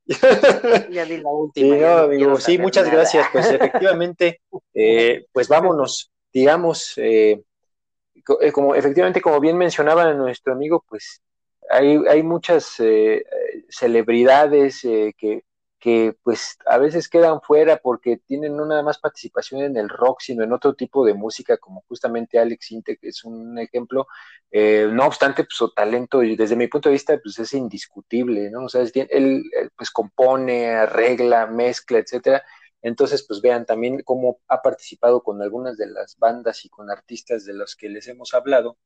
ya 0.90 1.04
di 1.04 1.18
la 1.18 1.30
última. 1.30 1.74
Sí, 1.74 1.80
no, 1.80 1.98
amigo, 1.98 2.36
sí, 2.40 2.58
muchas 2.58 2.90
gracias. 2.90 3.26
Pues 3.32 3.50
efectivamente, 3.50 4.40
eh, 4.74 5.26
pues 5.32 5.48
vámonos, 5.48 6.12
digamos, 6.32 6.92
eh, 6.98 7.42
eh, 8.40 8.52
como 8.52 8.74
efectivamente, 8.74 9.20
como 9.20 9.40
bien 9.40 9.58
mencionaba 9.58 10.12
nuestro 10.14 10.52
amigo, 10.52 10.84
pues 10.88 11.20
hay, 11.68 11.98
hay 12.08 12.22
muchas 12.22 12.76
celebridades 13.68 14.80
que 14.82 15.42
que 15.78 16.16
pues 16.23 16.57
a 16.66 16.78
veces 16.78 17.09
quedan 17.09 17.40
fuera 17.43 17.77
porque 17.77 18.16
tienen 18.16 18.57
no 18.57 18.65
nada 18.65 18.82
más 18.82 18.98
participación 18.98 19.62
en 19.62 19.77
el 19.77 19.89
rock, 19.89 20.20
sino 20.20 20.43
en 20.43 20.53
otro 20.53 20.74
tipo 20.74 21.05
de 21.05 21.15
música, 21.15 21.59
como 21.59 21.85
justamente 21.86 22.39
Alex 22.39 22.73
Inte, 22.73 22.97
que 22.97 23.09
es 23.09 23.24
un 23.24 23.59
ejemplo. 23.59 24.07
Eh, 24.51 24.89
no 24.90 25.07
obstante, 25.07 25.44
pues 25.44 25.57
su 25.57 25.73
talento, 25.73 26.20
desde 26.20 26.57
mi 26.57 26.69
punto 26.69 26.89
de 26.89 26.94
vista, 26.94 27.19
pues 27.23 27.39
es 27.39 27.53
indiscutible, 27.53 28.51
¿no? 28.51 28.65
O 28.65 28.69
sea, 28.69 28.82
él, 28.82 29.44
pues 29.77 29.90
compone, 29.90 30.70
arregla, 30.70 31.47
mezcla, 31.47 31.98
etcétera. 31.98 32.43
Entonces, 32.82 33.24
pues 33.27 33.43
vean 33.43 33.66
también 33.66 34.03
cómo 34.03 34.39
ha 34.48 34.62
participado 34.62 35.23
con 35.23 35.43
algunas 35.43 35.77
de 35.77 35.89
las 35.89 36.16
bandas 36.19 36.65
y 36.65 36.69
con 36.70 36.90
artistas 36.90 37.44
de 37.44 37.55
los 37.55 37.77
que 37.77 37.89
les 37.89 38.09
hemos 38.09 38.32
hablado. 38.32 38.78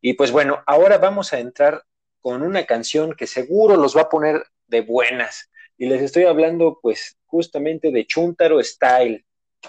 Y 0.00 0.14
pues 0.14 0.32
bueno, 0.32 0.62
ahora 0.66 0.98
vamos 0.98 1.32
a 1.32 1.38
entrar 1.38 1.84
con 2.20 2.42
una 2.42 2.66
canción 2.66 3.14
que 3.14 3.26
seguro 3.26 3.76
los 3.76 3.96
va 3.96 4.02
a 4.02 4.08
poner 4.08 4.44
de 4.66 4.80
buenas 4.82 5.50
y 5.78 5.86
les 5.86 6.02
estoy 6.02 6.24
hablando 6.24 6.78
pues 6.80 7.16
justamente 7.26 7.90
de 7.90 8.06
Chuntaro 8.06 8.62
Style, 8.62 9.24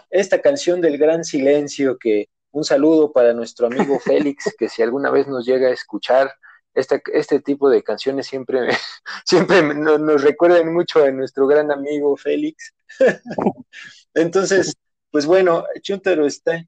esta 0.09 0.41
canción 0.41 0.81
del 0.81 0.97
gran 0.97 1.23
silencio 1.23 1.97
que 1.97 2.29
un 2.51 2.63
saludo 2.63 3.11
para 3.11 3.33
nuestro 3.33 3.67
amigo 3.67 3.99
Félix, 3.99 4.55
que 4.57 4.69
si 4.69 4.81
alguna 4.81 5.11
vez 5.11 5.27
nos 5.27 5.45
llega 5.45 5.67
a 5.67 5.73
escuchar, 5.73 6.33
este, 6.73 7.01
este 7.13 7.39
tipo 7.39 7.69
de 7.69 7.83
canciones 7.83 8.27
siempre, 8.27 8.69
siempre 9.25 9.61
nos, 9.63 10.21
recuerdan 10.21 10.73
mucho 10.73 11.03
a 11.03 11.11
nuestro 11.11 11.47
gran 11.47 11.71
amigo 11.71 12.15
Félix. 12.15 12.73
Entonces, 14.13 14.75
pues 15.11 15.25
bueno, 15.25 15.65
Chuntaro 15.81 16.29
Style. 16.29 16.67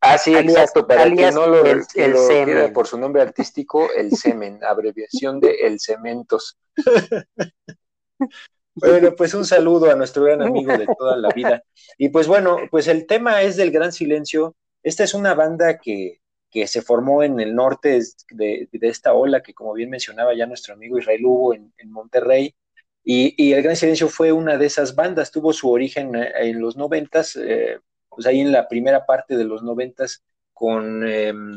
Ah, 0.00 0.16
sí, 0.16 0.34
exacto, 0.34 0.86
para 0.86 1.10
que 1.10 1.30
no 1.32 1.46
lo, 1.46 1.64
el, 1.64 2.72
por 2.72 2.86
su 2.86 2.98
nombre 2.98 3.20
artístico, 3.22 3.90
el 3.92 4.12
semen, 4.12 4.60
abreviación 4.64 5.40
de 5.40 5.50
El 5.62 5.80
Cementos. 5.80 6.56
bueno, 8.74 9.14
pues 9.16 9.34
un 9.34 9.44
saludo 9.44 9.90
a 9.90 9.96
nuestro 9.96 10.24
gran 10.24 10.42
amigo 10.42 10.76
de 10.76 10.86
toda 10.96 11.16
la 11.16 11.30
vida. 11.30 11.64
Y 11.96 12.10
pues 12.10 12.28
bueno, 12.28 12.58
pues 12.70 12.86
el 12.86 13.06
tema 13.06 13.42
es 13.42 13.56
del 13.56 13.72
Gran 13.72 13.92
Silencio. 13.92 14.54
Esta 14.84 15.02
es 15.02 15.14
una 15.14 15.34
banda 15.34 15.78
que, 15.78 16.20
que 16.50 16.68
se 16.68 16.82
formó 16.82 17.24
en 17.24 17.40
el 17.40 17.54
norte 17.54 18.00
de, 18.30 18.68
de, 18.70 18.88
esta 18.88 19.14
ola 19.14 19.42
que, 19.42 19.52
como 19.52 19.72
bien 19.72 19.90
mencionaba 19.90 20.34
ya 20.34 20.46
nuestro 20.46 20.74
amigo 20.74 20.98
Israel 20.98 21.24
Hugo 21.24 21.54
en, 21.54 21.72
en 21.76 21.90
Monterrey. 21.90 22.54
Y, 23.04 23.34
y, 23.36 23.52
el 23.52 23.62
Gran 23.62 23.76
Silencio 23.76 24.08
fue 24.08 24.32
una 24.32 24.58
de 24.58 24.66
esas 24.66 24.94
bandas, 24.94 25.30
tuvo 25.30 25.52
su 25.52 25.70
origen 25.70 26.14
eh, 26.14 26.30
en 26.40 26.60
los 26.60 26.76
noventas, 26.76 27.36
eh, 27.36 27.80
pues 28.18 28.26
ahí 28.26 28.40
en 28.40 28.50
la 28.50 28.66
primera 28.66 29.06
parte 29.06 29.36
de 29.36 29.44
los 29.44 29.62
noventas 29.62 30.24
con 30.52 31.06
em, 31.06 31.56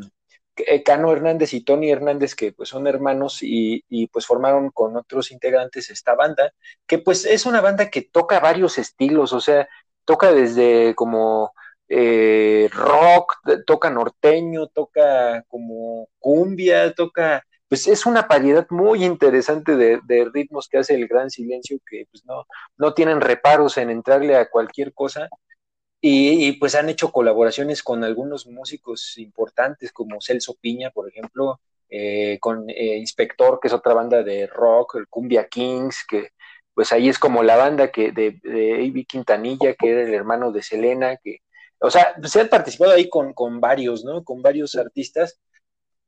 eh, 0.57 0.83
Cano 0.83 1.11
Hernández 1.11 1.55
y 1.55 1.63
Tony 1.63 1.89
Hernández, 1.89 2.35
que 2.35 2.51
pues 2.51 2.69
son 2.69 2.85
hermanos 2.85 3.39
y, 3.41 3.83
pues 4.13 4.27
formaron 4.27 4.69
con 4.69 4.95
otros 4.95 5.31
integrantes 5.31 5.89
esta 5.89 6.13
banda, 6.13 6.53
que 6.85 6.99
pues 6.99 7.25
es 7.25 7.47
una 7.47 7.61
banda 7.61 7.89
que 7.89 8.03
toca 8.03 8.39
varios 8.39 8.77
estilos, 8.77 9.33
o 9.33 9.41
sea, 9.41 9.67
toca 10.05 10.31
desde 10.31 10.93
como 10.93 11.51
eh, 11.89 12.69
rock, 12.71 13.39
toca 13.65 13.89
norteño, 13.89 14.67
toca 14.67 15.43
como 15.47 16.09
cumbia, 16.19 16.93
toca, 16.93 17.43
pues 17.67 17.88
es 17.88 18.05
una 18.05 18.21
variedad 18.21 18.67
muy 18.69 19.03
interesante 19.03 19.75
de, 19.75 19.99
de, 20.05 20.29
ritmos 20.31 20.67
que 20.69 20.77
hace 20.77 20.93
el 20.93 21.07
Gran 21.07 21.31
Silencio, 21.31 21.79
que 21.89 22.05
pues 22.11 22.23
no, 22.23 22.45
no 22.77 22.93
tienen 22.93 23.19
reparos 23.19 23.77
en 23.77 23.89
entrarle 23.89 24.35
a 24.35 24.47
cualquier 24.47 24.93
cosa, 24.93 25.27
y, 26.02 26.53
pues 26.53 26.76
han 26.76 26.90
hecho 26.90 27.11
colaboraciones 27.11 27.84
con 27.84 28.03
algunos 28.03 28.48
músicos 28.48 29.18
importantes 29.19 29.91
como 29.91 30.19
Celso 30.19 30.56
Piña, 30.60 30.90
por 30.90 31.07
ejemplo, 31.07 31.61
eh, 31.90 32.40
con 32.40 32.69
eh, 32.69 32.98
Inspector, 32.98 33.60
que 33.61 33.68
es 33.68 33.73
otra 33.73 33.94
banda 33.94 34.23
de 34.23 34.48
rock, 34.48 34.95
el 34.95 35.07
Cumbia 35.07 35.48
Kings, 35.48 36.06
que 36.07 36.30
pues 36.73 36.91
ahí 36.91 37.10
es 37.10 37.19
como 37.19 37.44
la 37.44 37.57
banda 37.57 37.91
que 37.91 38.11
de, 38.11 38.40
de 38.44 39.06
Quintanilla, 39.07 39.76
que 39.76 39.91
era 39.91 40.02
el 40.03 40.14
hermano 40.14 40.52
de 40.52 40.64
Selena, 40.64 41.18
que, 41.18 41.40
o 41.80 41.91
sea, 41.91 42.15
se 42.23 42.41
han 42.41 42.49
participado 42.49 42.94
ahí 42.94 43.10
con, 43.10 43.34
con 43.34 43.60
varios, 43.60 44.03
¿no? 44.03 44.23
Con 44.23 44.41
varios 44.41 44.76
artistas. 44.76 45.40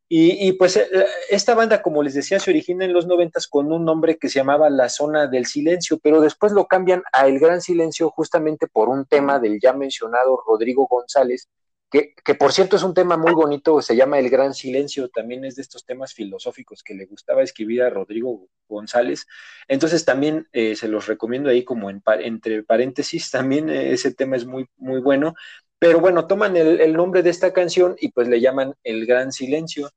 Y, 0.10 0.54
pues 0.54 0.78
eh, 0.78 0.88
esta 1.30 1.56
banda, 1.56 1.82
como 1.82 2.04
les 2.04 2.14
decía, 2.14 2.40
se 2.40 2.52
origina 2.52 2.86
en 2.86 2.94
los 2.94 3.08
noventas 3.08 3.48
con 3.48 3.72
un 3.72 3.84
nombre 3.84 4.18
que 4.18 4.30
se 4.30 4.40
llamaba 4.40 4.70
La 4.70 4.90
Zona 4.90 5.26
del 5.28 5.48
Silencio, 5.48 5.98
pero 5.98 6.22
después 6.22 6.52
lo 6.52 6.68
cambian 6.68 7.02
a 7.12 7.28
El 7.28 7.40
Gran 7.40 7.62
Silencio 7.62 8.12
justamente 8.12 8.68
por 8.68 8.90
un 8.90 9.06
tema 9.06 9.40
del 9.40 9.60
ya 9.60 9.74
mencionado 9.74 10.40
Rodrigo 10.46 10.86
González, 10.88 11.50
que, 11.90 12.14
que, 12.24 12.36
por 12.36 12.52
cierto 12.54 12.76
es 12.76 12.84
un 12.84 12.94
tema 12.94 13.18
muy 13.18 13.34
bonito, 13.34 13.82
se 13.82 13.96
llama 13.96 14.20
El 14.20 14.30
Gran 14.30 14.54
Silencio, 14.54 15.10
también 15.10 15.46
es 15.46 15.56
de 15.56 15.62
estos 15.64 15.86
temas 15.86 16.14
filosóficos 16.14 16.84
que 16.84 16.94
le 16.94 17.06
gustaba 17.06 17.42
escribir 17.42 17.82
a 17.82 17.90
Rodrigo 17.90 18.48
González. 18.68 19.26
Entonces 19.68 20.06
también 20.06 20.48
eh, 20.52 20.76
se 20.76 20.88
los 20.88 21.08
recomiendo 21.08 21.50
ahí 21.50 21.64
como 21.64 21.90
en, 21.90 22.04
entre 22.20 22.64
paréntesis, 22.64 23.32
también 23.32 23.70
eh, 23.70 23.94
ese 23.94 24.14
tema 24.14 24.36
es 24.36 24.46
muy, 24.46 24.68
muy 24.78 25.00
bueno. 25.02 25.34
Pero 25.84 26.00
bueno, 26.00 26.28
toman 26.28 26.56
el, 26.56 26.94
nombre 26.94 27.24
de 27.24 27.30
esta 27.30 27.52
canción 27.52 27.98
y 28.00 28.10
pues 28.14 28.30
le 28.30 28.40
llaman 28.40 28.74
El 28.86 29.06
Gran 29.06 29.34
Silencio. 29.34 29.90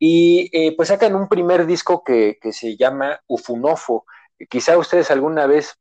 Y 0.00 0.50
eh, 0.52 0.74
pues 0.76 0.88
sacan 0.88 1.14
un 1.14 1.28
primer 1.28 1.64
disco 1.64 2.02
que, 2.04 2.38
que, 2.42 2.52
se 2.52 2.76
llama 2.76 3.20
Ufunofo. 3.28 4.04
Quizá 4.50 4.76
ustedes 4.76 5.12
alguna 5.12 5.46
vez, 5.46 5.76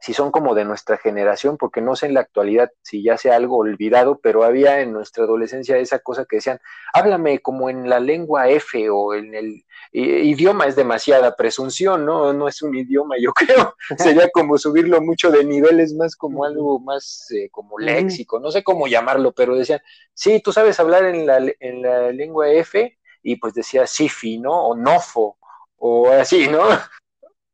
si 0.00 0.14
son 0.14 0.30
como 0.30 0.54
de 0.54 0.64
nuestra 0.64 0.96
generación, 0.96 1.56
porque 1.56 1.80
no 1.80 1.96
sé 1.96 2.06
en 2.06 2.14
la 2.14 2.20
actualidad 2.20 2.70
si 2.82 3.02
ya 3.02 3.18
sea 3.18 3.36
algo 3.36 3.56
olvidado, 3.56 4.20
pero 4.22 4.44
había 4.44 4.80
en 4.80 4.92
nuestra 4.92 5.24
adolescencia 5.24 5.76
esa 5.76 5.98
cosa 5.98 6.24
que 6.24 6.36
decían, 6.36 6.60
háblame 6.92 7.40
como 7.40 7.68
en 7.68 7.88
la 7.88 7.98
lengua 7.98 8.48
F 8.48 8.88
o 8.90 9.14
en 9.14 9.34
el 9.34 9.64
idioma 9.92 10.66
es 10.66 10.76
demasiada 10.76 11.34
presunción, 11.34 12.04
¿no? 12.04 12.32
No 12.32 12.46
es 12.46 12.62
un 12.62 12.74
idioma, 12.76 13.16
yo 13.20 13.32
creo. 13.34 13.74
Sería 13.96 14.28
como 14.30 14.58
subirlo 14.58 15.00
mucho 15.00 15.30
de 15.30 15.44
niveles 15.44 15.94
más 15.94 16.14
como 16.14 16.44
algo 16.44 16.78
más 16.78 17.30
eh, 17.32 17.48
como 17.50 17.78
léxico, 17.78 18.38
no 18.38 18.50
sé 18.50 18.62
cómo 18.62 18.86
llamarlo, 18.86 19.32
pero 19.32 19.56
decían, 19.56 19.80
sí, 20.14 20.40
tú 20.40 20.52
sabes 20.52 20.78
hablar 20.78 21.04
en 21.04 21.26
la, 21.26 21.38
en 21.58 21.82
la 21.82 22.12
lengua 22.12 22.50
F 22.50 22.98
y 23.22 23.36
pues 23.36 23.54
decía 23.54 23.86
Sifi, 23.86 24.38
¿no? 24.38 24.52
O 24.52 24.76
Nofo, 24.76 25.38
o 25.76 26.10
así, 26.10 26.48
¿no? 26.48 26.62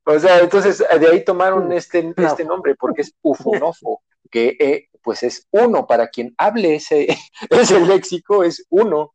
O 0.06 0.18
sea, 0.18 0.40
entonces 0.40 0.78
de 0.78 1.06
ahí 1.08 1.24
tomaron 1.24 1.72
este, 1.72 2.12
este 2.16 2.44
nombre, 2.44 2.74
porque 2.74 3.02
es 3.02 3.14
Ufunofo, 3.22 4.02
que 4.30 4.56
eh, 4.58 4.88
pues 5.02 5.22
es 5.22 5.46
uno, 5.50 5.86
para 5.86 6.08
quien 6.08 6.34
hable 6.36 6.76
ese, 6.76 7.06
ese 7.50 7.80
léxico 7.80 8.44
es 8.44 8.66
uno. 8.70 9.14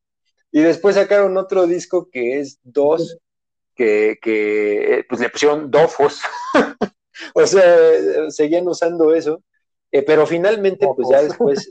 Y 0.52 0.62
después 0.62 0.96
sacaron 0.96 1.38
otro 1.38 1.68
disco 1.68 2.10
que 2.12 2.40
es 2.40 2.60
dos, 2.64 3.20
que, 3.76 4.18
que 4.22 4.96
eh, 4.96 5.06
pues 5.08 5.22
le 5.22 5.30
pusieron 5.30 5.70
Dofos. 5.70 6.22
o 7.36 7.46
sea, 7.46 8.30
seguían 8.30 8.68
usando 8.68 9.14
eso. 9.14 9.44
Eh, 9.92 10.04
pero 10.04 10.26
finalmente, 10.26 10.88
pues 10.96 11.08
ya 11.10 11.22
después 11.22 11.70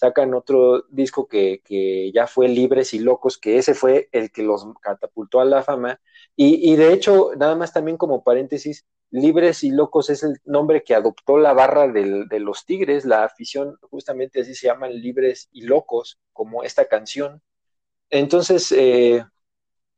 sacan 0.00 0.32
otro 0.32 0.86
disco 0.88 1.28
que, 1.28 1.60
que, 1.62 2.10
ya 2.12 2.26
fue 2.26 2.48
Libres 2.48 2.94
y 2.94 3.00
Locos, 3.00 3.36
que 3.36 3.58
ese 3.58 3.74
fue 3.74 4.08
el 4.12 4.32
que 4.32 4.42
los 4.42 4.66
catapultó 4.80 5.40
a 5.40 5.44
la 5.44 5.62
fama. 5.62 6.00
Y, 6.34 6.72
y, 6.72 6.76
de 6.76 6.94
hecho, 6.94 7.32
nada 7.36 7.54
más 7.54 7.74
también 7.74 7.98
como 7.98 8.24
paréntesis, 8.24 8.86
Libres 9.10 9.62
y 9.62 9.70
Locos 9.70 10.08
es 10.08 10.22
el 10.22 10.40
nombre 10.46 10.82
que 10.84 10.94
adoptó 10.94 11.36
la 11.36 11.52
barra 11.52 11.86
del, 11.86 12.28
de 12.28 12.40
los 12.40 12.64
Tigres, 12.64 13.04
la 13.04 13.24
afición, 13.24 13.76
justamente 13.90 14.40
así 14.40 14.54
se 14.54 14.68
llaman 14.68 14.94
Libres 14.94 15.50
y 15.52 15.62
Locos, 15.66 16.18
como 16.32 16.62
esta 16.62 16.86
canción. 16.86 17.42
Entonces, 18.08 18.72
eh... 18.72 19.22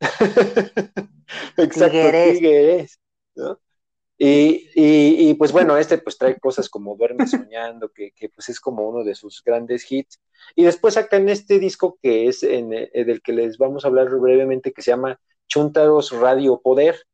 exacto, 1.56 2.10
Tigres, 2.10 2.98
¿no? 3.36 3.60
Y, 4.24 5.34
pues 5.34 5.50
bueno, 5.50 5.76
este 5.76 5.98
pues 5.98 6.16
trae 6.16 6.38
cosas 6.38 6.68
como 6.68 6.94
Duerme 6.94 7.26
Soñando, 7.26 7.90
que, 7.92 8.12
pues 8.32 8.48
es 8.50 8.60
como 8.60 8.88
uno 8.88 9.02
de 9.02 9.16
sus 9.16 9.42
grandes 9.42 9.90
hits. 9.90 10.20
Y 10.54 10.62
después 10.62 10.94
sacan 10.94 11.28
este 11.28 11.58
disco 11.58 11.98
que 12.00 12.28
es 12.28 12.44
en, 12.44 12.72
eh, 12.72 12.90
del 12.92 13.20
que 13.20 13.32
les 13.32 13.58
vamos 13.58 13.84
a 13.84 13.88
hablar 13.88 14.08
brevemente, 14.10 14.72
que 14.72 14.80
se 14.82 14.92
llama 14.92 15.18
Chuntaros 15.48 16.12
Radio 16.12 16.60
Poder, 16.60 17.04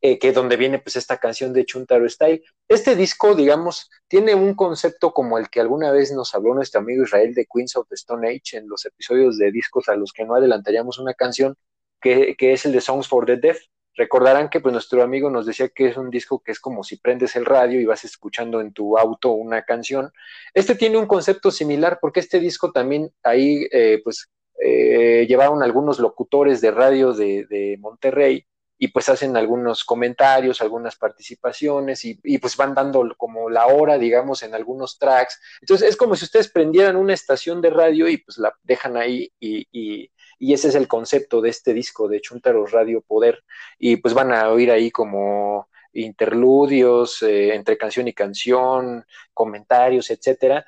eh, 0.00 0.18
que 0.18 0.32
donde 0.32 0.56
viene 0.56 0.80
pues 0.80 0.96
esta 0.96 1.18
canción 1.18 1.52
de 1.52 1.64
Chuntaro 1.64 2.08
Style. 2.08 2.42
Este 2.66 2.96
disco, 2.96 3.36
digamos, 3.36 3.88
tiene 4.08 4.34
un 4.34 4.54
concepto 4.54 5.12
como 5.12 5.38
el 5.38 5.48
que 5.48 5.60
alguna 5.60 5.92
vez 5.92 6.10
nos 6.10 6.34
habló 6.34 6.52
nuestro 6.52 6.80
amigo 6.80 7.04
Israel 7.04 7.32
de 7.32 7.46
Queens 7.46 7.76
of 7.76 7.88
the 7.88 7.94
Stone 7.94 8.28
Age 8.28 8.58
en 8.58 8.68
los 8.68 8.84
episodios 8.84 9.38
de 9.38 9.52
discos 9.52 9.88
a 9.88 9.94
los 9.94 10.12
que 10.12 10.24
no 10.24 10.34
adelantaríamos 10.34 10.98
una 10.98 11.14
canción, 11.14 11.56
que 12.00 12.36
es 12.40 12.66
el 12.66 12.72
de 12.72 12.80
Songs 12.80 13.06
for 13.06 13.24
the 13.24 13.36
Deaf 13.36 13.58
Recordarán 13.96 14.50
que 14.50 14.60
pues 14.60 14.72
nuestro 14.72 15.02
amigo 15.02 15.30
nos 15.30 15.46
decía 15.46 15.70
que 15.70 15.88
es 15.88 15.96
un 15.96 16.10
disco 16.10 16.42
que 16.42 16.52
es 16.52 16.60
como 16.60 16.84
si 16.84 16.96
prendes 16.96 17.34
el 17.34 17.46
radio 17.46 17.80
y 17.80 17.86
vas 17.86 18.04
escuchando 18.04 18.60
en 18.60 18.72
tu 18.72 18.98
auto 18.98 19.30
una 19.30 19.62
canción. 19.62 20.12
Este 20.52 20.74
tiene 20.74 20.98
un 20.98 21.06
concepto 21.06 21.50
similar 21.50 21.98
porque 22.00 22.20
este 22.20 22.38
disco 22.38 22.72
también 22.72 23.10
ahí 23.22 23.66
eh, 23.72 24.00
pues 24.04 24.30
eh, 24.62 25.26
llevaron 25.26 25.62
algunos 25.62 25.98
locutores 25.98 26.60
de 26.60 26.70
radio 26.70 27.14
de, 27.14 27.46
de, 27.46 27.76
Monterrey 27.78 28.46
y 28.78 28.88
pues 28.88 29.08
hacen 29.08 29.34
algunos 29.36 29.84
comentarios, 29.84 30.60
algunas 30.60 30.96
participaciones 30.96 32.04
y, 32.04 32.38
pues 32.38 32.56
van 32.56 32.74
dando 32.74 33.14
como 33.16 33.48
la 33.48 33.66
hora, 33.66 33.96
digamos, 33.96 34.42
en 34.42 34.54
algunos 34.54 34.98
tracks. 34.98 35.40
Entonces 35.62 35.88
es 35.88 35.96
como 35.96 36.16
si 36.16 36.24
ustedes 36.24 36.50
prendieran 36.50 36.96
una 36.96 37.14
estación 37.14 37.62
de 37.62 37.70
radio 37.70 38.08
y 38.08 38.18
pues 38.18 38.36
la 38.36 38.54
dejan 38.62 38.98
ahí 38.98 39.32
y 39.40 40.10
y 40.38 40.54
ese 40.54 40.68
es 40.68 40.74
el 40.74 40.88
concepto 40.88 41.40
de 41.40 41.50
este 41.50 41.72
disco 41.74 42.08
de 42.08 42.20
Chuntaros 42.20 42.72
Radio 42.72 43.00
Poder, 43.02 43.44
y 43.78 43.96
pues 43.96 44.14
van 44.14 44.32
a 44.32 44.50
oír 44.50 44.70
ahí 44.70 44.90
como 44.90 45.68
interludios 45.92 47.22
eh, 47.22 47.54
entre 47.54 47.78
canción 47.78 48.06
y 48.08 48.12
canción, 48.12 49.04
comentarios, 49.32 50.10
etcétera, 50.10 50.64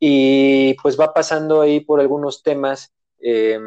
y 0.00 0.74
pues 0.82 0.98
va 0.98 1.12
pasando 1.12 1.60
ahí 1.60 1.80
por 1.80 2.00
algunos 2.00 2.42
temas, 2.42 2.92
eh, 3.20 3.60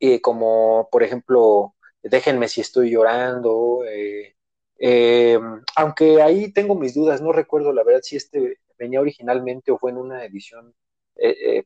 eh, 0.00 0.20
como 0.20 0.88
por 0.90 1.02
ejemplo, 1.02 1.74
déjenme 2.02 2.48
si 2.48 2.62
estoy 2.62 2.90
llorando, 2.90 3.82
eh, 4.80 5.38
aunque 5.76 6.22
ahí 6.22 6.52
tengo 6.52 6.74
mis 6.76 6.94
dudas, 6.94 7.20
no 7.20 7.32
recuerdo 7.32 7.72
la 7.72 7.84
verdad 7.84 8.00
si 8.02 8.16
este 8.16 8.58
venía 8.78 9.00
originalmente 9.00 9.70
o 9.70 9.78
fue 9.78 9.90
en 9.90 9.98
una 9.98 10.24
edición 10.24 10.74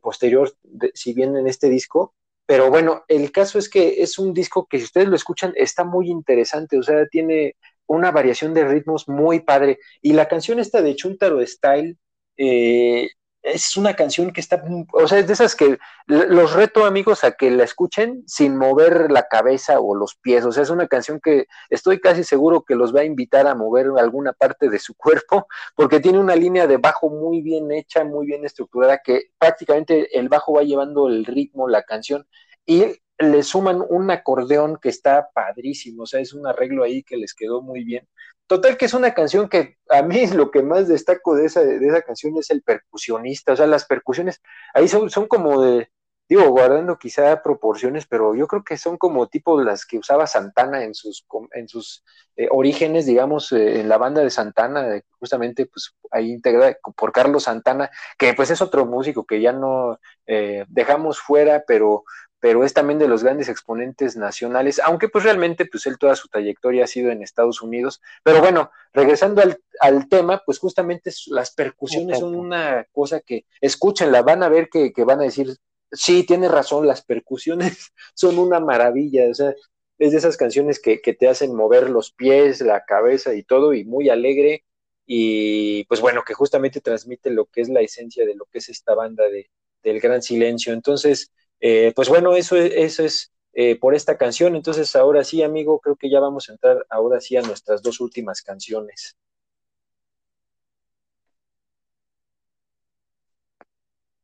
posterior, 0.00 0.50
de, 0.62 0.90
si 0.94 1.12
bien 1.12 1.36
en 1.36 1.46
este 1.46 1.68
disco, 1.68 2.14
pero 2.52 2.68
bueno, 2.68 3.02
el 3.08 3.32
caso 3.32 3.58
es 3.58 3.70
que 3.70 4.02
es 4.02 4.18
un 4.18 4.34
disco 4.34 4.66
que 4.66 4.76
si 4.76 4.84
ustedes 4.84 5.08
lo 5.08 5.16
escuchan 5.16 5.54
está 5.56 5.84
muy 5.84 6.10
interesante, 6.10 6.78
o 6.78 6.82
sea, 6.82 7.06
tiene 7.06 7.56
una 7.86 8.10
variación 8.10 8.52
de 8.52 8.66
ritmos 8.66 9.08
muy 9.08 9.40
padre. 9.40 9.78
Y 10.02 10.12
la 10.12 10.28
canción 10.28 10.58
esta 10.58 10.82
de 10.82 10.94
Chuntaro 10.94 11.40
Style 11.46 11.96
eh, 12.36 13.08
es 13.42 13.76
una 13.76 13.94
canción 13.94 14.32
que 14.32 14.40
está, 14.40 14.62
o 14.92 15.08
sea, 15.08 15.18
es 15.18 15.26
de 15.26 15.32
esas 15.32 15.56
que 15.56 15.78
los 16.06 16.52
reto 16.52 16.84
amigos 16.84 17.24
a 17.24 17.32
que 17.32 17.50
la 17.50 17.64
escuchen 17.64 18.22
sin 18.26 18.56
mover 18.56 19.10
la 19.10 19.26
cabeza 19.28 19.80
o 19.80 19.94
los 19.94 20.14
pies, 20.14 20.44
o 20.44 20.52
sea, 20.52 20.62
es 20.62 20.70
una 20.70 20.86
canción 20.86 21.20
que 21.20 21.46
estoy 21.68 22.00
casi 22.00 22.22
seguro 22.24 22.64
que 22.64 22.76
los 22.76 22.94
va 22.94 23.00
a 23.00 23.04
invitar 23.04 23.46
a 23.46 23.54
mover 23.54 23.88
alguna 23.98 24.32
parte 24.32 24.68
de 24.68 24.78
su 24.78 24.94
cuerpo, 24.96 25.46
porque 25.74 26.00
tiene 26.00 26.18
una 26.18 26.36
línea 26.36 26.66
de 26.66 26.76
bajo 26.76 27.10
muy 27.10 27.42
bien 27.42 27.72
hecha, 27.72 28.04
muy 28.04 28.26
bien 28.26 28.44
estructurada, 28.44 28.98
que 28.98 29.30
prácticamente 29.38 30.18
el 30.18 30.28
bajo 30.28 30.54
va 30.54 30.62
llevando 30.62 31.08
el 31.08 31.24
ritmo, 31.24 31.68
la 31.68 31.82
canción, 31.82 32.26
y 32.64 32.84
le 33.18 33.42
suman 33.42 33.82
un 33.88 34.10
acordeón 34.10 34.78
que 34.80 34.88
está 34.88 35.30
padrísimo, 35.34 36.04
o 36.04 36.06
sea, 36.06 36.20
es 36.20 36.32
un 36.32 36.46
arreglo 36.46 36.84
ahí 36.84 37.02
que 37.02 37.16
les 37.16 37.34
quedó 37.34 37.62
muy 37.62 37.84
bien. 37.84 38.08
Total 38.52 38.76
que 38.76 38.84
es 38.84 38.92
una 38.92 39.14
canción 39.14 39.48
que 39.48 39.78
a 39.88 40.02
mí 40.02 40.26
lo 40.36 40.50
que 40.50 40.62
más 40.62 40.86
destaco 40.86 41.34
de 41.34 41.46
esa, 41.46 41.62
de 41.62 41.86
esa 41.86 42.02
canción 42.02 42.36
es 42.36 42.50
el 42.50 42.60
percusionista, 42.62 43.54
o 43.54 43.56
sea, 43.56 43.66
las 43.66 43.86
percusiones 43.86 44.42
ahí 44.74 44.88
son, 44.88 45.08
son 45.08 45.26
como 45.26 45.62
de, 45.62 45.88
digo, 46.28 46.50
guardando 46.50 46.98
quizá 46.98 47.42
proporciones, 47.42 48.04
pero 48.06 48.34
yo 48.34 48.46
creo 48.46 48.62
que 48.62 48.76
son 48.76 48.98
como 48.98 49.26
tipo 49.28 49.62
las 49.62 49.86
que 49.86 49.96
usaba 49.96 50.26
Santana 50.26 50.84
en 50.84 50.94
sus, 50.94 51.24
en 51.54 51.66
sus 51.66 52.04
eh, 52.36 52.48
orígenes, 52.50 53.06
digamos, 53.06 53.52
eh, 53.52 53.80
en 53.80 53.88
la 53.88 53.96
banda 53.96 54.20
de 54.20 54.28
Santana, 54.28 55.00
justamente 55.18 55.64
pues 55.64 55.94
ahí 56.10 56.32
integrada 56.32 56.76
por 56.94 57.10
Carlos 57.10 57.44
Santana, 57.44 57.88
que 58.18 58.34
pues 58.34 58.50
es 58.50 58.60
otro 58.60 58.84
músico 58.84 59.24
que 59.24 59.40
ya 59.40 59.54
no 59.54 59.98
eh, 60.26 60.66
dejamos 60.68 61.20
fuera, 61.20 61.64
pero 61.66 62.04
pero 62.42 62.64
es 62.64 62.74
también 62.74 62.98
de 62.98 63.06
los 63.06 63.22
grandes 63.22 63.48
exponentes 63.48 64.16
nacionales, 64.16 64.80
aunque 64.84 65.08
pues 65.08 65.22
realmente 65.22 65.64
pues 65.64 65.86
él 65.86 65.96
toda 65.96 66.16
su 66.16 66.26
trayectoria 66.26 66.82
ha 66.82 66.88
sido 66.88 67.12
en 67.12 67.22
Estados 67.22 67.62
Unidos. 67.62 68.02
Pero 68.24 68.40
bueno, 68.40 68.72
regresando 68.92 69.42
al, 69.42 69.60
al 69.78 70.08
tema, 70.08 70.42
pues 70.44 70.58
justamente 70.58 71.12
las 71.28 71.52
percusiones 71.52 72.18
son 72.18 72.34
una 72.34 72.84
cosa 72.90 73.20
que 73.20 73.46
escúchenla, 73.60 74.22
van 74.22 74.42
a 74.42 74.48
ver 74.48 74.68
que, 74.70 74.92
que 74.92 75.04
van 75.04 75.20
a 75.20 75.22
decir, 75.22 75.56
sí, 75.92 76.24
tiene 76.26 76.48
razón, 76.48 76.84
las 76.84 77.02
percusiones 77.04 77.92
son 78.14 78.40
una 78.40 78.58
maravilla, 78.58 79.30
o 79.30 79.34
sea, 79.34 79.54
es 79.98 80.10
de 80.10 80.18
esas 80.18 80.36
canciones 80.36 80.80
que, 80.80 81.00
que 81.00 81.14
te 81.14 81.28
hacen 81.28 81.54
mover 81.54 81.90
los 81.90 82.10
pies, 82.10 82.60
la 82.60 82.84
cabeza 82.84 83.34
y 83.34 83.44
todo, 83.44 83.72
y 83.72 83.84
muy 83.84 84.08
alegre, 84.08 84.64
y 85.06 85.84
pues 85.84 86.00
bueno, 86.00 86.24
que 86.26 86.34
justamente 86.34 86.80
transmite 86.80 87.30
lo 87.30 87.46
que 87.46 87.60
es 87.60 87.68
la 87.68 87.82
esencia 87.82 88.26
de 88.26 88.34
lo 88.34 88.46
que 88.46 88.58
es 88.58 88.68
esta 88.68 88.96
banda 88.96 89.28
de, 89.28 89.48
del 89.84 90.00
Gran 90.00 90.22
Silencio. 90.22 90.72
Entonces, 90.72 91.30
eh, 91.62 91.92
pues 91.96 92.08
bueno, 92.08 92.34
eso, 92.34 92.56
eso 92.56 93.04
es 93.04 93.32
eh, 93.54 93.78
por 93.78 93.94
esta 93.94 94.18
canción. 94.18 94.56
Entonces, 94.56 94.96
ahora 94.96 95.24
sí, 95.24 95.42
amigo, 95.42 95.80
creo 95.80 95.96
que 95.96 96.10
ya 96.10 96.20
vamos 96.20 96.48
a 96.48 96.52
entrar 96.52 96.84
ahora 96.90 97.20
sí 97.20 97.36
a 97.36 97.42
nuestras 97.42 97.82
dos 97.82 98.00
últimas 98.00 98.42
canciones. 98.42 99.16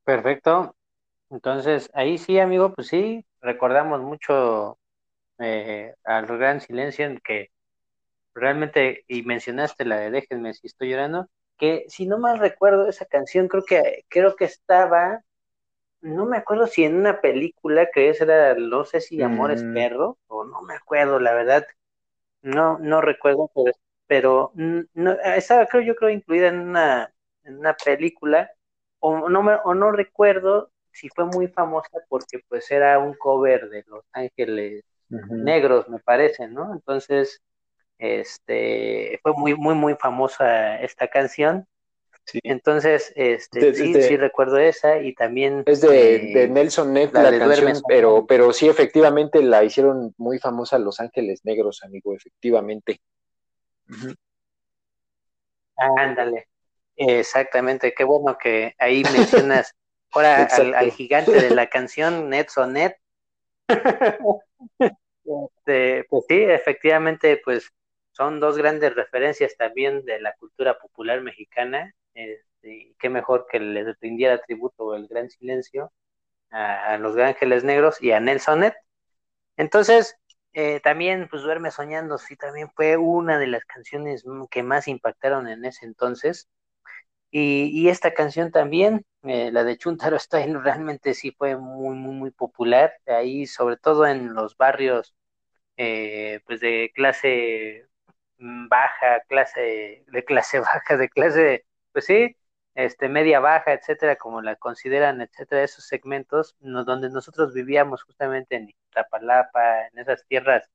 Perfecto. 0.05 0.75
Entonces, 1.31 1.91
ahí 1.95 2.19
sí, 2.19 2.39
amigo, 2.41 2.75
pues 2.75 2.89
sí, 2.89 3.25
recordamos 3.41 4.01
mucho 4.03 4.79
eh, 5.39 5.95
al 6.05 6.27
Gran 6.27 6.61
Silencio 6.61 7.07
en 7.07 7.19
que 7.21 7.51
realmente, 8.35 9.05
y 9.09 9.23
mencionaste 9.25 9.85
la 9.85 9.99
de 9.99 10.11
Déjenme 10.11 10.55
si 10.55 10.69
estoy 10.69 10.91
llorando, 10.91 11.29
que 11.59 11.85
si 11.89 12.07
no 12.07 12.19
mal 12.19 12.39
recuerdo 12.39 12.89
esa 12.89 13.07
canción, 13.07 13.49
creo 13.49 13.65
que, 13.65 14.05
creo 14.09 14.37
que 14.37 14.47
estaba, 14.47 15.23
no 16.01 16.27
me 16.27 16.39
acuerdo 16.39 16.67
si 16.67 16.85
en 16.85 16.97
una 16.97 17.21
película, 17.21 17.89
que 17.93 18.11
esa 18.11 18.25
era, 18.25 18.55
no 18.55 18.85
sé 18.85 19.01
si 19.01 19.23
Amores 19.23 19.63
Mm. 19.63 19.75
Perro, 19.75 20.19
o 20.29 20.45
no 20.45 20.63
me 20.63 20.75
acuerdo, 20.75 21.19
la 21.19 21.35
verdad, 21.35 21.67
no, 22.43 22.79
no 22.79 23.01
recuerdo, 23.01 23.51
pero, 23.55 23.73
pero 24.07 24.53
mm, 24.55 24.81
no, 24.95 25.13
estaba, 25.13 25.67
creo 25.67 25.83
yo 25.83 25.97
creo, 25.97 26.11
incluida 26.11 26.49
en 26.49 26.61
una, 26.61 27.13
en 27.45 27.59
una 27.59 27.75
película, 27.75 28.51
o 29.01 29.29
no, 29.29 29.43
me, 29.43 29.55
o 29.65 29.75
no 29.75 29.93
recuerdo 29.93 30.71
si 30.93 31.09
fue 31.11 31.25
muy 31.27 31.49
famosa 31.49 31.91
porque 32.09 32.41
pues 32.49 32.71
era 32.71 32.99
un 32.99 33.15
cover 33.15 33.69
de 33.69 33.85
Los 33.89 34.05
Ángeles. 34.13 34.85
Negros, 35.11 35.89
me 35.89 36.01
parece, 36.01 36.49
¿no? 36.49 36.73
Entonces, 36.75 37.43
este, 37.99 39.19
fue 39.23 39.33
muy, 39.33 39.55
muy, 39.55 39.75
muy 39.75 39.95
famosa 39.95 40.79
esta 40.81 41.09
canción. 41.09 41.67
Sí. 42.31 42.41
Entonces, 42.43 43.11
este, 43.17 43.61
De- 43.61 43.75
sí, 43.75 43.93
de- 43.95 44.03
sí 44.03 44.17
recuerdo 44.19 44.59
esa 44.59 44.99
y 44.99 45.15
también 45.15 45.63
Es 45.65 45.81
de, 45.81 46.17
eh, 46.17 46.35
de 46.35 46.49
Nelson 46.49 46.93
Ned 46.93 47.11
la 47.13 47.39
canción, 47.39 47.83
pero, 47.89 48.27
pero 48.27 48.53
sí, 48.53 48.69
efectivamente 48.69 49.43
la 49.43 49.65
hicieron 49.65 50.13
muy 50.19 50.39
famosa 50.39 50.79
Los 50.79 51.01
Ángeles 51.01 51.41
Negros, 51.45 51.83
amigo, 51.83 52.15
efectivamente. 52.15 53.01
Ándale, 55.77 56.49
exactamente, 56.97 57.95
qué 57.97 58.05
bueno 58.05 58.37
que 58.37 58.75
ahí 58.79 59.03
mencionas 59.11 59.75
ahora 60.13 60.45
al, 60.45 60.91
gigante 60.91 61.41
de 61.41 61.51
la 61.51 61.67
canción, 61.71 62.29
Ned 62.29 62.49
Sonet. 62.49 62.99
Este, 65.31 66.05
pues 66.09 66.25
sí, 66.27 66.41
efectivamente, 66.41 67.39
pues 67.45 67.71
son 68.13 68.41
dos 68.41 68.57
grandes 68.57 68.95
referencias 68.95 69.55
también 69.59 70.07
de 70.07 70.19
la 70.23 70.33
cultura 70.33 70.79
popular 70.79 71.21
mexicana. 71.21 71.95
Este, 72.15 72.95
qué 72.99 73.09
mejor 73.11 73.47
que 73.51 73.61
les 73.61 73.99
rindiera 74.01 74.41
tributo 74.43 74.95
el 74.95 75.09
gran 75.09 75.31
silencio 75.31 75.93
a, 76.51 76.95
a 76.95 76.99
los 76.99 77.17
Ángeles 77.17 77.65
Negros 77.65 78.03
y 78.03 78.13
a 78.13 78.21
Nelson 78.21 78.61
Ned. 78.61 78.73
Entonces, 79.57 80.17
eh, 80.61 80.81
también, 80.81 81.29
pues 81.31 81.43
Duerme 81.43 81.71
Soñando, 81.71 82.19
sí, 82.19 82.37
también 82.37 82.71
fue 82.75 82.97
una 82.97 83.39
de 83.39 83.47
las 83.47 83.65
canciones 83.65 84.25
que 84.51 84.63
más 84.63 84.89
impactaron 84.89 85.49
en 85.49 85.65
ese 85.65 85.87
entonces. 85.87 86.49
Y, 87.31 87.89
esta 87.89 88.15
canción 88.15 88.51
también, 88.53 89.05
eh, 89.25 89.51
la 89.53 89.65
de 89.65 89.77
Chuntaro 89.79 90.19
Style, 90.21 90.61
realmente 90.63 91.15
sí 91.15 91.33
fue 91.33 91.57
muy, 91.57 91.97
muy, 91.97 92.15
muy 92.15 92.31
popular. 92.33 92.95
Ahí, 93.07 93.47
sobre 93.47 93.77
todo 93.77 94.07
en 94.07 94.35
los 94.35 94.57
barrios, 94.57 95.15
eh, 95.77 96.41
pues 96.47 96.61
de 96.61 96.93
clase 96.95 97.87
mm, 98.39 98.69
baja, 98.69 99.21
clase, 99.29 100.05
de 100.09 100.25
clase 100.25 100.61
baja, 100.61 100.97
de 100.97 101.09
clase, 101.11 101.67
pues 101.93 102.07
sí, 102.07 102.37
este, 102.75 103.09
media 103.09 103.41
baja, 103.41 103.73
etcétera, 103.73 104.17
como 104.17 104.43
la 104.43 104.57
consideran, 104.57 105.21
etcétera, 105.21 105.65
esos 105.65 105.87
segmentos 105.87 106.57
no, 106.61 106.85
donde 106.85 107.11
nosotros 107.11 107.55
vivíamos 107.55 108.03
justamente 108.05 108.57
en 108.57 108.69
Iztapalapa, 108.71 109.89
en 109.89 109.99
esas 109.99 110.25
tierras 110.27 110.71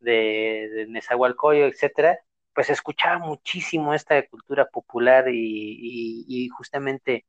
de, 0.00 0.86
de 0.90 1.66
etcétera, 1.68 2.18
pues 2.54 2.70
escuchaba 2.70 3.18
muchísimo 3.18 3.94
esta 3.94 4.22
cultura 4.28 4.66
popular 4.66 5.28
y, 5.28 5.34
y, 5.36 6.24
y 6.28 6.48
justamente 6.48 7.26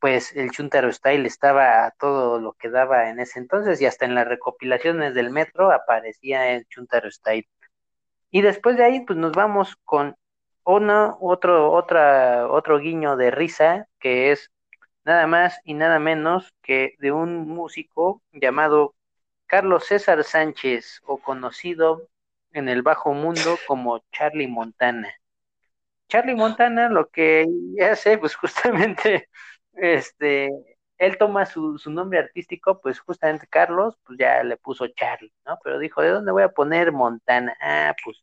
pues 0.00 0.34
el 0.36 0.50
Chuntaro 0.50 0.92
Style 0.92 1.26
estaba 1.26 1.86
a 1.86 1.90
todo 1.92 2.40
lo 2.40 2.54
que 2.54 2.70
daba 2.70 3.10
en 3.10 3.20
ese 3.20 3.38
entonces 3.38 3.80
y 3.80 3.86
hasta 3.86 4.06
en 4.06 4.14
las 4.14 4.26
recopilaciones 4.26 5.14
del 5.14 5.30
metro 5.30 5.70
aparecía 5.72 6.52
el 6.52 6.66
Chuntaro 6.68 7.10
Style. 7.10 7.46
Y 8.30 8.42
después 8.42 8.76
de 8.76 8.84
ahí, 8.84 9.04
pues 9.04 9.18
nos 9.18 9.32
vamos 9.32 9.76
con 9.84 10.16
una, 10.64 11.16
otro, 11.20 11.72
otra, 11.72 12.48
otro 12.50 12.78
guiño 12.78 13.16
de 13.16 13.30
risa, 13.30 13.88
que 13.98 14.32
es 14.32 14.50
nada 15.04 15.26
más 15.26 15.60
y 15.64 15.74
nada 15.74 15.98
menos 15.98 16.52
que 16.62 16.94
de 16.98 17.12
un 17.12 17.48
músico 17.48 18.22
llamado 18.32 18.94
Carlos 19.46 19.86
César 19.86 20.22
Sánchez, 20.24 21.00
o 21.06 21.18
conocido 21.18 22.08
en 22.52 22.68
el 22.68 22.82
bajo 22.82 23.12
mundo 23.14 23.58
como 23.66 24.00
Charlie 24.12 24.48
Montana. 24.48 25.12
Charlie 26.08 26.34
Montana 26.34 26.88
lo 26.88 27.08
que 27.08 27.46
hace, 27.80 28.18
pues 28.18 28.34
justamente, 28.36 29.28
este, 29.74 30.50
él 30.98 31.18
toma 31.18 31.46
su, 31.46 31.78
su, 31.78 31.90
nombre 31.90 32.18
artístico, 32.18 32.80
pues 32.80 33.00
justamente 33.00 33.46
Carlos, 33.48 33.96
pues 34.04 34.18
ya 34.18 34.42
le 34.44 34.56
puso 34.56 34.86
Charlie, 34.88 35.32
¿no? 35.46 35.58
Pero 35.64 35.78
dijo, 35.78 36.02
¿de 36.02 36.10
dónde 36.10 36.32
voy 36.32 36.42
a 36.42 36.50
poner 36.50 36.92
Montana? 36.92 37.56
Ah, 37.60 37.94
pues 38.04 38.22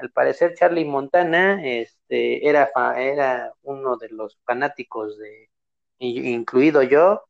al 0.00 0.10
parecer 0.10 0.54
Charlie 0.54 0.84
Montana 0.84 1.60
este, 1.64 2.48
era, 2.48 2.70
era 2.96 3.52
uno 3.62 3.96
de 3.96 4.08
los 4.10 4.38
fanáticos 4.44 5.18
de, 5.18 5.50
incluido 5.98 6.82
yo, 6.82 7.24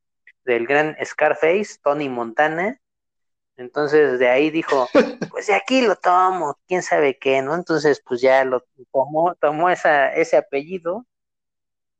del 0.44 0.66
gran 0.66 0.96
Scarface, 1.04 1.78
Tony 1.82 2.08
Montana. 2.08 2.80
Entonces 3.56 4.18
de 4.18 4.28
ahí 4.28 4.50
dijo, 4.50 4.88
pues 5.30 5.48
de 5.48 5.54
aquí 5.54 5.82
lo 5.82 5.96
tomo, 5.96 6.58
quién 6.66 6.82
sabe 6.82 7.18
qué, 7.18 7.42
¿no? 7.42 7.54
Entonces 7.54 8.02
pues 8.06 8.20
ya 8.20 8.44
lo 8.44 8.64
tomó, 8.92 9.34
tomó 9.34 9.70
esa, 9.70 10.12
ese 10.14 10.36
apellido 10.36 11.06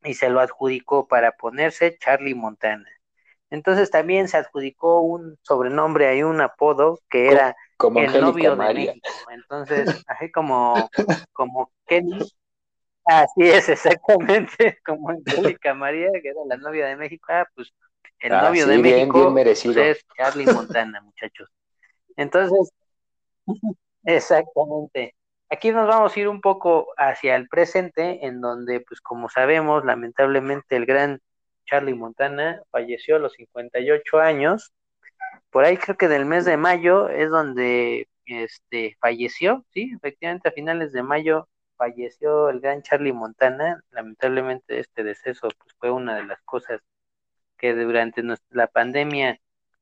y 0.03 0.15
se 0.15 0.31
lo 0.31 0.41
adjudicó 0.41 1.07
para 1.09 1.33
ponerse 1.33 1.99
Charlie 1.99 2.35
Montana. 2.35 2.89
Entonces 3.51 3.91
también 3.91 4.29
se 4.29 4.37
adjudicó 4.39 5.01
un 5.03 5.39
sobrenombre 5.43 6.07
ahí, 6.09 6.23
un 6.23 6.41
apodo 6.41 7.01
que 7.11 7.31
era 7.31 7.57
como 7.77 8.01
el 8.01 8.07
Angélica 8.07 8.21
novio 8.21 8.57
María. 8.57 8.57
de 8.57 8.71
México. 8.97 9.27
Entonces, 9.31 9.91
así 10.07 10.31
como, 10.31 10.93
como 11.33 11.73
Kenny. 11.87 12.31
Así 13.05 13.43
es, 13.49 13.69
exactamente, 13.69 14.79
como 14.87 15.11
Angélica 15.11 15.75
María, 15.75 16.11
que 16.23 16.29
era 16.31 16.41
la 16.49 16.57
novia 16.59 16.87
de 16.87 16.97
México. 16.97 17.27
Ah, 17.31 17.47
pues 17.55 17.73
el 18.21 18.33
Ah, 18.33 18.39
novio 18.39 18.67
sí, 18.67 18.71
de 18.71 18.79
bien, 18.83 19.13
México 19.13 19.13
bien 19.13 19.33
merecido. 19.35 19.75
pues, 19.75 19.99
es 19.99 20.07
Charlie 20.17 20.49
Montana, 20.49 21.01
muchachos. 21.03 21.49
Entonces, 22.17 22.73
exactamente. 24.05 25.15
Aquí 25.51 25.73
nos 25.73 25.89
vamos 25.89 26.17
a 26.17 26.21
ir 26.21 26.29
un 26.29 26.41
poco 26.41 26.89
hacia 26.97 27.35
el 27.37 27.49
presente, 27.49 28.25
en 28.27 28.41
donde, 28.41 28.81
pues 28.81 29.01
como 29.01 29.29
sabemos, 29.29 29.85
lamentablemente 29.85 30.77
el 30.77 30.87
gran 30.87 31.21
Charlie 31.71 31.95
Montana 31.95 32.63
falleció 32.71 33.17
a 33.17 33.19
los 33.21 33.35
58 33.35 34.19
años. 34.19 34.73
Por 35.51 35.65
ahí 35.65 35.77
creo 35.77 35.97
que 35.97 36.09
del 36.09 36.27
mes 36.27 36.45
de 36.45 36.57
mayo 36.57 37.09
es 37.09 37.31
donde 37.31 38.09
este 38.27 38.97
falleció, 39.01 39.65
sí, 39.73 39.93
efectivamente 39.97 40.49
a 40.49 40.53
finales 40.53 40.93
de 40.93 41.03
mayo 41.03 41.49
falleció 41.77 42.51
el 42.51 42.61
gran 42.61 42.83
Charlie 42.83 43.13
Montana. 43.13 43.83
Lamentablemente 43.91 44.81
este 44.81 45.05
deceso 45.05 45.49
pues, 45.59 45.75
fue 45.79 45.91
una 45.91 46.17
de 46.17 46.25
las 46.25 46.41
cosas 46.43 46.81
que 47.57 47.75
durante 47.75 48.23
la 48.51 48.67
pandemia 48.67 49.41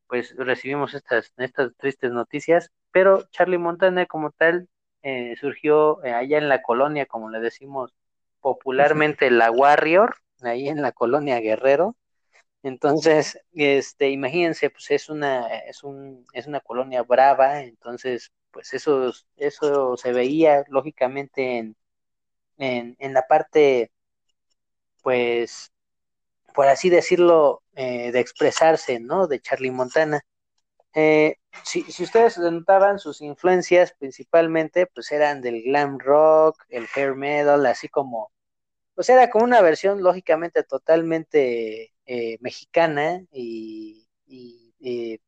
pues 0.08 0.34
recibimos 0.36 0.94
estas, 0.94 1.32
estas 1.36 1.74
tristes 1.76 2.12
noticias, 2.12 2.70
pero 2.92 3.24
Charlie 3.30 3.58
Montana 3.58 4.06
como 4.06 4.30
tal 4.30 4.68
eh, 5.02 5.36
surgió 5.40 6.02
eh, 6.04 6.12
allá 6.12 6.38
en 6.38 6.48
la 6.48 6.62
colonia, 6.62 7.06
como 7.06 7.30
le 7.30 7.40
decimos 7.40 7.94
popularmente, 8.40 9.30
la 9.30 9.50
Warrior, 9.50 10.16
ahí 10.42 10.68
en 10.68 10.82
la 10.82 10.92
colonia 10.92 11.40
Guerrero. 11.40 11.96
Entonces, 12.62 13.38
este, 13.54 14.10
imagínense, 14.10 14.70
pues 14.70 14.90
es 14.90 15.08
una, 15.08 15.48
es 15.58 15.84
un, 15.84 16.26
es 16.32 16.46
una 16.46 16.60
colonia 16.60 17.02
brava, 17.02 17.62
entonces, 17.62 18.32
pues 18.50 18.74
eso, 18.74 19.12
eso 19.36 19.96
se 19.96 20.12
veía 20.12 20.64
lógicamente 20.68 21.58
en, 21.58 21.76
en, 22.58 22.96
en 22.98 23.14
la 23.14 23.26
parte, 23.26 23.92
pues, 25.02 25.72
por 26.54 26.68
así 26.68 26.90
decirlo, 26.90 27.62
eh, 27.76 28.12
de 28.12 28.20
expresarse, 28.20 29.00
¿no? 29.00 29.28
De 29.28 29.40
Charlie 29.40 29.70
Montana. 29.70 30.22
Eh, 30.94 31.36
si, 31.64 31.82
si, 31.84 32.04
ustedes 32.04 32.38
notaban, 32.38 32.98
sus 32.98 33.20
influencias 33.20 33.94
principalmente, 33.98 34.86
pues 34.86 35.12
eran 35.12 35.40
del 35.40 35.62
glam 35.62 35.98
rock, 35.98 36.64
el 36.68 36.88
hair 36.96 37.14
metal, 37.14 37.66
así 37.66 37.88
como, 37.88 38.32
pues 38.98 39.10
era 39.10 39.30
como 39.30 39.44
una 39.44 39.62
versión 39.62 40.02
lógicamente 40.02 40.64
totalmente 40.64 41.92
eh, 42.04 42.36
mexicana 42.40 43.22
y, 43.30 44.08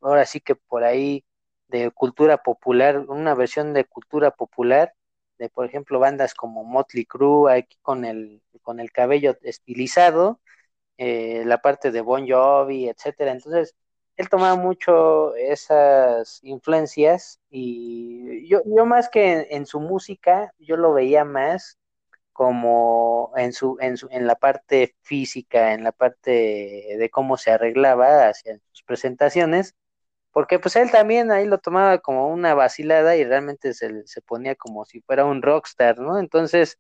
ahora 0.01 0.27
sí 0.27 0.41
que 0.41 0.57
por 0.57 0.83
ahí 0.83 1.25
de 1.69 1.93
cultura 1.93 2.43
popular, 2.43 2.99
una 2.99 3.33
versión 3.37 3.73
de 3.73 3.85
cultura 3.85 4.33
popular, 4.33 4.95
de 5.39 5.51
por 5.51 5.67
ejemplo 5.67 6.01
bandas 6.01 6.35
como 6.35 6.65
Motley 6.65 7.07
Crue, 7.07 7.59
aquí 7.59 7.79
con 7.81 8.05
el, 8.05 8.43
con 8.63 8.81
el 8.81 8.91
cabello 8.91 9.37
estilizado, 9.43 10.41
eh, 10.99 11.45
la 11.47 11.63
parte 11.63 11.93
de 11.93 12.01
Bon 12.01 12.29
Jovi, 12.29 12.89
etcétera. 12.89 13.31
Entonces, 13.31 13.77
él 14.17 14.29
tomaba 14.29 14.57
mucho 14.57 15.37
esas 15.37 16.41
influencias 16.43 17.39
y 17.51 18.49
yo, 18.49 18.63
yo 18.67 18.85
más 18.85 19.09
que 19.09 19.33
en, 19.33 19.47
en, 19.51 19.67
su 19.67 19.79
música, 19.79 20.53
yo 20.59 20.77
lo 20.77 20.93
veía 20.93 21.25
más 21.25 21.80
como 22.41 23.35
en 23.37 23.53
su, 23.53 23.77
en 23.81 23.99
su, 23.99 24.09
en 24.11 24.27
la 24.27 24.35
parte 24.35 24.97
física, 25.03 25.75
en 25.75 25.85
la 25.85 25.93
parte 25.93 26.97
de 26.99 27.11
cómo 27.11 27.37
se 27.37 27.51
arreglaba 27.51 28.29
hacia 28.29 28.59
sus 28.73 28.83
presentaciones, 28.83 29.75
porque 30.33 30.59
pues 30.59 30.77
él 30.77 30.91
también 30.91 31.31
ahí 31.33 31.47
lo 31.47 31.59
tomaba 31.59 31.99
como 31.99 32.29
una 32.29 32.55
vacilada 32.55 33.15
y 33.17 33.25
realmente 33.25 33.75
se, 33.75 34.07
se 34.07 34.23
ponía 34.23 34.55
como 34.57 34.87
si 34.87 35.03
fuera 35.03 35.27
un 35.27 35.43
rockstar, 35.43 35.99
¿no? 35.99 36.19
Entonces, 36.19 36.79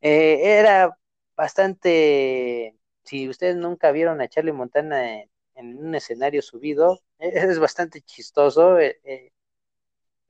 eh, 0.00 0.58
era 0.58 0.98
bastante, 1.36 2.76
si 3.04 3.28
ustedes 3.28 3.54
nunca 3.56 3.92
vieron 3.92 4.20
a 4.20 4.28
Charlie 4.28 4.52
Montana 4.52 5.22
en, 5.54 5.78
un 5.78 5.94
escenario 5.94 6.42
subido, 6.42 7.00
es 7.20 7.60
bastante 7.60 8.02
chistoso. 8.02 8.80
Eh, 8.80 8.98
eh, 9.04 9.30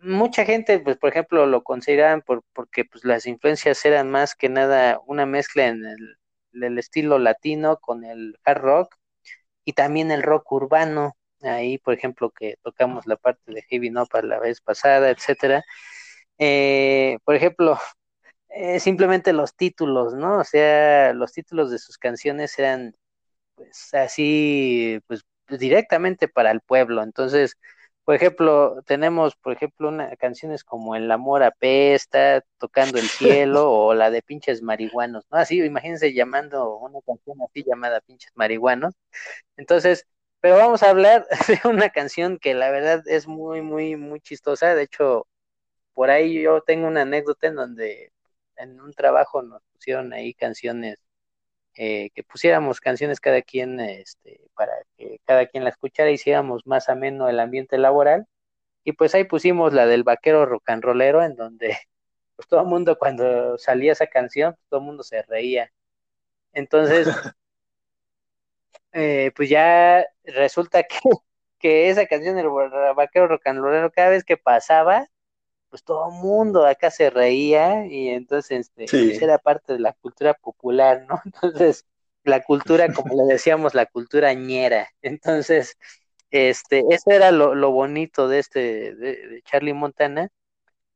mucha 0.00 0.44
gente, 0.44 0.78
pues 0.80 0.96
por 0.98 1.10
ejemplo, 1.10 1.46
lo 1.46 1.62
consideran 1.62 2.22
por, 2.22 2.42
porque 2.52 2.84
pues 2.84 3.04
las 3.04 3.26
influencias 3.26 3.84
eran 3.84 4.10
más 4.10 4.34
que 4.34 4.48
nada 4.48 5.00
una 5.06 5.26
mezcla 5.26 5.66
en 5.66 5.84
el, 5.84 6.78
estilo 6.78 7.18
latino 7.18 7.78
con 7.78 8.04
el 8.04 8.36
hard 8.44 8.58
rock 8.60 8.96
y 9.64 9.74
también 9.74 10.10
el 10.10 10.22
rock 10.22 10.50
urbano. 10.52 11.14
Ahí, 11.42 11.78
por 11.78 11.94
ejemplo, 11.94 12.30
que 12.30 12.56
tocamos 12.62 13.06
la 13.06 13.16
parte 13.16 13.52
de 13.52 13.62
Heavy 13.62 13.92
para 14.10 14.26
la 14.26 14.40
vez 14.40 14.60
pasada, 14.60 15.10
etcétera. 15.10 15.64
Eh, 16.38 17.18
por 17.24 17.34
ejemplo, 17.36 17.78
eh, 18.50 18.80
simplemente 18.80 19.32
los 19.32 19.54
títulos, 19.56 20.14
¿no? 20.14 20.38
O 20.40 20.44
sea, 20.44 21.12
los 21.14 21.32
títulos 21.32 21.70
de 21.70 21.78
sus 21.78 21.98
canciones 21.98 22.58
eran, 22.58 22.94
pues, 23.56 23.94
así, 23.94 25.00
pues, 25.06 25.24
directamente 25.48 26.28
para 26.28 26.50
el 26.52 26.60
pueblo. 26.62 27.02
Entonces, 27.02 27.56
por 28.08 28.14
ejemplo, 28.14 28.82
tenemos, 28.86 29.36
por 29.36 29.52
ejemplo, 29.52 29.88
una, 29.88 30.16
canciones 30.16 30.64
como 30.64 30.96
El 30.96 31.10
amor 31.10 31.42
apesta, 31.42 32.42
Tocando 32.56 32.96
el 32.98 33.06
cielo, 33.06 33.70
o 33.70 33.92
la 33.92 34.10
de 34.10 34.22
Pinches 34.22 34.62
marihuanos, 34.62 35.26
¿no? 35.30 35.36
Así, 35.36 35.62
imagínense 35.62 36.14
llamando 36.14 36.78
una 36.78 37.00
canción 37.02 37.36
así 37.42 37.64
llamada 37.64 38.00
Pinches 38.00 38.32
marihuanos. 38.34 38.94
Entonces, 39.58 40.06
pero 40.40 40.56
vamos 40.56 40.82
a 40.82 40.88
hablar 40.90 41.26
de 41.48 41.68
una 41.68 41.90
canción 41.90 42.38
que 42.38 42.54
la 42.54 42.70
verdad 42.70 43.02
es 43.06 43.28
muy, 43.28 43.60
muy, 43.60 43.96
muy 43.96 44.20
chistosa. 44.20 44.74
De 44.74 44.84
hecho, 44.84 45.26
por 45.94 46.10
ahí 46.10 46.42
yo 46.42 46.62
tengo 46.62 46.88
una 46.88 47.02
anécdota 47.02 47.48
en 47.48 47.56
donde 47.56 48.12
en 48.56 48.80
un 48.80 48.94
trabajo 48.94 49.42
nos 49.42 49.62
pusieron 49.74 50.14
ahí 50.14 50.32
canciones, 50.34 50.98
eh, 51.80 52.10
que 52.12 52.24
pusiéramos 52.24 52.80
canciones 52.80 53.20
cada 53.20 53.40
quien, 53.40 53.78
este, 53.78 54.40
para 54.54 54.72
que 54.96 55.20
cada 55.24 55.46
quien 55.46 55.62
la 55.62 55.70
escuchara, 55.70 56.10
hiciéramos 56.10 56.66
más 56.66 56.88
ameno 56.88 57.28
el 57.28 57.38
ambiente 57.38 57.78
laboral. 57.78 58.26
Y 58.84 58.92
pues 58.92 59.14
ahí 59.14 59.24
pusimos 59.24 59.72
la 59.72 59.86
del 59.86 60.02
vaquero 60.02 60.44
rock 60.44 60.70
and 60.70 60.82
rollero, 60.82 61.22
en 61.22 61.36
donde 61.36 61.78
pues 62.36 62.48
todo 62.48 62.62
el 62.62 62.66
mundo 62.66 62.98
cuando 62.98 63.58
salía 63.58 63.92
esa 63.92 64.08
canción, 64.08 64.54
pues, 64.54 64.66
todo 64.70 64.80
el 64.80 64.86
mundo 64.86 65.04
se 65.04 65.22
reía. 65.22 65.72
Entonces, 66.52 67.08
eh, 68.92 69.32
pues 69.36 69.48
ya 69.48 70.04
resulta 70.24 70.82
que, 70.82 70.98
que 71.60 71.90
esa 71.90 72.06
canción 72.06 72.36
del 72.36 72.48
vaquero 72.96 73.28
rock 73.28 73.46
and 73.46 73.60
rollero, 73.60 73.92
cada 73.92 74.10
vez 74.10 74.24
que 74.24 74.36
pasaba, 74.36 75.06
pues 75.68 75.84
todo 75.84 76.08
el 76.10 76.14
mundo 76.14 76.66
acá 76.66 76.90
se 76.90 77.10
reía 77.10 77.86
y 77.86 78.08
entonces 78.08 78.70
este, 78.76 78.86
pues, 78.90 79.22
era 79.22 79.38
parte 79.38 79.74
de 79.74 79.80
la 79.80 79.92
cultura 79.94 80.34
popular, 80.34 81.06
¿no? 81.08 81.20
Entonces, 81.24 81.86
la 82.24 82.42
cultura, 82.42 82.92
como 82.92 83.14
le 83.14 83.32
decíamos, 83.32 83.74
la 83.74 83.86
cultura 83.86 84.32
ñera. 84.34 84.88
Entonces, 85.02 85.76
este, 86.30 86.84
eso 86.90 87.10
era 87.10 87.30
lo, 87.32 87.54
lo 87.54 87.70
bonito 87.70 88.28
de 88.28 88.38
este, 88.38 88.94
de, 88.94 89.42
Charlie 89.44 89.72
Montana. 89.72 90.28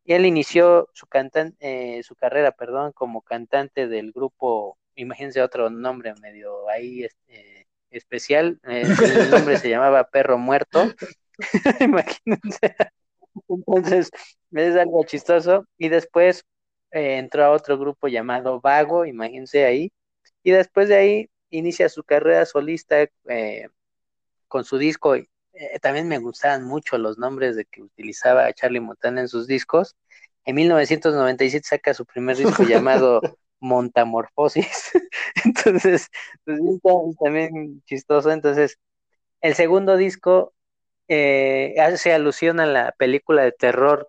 Y 0.04 0.14
él 0.14 0.26
inició 0.26 0.88
su 0.94 1.06
cantan, 1.06 1.56
eh, 1.60 2.02
su 2.02 2.16
carrera, 2.16 2.52
perdón, 2.52 2.92
como 2.92 3.22
cantante 3.22 3.86
del 3.86 4.12
grupo, 4.12 4.76
imagínense 4.96 5.40
otro 5.42 5.70
nombre 5.70 6.12
medio 6.20 6.68
ahí 6.68 7.04
este, 7.04 7.68
especial, 7.90 8.58
eh, 8.64 8.82
el 8.82 9.30
nombre 9.30 9.58
se 9.58 9.70
llamaba 9.70 10.04
Perro 10.04 10.38
Muerto, 10.38 10.92
imagínense. 11.80 12.74
Entonces, 13.56 14.10
es 14.52 14.76
algo 14.76 15.04
chistoso. 15.04 15.66
Y 15.78 15.88
después 15.88 16.44
eh, 16.92 17.18
entró 17.18 17.44
a 17.44 17.50
otro 17.50 17.78
grupo 17.78 18.08
llamado 18.08 18.60
Vago, 18.60 19.06
imagínense 19.06 19.64
ahí. 19.64 19.92
Y 20.42 20.52
después 20.52 20.88
de 20.88 20.96
ahí 20.96 21.30
inicia 21.50 21.88
su 21.88 22.04
carrera 22.04 22.46
solista 22.46 23.06
eh, 23.28 23.68
con 24.48 24.64
su 24.64 24.78
disco. 24.78 25.14
Eh, 25.16 25.28
también 25.80 26.08
me 26.08 26.18
gustaban 26.18 26.64
mucho 26.64 26.98
los 26.98 27.18
nombres 27.18 27.56
de 27.56 27.64
que 27.66 27.82
utilizaba 27.82 28.52
Charlie 28.52 28.80
Montana 28.80 29.20
en 29.22 29.28
sus 29.28 29.46
discos. 29.46 29.96
En 30.44 30.56
1997 30.56 31.66
saca 31.66 31.94
su 31.94 32.04
primer 32.06 32.36
disco 32.36 32.62
llamado 32.64 33.20
Montamorfosis. 33.60 34.92
Entonces, 35.44 36.08
pues, 36.44 36.60
también 37.22 37.82
chistoso. 37.86 38.30
Entonces, 38.30 38.78
el 39.40 39.54
segundo 39.54 39.96
disco 39.96 40.52
eh, 41.08 41.74
hace 41.80 42.12
alusión 42.12 42.60
a 42.60 42.66
la 42.66 42.92
película 42.92 43.42
de 43.42 43.52
terror 43.52 44.08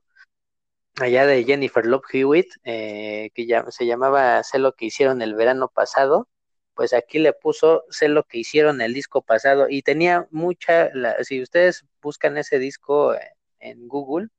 allá 1.01 1.25
de 1.25 1.43
Jennifer 1.43 1.85
Love 1.85 2.05
Hewitt, 2.13 2.53
eh, 2.63 3.31
que 3.33 3.45
ya, 3.47 3.65
se 3.71 3.85
llamaba 3.85 4.43
Sé 4.43 4.59
lo 4.59 4.73
que 4.73 4.85
hicieron 4.85 5.21
el 5.21 5.35
verano 5.35 5.69
pasado, 5.69 6.29
pues 6.75 6.93
aquí 6.93 7.19
le 7.19 7.33
puso 7.33 7.83
Sé 7.89 8.09
lo 8.09 8.23
que 8.23 8.39
hicieron 8.39 8.81
el 8.81 8.93
disco 8.93 9.21
pasado 9.21 9.67
y 9.69 9.81
tenía 9.81 10.27
mucha, 10.31 10.91
si 11.23 11.41
ustedes 11.41 11.85
buscan 12.01 12.37
ese 12.37 12.59
disco 12.59 13.15
en 13.59 13.87
Google, 13.87 14.29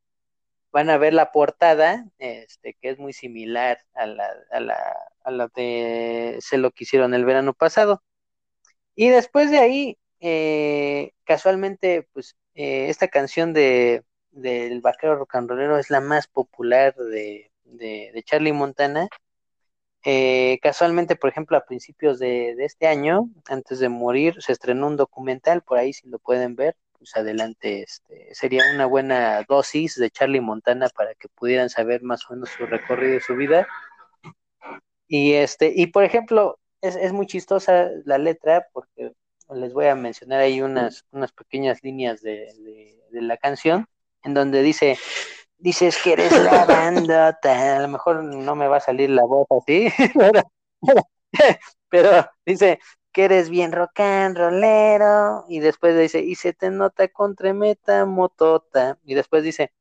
van 0.72 0.90
a 0.90 0.98
ver 0.98 1.14
la 1.14 1.32
portada, 1.32 2.04
este, 2.18 2.74
que 2.80 2.90
es 2.90 2.98
muy 2.98 3.12
similar 3.12 3.78
a 3.94 4.06
la, 4.06 4.28
a 4.50 4.60
la, 4.60 4.96
a 5.24 5.30
la 5.30 5.48
de 5.54 6.38
Sé 6.40 6.58
lo 6.58 6.70
que 6.72 6.84
hicieron 6.84 7.14
el 7.14 7.24
verano 7.24 7.54
pasado. 7.54 8.02
Y 8.96 9.08
después 9.08 9.50
de 9.50 9.58
ahí, 9.58 9.98
eh, 10.20 11.12
casualmente, 11.24 12.08
pues 12.12 12.36
eh, 12.54 12.88
esta 12.88 13.08
canción 13.08 13.52
de 13.52 14.04
del 14.34 14.80
vaquero 14.80 15.24
rollero 15.30 15.78
es 15.78 15.90
la 15.90 16.00
más 16.00 16.26
popular 16.26 16.94
de, 16.96 17.50
de, 17.64 18.22
Charlie 18.24 18.52
Montana. 18.52 19.08
Eh, 20.04 20.58
casualmente, 20.62 21.16
por 21.16 21.30
ejemplo, 21.30 21.56
a 21.56 21.64
principios 21.64 22.18
de, 22.18 22.54
este 22.58 22.86
año, 22.86 23.30
antes 23.46 23.78
de 23.78 23.88
morir, 23.88 24.36
se 24.42 24.52
estrenó 24.52 24.88
un 24.88 24.96
documental, 24.96 25.62
por 25.62 25.78
ahí 25.78 25.92
si 25.92 26.08
lo 26.08 26.18
pueden 26.18 26.56
ver, 26.56 26.76
pues 26.98 27.16
adelante, 27.16 27.82
este, 27.82 28.34
sería 28.34 28.64
una 28.74 28.86
buena 28.86 29.42
dosis 29.48 29.96
de 29.96 30.10
Charlie 30.10 30.40
Montana 30.40 30.88
para 30.94 31.14
que 31.14 31.28
pudieran 31.28 31.70
saber 31.70 32.02
más 32.02 32.28
o 32.28 32.34
menos 32.34 32.50
su 32.50 32.66
recorrido 32.66 33.16
y 33.16 33.20
su 33.20 33.34
vida. 33.36 33.66
Y 35.06 35.34
este, 35.34 35.72
y 35.74 35.86
por 35.86 36.04
ejemplo, 36.04 36.58
es, 36.80 36.96
es 36.96 37.12
muy 37.12 37.26
chistosa 37.26 37.90
la 38.04 38.18
letra 38.18 38.66
porque 38.72 39.12
les 39.50 39.72
voy 39.72 39.86
a 39.86 39.94
mencionar 39.94 40.40
ahí 40.40 40.60
unas, 40.60 41.04
unas 41.10 41.32
pequeñas 41.32 41.82
líneas 41.82 42.22
de, 42.22 42.48
la 43.10 43.36
canción, 43.36 43.86
en 44.22 44.34
donde 44.34 44.62
dice, 44.62 44.98
dices 45.58 45.96
que 46.02 46.14
eres 46.14 46.32
la 46.32 46.64
bandota, 46.66 47.76
a 47.76 47.80
lo 47.80 47.88
mejor 47.88 48.24
no 48.24 48.56
me 48.56 48.66
va 48.66 48.78
a 48.78 48.80
salir 48.80 49.10
la 49.10 49.24
voz 49.24 49.46
así, 49.50 49.88
pero, 51.88 52.26
dice 52.44 52.80
que 53.12 53.24
eres 53.26 53.48
bien 53.48 53.70
rock 53.70 54.00
and 54.00 54.36
rollero, 54.36 55.44
y 55.48 55.60
después 55.60 55.96
dice, 55.96 56.20
y 56.20 56.34
se 56.34 56.52
te 56.52 56.70
nota 56.70 57.06
con 57.08 57.36
tremeta 57.36 58.04
motota, 58.06 58.98
y 59.04 59.14
después 59.14 59.44
dice, 59.44 59.72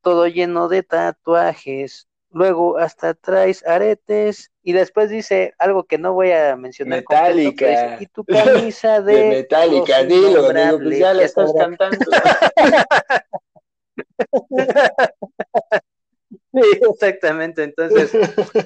todo 0.00 0.26
lleno 0.26 0.68
de 0.68 0.82
tatuajes, 0.82 2.08
luego 2.36 2.76
hasta 2.76 3.14
traes 3.14 3.66
aretes 3.66 4.52
y 4.62 4.74
después 4.74 5.08
dice 5.08 5.54
algo 5.58 5.84
que 5.84 5.96
no 5.96 6.12
voy 6.12 6.32
a 6.32 6.54
mencionar. 6.54 6.98
Metálica. 6.98 7.96
y 7.98 8.04
tu 8.06 8.24
camisa 8.24 9.00
de... 9.06 9.14
de 9.14 9.28
metálica, 9.28 10.04
dilo, 10.04 10.52
digo, 10.52 10.78
pues 10.78 10.98
ya 10.98 11.14
la 11.14 11.22
estás 11.22 11.54
cantando. 11.54 11.96
sí, 16.52 16.60
exactamente, 16.90 17.62
entonces, 17.62 18.12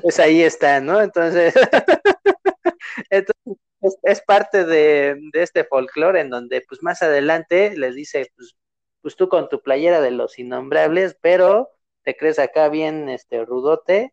pues 0.02 0.18
ahí 0.18 0.42
está, 0.42 0.80
¿no? 0.80 1.01
Entonces, 1.01 1.55
entonces 3.10 3.56
es, 4.02 4.20
parte 4.22 4.64
de, 4.64 5.16
de 5.32 5.42
este 5.44 5.62
folclore 5.62 6.22
en 6.22 6.30
donde, 6.30 6.64
pues 6.68 6.82
más 6.82 7.02
adelante 7.02 7.76
les 7.76 7.94
dice, 7.94 8.32
pues, 8.34 8.56
pues 9.01 9.14
tú 9.14 9.28
con 9.28 9.48
tu 9.48 9.62
playera 9.62 10.01
de 10.01 10.10
los 10.10 10.40
innombrables, 10.40 11.16
pero 11.20 11.70
te 12.11 12.16
crees 12.16 12.41
acá 12.41 12.69
bien 12.69 13.09
este 13.09 13.45
rudote, 13.45 14.12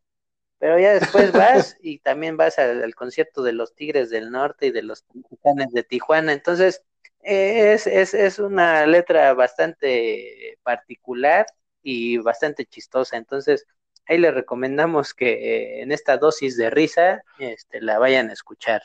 pero 0.59 0.77
ya 0.77 0.93
después 0.93 1.31
vas 1.33 1.75
y 1.81 1.97
también 1.97 2.37
vas 2.37 2.59
al, 2.59 2.93
concierto 2.93 3.41
de 3.41 3.53
los 3.53 3.73
Tigres 3.73 4.11
del 4.11 4.29
Norte 4.29 4.67
y 4.67 4.71
de 4.71 4.83
los 4.83 5.03
Tijuanes 5.29 5.71
de 5.71 5.81
Tijuana, 5.83 6.31
entonces 6.31 6.83
es, 7.21 7.87
es, 7.87 8.13
es 8.13 8.37
una 8.37 8.85
letra 8.85 9.33
bastante 9.33 10.59
particular 10.61 11.47
y 11.81 12.19
bastante 12.19 12.67
chistosa, 12.67 13.17
entonces 13.17 13.65
ahí 14.05 14.19
le 14.19 14.29
recomendamos 14.29 15.15
que 15.15 15.81
en 15.81 15.91
esta 15.91 16.17
dosis 16.17 16.55
de 16.55 16.69
risa 16.69 17.23
este, 17.39 17.81
la 17.81 17.97
vayan 17.97 18.29
a 18.29 18.33
escuchar. 18.33 18.83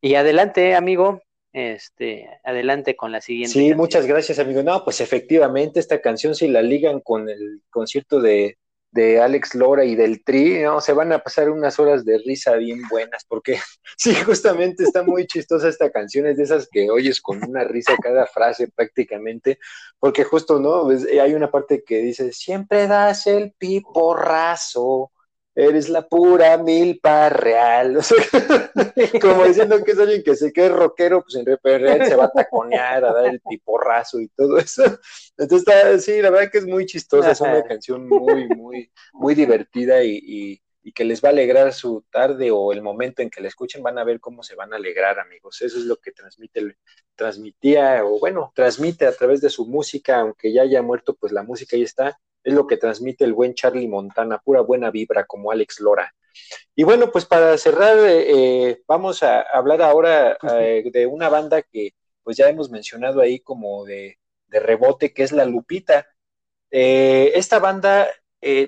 Y 0.00 0.16
adelante, 0.16 0.74
amigo, 0.74 1.22
este, 1.52 2.28
adelante 2.44 2.96
con 2.96 3.12
la 3.12 3.20
siguiente. 3.20 3.52
Sí, 3.52 3.74
muchas 3.74 4.06
gracias, 4.06 4.38
amigo. 4.38 4.62
No, 4.62 4.84
pues 4.84 5.00
efectivamente, 5.00 5.80
esta 5.80 6.00
canción, 6.00 6.34
si 6.34 6.48
la 6.48 6.62
ligan 6.62 7.00
con 7.00 7.28
el 7.28 7.62
concierto 7.70 8.20
de, 8.20 8.58
de 8.90 9.20
Alex 9.20 9.54
Lora 9.54 9.84
y 9.84 9.94
del 9.94 10.24
Tri, 10.24 10.62
¿no? 10.62 10.80
Se 10.80 10.92
van 10.92 11.12
a 11.12 11.18
pasar 11.18 11.50
unas 11.50 11.78
horas 11.78 12.04
de 12.04 12.18
risa 12.18 12.56
bien 12.56 12.80
buenas, 12.90 13.24
porque 13.26 13.58
sí, 13.96 14.14
justamente 14.14 14.84
está 14.84 15.02
muy 15.02 15.26
chistosa 15.26 15.68
esta 15.68 15.90
canción, 15.90 16.26
es 16.26 16.36
de 16.36 16.44
esas 16.44 16.68
que 16.70 16.90
oyes 16.90 17.20
con 17.20 17.42
una 17.44 17.64
risa 17.64 17.96
cada 18.00 18.26
frase 18.26 18.68
prácticamente, 18.68 19.58
porque 19.98 20.24
justo, 20.24 20.58
¿no? 20.60 20.84
Pues, 20.84 21.06
hay 21.06 21.34
una 21.34 21.50
parte 21.50 21.82
que 21.84 21.98
dice, 21.98 22.32
siempre 22.32 22.86
das 22.86 23.26
el 23.26 23.52
piporrazo, 23.52 25.12
eres 25.58 25.88
la 25.88 26.06
pura 26.06 26.56
milpa 26.56 27.28
real. 27.28 27.96
O 27.98 28.02
sea, 28.02 28.16
como 29.20 29.44
diciendo 29.44 29.82
que 29.82 29.92
es 29.92 29.98
alguien 29.98 30.22
que 30.22 30.36
se 30.36 30.52
quede 30.52 30.68
rockero, 30.68 31.22
pues 31.22 31.34
en 31.34 31.46
realidad 31.46 32.06
se 32.06 32.16
va 32.16 32.24
a 32.26 32.30
taconear, 32.30 33.04
a 33.04 33.12
dar 33.12 33.26
el 33.26 33.40
piporrazo 33.40 34.20
y 34.20 34.28
todo 34.28 34.58
eso. 34.58 34.84
Entonces, 35.36 35.68
está, 35.68 35.98
sí, 35.98 36.22
la 36.22 36.30
verdad 36.30 36.50
que 36.50 36.58
es 36.58 36.66
muy 36.66 36.86
chistosa, 36.86 37.32
es 37.32 37.40
una 37.40 37.62
canción 37.64 38.08
muy, 38.08 38.48
muy, 38.48 38.92
muy 39.12 39.34
divertida 39.34 40.02
y, 40.04 40.20
y, 40.22 40.62
y, 40.82 40.92
que 40.92 41.04
les 41.04 41.22
va 41.22 41.30
a 41.30 41.32
alegrar 41.32 41.72
su 41.72 42.04
tarde 42.10 42.50
o 42.50 42.72
el 42.72 42.82
momento 42.82 43.22
en 43.22 43.30
que 43.30 43.40
la 43.40 43.48
escuchen, 43.48 43.82
van 43.82 43.98
a 43.98 44.04
ver 44.04 44.20
cómo 44.20 44.42
se 44.42 44.54
van 44.54 44.72
a 44.72 44.76
alegrar, 44.76 45.18
amigos. 45.18 45.60
Eso 45.62 45.78
es 45.78 45.84
lo 45.84 45.96
que 45.96 46.12
transmite, 46.12 46.76
transmitía, 47.16 48.04
o 48.04 48.18
bueno, 48.20 48.52
transmite 48.54 49.06
a 49.06 49.12
través 49.12 49.40
de 49.40 49.50
su 49.50 49.66
música, 49.66 50.20
aunque 50.20 50.52
ya 50.52 50.62
haya 50.62 50.82
muerto, 50.82 51.14
pues 51.14 51.32
la 51.32 51.42
música 51.42 51.76
ahí 51.76 51.82
está 51.82 52.18
es 52.48 52.54
lo 52.54 52.66
que 52.66 52.78
transmite 52.78 53.24
el 53.24 53.34
buen 53.34 53.54
Charlie 53.54 53.88
Montana, 53.88 54.38
pura 54.38 54.62
buena 54.62 54.90
vibra 54.90 55.26
como 55.26 55.50
Alex 55.50 55.80
Lora. 55.80 56.14
Y 56.74 56.82
bueno, 56.82 57.10
pues 57.10 57.26
para 57.26 57.58
cerrar, 57.58 57.98
eh, 58.00 58.82
vamos 58.86 59.22
a 59.22 59.42
hablar 59.42 59.82
ahora 59.82 60.38
eh, 60.58 60.82
de 60.90 61.06
una 61.06 61.28
banda 61.28 61.60
que 61.60 61.92
pues 62.22 62.38
ya 62.38 62.48
hemos 62.48 62.70
mencionado 62.70 63.20
ahí 63.20 63.40
como 63.40 63.84
de, 63.84 64.18
rebote, 64.48 65.12
que 65.12 65.24
es 65.24 65.32
La 65.32 65.44
Lupita. 65.44 66.06
Eh, 66.70 67.32
esta 67.34 67.58
banda 67.58 68.08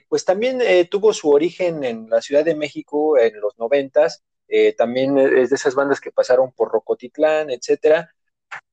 pues 0.09 0.25
también 0.25 0.61
tuvo 0.91 1.13
su 1.15 1.31
origen 1.31 1.85
en 1.85 2.11
la 2.11 2.21
Ciudad 2.21 2.45
de 2.45 2.57
México 2.57 3.17
en 3.17 3.41
los 3.41 3.57
noventas, 3.57 4.25
también 4.77 5.17
es 5.17 5.51
de 5.51 5.57
esas 5.57 5.77
bandas 5.77 6.01
que 6.01 6.11
pasaron 6.11 6.51
por 6.51 6.73
Rocotitlán, 6.73 7.51
etcétera, 7.51 8.13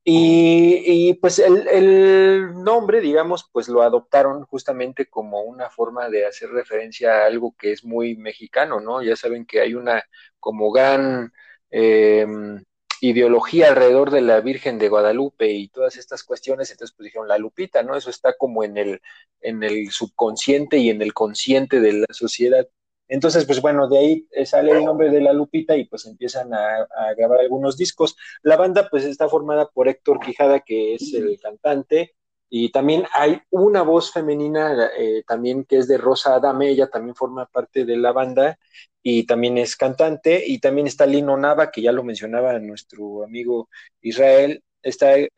y, 0.10 1.16
pues 1.16 1.38
el, 1.40 2.64
nombre, 2.64 3.02
digamos, 3.02 3.50
pues 3.52 3.68
lo 3.68 3.82
adoptaron 3.82 4.46
justamente 4.46 5.08
como 5.08 5.42
una 5.42 5.70
forma 5.70 6.08
de 6.10 6.26
hacer 6.26 6.50
referencia 6.50 7.24
a 7.24 7.26
algo 7.26 7.54
que 7.60 7.74
es 7.74 7.84
muy 7.84 8.16
mexicano, 8.16 8.80
¿no? 8.80 9.02
Ya 9.02 9.18
saben 9.18 9.46
que 9.46 9.60
hay 9.60 9.74
una 9.74 10.02
como 10.40 10.72
gran 10.72 11.34
em, 11.72 12.64
ideología 13.02 13.68
alrededor 13.68 14.12
de 14.12 14.22
la 14.22 14.40
Virgen 14.40 14.80
de 14.80 14.88
Guadalupe 14.88 15.52
y 15.52 15.68
todas 15.68 15.98
estas 15.98 16.24
cuestiones, 16.24 16.72
entonces 16.72 16.96
pues 16.96 17.08
dijeron 17.08 17.28
la 17.28 17.38
Lupita, 17.38 17.84
¿no? 17.84 17.94
Eso 17.98 18.10
está 18.10 18.34
como 18.38 18.64
en 18.64 18.78
el, 18.78 19.02
en 19.42 19.62
el 19.62 19.92
subconsciente 19.92 20.78
y 20.78 20.90
en 20.90 21.02
el 21.02 21.14
consciente 21.14 21.82
de 21.82 21.92
la 21.94 22.08
sociedad. 22.12 22.66
Entonces, 23.08 23.46
pues 23.46 23.62
bueno, 23.62 23.88
de 23.88 23.98
ahí 23.98 24.28
eh, 24.32 24.46
sale 24.46 24.72
el 24.72 24.84
nombre 24.84 25.10
de 25.10 25.22
La 25.22 25.34
Lupita 25.34 25.78
y 25.78 25.86
pues 25.86 26.06
empiezan 26.06 26.54
a, 26.54 26.88
grabar 27.18 27.40
algunos 27.40 27.78
discos. 27.78 28.16
La 28.42 28.58
banda 28.58 28.90
pues 28.90 29.06
está 29.06 29.30
formada 29.30 29.70
por 29.70 29.88
Héctor 29.88 30.20
Quijada, 30.20 30.60
que 30.60 30.96
es 30.96 31.14
el 31.14 31.40
cantante, 31.42 32.16
y 32.50 32.72
también 32.72 33.06
hay 33.14 33.42
una 33.50 33.82
voz 33.82 34.12
femenina 34.12 34.90
eh, 34.98 35.24
también 35.28 35.66
que 35.66 35.78
es 35.78 35.88
de 35.88 35.98
Rosa 35.98 36.36
Adame, 36.36 36.70
ella 36.70 36.88
también 36.90 37.16
forma 37.16 37.46
parte 37.46 37.84
de 37.84 37.98
la 37.98 38.14
banda 38.14 38.58
y 39.04 39.26
también 39.26 39.58
es 39.58 39.76
cantante, 39.76 40.44
y 40.46 40.60
también 40.60 40.88
está 40.88 41.06
Lino 41.06 41.38
Nava, 41.38 41.72
que 41.72 41.82
ya 41.82 41.92
lo 41.92 42.04
mencionaba 42.04 42.60
nuestro 42.60 43.24
amigo 43.24 43.70
Israel, 44.02 44.64
está 44.82 45.18
eh, 45.18 45.30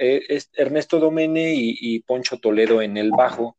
Ernesto 0.53 0.99
Domene 0.99 1.53
y 1.55 1.99
Poncho 2.01 2.37
Toledo 2.39 2.81
en 2.81 2.97
el 2.97 3.11
bajo. 3.11 3.58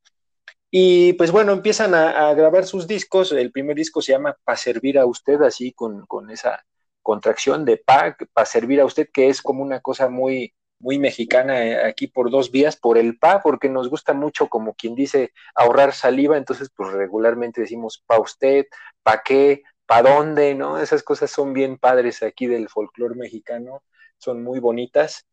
Y 0.70 1.14
pues 1.14 1.32
bueno, 1.32 1.52
empiezan 1.52 1.94
a, 1.94 2.32
grabar 2.34 2.64
sus 2.64 2.86
discos. 2.86 3.32
El 3.32 3.50
primer 3.50 3.76
disco 3.76 4.00
se 4.00 4.12
llama 4.12 4.36
Pa' 4.44 4.56
servir 4.56 4.98
a 4.98 5.06
usted, 5.06 5.42
así 5.42 5.72
con, 5.72 6.06
esa 6.30 6.64
contracción 7.02 7.64
de 7.64 7.76
pa, 7.78 8.16
pa 8.32 8.44
servir 8.46 8.80
a 8.80 8.84
usted, 8.84 9.08
que 9.12 9.28
es 9.28 9.42
como 9.42 9.62
una 9.62 9.80
cosa 9.80 10.08
muy, 10.08 10.54
muy 10.78 10.98
mexicana 10.98 11.64
eh, 11.64 11.84
aquí 11.84 12.06
por 12.06 12.30
dos 12.30 12.50
vías, 12.52 12.76
por 12.76 12.98
el 12.98 13.18
pa, 13.18 13.40
porque 13.42 13.68
nos 13.68 13.88
gusta 13.88 14.12
mucho, 14.14 14.48
como 14.48 14.74
quien 14.74 14.94
dice, 14.94 15.32
ahorrar 15.54 15.92
saliva, 15.92 16.36
entonces 16.36 16.70
pues 16.74 16.92
regularmente 16.92 17.60
decimos 17.62 18.04
pa 18.06 18.20
usted, 18.20 18.66
pa 19.02 19.22
qué, 19.24 19.62
pa 19.86 20.02
dónde, 20.02 20.54
¿no? 20.54 20.78
Esas 20.78 21.02
cosas 21.02 21.30
son 21.30 21.52
bien 21.52 21.78
padres 21.78 22.22
aquí 22.22 22.46
del 22.46 22.68
folclore 22.68 23.16
mexicano, 23.16 23.82
son 24.18 24.42
muy 24.44 24.60
bonitas. 24.60 25.26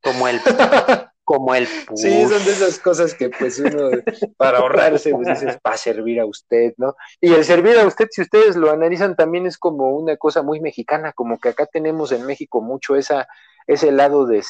Como 0.00 0.28
el 0.28 0.40
como 1.28 1.54
el 1.54 1.66
Sí, 1.94 2.26
son 2.26 2.42
de 2.42 2.52
esas 2.52 2.78
cosas 2.78 3.12
que 3.12 3.28
pues 3.28 3.58
uno 3.58 3.90
para 4.38 4.60
ahorrarse 4.60 5.10
pues 5.10 5.28
dices 5.28 5.58
para 5.60 5.76
servir 5.76 6.20
a 6.20 6.24
usted, 6.24 6.72
¿no? 6.78 6.96
Y 7.20 7.34
el 7.34 7.44
servir 7.44 7.78
a 7.78 7.86
usted, 7.86 8.06
si 8.10 8.22
ustedes 8.22 8.56
lo 8.56 8.70
analizan, 8.70 9.14
también 9.14 9.44
es 9.44 9.58
como 9.58 9.90
una 9.90 10.16
cosa 10.16 10.40
muy 10.40 10.58
mexicana, 10.60 11.12
como 11.12 11.38
que 11.38 11.50
acá 11.50 11.66
tenemos 11.66 12.12
en 12.12 12.24
México 12.24 12.62
mucho 12.62 12.96
esa 12.96 13.28
ese 13.66 13.92
lado 13.92 14.24
de, 14.24 14.42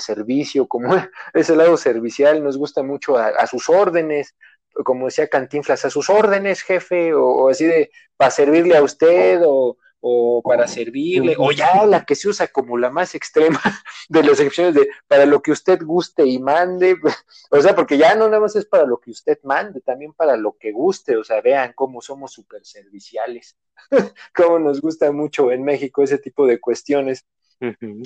servicio, 0.00 0.66
como 0.66 0.88
ese 1.34 1.54
lado 1.54 1.76
servicial, 1.76 2.42
nos 2.42 2.58
gusta 2.58 2.82
mucho 2.82 3.16
a, 3.16 3.46
sus 3.46 3.68
órdenes, 3.68 4.34
como 4.72 5.04
decía 5.04 5.28
Cantinflas, 5.28 5.84
a 5.84 5.90
sus 5.90 6.10
órdenes, 6.10 6.62
jefe, 6.62 7.14
o, 7.14 7.28
o 7.28 7.48
así 7.48 7.64
de 7.64 7.92
para 8.16 8.32
servirle 8.32 8.76
a 8.76 8.82
usted, 8.82 9.40
o 9.46 9.76
o 10.00 10.42
para 10.42 10.68
servirle, 10.68 11.34
o 11.38 11.50
ya 11.50 11.84
la 11.84 12.04
que 12.04 12.14
se 12.14 12.28
usa 12.28 12.46
como 12.48 12.78
la 12.78 12.90
más 12.90 13.14
extrema 13.14 13.60
de 14.08 14.22
las 14.22 14.32
excepciones 14.32 14.74
de 14.74 14.88
para 15.06 15.26
lo 15.26 15.42
que 15.42 15.50
usted 15.50 15.80
guste 15.82 16.24
y 16.24 16.38
mande, 16.38 16.96
o 17.50 17.60
sea, 17.60 17.74
porque 17.74 17.98
ya 17.98 18.14
no 18.14 18.26
nada 18.26 18.40
más 18.40 18.54
es 18.56 18.64
para 18.64 18.84
lo 18.84 18.98
que 18.98 19.10
usted 19.10 19.38
mande, 19.42 19.80
también 19.80 20.12
para 20.12 20.36
lo 20.36 20.56
que 20.58 20.72
guste, 20.72 21.16
o 21.16 21.24
sea, 21.24 21.40
vean 21.40 21.72
cómo 21.74 22.00
somos 22.00 22.32
súper 22.32 22.64
serviciales, 22.64 23.56
cómo 24.34 24.58
nos 24.58 24.80
gusta 24.80 25.10
mucho 25.12 25.50
en 25.50 25.64
México 25.64 26.02
ese 26.02 26.18
tipo 26.18 26.46
de 26.46 26.60
cuestiones. 26.60 27.26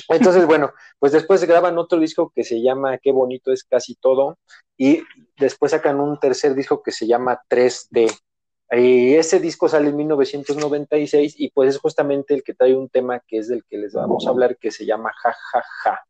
Entonces, 0.09 0.47
bueno, 0.47 0.73
pues 0.98 1.12
después 1.12 1.44
graban 1.44 1.77
otro 1.77 1.98
disco 1.98 2.32
que 2.35 2.43
se 2.43 2.62
llama 2.62 2.97
Qué 2.97 3.12
bonito 3.12 3.52
es 3.52 3.64
casi 3.64 3.97
todo 3.97 4.39
y 4.78 5.02
después 5.36 5.73
sacan 5.73 6.01
un 6.01 6.19
tercer 6.19 6.55
disco 6.55 6.82
que 6.82 6.90
se 6.90 7.06
llama 7.06 7.39
3D 7.51 8.10
y 8.74 9.14
ese 9.14 9.38
disco 9.38 9.68
sale 9.68 9.90
en 9.90 9.96
1996 9.96 11.34
y 11.36 11.50
pues 11.50 11.70
es 11.74 11.78
justamente 11.78 12.32
el 12.32 12.42
que 12.42 12.54
trae 12.54 12.74
un 12.74 12.88
tema 12.88 13.20
que 13.20 13.38
es 13.38 13.48
del 13.48 13.64
que 13.64 13.76
les 13.76 13.92
vamos 13.92 14.26
a 14.26 14.30
hablar 14.30 14.56
que 14.56 14.70
se 14.70 14.86
llama 14.86 15.12
Ja 15.22 15.32
Ja 15.32 15.62
Ja. 15.82 16.00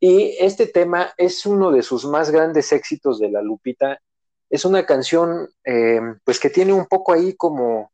Y 0.00 0.36
este 0.38 0.66
tema 0.66 1.12
es 1.16 1.46
uno 1.46 1.70
de 1.70 1.82
sus 1.82 2.04
más 2.04 2.30
grandes 2.30 2.72
éxitos 2.72 3.18
de 3.18 3.30
la 3.30 3.42
Lupita. 3.42 3.98
Es 4.50 4.64
una 4.64 4.84
canción 4.84 5.48
eh, 5.64 6.00
pues 6.24 6.38
que 6.38 6.50
tiene 6.50 6.72
un 6.72 6.86
poco 6.86 7.12
ahí 7.14 7.34
como 7.34 7.90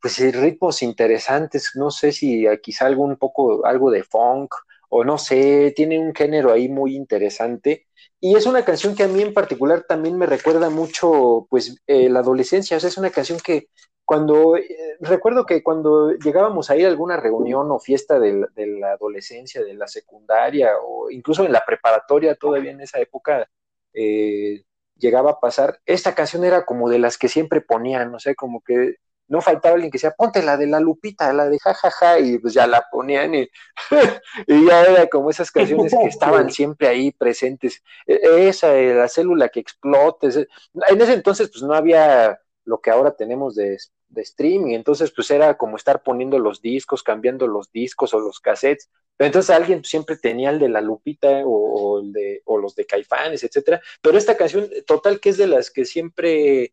pues 0.00 0.18
ritmos 0.18 0.82
interesantes, 0.82 1.70
no 1.76 1.90
sé 1.90 2.12
si 2.12 2.44
quizá 2.62 2.84
algo 2.84 3.04
un 3.04 3.16
poco 3.16 3.64
algo 3.64 3.90
de 3.90 4.02
funk 4.02 4.54
o 4.90 5.02
no 5.02 5.16
sé, 5.16 5.72
tiene 5.74 5.98
un 5.98 6.14
género 6.14 6.52
ahí 6.52 6.68
muy 6.68 6.94
interesante 6.94 7.86
y 8.24 8.36
es 8.36 8.46
una 8.46 8.64
canción 8.64 8.94
que 8.94 9.02
a 9.02 9.08
mí 9.08 9.20
en 9.20 9.34
particular 9.34 9.82
también 9.86 10.16
me 10.16 10.24
recuerda 10.24 10.70
mucho, 10.70 11.46
pues, 11.50 11.76
eh, 11.86 12.08
la 12.08 12.20
adolescencia. 12.20 12.78
O 12.78 12.80
sea, 12.80 12.88
es 12.88 12.96
una 12.96 13.10
canción 13.10 13.38
que 13.38 13.68
cuando, 14.02 14.56
eh, 14.56 14.96
recuerdo 15.00 15.44
que 15.44 15.62
cuando 15.62 16.12
llegábamos 16.12 16.70
a 16.70 16.76
ir 16.76 16.86
a 16.86 16.88
alguna 16.88 17.18
reunión 17.18 17.70
o 17.70 17.78
fiesta 17.78 18.18
de, 18.18 18.46
la 18.56 18.92
adolescencia, 18.92 19.62
de 19.62 19.74
la 19.74 19.86
secundaria 19.88 20.70
o 20.82 21.10
incluso 21.10 21.44
en 21.44 21.52
la 21.52 21.66
preparatoria, 21.66 22.34
todavía 22.34 22.70
en 22.70 22.80
esa 22.80 22.98
época, 22.98 23.46
eh, 23.92 24.64
llegaba 24.96 25.32
a 25.32 25.40
pasar, 25.40 25.80
esta 25.84 26.14
canción 26.14 26.44
era 26.44 26.64
como 26.64 26.88
de 26.88 27.00
las 27.00 27.18
que 27.18 27.28
siempre 27.28 27.60
ponían, 27.60 28.14
o 28.14 28.18
sea, 28.18 28.34
como 28.34 28.62
que 28.62 28.94
no 29.28 29.40
faltaba 29.40 29.74
alguien 29.74 29.90
que 29.90 29.96
decía, 29.96 30.14
ponte 30.16 30.42
la 30.42 30.56
de 30.56 30.66
la 30.66 30.80
Lupita, 30.80 31.32
la 31.32 31.48
de 31.48 31.58
jajaja, 31.58 32.18
y 32.18 32.38
pues 32.38 32.54
ya 32.54 32.66
la 32.66 32.84
ponían 32.90 33.34
y, 33.34 33.48
y 34.46 34.66
ya 34.66 34.82
era 34.82 35.06
como 35.06 35.30
esas 35.30 35.50
canciones 35.50 35.92
que 35.92 36.08
estaban 36.08 36.50
siempre 36.50 36.88
ahí 36.88 37.10
presentes. 37.12 37.82
E, 38.06 38.48
esa, 38.48 38.72
la 38.72 39.08
célula 39.08 39.48
que 39.48 39.60
explota. 39.60 40.28
En 40.28 41.00
ese 41.00 41.14
entonces 41.14 41.50
pues 41.50 41.62
no 41.62 41.74
había 41.74 42.38
lo 42.64 42.80
que 42.80 42.90
ahora 42.90 43.14
tenemos 43.14 43.54
de, 43.54 43.78
de 44.08 44.22
streaming, 44.22 44.74
entonces 44.74 45.10
pues 45.10 45.30
era 45.30 45.56
como 45.56 45.76
estar 45.76 46.02
poniendo 46.02 46.38
los 46.38 46.62
discos, 46.62 47.02
cambiando 47.02 47.46
los 47.46 47.70
discos 47.72 48.14
o 48.14 48.20
los 48.20 48.40
cassettes. 48.40 48.88
entonces 49.18 49.54
alguien 49.54 49.84
siempre 49.84 50.16
tenía 50.16 50.50
el 50.50 50.58
de 50.58 50.68
la 50.68 50.80
Lupita 50.80 51.42
o, 51.44 52.00
el 52.00 52.12
de, 52.12 52.42
o 52.44 52.58
los 52.58 52.74
de 52.74 52.86
Caifanes, 52.86 53.44
etcétera. 53.44 53.80
Pero 54.00 54.18
esta 54.18 54.36
canción, 54.36 54.68
total, 54.86 55.20
que 55.20 55.30
es 55.30 55.36
de 55.36 55.46
las 55.46 55.70
que 55.70 55.84
siempre 55.84 56.72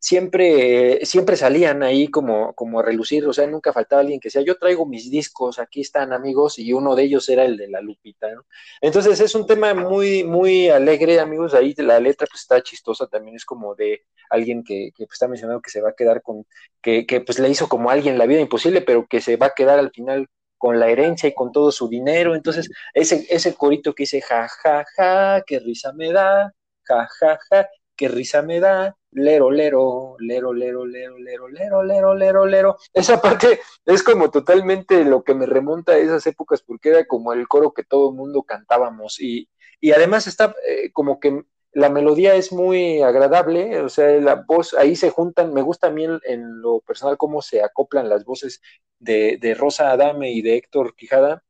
siempre, 0.00 1.04
siempre 1.04 1.36
salían 1.36 1.82
ahí 1.82 2.08
como, 2.08 2.54
como 2.54 2.80
a 2.80 2.82
relucir, 2.82 3.26
o 3.26 3.32
sea, 3.34 3.46
nunca 3.46 3.72
faltaba 3.72 4.00
alguien 4.00 4.18
que 4.18 4.28
decía, 4.28 4.42
yo 4.42 4.56
traigo 4.56 4.86
mis 4.86 5.10
discos, 5.10 5.58
aquí 5.58 5.82
están 5.82 6.12
amigos, 6.14 6.58
y 6.58 6.72
uno 6.72 6.96
de 6.96 7.04
ellos 7.04 7.28
era 7.28 7.44
el 7.44 7.56
de 7.58 7.68
la 7.68 7.82
Lupita, 7.82 8.34
¿no? 8.34 8.46
Entonces 8.80 9.20
es 9.20 9.34
un 9.34 9.46
tema 9.46 9.74
muy, 9.74 10.24
muy 10.24 10.70
alegre, 10.70 11.20
amigos, 11.20 11.54
ahí 11.54 11.74
la 11.76 12.00
letra 12.00 12.26
pues 12.30 12.40
está 12.42 12.62
chistosa, 12.62 13.06
también 13.06 13.36
es 13.36 13.44
como 13.44 13.74
de 13.74 14.02
alguien 14.30 14.64
que, 14.64 14.90
que 14.96 15.04
pues, 15.06 15.16
está 15.16 15.28
mencionando 15.28 15.60
que 15.60 15.70
se 15.70 15.82
va 15.82 15.90
a 15.90 15.94
quedar 15.94 16.22
con, 16.22 16.46
que, 16.80 17.06
que 17.06 17.20
pues 17.20 17.38
le 17.38 17.50
hizo 17.50 17.68
como 17.68 17.90
a 17.90 17.92
alguien 17.92 18.18
la 18.18 18.26
vida 18.26 18.40
imposible, 18.40 18.80
pero 18.80 19.06
que 19.06 19.20
se 19.20 19.36
va 19.36 19.46
a 19.46 19.54
quedar 19.54 19.78
al 19.78 19.90
final 19.90 20.26
con 20.56 20.80
la 20.80 20.88
herencia 20.90 21.28
y 21.28 21.34
con 21.34 21.52
todo 21.52 21.72
su 21.72 21.88
dinero, 21.88 22.34
entonces 22.34 22.70
ese, 22.94 23.26
ese 23.30 23.54
corito 23.54 23.94
que 23.94 24.04
dice, 24.04 24.20
ja, 24.22 24.48
ja, 24.48 24.84
ja, 24.96 25.42
qué 25.46 25.58
risa 25.58 25.92
me 25.92 26.12
da, 26.12 26.52
ja, 26.84 27.08
ja, 27.18 27.38
ja, 27.50 27.68
qué 28.00 28.08
risa 28.08 28.40
me 28.40 28.60
da, 28.60 28.96
lero, 29.10 29.50
lero, 29.50 30.16
lero, 30.18 30.54
lero, 30.54 30.86
lero, 30.86 31.18
lero, 31.18 31.48
lero, 31.48 31.82
lero, 31.82 32.14
lero, 32.14 32.46
lero. 32.46 32.76
Esa 32.94 33.20
parte 33.20 33.60
es 33.84 34.02
como 34.02 34.30
totalmente 34.30 35.04
lo 35.04 35.22
que 35.22 35.34
me 35.34 35.44
remonta 35.44 35.92
a 35.92 35.98
esas 35.98 36.26
épocas 36.26 36.62
porque 36.62 36.88
era 36.88 37.04
como 37.04 37.34
el 37.34 37.46
coro 37.46 37.74
que 37.74 37.84
todo 37.84 38.08
el 38.08 38.16
mundo 38.16 38.42
cantábamos 38.42 39.20
y, 39.20 39.50
y 39.82 39.92
además 39.92 40.26
está 40.26 40.54
eh, 40.66 40.90
como 40.92 41.20
que 41.20 41.44
la 41.72 41.90
melodía 41.90 42.36
es 42.36 42.52
muy 42.52 43.02
agradable, 43.02 43.80
o 43.80 43.90
sea, 43.90 44.08
la 44.18 44.36
voz, 44.48 44.72
ahí 44.72 44.96
se 44.96 45.10
juntan, 45.10 45.52
me 45.52 45.60
gusta 45.60 45.88
a 45.88 45.90
mí 45.90 46.04
en, 46.04 46.62
lo 46.62 46.80
personal 46.80 47.18
cómo 47.18 47.42
se 47.42 47.62
acoplan 47.62 48.08
las 48.08 48.24
voces 48.24 48.62
de, 48.98 49.54
Rosa 49.58 49.90
Adame 49.90 50.32
y 50.32 50.40
de 50.40 50.56
Héctor 50.56 50.94
Quijada, 50.96 51.44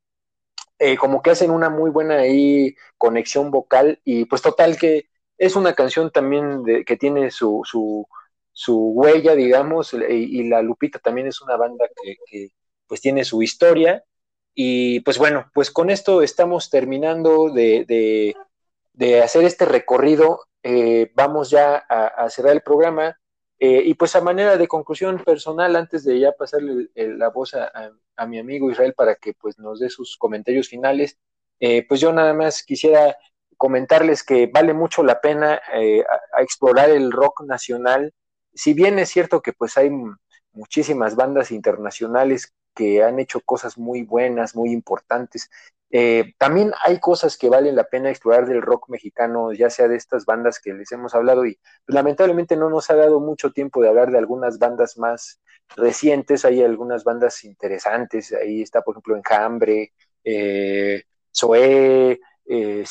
eh, 0.80 0.96
como 0.96 1.22
que 1.22 1.30
hacen 1.30 1.52
una 1.52 1.70
muy 1.70 1.90
buena 1.90 2.16
ahí 2.16 2.74
conexión 2.98 3.52
vocal 3.52 4.00
y 4.04 4.24
pues 4.24 4.42
total 4.42 4.76
que 4.76 5.10
es 5.40 5.56
una 5.56 5.74
canción 5.74 6.12
también 6.12 6.62
de, 6.62 6.84
que 6.84 6.96
tiene 6.96 7.32
su, 7.32 7.62
su, 7.64 8.06
su 8.52 8.92
huella, 8.92 9.34
digamos, 9.34 9.92
y, 9.94 10.48
la 10.48 10.62
Lupita 10.62 11.00
también 11.00 11.26
es 11.26 11.40
una 11.40 11.56
banda 11.56 11.86
que, 12.30 12.50
pues 12.86 13.00
tiene 13.00 13.24
su 13.24 13.42
historia 13.42 14.04
y 14.54 15.00
pues 15.00 15.18
bueno, 15.18 15.50
pues 15.54 15.70
con 15.70 15.90
esto 15.90 16.22
estamos 16.22 16.70
terminando 16.70 17.50
de, 17.50 17.84
de 17.86 18.34
de 19.00 19.22
hacer 19.22 19.44
este 19.44 19.64
recorrido, 19.64 20.40
eh, 20.62 21.10
vamos 21.14 21.48
ya 21.48 21.76
a, 21.76 22.28
cerrar 22.28 22.52
el 22.52 22.60
programa. 22.60 23.16
Eh, 23.58 23.82
y 23.86 23.94
pues 23.94 24.14
a 24.14 24.20
manera 24.20 24.58
de 24.58 24.68
conclusión 24.68 25.22
personal, 25.24 25.74
antes 25.76 26.04
de 26.04 26.18
ya 26.20 26.32
pasarle 26.32 26.88
la 26.94 27.30
voz 27.30 27.54
a, 27.54 28.26
mi 28.26 28.38
amigo 28.38 28.70
Israel 28.70 28.92
para 28.94 29.14
que 29.14 29.32
pues 29.32 29.58
nos 29.58 29.80
dé 29.80 29.88
sus 29.88 30.18
comentarios 30.18 30.68
finales, 30.68 31.18
eh, 31.60 31.86
pues 31.88 32.00
yo 32.00 32.12
nada 32.12 32.34
más 32.34 32.62
quisiera 32.62 33.16
comentarles 33.60 34.24
que 34.24 34.46
vale 34.46 34.72
mucho 34.72 35.02
la 35.02 35.20
pena 35.20 35.60
explorar 36.38 36.88
el 36.88 37.12
rock 37.12 37.42
nacional. 37.42 38.14
Si 38.54 38.72
bien 38.72 38.98
es 38.98 39.10
cierto 39.10 39.42
que 39.42 39.52
pues 39.52 39.76
hay 39.76 39.90
muchísimas 40.52 41.14
bandas 41.14 41.50
internacionales 41.50 42.54
que 42.74 43.02
han 43.02 43.18
hecho 43.18 43.42
cosas 43.42 43.76
muy 43.76 44.02
buenas, 44.02 44.56
muy 44.56 44.72
importantes, 44.72 45.50
eh, 45.90 46.32
también 46.38 46.72
hay 46.84 47.00
cosas 47.00 47.36
que 47.36 47.50
valen 47.50 47.76
la 47.76 47.84
pena 47.84 48.08
explorar 48.08 48.46
del 48.46 48.62
rock 48.62 48.88
mexicano, 48.88 49.52
ya 49.52 49.68
sea 49.68 49.88
de 49.88 49.96
estas 49.96 50.24
bandas 50.24 50.58
que 50.58 50.72
les 50.72 50.90
hemos 50.92 51.14
hablado 51.14 51.44
y 51.44 51.58
pues, 51.84 51.94
lamentablemente 51.94 52.56
no 52.56 52.70
nos 52.70 52.88
ha 52.90 52.94
dado 52.94 53.20
mucho 53.20 53.52
tiempo 53.52 53.82
de 53.82 53.88
hablar 53.88 54.10
de 54.10 54.18
algunas 54.18 54.58
bandas 54.58 54.96
más 54.96 55.40
recientes, 55.76 56.46
hay 56.46 56.62
algunas 56.62 57.04
bandas 57.04 57.44
interesantes, 57.44 58.32
ahí 58.32 58.62
está 58.62 58.80
por 58.80 58.94
ejemplo 58.94 59.16
Enjambre, 59.16 59.92
eh, 60.24 61.02
Zoé, 61.36 62.20
eh, 62.46 62.84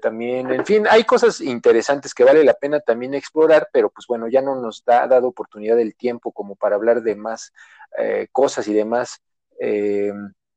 también, 0.00 0.50
en 0.50 0.64
fin, 0.64 0.86
hay 0.88 1.04
cosas 1.04 1.40
interesantes 1.40 2.14
que 2.14 2.24
vale 2.24 2.44
la 2.44 2.54
pena 2.54 2.80
también 2.80 3.14
explorar, 3.14 3.68
pero 3.72 3.90
pues 3.90 4.06
bueno, 4.06 4.28
ya 4.28 4.42
no 4.42 4.60
nos 4.60 4.84
da, 4.84 5.02
ha 5.02 5.08
dado 5.08 5.28
oportunidad 5.28 5.78
el 5.80 5.96
tiempo 5.96 6.32
como 6.32 6.56
para 6.56 6.76
hablar 6.76 7.02
de 7.02 7.16
más 7.16 7.52
eh, 7.98 8.28
cosas 8.32 8.68
y 8.68 8.74
demás 8.74 9.20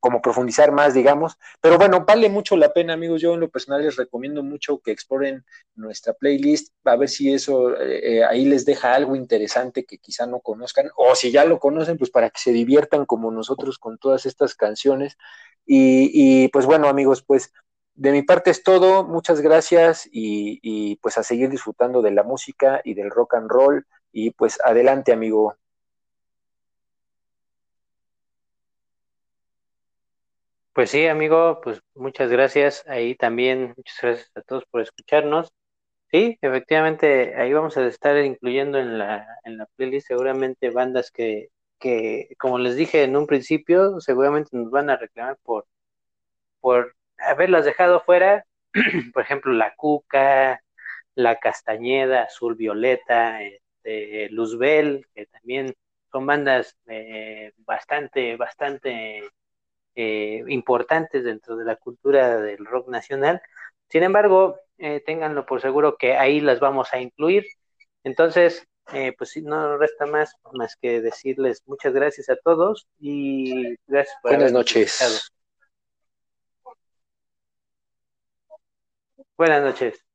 como 0.01 0.21
profundizar 0.21 0.71
más, 0.71 0.93
digamos. 0.95 1.37
Pero 1.61 1.77
bueno, 1.77 2.03
vale 2.05 2.27
mucho 2.27 2.57
la 2.57 2.73
pena, 2.73 2.93
amigos. 2.93 3.21
Yo 3.21 3.35
en 3.35 3.39
lo 3.39 3.49
personal 3.49 3.83
les 3.83 3.95
recomiendo 3.95 4.43
mucho 4.43 4.79
que 4.79 4.91
exploren 4.91 5.45
nuestra 5.75 6.13
playlist, 6.13 6.73
a 6.83 6.95
ver 6.97 7.07
si 7.07 7.31
eso 7.31 7.77
eh, 7.79 8.17
eh, 8.17 8.23
ahí 8.25 8.45
les 8.45 8.65
deja 8.65 8.95
algo 8.95 9.15
interesante 9.15 9.85
que 9.85 9.99
quizá 9.99 10.25
no 10.25 10.39
conozcan, 10.41 10.89
o 10.97 11.15
si 11.15 11.31
ya 11.31 11.45
lo 11.45 11.59
conocen, 11.59 11.97
pues 11.99 12.09
para 12.09 12.31
que 12.31 12.39
se 12.41 12.51
diviertan 12.51 13.05
como 13.05 13.31
nosotros 13.31 13.77
con 13.77 13.99
todas 13.99 14.25
estas 14.25 14.55
canciones. 14.55 15.17
Y, 15.65 16.47
pues 16.49 16.65
bueno, 16.65 16.89
amigos, 16.89 17.23
pues 17.23 17.53
de 17.95 18.11
mi 18.11 18.23
parte 18.23 18.51
es 18.51 18.63
todo. 18.63 19.03
Muchas 19.05 19.41
gracias 19.41 20.07
y, 20.11 20.95
pues 20.97 21.17
a 21.17 21.23
seguir 21.23 21.49
disfrutando 21.49 22.01
de 22.01 22.11
la 22.11 22.23
música 22.23 22.81
y 22.83 22.93
del 22.93 23.09
rock 23.11 23.35
and 23.35 23.49
roll. 23.49 23.85
Y 24.11 24.31
pues 24.31 24.59
adelante, 24.65 25.13
amigo. 25.13 25.55
Pues 30.73 30.89
sí, 30.91 31.07
amigo, 31.07 31.59
pues 31.61 31.81
muchas 31.95 32.29
gracias. 32.31 32.83
Ahí 32.87 33.15
también, 33.15 33.73
muchas 33.77 33.97
gracias 34.01 34.31
a 34.35 34.41
todos 34.41 34.63
por 34.71 34.81
escucharnos. 34.81 35.49
Sí, 36.11 36.37
efectivamente, 36.41 37.35
ahí 37.35 37.53
vamos 37.53 37.77
a 37.77 37.87
estar 37.87 38.17
incluyendo 38.23 38.77
en 38.79 38.97
la, 38.97 39.27
en 39.45 39.57
la 39.57 39.65
playlist 39.77 40.07
seguramente 40.07 40.69
bandas 40.69 41.11
que, 41.11 41.49
que, 41.79 42.29
como 42.39 42.59
les 42.59 42.75
dije 42.75 43.03
en 43.03 43.17
un 43.17 43.27
principio, 43.27 43.99
seguramente 44.01 44.49
nos 44.53 44.71
van 44.71 44.89
a 44.89 44.97
reclamar 44.97 45.37
por, 45.43 45.65
por 46.61 46.95
haberlas 47.21 47.65
dejado 47.65 48.01
fuera. 48.01 48.45
por 49.13 49.23
ejemplo, 49.23 49.53
La 49.53 49.75
Cuca, 49.75 50.61
La 51.15 51.37
Castañeda, 51.37 52.23
Azul 52.23 52.55
Violeta, 52.55 53.41
este, 53.41 54.29
Luzbel, 54.29 55.05
que 55.13 55.25
también 55.27 55.73
son 56.11 56.25
bandas 56.25 56.77
eh, 56.87 57.53
bastante, 57.57 58.35
bastante 58.35 59.23
eh, 59.95 60.43
importantes 60.47 61.23
dentro 61.23 61.57
de 61.57 61.65
la 61.65 61.75
cultura 61.75 62.37
del 62.37 62.65
rock 62.65 62.89
nacional. 62.89 63.41
Sin 63.89 64.03
embargo, 64.03 64.57
eh, 64.77 65.01
ténganlo 65.05 65.45
por 65.45 65.61
seguro 65.61 65.97
que 65.97 66.15
ahí 66.15 66.39
las 66.39 66.59
vamos 66.59 66.93
a 66.93 66.99
incluir. 66.99 67.45
Entonces, 68.03 68.67
eh, 68.93 69.13
pues 69.17 69.35
no 69.37 69.77
resta 69.77 70.05
más 70.05 70.35
más 70.53 70.75
que 70.75 71.01
decirles 71.01 71.61
muchas 71.65 71.93
gracias 71.93 72.29
a 72.29 72.35
todos 72.35 72.87
y 72.99 73.75
gracias 73.87 74.17
por 74.21 74.31
Buenas 74.31 74.51
noches. 74.51 75.31
Buenas 79.41 79.63
noches. 79.63 80.05